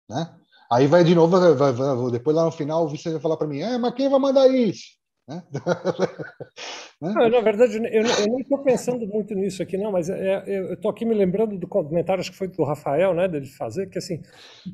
Né? 0.09 0.35
Aí 0.71 0.87
vai 0.87 1.05
de 1.05 1.15
novo, 1.15 1.39
vai, 1.39 1.73
vai, 1.73 2.11
depois 2.11 2.37
lá 2.37 2.45
no 2.45 2.53
final 2.53 2.85
o 2.85 2.89
Vicente 2.89 3.13
vai 3.13 3.23
falar 3.23 3.37
para 3.37 3.47
mim, 3.47 3.61
é, 3.61 3.77
mas 3.79 3.95
quem 3.95 4.09
vai 4.09 4.19
mandar 4.19 4.49
isso? 4.49 4.98
Né? 5.29 5.43
né? 7.03 7.13
Não, 7.15 7.29
na 7.29 7.41
verdade, 7.41 7.77
eu, 7.77 8.03
eu 8.03 8.27
nem 8.27 8.41
estou 8.41 8.59
pensando 8.63 9.07
muito 9.07 9.35
nisso 9.35 9.63
aqui, 9.63 9.77
não, 9.77 9.93
mas 9.93 10.09
é, 10.09 10.43
é 10.47 10.59
eu 10.59 10.73
estou 10.73 10.91
aqui 10.91 11.05
me 11.05 11.15
lembrando 11.15 11.59
do 11.59 11.69
comentário, 11.69 12.21
acho 12.21 12.33
que 12.33 12.39
foi 12.39 12.49
do 12.49 12.65
Rafael, 12.65 13.13
né, 13.13 13.29
dele 13.29 13.47
fazer, 13.47 13.91
que 13.91 13.99
assim, 13.99 14.23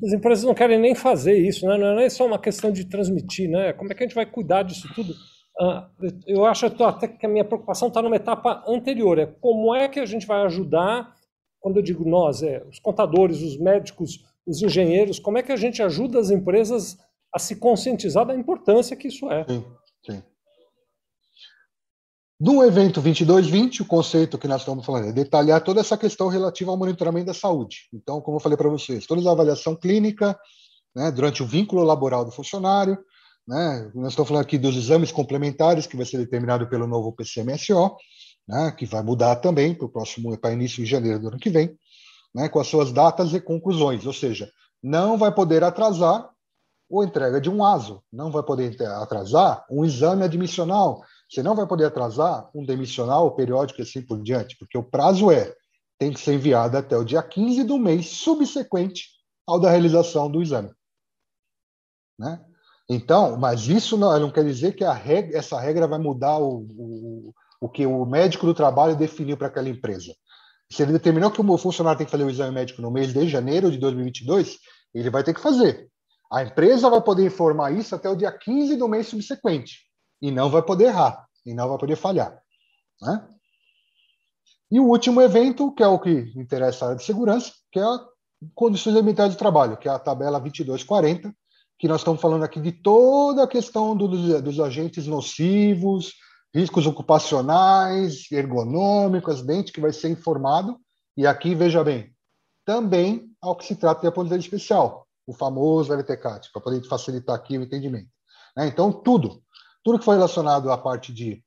as 0.01 0.13
empresas 0.13 0.45
não 0.45 0.53
querem 0.53 0.79
nem 0.79 0.95
fazer 0.95 1.37
isso, 1.37 1.67
né? 1.67 1.77
não 1.77 1.99
é 1.99 2.09
só 2.09 2.25
uma 2.25 2.39
questão 2.39 2.71
de 2.71 2.85
transmitir, 2.85 3.49
né? 3.49 3.73
Como 3.73 3.91
é 3.91 3.95
que 3.95 4.03
a 4.03 4.07
gente 4.07 4.15
vai 4.15 4.25
cuidar 4.25 4.63
disso 4.63 4.87
tudo? 4.95 5.11
Uh, 5.59 6.07
eu 6.25 6.45
acho 6.45 6.65
até 6.65 7.07
que 7.07 7.25
a 7.25 7.29
minha 7.29 7.45
preocupação 7.45 7.89
está 7.89 8.01
numa 8.01 8.15
etapa 8.15 8.63
anterior, 8.67 9.19
é 9.19 9.25
como 9.25 9.75
é 9.75 9.89
que 9.89 9.99
a 9.99 10.05
gente 10.05 10.25
vai 10.25 10.41
ajudar, 10.45 11.13
quando 11.59 11.77
eu 11.77 11.83
digo 11.83 12.07
nós, 12.07 12.41
é 12.43 12.63
os 12.69 12.79
contadores, 12.79 13.41
os 13.41 13.57
médicos, 13.57 14.23
os 14.47 14.61
engenheiros, 14.61 15.19
como 15.19 15.37
é 15.37 15.43
que 15.43 15.51
a 15.51 15.57
gente 15.57 15.81
ajuda 15.81 16.19
as 16.19 16.29
empresas 16.29 16.97
a 17.33 17.39
se 17.39 17.57
conscientizar 17.57 18.25
da 18.25 18.33
importância 18.33 18.95
que 18.95 19.09
isso 19.09 19.29
é. 19.29 19.45
Sim. 19.45 19.63
No 22.37 22.61
evento 22.65 22.99
2220, 22.99 23.81
o 23.81 23.85
conceito 23.85 24.37
que 24.37 24.47
nós 24.47 24.59
estamos 24.59 24.85
falando 24.85 25.07
é 25.07 25.13
detalhar 25.13 25.63
toda 25.63 25.79
essa 25.79 25.97
questão 25.97 26.27
relativa 26.27 26.69
ao 26.69 26.75
monitoramento 26.75 27.27
da 27.27 27.33
saúde. 27.33 27.87
Então, 27.93 28.19
como 28.19 28.35
eu 28.35 28.41
falei 28.41 28.57
para 28.57 28.67
vocês, 28.67 29.05
toda 29.05 29.27
a 29.29 29.31
avaliação 29.31 29.73
clínica, 29.73 30.37
né, 30.93 31.09
durante 31.11 31.41
o 31.41 31.45
vínculo 31.45 31.81
laboral 31.83 32.25
do 32.25 32.31
funcionário, 32.31 32.97
né, 33.47 33.89
nós 33.95 34.09
estamos 34.09 34.27
falando 34.27 34.43
aqui 34.43 34.57
dos 34.57 34.75
exames 34.75 35.13
complementares, 35.13 35.87
que 35.87 35.95
vai 35.95 36.05
ser 36.05 36.17
determinado 36.17 36.67
pelo 36.67 36.85
novo 36.85 37.13
PCMSO, 37.13 37.95
né, 38.45 38.69
que 38.77 38.85
vai 38.85 39.01
mudar 39.01 39.37
também 39.37 39.73
para 39.73 39.85
o 39.85 39.89
próximo, 39.89 40.37
para 40.37 40.51
início 40.51 40.83
de 40.83 40.89
janeiro 40.89 41.19
do 41.19 41.27
ano 41.29 41.39
que 41.39 41.49
vem, 41.49 41.73
né, 42.33 42.49
com 42.49 42.59
as 42.59 42.67
suas 42.67 42.91
datas 42.91 43.33
e 43.33 43.39
conclusões, 43.39 44.05
ou 44.05 44.13
seja, 44.13 44.51
não 44.83 45.17
vai 45.17 45.33
poder 45.33 45.63
atrasar 45.63 46.29
ou 46.89 47.01
entrega 47.01 47.39
de 47.39 47.49
um 47.49 47.63
ASO, 47.63 48.03
não 48.11 48.29
vai 48.29 48.43
poder 48.43 48.75
atrasar 48.83 49.65
um 49.71 49.85
exame 49.85 50.23
admissional, 50.23 51.01
você 51.29 51.41
não 51.41 51.55
vai 51.55 51.67
poder 51.67 51.85
atrasar 51.85 52.49
um 52.53 52.63
demissional 52.63 53.35
periódico 53.35 53.81
e 53.81 53.83
assim 53.83 54.01
por 54.01 54.21
diante, 54.21 54.55
porque 54.57 54.77
o 54.77 54.83
prazo 54.83 55.31
é, 55.31 55.53
tem 55.97 56.13
que 56.13 56.19
ser 56.19 56.33
enviado 56.35 56.77
até 56.77 56.95
o 56.95 57.03
dia 57.03 57.23
15 57.23 57.63
do 57.63 57.77
mês 57.77 58.07
subsequente 58.07 59.09
ao 59.47 59.59
da 59.59 59.69
realização 59.69 60.29
do 60.29 60.41
exame. 60.41 60.71
Né? 62.17 62.43
Então, 62.89 63.37
mas 63.37 63.67
isso 63.67 63.97
não, 63.97 64.17
não 64.19 64.31
quer 64.31 64.45
dizer 64.45 64.75
que 64.75 64.83
regra, 64.83 65.37
essa 65.37 65.59
regra 65.59 65.87
vai 65.87 65.99
mudar 65.99 66.37
o, 66.37 66.67
o, 66.77 67.33
o 67.59 67.69
que 67.69 67.85
o 67.85 68.05
médico 68.05 68.45
do 68.45 68.53
trabalho 68.53 68.95
definiu 68.95 69.35
para 69.35 69.47
aquela 69.47 69.69
empresa. 69.69 70.15
Se 70.71 70.83
ele 70.83 70.93
determinou 70.93 71.31
que 71.31 71.41
o 71.41 71.57
funcionário 71.57 71.97
tem 71.97 72.05
que 72.05 72.11
fazer 72.11 72.23
o 72.23 72.29
exame 72.29 72.53
médico 72.53 72.81
no 72.81 72.91
mês 72.91 73.13
de 73.13 73.27
janeiro 73.27 73.71
de 73.71 73.77
2022, 73.77 74.59
ele 74.93 75.09
vai 75.09 75.23
ter 75.23 75.33
que 75.33 75.41
fazer. 75.41 75.89
A 76.31 76.43
empresa 76.43 76.89
vai 76.89 77.01
poder 77.01 77.25
informar 77.25 77.71
isso 77.71 77.93
até 77.95 78.09
o 78.09 78.15
dia 78.15 78.31
15 78.31 78.75
do 78.75 78.87
mês 78.87 79.07
subsequente 79.07 79.85
e 80.25 80.31
não 80.31 80.49
vai 80.49 80.63
poder 80.63 80.85
errar, 80.85 81.27
e 81.45 81.53
não 81.53 81.69
vai 81.69 81.77
poder 81.77 81.95
falhar. 81.95 82.41
Né? 82.99 83.27
E 84.71 84.79
o 84.79 84.87
último 84.87 85.21
evento, 85.21 85.71
que 85.71 85.83
é 85.83 85.87
o 85.87 85.99
que 85.99 86.33
interessa 86.35 86.83
a 86.83 86.87
área 86.87 86.97
de 86.97 87.05
segurança, 87.05 87.53
que 87.71 87.77
é 87.77 87.83
a 87.83 87.99
condições 88.55 88.95
ambientais 88.95 89.31
de 89.31 89.37
trabalho, 89.37 89.77
que 89.77 89.87
é 89.87 89.91
a 89.91 89.99
tabela 89.99 90.39
2240, 90.39 91.31
que 91.77 91.87
nós 91.87 92.01
estamos 92.01 92.19
falando 92.19 92.43
aqui 92.43 92.59
de 92.59 92.71
toda 92.71 93.43
a 93.43 93.47
questão 93.47 93.95
dos, 93.95 94.41
dos 94.41 94.59
agentes 94.59 95.05
nocivos, 95.05 96.13
riscos 96.55 96.87
ocupacionais, 96.87 98.25
ergonômicos, 98.31 99.35
acidente 99.35 99.71
que 99.71 99.81
vai 99.81 99.93
ser 99.93 100.09
informado. 100.09 100.79
E 101.15 101.27
aqui, 101.27 101.53
veja 101.53 101.83
bem, 101.83 102.11
também 102.65 103.29
ao 103.39 103.55
que 103.55 103.65
se 103.65 103.75
trata 103.75 104.01
de 104.01 104.07
aposentadoria 104.07 104.43
especial, 104.43 105.05
o 105.27 105.33
famoso 105.33 105.93
LTCAT, 105.93 106.49
para 106.51 106.63
poder 106.63 106.83
facilitar 106.87 107.35
aqui 107.35 107.59
o 107.59 107.61
entendimento. 107.61 108.09
Né? 108.57 108.67
Então, 108.67 108.91
tudo, 108.91 109.44
tudo 109.85 109.99
que 109.99 110.05
foi 110.05 110.15
relacionado 110.15 110.71
à 110.71 110.77
parte 110.79 111.13
de, 111.13 111.43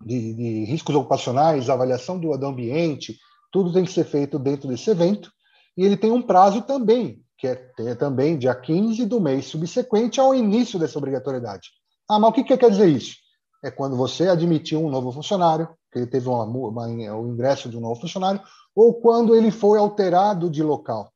de, 0.00 0.34
de 0.34 0.64
riscos 0.64 0.96
ocupacionais, 0.96 1.68
avaliação 1.68 2.18
do, 2.18 2.34
do 2.34 2.46
ambiente, 2.46 3.18
tudo 3.52 3.70
tem 3.70 3.84
que 3.84 3.92
ser 3.92 4.04
feito 4.04 4.38
dentro 4.38 4.66
desse 4.66 4.88
evento, 4.88 5.30
e 5.76 5.84
ele 5.84 5.96
tem 5.96 6.10
um 6.10 6.22
prazo 6.22 6.62
também, 6.62 7.22
que 7.36 7.46
é, 7.46 7.70
é 7.80 7.94
também 7.94 8.38
dia 8.38 8.54
15 8.54 9.04
do 9.04 9.20
mês 9.20 9.44
subsequente 9.44 10.18
ao 10.18 10.34
início 10.34 10.78
dessa 10.78 10.96
obrigatoriedade. 10.96 11.68
Ah, 12.08 12.18
mas 12.18 12.30
o 12.30 12.32
que, 12.32 12.44
que 12.44 12.56
quer 12.56 12.70
dizer 12.70 12.88
isso? 12.88 13.14
É 13.62 13.70
quando 13.70 13.94
você 13.94 14.26
admitiu 14.28 14.82
um 14.82 14.88
novo 14.88 15.12
funcionário, 15.12 15.68
que 15.92 15.98
ele 15.98 16.06
teve 16.06 16.28
uma, 16.28 16.44
uma, 16.44 16.86
o 16.86 17.28
ingresso 17.28 17.68
de 17.68 17.76
um 17.76 17.80
novo 17.80 18.00
funcionário, 18.00 18.40
ou 18.74 18.94
quando 18.94 19.34
ele 19.34 19.50
foi 19.50 19.78
alterado 19.78 20.48
de 20.48 20.62
local. 20.62 21.12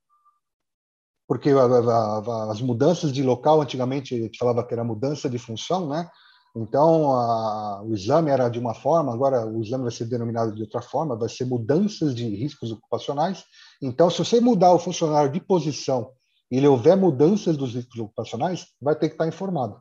Porque 1.26 1.48
a, 1.50 1.62
a, 1.62 2.18
a, 2.18 2.52
as 2.52 2.61
mudanças 2.61 3.12
de 3.12 3.22
local, 3.22 3.62
antigamente 3.62 4.14
a 4.14 4.18
gente 4.18 4.38
falava 4.38 4.66
que 4.66 4.74
era 4.74 4.84
mudança 4.84 5.30
de 5.30 5.38
função, 5.38 5.88
né? 5.88 6.11
Então, 6.55 7.12
a, 7.12 7.82
o 7.82 7.94
exame 7.94 8.30
era 8.30 8.48
de 8.48 8.59
uma 8.59 8.74
forma, 8.74 9.12
agora 9.12 9.46
o 9.46 9.62
exame 9.62 9.84
vai 9.84 9.92
ser 9.92 10.07
denominado 10.07 10.55
de 10.55 10.62
outra 10.62 10.82
forma, 10.82 11.16
vai 11.16 11.28
ser 11.28 11.44
mudanças 11.44 12.14
de 12.14 12.28
riscos 12.28 12.72
ocupacionais. 12.72 13.44
Então, 13.80 14.11
se 14.11 14.18
você 14.18 14.40
mudar 14.40 14.72
o 14.72 14.78
funcionário 14.78 15.30
de 15.30 15.40
posição 15.40 16.11
e 16.51 16.57
ele 16.57 16.66
houver 16.66 16.96
mudanças 16.96 17.57
dos 17.57 17.74
riscos 17.74 18.01
ocupacionais, 18.01 18.66
vai 18.80 18.96
ter 18.96 19.09
que 19.09 19.14
estar 19.14 19.28
informado. 19.28 19.80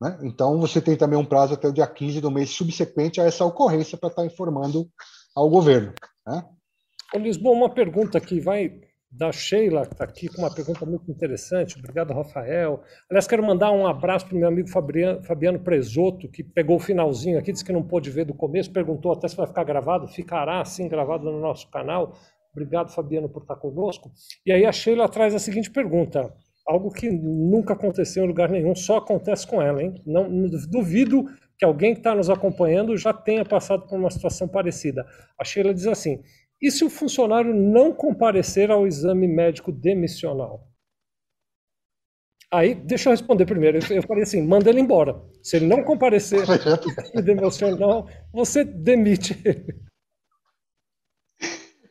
Né? 0.00 0.18
Então, 0.22 0.58
você 0.58 0.80
tem 0.80 0.96
também 0.96 1.18
um 1.18 1.24
prazo 1.24 1.54
até 1.54 1.68
o 1.68 1.72
dia 1.72 1.86
15 1.86 2.20
do 2.20 2.30
mês 2.30 2.50
subsequente 2.50 3.20
a 3.20 3.24
essa 3.24 3.44
ocorrência 3.44 3.98
para 3.98 4.08
estar 4.08 4.24
informando 4.24 4.88
ao 5.34 5.50
governo. 5.50 5.92
Né? 6.26 6.44
Lisboa, 7.16 7.56
uma 7.56 7.74
pergunta 7.74 8.20
que 8.20 8.40
vai 8.40 8.80
da 9.10 9.32
Sheila, 9.32 9.86
que 9.86 9.92
está 9.92 10.04
aqui 10.04 10.28
com 10.28 10.42
uma 10.42 10.54
pergunta 10.54 10.86
muito 10.86 11.10
interessante. 11.10 11.76
Obrigado, 11.78 12.12
Rafael. 12.12 12.80
Aliás, 13.10 13.26
quero 13.26 13.42
mandar 13.42 13.72
um 13.72 13.86
abraço 13.86 14.26
para 14.26 14.36
o 14.36 14.38
meu 14.38 14.48
amigo 14.48 14.68
Fabiano, 14.68 15.22
Fabiano 15.22 15.58
Presoto, 15.58 16.28
que 16.28 16.44
pegou 16.44 16.76
o 16.76 16.80
finalzinho 16.80 17.38
aqui, 17.38 17.50
disse 17.52 17.64
que 17.64 17.72
não 17.72 17.82
pôde 17.82 18.08
ver 18.08 18.24
do 18.24 18.34
começo, 18.34 18.72
perguntou 18.72 19.12
até 19.12 19.26
se 19.26 19.36
vai 19.36 19.46
ficar 19.46 19.64
gravado. 19.64 20.06
Ficará, 20.06 20.64
sim, 20.64 20.88
gravado 20.88 21.24
no 21.24 21.40
nosso 21.40 21.68
canal. 21.70 22.14
Obrigado, 22.52 22.92
Fabiano, 22.92 23.28
por 23.28 23.42
estar 23.42 23.56
conosco. 23.56 24.10
E 24.46 24.52
aí 24.52 24.64
a 24.64 24.72
Sheila 24.72 25.08
traz 25.08 25.34
a 25.34 25.38
seguinte 25.38 25.70
pergunta, 25.70 26.32
algo 26.66 26.90
que 26.90 27.10
nunca 27.10 27.74
aconteceu 27.74 28.24
em 28.24 28.28
lugar 28.28 28.48
nenhum, 28.48 28.74
só 28.74 28.98
acontece 28.98 29.46
com 29.46 29.60
ela, 29.60 29.82
hein? 29.82 30.00
Não, 30.06 30.48
duvido 30.68 31.24
que 31.58 31.64
alguém 31.64 31.92
que 31.92 32.00
está 32.00 32.14
nos 32.14 32.30
acompanhando 32.30 32.96
já 32.96 33.12
tenha 33.12 33.44
passado 33.44 33.86
por 33.86 33.98
uma 33.98 34.10
situação 34.10 34.48
parecida. 34.48 35.04
A 35.38 35.44
Sheila 35.44 35.74
diz 35.74 35.86
assim: 35.86 36.22
e 36.60 36.70
se 36.70 36.84
o 36.84 36.90
funcionário 36.90 37.54
não 37.54 37.92
comparecer 37.92 38.70
ao 38.70 38.86
exame 38.86 39.26
médico 39.26 39.72
demissional? 39.72 40.68
Aí, 42.52 42.74
deixa 42.74 43.08
eu 43.08 43.12
responder 43.12 43.46
primeiro. 43.46 43.78
Eu 43.78 44.02
falei 44.02 44.24
assim: 44.24 44.44
manda 44.44 44.68
ele 44.68 44.80
embora. 44.80 45.22
Se 45.42 45.56
ele 45.56 45.66
não 45.66 45.84
comparecer 45.84 46.40
ao 47.14 47.22
demissional, 47.22 48.08
você 48.32 48.64
demite 48.64 49.40
ele. 49.44 49.90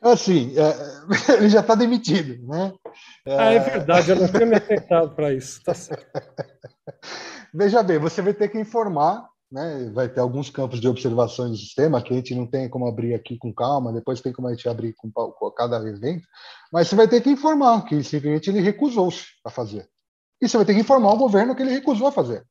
Assim, 0.01 0.53
é, 0.57 1.33
ele 1.37 1.49
já 1.49 1.59
está 1.61 1.75
demitido, 1.75 2.45
né? 2.47 2.73
É... 3.25 3.37
Ah, 3.37 3.51
é 3.51 3.59
verdade, 3.59 4.09
eu 4.09 4.15
não 4.15 4.27
tinha 4.27 4.45
me 4.45 4.55
atentado 4.55 5.15
para 5.15 5.33
isso. 5.33 5.61
Tá 5.63 5.73
certo. 5.73 6.05
Veja 7.53 7.81
bem, 7.83 7.97
você 7.97 8.21
vai 8.21 8.33
ter 8.33 8.49
que 8.49 8.57
informar 8.57 9.28
né? 9.51 9.89
Vai 9.93 10.07
ter 10.07 10.19
alguns 10.19 10.49
campos 10.49 10.79
de 10.79 10.87
observação 10.87 11.49
do 11.49 11.57
sistema 11.57 12.01
que 12.01 12.13
a 12.13 12.15
gente 12.15 12.35
não 12.35 12.45
tem 12.45 12.69
como 12.69 12.87
abrir 12.87 13.13
aqui 13.13 13.37
com 13.37 13.53
calma, 13.53 13.91
depois 13.91 14.21
tem 14.21 14.31
como 14.31 14.47
a 14.47 14.53
gente 14.53 14.69
abrir 14.69 14.93
com, 14.93 15.11
com 15.11 15.51
cada 15.51 15.77
evento, 15.87 16.27
mas 16.71 16.87
você 16.87 16.95
vai 16.95 17.07
ter 17.07 17.21
que 17.21 17.29
informar 17.29 17.83
que 17.85 18.03
simplesmente 18.03 18.49
ele 18.49 18.61
recusou-se 18.61 19.25
a 19.45 19.49
fazer. 19.49 19.89
E 20.41 20.47
você 20.47 20.57
vai 20.57 20.65
ter 20.65 20.73
que 20.73 20.81
informar 20.81 21.13
o 21.13 21.17
governo 21.17 21.55
que 21.55 21.61
ele 21.61 21.71
recusou 21.71 22.07
a 22.07 22.11
fazer. 22.11 22.45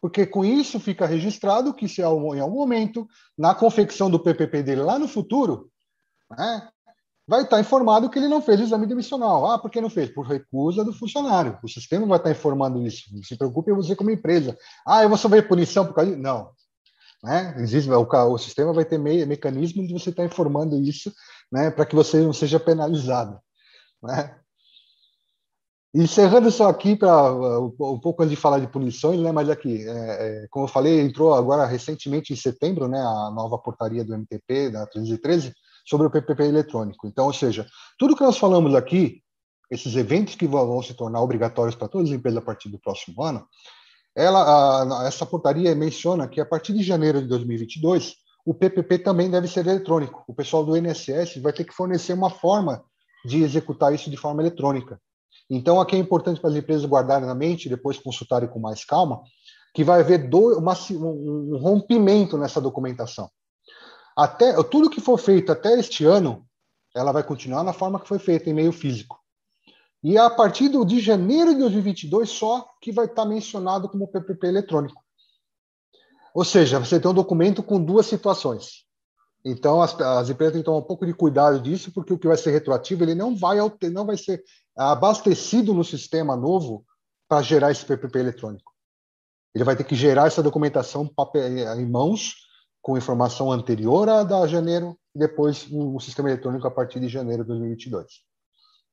Porque 0.00 0.26
com 0.26 0.44
isso 0.44 0.78
fica 0.78 1.06
registrado 1.06 1.74
que 1.74 1.88
se 1.88 2.00
em 2.00 2.04
algum 2.04 2.58
momento, 2.58 3.06
na 3.36 3.54
confecção 3.54 4.10
do 4.10 4.20
PPP 4.20 4.62
dele 4.62 4.82
lá 4.82 4.98
no 4.98 5.08
futuro, 5.08 5.70
né, 6.30 6.68
vai 7.26 7.42
estar 7.42 7.60
informado 7.60 8.08
que 8.08 8.18
ele 8.18 8.28
não 8.28 8.40
fez 8.40 8.60
o 8.60 8.62
exame 8.62 8.86
demissional. 8.86 9.50
Ah, 9.50 9.58
por 9.58 9.70
que 9.70 9.80
não 9.80 9.90
fez? 9.90 10.10
Por 10.10 10.26
recusa 10.26 10.84
do 10.84 10.92
funcionário. 10.92 11.58
O 11.62 11.68
sistema 11.68 12.06
vai 12.06 12.18
estar 12.18 12.30
informando 12.30 12.86
isso. 12.86 13.04
Não 13.12 13.22
se 13.22 13.36
preocupe 13.36 13.72
você 13.72 13.96
como 13.96 14.10
empresa. 14.10 14.56
Ah, 14.86 15.02
eu 15.02 15.08
vou 15.08 15.18
sofrer 15.18 15.48
punição 15.48 15.84
por 15.84 15.94
causa 15.94 16.10
disso? 16.10 16.22
Não. 16.22 16.50
Né? 17.22 17.56
Existe, 17.58 17.90
o, 17.90 18.32
o 18.32 18.38
sistema 18.38 18.72
vai 18.72 18.84
ter 18.84 18.98
meio, 18.98 19.26
mecanismo 19.26 19.84
de 19.86 19.92
você 19.92 20.10
estar 20.10 20.24
informando 20.24 20.76
isso 20.78 21.12
né, 21.50 21.70
para 21.70 21.84
que 21.86 21.96
você 21.96 22.20
não 22.20 22.32
seja 22.32 22.60
penalizado. 22.60 23.40
Né? 24.02 24.38
Encerrando 25.94 26.50
só 26.50 26.68
aqui 26.68 26.94
para 26.94 27.32
uh, 27.32 27.66
um 27.66 27.98
pouco 27.98 28.22
antes 28.22 28.30
de 28.30 28.40
falar 28.40 28.58
de 28.58 28.66
punições, 28.66 29.18
né, 29.18 29.32
mas 29.32 29.48
aqui, 29.48 29.88
é, 29.88 30.44
é, 30.44 30.46
como 30.50 30.66
eu 30.66 30.68
falei, 30.68 31.00
entrou 31.00 31.34
agora 31.34 31.64
recentemente 31.64 32.32
em 32.32 32.36
setembro, 32.36 32.86
né, 32.86 33.00
a 33.00 33.30
nova 33.30 33.56
portaria 33.56 34.04
do 34.04 34.14
MTP 34.14 34.70
da 34.70 34.86
313, 34.86 35.54
sobre 35.86 36.06
o 36.06 36.10
PPP 36.10 36.42
eletrônico. 36.42 37.06
Então, 37.06 37.26
ou 37.26 37.32
seja, 37.32 37.66
tudo 37.98 38.16
que 38.16 38.22
nós 38.22 38.36
falamos 38.36 38.74
aqui, 38.74 39.22
esses 39.70 39.94
eventos 39.94 40.34
que 40.34 40.46
vão 40.46 40.82
se 40.82 40.94
tornar 40.94 41.22
obrigatórios 41.22 41.76
para 41.76 41.88
todas 41.88 42.10
as 42.10 42.16
empresas 42.16 42.38
a 42.38 42.44
partir 42.44 42.68
do 42.68 42.78
próximo 42.78 43.22
ano, 43.22 43.46
ela, 44.14 45.02
a, 45.02 45.06
essa 45.06 45.24
portaria 45.24 45.74
menciona 45.74 46.26
que 46.26 46.40
a 46.40 46.46
partir 46.46 46.72
de 46.72 46.82
janeiro 46.82 47.22
de 47.22 47.28
2022, 47.28 48.14
o 48.44 48.54
PPP 48.54 48.98
também 48.98 49.30
deve 49.30 49.46
ser 49.46 49.66
eletrônico. 49.66 50.24
O 50.26 50.34
pessoal 50.34 50.64
do 50.64 50.76
INSS 50.76 51.40
vai 51.40 51.52
ter 51.52 51.64
que 51.64 51.74
fornecer 51.74 52.12
uma 52.12 52.30
forma 52.30 52.82
de 53.24 53.42
executar 53.42 53.94
isso 53.94 54.10
de 54.10 54.16
forma 54.16 54.42
eletrônica. 54.42 55.00
Então, 55.48 55.80
aqui 55.80 55.94
é 55.94 55.98
importante 55.98 56.40
para 56.40 56.50
as 56.50 56.56
empresas 56.56 56.84
guardarem 56.84 57.26
na 57.26 57.34
mente, 57.34 57.68
depois 57.68 57.98
consultarem 57.98 58.48
com 58.48 58.58
mais 58.58 58.84
calma, 58.84 59.20
que 59.74 59.84
vai 59.84 60.00
haver 60.00 60.28
do, 60.28 60.58
uma, 60.58 60.74
um 60.92 61.58
rompimento 61.58 62.38
nessa 62.38 62.60
documentação 62.60 63.28
até 64.16 64.60
tudo 64.64 64.88
que 64.88 65.00
for 65.00 65.18
feito 65.18 65.52
até 65.52 65.78
este 65.78 66.04
ano, 66.04 66.46
ela 66.94 67.12
vai 67.12 67.22
continuar 67.22 67.62
na 67.62 67.74
forma 67.74 68.00
que 68.00 68.08
foi 68.08 68.18
feita, 68.18 68.48
em 68.48 68.54
meio 68.54 68.72
físico. 68.72 69.20
E 70.02 70.16
a 70.16 70.30
partir 70.30 70.68
do, 70.68 70.84
de 70.84 71.00
janeiro 71.00 71.52
de 71.52 71.60
2022, 71.60 72.30
só 72.30 72.66
que 72.80 72.92
vai 72.92 73.06
estar 73.06 73.26
mencionado 73.26 73.88
como 73.88 74.08
PPP 74.08 74.46
eletrônico. 74.46 75.04
Ou 76.34 76.44
seja, 76.44 76.78
você 76.78 77.00
tem 77.00 77.10
um 77.10 77.14
documento 77.14 77.62
com 77.62 77.82
duas 77.82 78.06
situações. 78.06 78.86
Então, 79.44 79.82
as, 79.82 79.98
as 80.00 80.30
empresas 80.30 80.54
têm 80.54 80.62
que 80.62 80.66
tomar 80.66 80.78
um 80.78 80.82
pouco 80.82 81.04
de 81.04 81.12
cuidado 81.14 81.60
disso, 81.60 81.92
porque 81.92 82.12
o 82.12 82.18
que 82.18 82.26
vai 82.26 82.36
ser 82.36 82.50
retroativo, 82.50 83.04
ele 83.04 83.14
não 83.14 83.36
vai, 83.36 83.58
não 83.90 84.06
vai 84.06 84.16
ser 84.16 84.42
abastecido 84.76 85.74
no 85.74 85.84
sistema 85.84 86.36
novo 86.36 86.84
para 87.28 87.42
gerar 87.42 87.70
esse 87.70 87.84
PPP 87.84 88.18
eletrônico. 88.18 88.72
Ele 89.54 89.64
vai 89.64 89.76
ter 89.76 89.84
que 89.84 89.94
gerar 89.94 90.26
essa 90.26 90.42
documentação 90.42 91.10
em 91.78 91.86
mãos, 91.86 92.45
com 92.86 92.96
informação 92.96 93.50
anterior 93.50 94.08
a 94.08 94.22
da 94.22 94.46
janeiro, 94.46 94.96
e 95.12 95.18
depois 95.18 95.66
o 95.72 95.98
sistema 95.98 96.30
eletrônico 96.30 96.68
a 96.68 96.70
partir 96.70 97.00
de 97.00 97.08
janeiro 97.08 97.42
de 97.42 97.48
2022. 97.48 98.06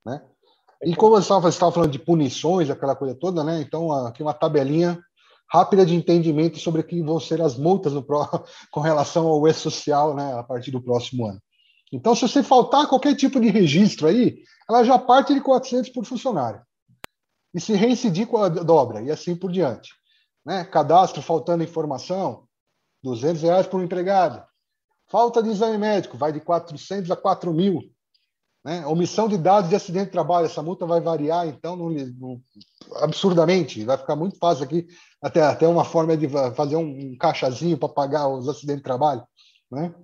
Né? 0.04 0.20
E 0.82 0.96
como 0.96 1.12
você 1.12 1.28
estava 1.48 1.70
falando 1.70 1.92
de 1.92 2.00
punições, 2.00 2.68
aquela 2.68 2.96
coisa 2.96 3.14
toda, 3.14 3.44
né? 3.44 3.60
então 3.60 3.92
aqui 4.04 4.20
uma 4.20 4.34
tabelinha 4.34 4.98
rápida 5.48 5.86
de 5.86 5.94
entendimento 5.94 6.58
sobre 6.58 6.80
o 6.80 6.84
que 6.84 7.00
vão 7.04 7.20
ser 7.20 7.40
as 7.40 7.56
multas 7.56 7.92
no, 7.92 8.04
com 8.72 8.80
relação 8.80 9.28
ao 9.28 9.46
E-Social 9.46 10.12
né, 10.16 10.36
a 10.36 10.42
partir 10.42 10.72
do 10.72 10.82
próximo 10.82 11.28
ano. 11.28 11.40
Então, 11.92 12.16
se 12.16 12.22
você 12.22 12.42
faltar 12.42 12.88
qualquer 12.88 13.14
tipo 13.14 13.38
de 13.38 13.48
registro 13.48 14.08
aí, 14.08 14.38
ela 14.68 14.82
já 14.82 14.98
parte 14.98 15.32
de 15.32 15.40
400 15.40 15.90
por 15.90 16.04
funcionário. 16.04 16.60
E 17.54 17.60
se 17.60 17.74
reincidir 17.74 18.26
dobra, 18.64 19.02
e 19.02 19.12
assim 19.12 19.36
por 19.36 19.52
diante. 19.52 19.94
Né? 20.44 20.64
Cadastro 20.64 21.22
faltando 21.22 21.62
informação, 21.62 22.48
200 23.04 23.42
reais 23.42 23.66
por 23.66 23.78
um 23.78 23.84
empregado. 23.84 24.42
Falta 25.06 25.42
de 25.42 25.50
exame 25.50 25.76
médico, 25.76 26.16
vai 26.16 26.32
de 26.32 26.40
400 26.40 27.10
a 27.10 27.16
4 27.16 27.52
mil. 27.52 27.82
Né? 28.64 28.84
Omissão 28.86 29.28
de 29.28 29.36
dados 29.36 29.68
de 29.68 29.76
acidente 29.76 30.06
de 30.06 30.12
trabalho, 30.12 30.46
essa 30.46 30.62
multa 30.62 30.86
vai 30.86 31.00
variar, 31.00 31.46
então, 31.46 31.78
absurdamente. 32.96 33.84
Vai 33.84 33.98
ficar 33.98 34.16
muito 34.16 34.38
fácil 34.38 34.64
aqui, 34.64 34.86
até, 35.22 35.42
até 35.42 35.68
uma 35.68 35.84
forma 35.84 36.16
de 36.16 36.26
fazer 36.56 36.76
um, 36.76 37.12
um 37.12 37.16
caixazinho 37.18 37.76
para 37.76 37.90
pagar 37.90 38.26
os 38.26 38.48
acidentes 38.48 38.78
de 38.78 38.84
trabalho. 38.84 39.22
Né? 39.70 39.94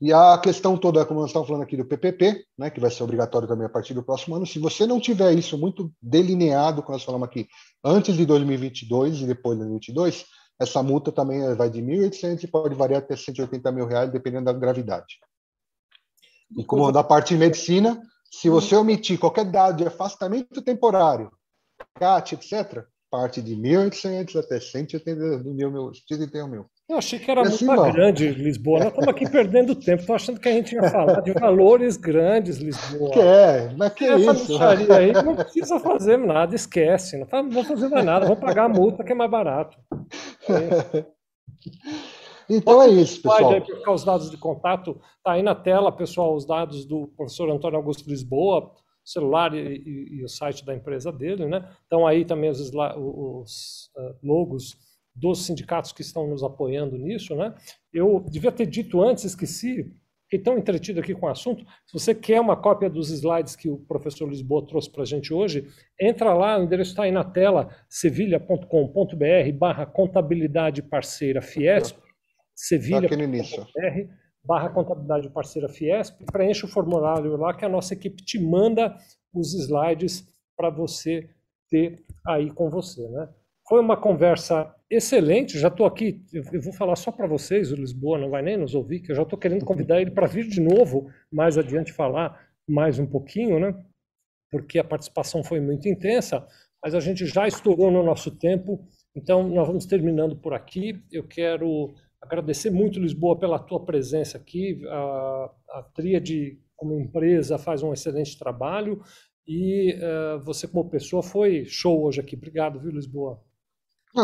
E 0.00 0.12
a 0.12 0.38
questão 0.38 0.76
toda, 0.76 1.04
como 1.04 1.20
nós 1.20 1.30
estamos 1.30 1.48
falando 1.48 1.62
aqui 1.62 1.76
do 1.76 1.84
PPP, 1.84 2.44
né, 2.58 2.70
que 2.70 2.80
vai 2.80 2.90
ser 2.90 3.02
obrigatório 3.02 3.48
também 3.48 3.66
a 3.66 3.70
partir 3.70 3.94
do 3.94 4.02
próximo 4.02 4.36
ano, 4.36 4.46
se 4.46 4.58
você 4.58 4.86
não 4.86 5.00
tiver 5.00 5.32
isso 5.32 5.56
muito 5.56 5.90
delineado, 6.00 6.82
como 6.82 6.96
nós 6.96 7.04
falamos 7.04 7.26
aqui, 7.26 7.46
antes 7.82 8.14
de 8.14 8.26
2022 8.26 9.20
e 9.20 9.26
depois 9.26 9.56
de 9.56 9.64
2022, 9.64 10.26
essa 10.60 10.82
multa 10.82 11.12
também 11.12 11.54
vai 11.54 11.68
de 11.68 11.82
1.800 11.82 12.42
e 12.42 12.46
pode 12.46 12.74
variar 12.74 13.02
até 13.02 13.14
180 13.16 13.70
mil 13.72 13.86
reais, 13.86 14.10
dependendo 14.10 14.46
da 14.46 14.52
gravidade. 14.52 15.18
E 16.56 16.64
como 16.64 16.90
da 16.92 17.04
parte 17.04 17.34
de 17.34 17.40
medicina, 17.40 18.00
se 18.30 18.48
você 18.48 18.74
omitir 18.76 19.18
qualquer 19.18 19.44
dado 19.44 19.78
de 19.78 19.86
afastamento 19.86 20.62
temporário, 20.62 21.30
CAT, 21.94 22.34
etc., 22.34 22.84
parte 23.10 23.40
de 23.40 23.54
1.800 23.56 24.38
até 24.38 24.60
180 24.60 25.38
mil, 25.44 25.92
181 25.94 26.48
mil. 26.48 26.66
Eu 26.88 26.98
achei 26.98 27.18
que 27.18 27.28
era 27.28 27.42
muito 27.42 27.54
assim, 27.54 27.92
grande 27.92 28.28
Lisboa. 28.30 28.78
Nós 28.78 28.88
estamos 28.88 29.08
aqui 29.08 29.28
perdendo 29.28 29.74
tempo. 29.74 30.02
Estou 30.02 30.14
achando 30.14 30.38
que 30.38 30.48
a 30.48 30.52
gente 30.52 30.72
ia 30.72 30.88
falar 30.88 31.20
de 31.20 31.32
valores 31.32 31.96
grandes, 31.96 32.58
Lisboa. 32.58 33.10
Que 33.10 33.18
é, 33.18 33.74
mas 33.76 33.92
que 33.92 34.04
é 34.04 34.16
isso? 34.16 34.56
Aí 34.62 35.12
não 35.12 35.34
precisa 35.34 35.80
fazer 35.80 36.16
nada, 36.16 36.54
esquece. 36.54 37.18
Não 37.18 37.50
vou 37.50 37.64
fazer 37.64 37.88
mais 37.88 38.04
nada, 38.04 38.26
vou 38.26 38.36
pagar 38.36 38.66
a 38.66 38.68
multa 38.68 39.02
que 39.02 39.10
é 39.10 39.14
mais 39.16 39.30
barato. 39.30 39.76
É. 40.48 41.06
Então 42.48 42.80
é 42.80 42.88
isso, 42.88 43.20
pessoal. 43.20 43.54
Aí, 43.54 43.60
para 43.60 43.92
os 43.92 44.04
dados 44.04 44.30
de 44.30 44.36
contato, 44.36 45.00
está 45.16 45.32
aí 45.32 45.42
na 45.42 45.54
tela, 45.54 45.90
pessoal, 45.90 46.34
os 46.34 46.46
dados 46.46 46.84
do 46.84 47.08
professor 47.08 47.50
Antônio 47.50 47.76
Augusto 47.76 48.08
Lisboa, 48.08 48.72
celular 49.04 49.54
e, 49.54 49.78
e, 49.78 50.18
e 50.18 50.24
o 50.24 50.28
site 50.28 50.64
da 50.64 50.74
empresa 50.74 51.12
dele, 51.12 51.46
né? 51.46 51.68
Então 51.86 52.06
aí 52.06 52.24
também 52.24 52.50
os, 52.50 52.60
os 52.60 53.90
uh, 53.96 54.14
logos 54.22 54.76
dos 55.14 55.46
sindicatos 55.46 55.92
que 55.92 56.02
estão 56.02 56.26
nos 56.26 56.42
apoiando 56.42 56.98
nisso, 56.98 57.34
né? 57.34 57.54
Eu 57.92 58.24
devia 58.28 58.52
ter 58.52 58.66
dito 58.66 59.00
antes, 59.02 59.24
esqueci, 59.24 59.92
fiquei 60.26 60.40
tão 60.40 60.58
entretido 60.58 61.00
aqui 61.00 61.14
com 61.14 61.26
o 61.26 61.28
assunto. 61.28 61.64
Se 61.86 61.92
você 61.92 62.14
quer 62.14 62.40
uma 62.40 62.56
cópia 62.56 62.90
dos 62.90 63.10
slides 63.10 63.56
que 63.56 63.68
o 63.68 63.78
professor 63.78 64.28
Lisboa 64.28 64.66
trouxe 64.66 64.90
para 64.90 65.02
a 65.02 65.06
gente 65.06 65.32
hoje, 65.32 65.66
entra 66.00 66.34
lá, 66.34 66.58
o 66.58 66.64
endereço 66.64 66.90
está 66.90 67.04
aí 67.04 67.12
na 67.12 67.24
tela, 67.24 67.68
sevilha.com.br 67.88 69.52
barra 69.58 69.86
contabilidade 69.86 70.82
parceira 70.82 71.40
Fiesp, 71.40 71.96
sevilha.com.br 72.54 74.12
barra 74.44 74.68
contabilidade 74.70 75.28
parceira 75.30 75.68
Fiesp, 75.68 76.22
preencha 76.30 76.66
o 76.66 76.68
formulário 76.68 77.36
lá 77.36 77.54
que 77.54 77.64
a 77.64 77.68
nossa 77.68 77.94
equipe 77.94 78.24
te 78.24 78.38
manda 78.38 78.96
os 79.34 79.54
slides 79.54 80.24
para 80.56 80.70
você 80.70 81.28
ter 81.68 82.04
aí 82.26 82.50
com 82.50 82.70
você, 82.70 83.06
né? 83.08 83.28
Foi 83.68 83.80
uma 83.80 83.96
conversa 83.96 84.72
excelente. 84.88 85.58
Já 85.58 85.68
estou 85.68 85.86
aqui, 85.86 86.22
eu 86.32 86.60
vou 86.60 86.72
falar 86.72 86.94
só 86.94 87.10
para 87.10 87.26
vocês, 87.26 87.72
o 87.72 87.76
Lisboa 87.76 88.16
não 88.18 88.30
vai 88.30 88.40
nem 88.40 88.56
nos 88.56 88.74
ouvir, 88.74 89.00
que 89.00 89.10
eu 89.10 89.16
já 89.16 89.22
estou 89.22 89.38
querendo 89.38 89.64
convidar 89.64 90.00
ele 90.00 90.12
para 90.12 90.26
vir 90.26 90.46
de 90.46 90.60
novo 90.60 91.10
mais 91.32 91.58
adiante 91.58 91.92
falar 91.92 92.46
mais 92.68 92.98
um 92.98 93.06
pouquinho, 93.06 93.58
né? 93.58 93.74
Porque 94.50 94.78
a 94.78 94.84
participação 94.84 95.42
foi 95.42 95.60
muito 95.60 95.88
intensa, 95.88 96.46
mas 96.82 96.94
a 96.94 97.00
gente 97.00 97.26
já 97.26 97.48
estourou 97.48 97.90
no 97.90 98.04
nosso 98.04 98.30
tempo, 98.30 98.86
então 99.16 99.48
nós 99.48 99.66
vamos 99.66 99.86
terminando 99.86 100.36
por 100.36 100.54
aqui. 100.54 101.02
Eu 101.10 101.26
quero 101.26 101.94
agradecer 102.20 102.70
muito, 102.70 103.00
Lisboa, 103.00 103.36
pela 103.36 103.58
tua 103.58 103.84
presença 103.84 104.38
aqui. 104.38 104.80
A, 104.88 105.50
a 105.70 105.82
Tríade, 105.94 106.60
como 106.76 107.00
empresa, 107.00 107.58
faz 107.58 107.82
um 107.82 107.92
excelente 107.92 108.38
trabalho 108.38 109.02
e 109.46 109.94
uh, 109.94 110.40
você, 110.44 110.68
como 110.68 110.88
pessoa, 110.88 111.22
foi 111.22 111.64
show 111.64 112.04
hoje 112.04 112.20
aqui. 112.20 112.36
Obrigado, 112.36 112.80
viu, 112.80 112.92
Lisboa? 112.92 113.42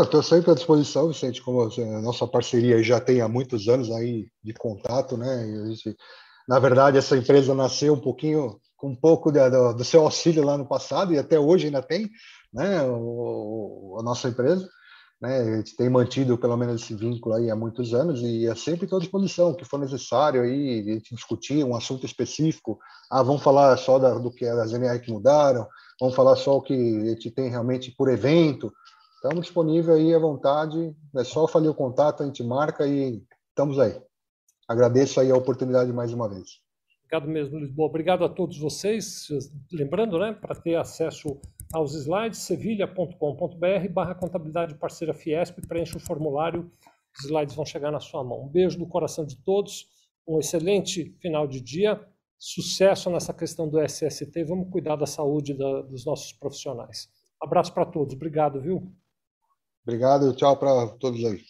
Estou 0.01 0.23
sempre 0.23 0.51
à 0.51 0.55
disposição, 0.55 1.09
Vicente, 1.09 1.43
como 1.43 1.61
a 1.61 2.01
nossa 2.01 2.27
parceria 2.27 2.83
já 2.83 2.99
tem 2.99 3.21
há 3.21 3.29
muitos 3.29 3.69
anos 3.69 3.91
aí 3.91 4.27
de 4.43 4.55
contato, 4.55 5.19
né? 5.19 5.47
Gente, 5.67 5.95
na 6.49 6.59
verdade, 6.59 6.97
essa 6.97 7.15
empresa 7.15 7.55
nasceu 7.55 7.93
um 7.93 8.01
pouquinho, 8.01 8.59
com 8.75 8.89
um 8.89 8.97
pouco 8.97 9.31
de, 9.31 9.51
do, 9.51 9.75
do, 9.75 9.85
seu 9.85 10.01
auxílio 10.01 10.47
lá 10.47 10.57
no 10.57 10.67
passado, 10.67 11.13
e 11.13 11.19
até 11.19 11.39
hoje 11.39 11.67
ainda 11.67 11.83
tem, 11.83 12.09
né? 12.51 12.83
O, 12.85 13.99
a 14.01 14.03
nossa 14.03 14.31
empresa. 14.31 14.67
Né? 15.21 15.39
A 15.41 15.57
gente 15.59 15.77
tem 15.77 15.91
mantido 15.91 16.39
pelo 16.39 16.57
menos 16.57 16.83
esse 16.83 16.95
vínculo 16.95 17.35
aí 17.35 17.51
há 17.51 17.55
muitos 17.55 17.93
anos 17.93 18.23
e 18.23 18.47
é 18.47 18.55
sempre 18.55 18.89
à 18.91 18.99
disposição, 18.99 19.51
o 19.51 19.55
que 19.55 19.65
for 19.67 19.79
necessário 19.79 20.41
aí, 20.41 20.81
a 20.81 20.93
gente 20.95 21.15
discutir 21.15 21.63
um 21.65 21.77
assunto 21.77 22.07
específico. 22.07 22.79
Ah, 23.11 23.23
vamos 23.23 23.43
falar 23.43 23.77
só 23.77 23.99
da, 23.99 24.15
do 24.15 24.33
que 24.33 24.47
é 24.47 24.57
das 24.57 24.73
NR 24.73 24.99
que 25.01 25.13
mudaram, 25.13 25.69
vamos 26.01 26.17
falar 26.17 26.35
só 26.37 26.57
o 26.57 26.63
que 26.63 26.73
a 26.73 27.11
gente 27.11 27.31
tem 27.31 27.51
realmente 27.51 27.95
por 27.95 28.11
evento 28.11 28.73
Estamos 29.23 29.47
disponíveis 29.47 30.01
aí 30.01 30.13
à 30.13 30.19
vontade. 30.19 30.97
É 31.17 31.23
só 31.23 31.47
fazer 31.47 31.69
o 31.69 31.75
contato, 31.75 32.25
a 32.25 32.27
gente 32.27 32.43
marca 32.43 32.85
e 32.89 33.23
estamos 33.51 33.79
aí. 33.79 34.03
Agradeço 34.69 35.21
aí 35.21 35.31
a 35.31 35.37
oportunidade 35.37 35.93
mais 35.93 36.13
uma 36.13 36.29
vez. 36.29 36.61
Obrigado 37.05 37.31
mesmo, 37.31 37.57
Lisboa. 37.61 37.87
Obrigado 37.87 38.25
a 38.25 38.29
todos 38.29 38.59
vocês. 38.59 39.29
Lembrando, 39.73 40.19
né, 40.19 40.33
para 40.33 40.57
ter 40.57 40.75
acesso 40.75 41.41
aos 41.73 41.95
slides, 41.95 42.41
sevilha.com.br 42.41 43.89
barra 43.93 44.17
contabilidade 44.17 44.75
parceira 44.75 45.15
Fiesp, 45.15 45.61
preencha 45.69 45.99
o 45.99 46.01
formulário, 46.01 46.69
os 47.17 47.25
slides 47.25 47.55
vão 47.55 47.65
chegar 47.65 47.93
na 47.93 48.01
sua 48.01 48.25
mão. 48.25 48.43
Um 48.43 48.49
beijo 48.49 48.77
no 48.77 48.89
coração 48.89 49.25
de 49.25 49.37
todos, 49.37 49.87
um 50.27 50.41
excelente 50.41 51.17
final 51.21 51.47
de 51.47 51.61
dia, 51.61 52.05
sucesso 52.37 53.09
nessa 53.09 53.33
questão 53.33 53.69
do 53.69 53.81
SST, 53.81 54.43
vamos 54.43 54.69
cuidar 54.69 54.97
da 54.97 55.07
saúde 55.07 55.55
da, 55.55 55.83
dos 55.83 56.05
nossos 56.05 56.33
profissionais. 56.33 57.09
Abraço 57.41 57.73
para 57.73 57.87
todos, 57.87 58.17
obrigado, 58.17 58.61
viu? 58.61 58.93
Obrigado, 59.85 60.35
tchau 60.35 60.57
para 60.59 60.89
todos 60.99 61.25
aí. 61.25 61.41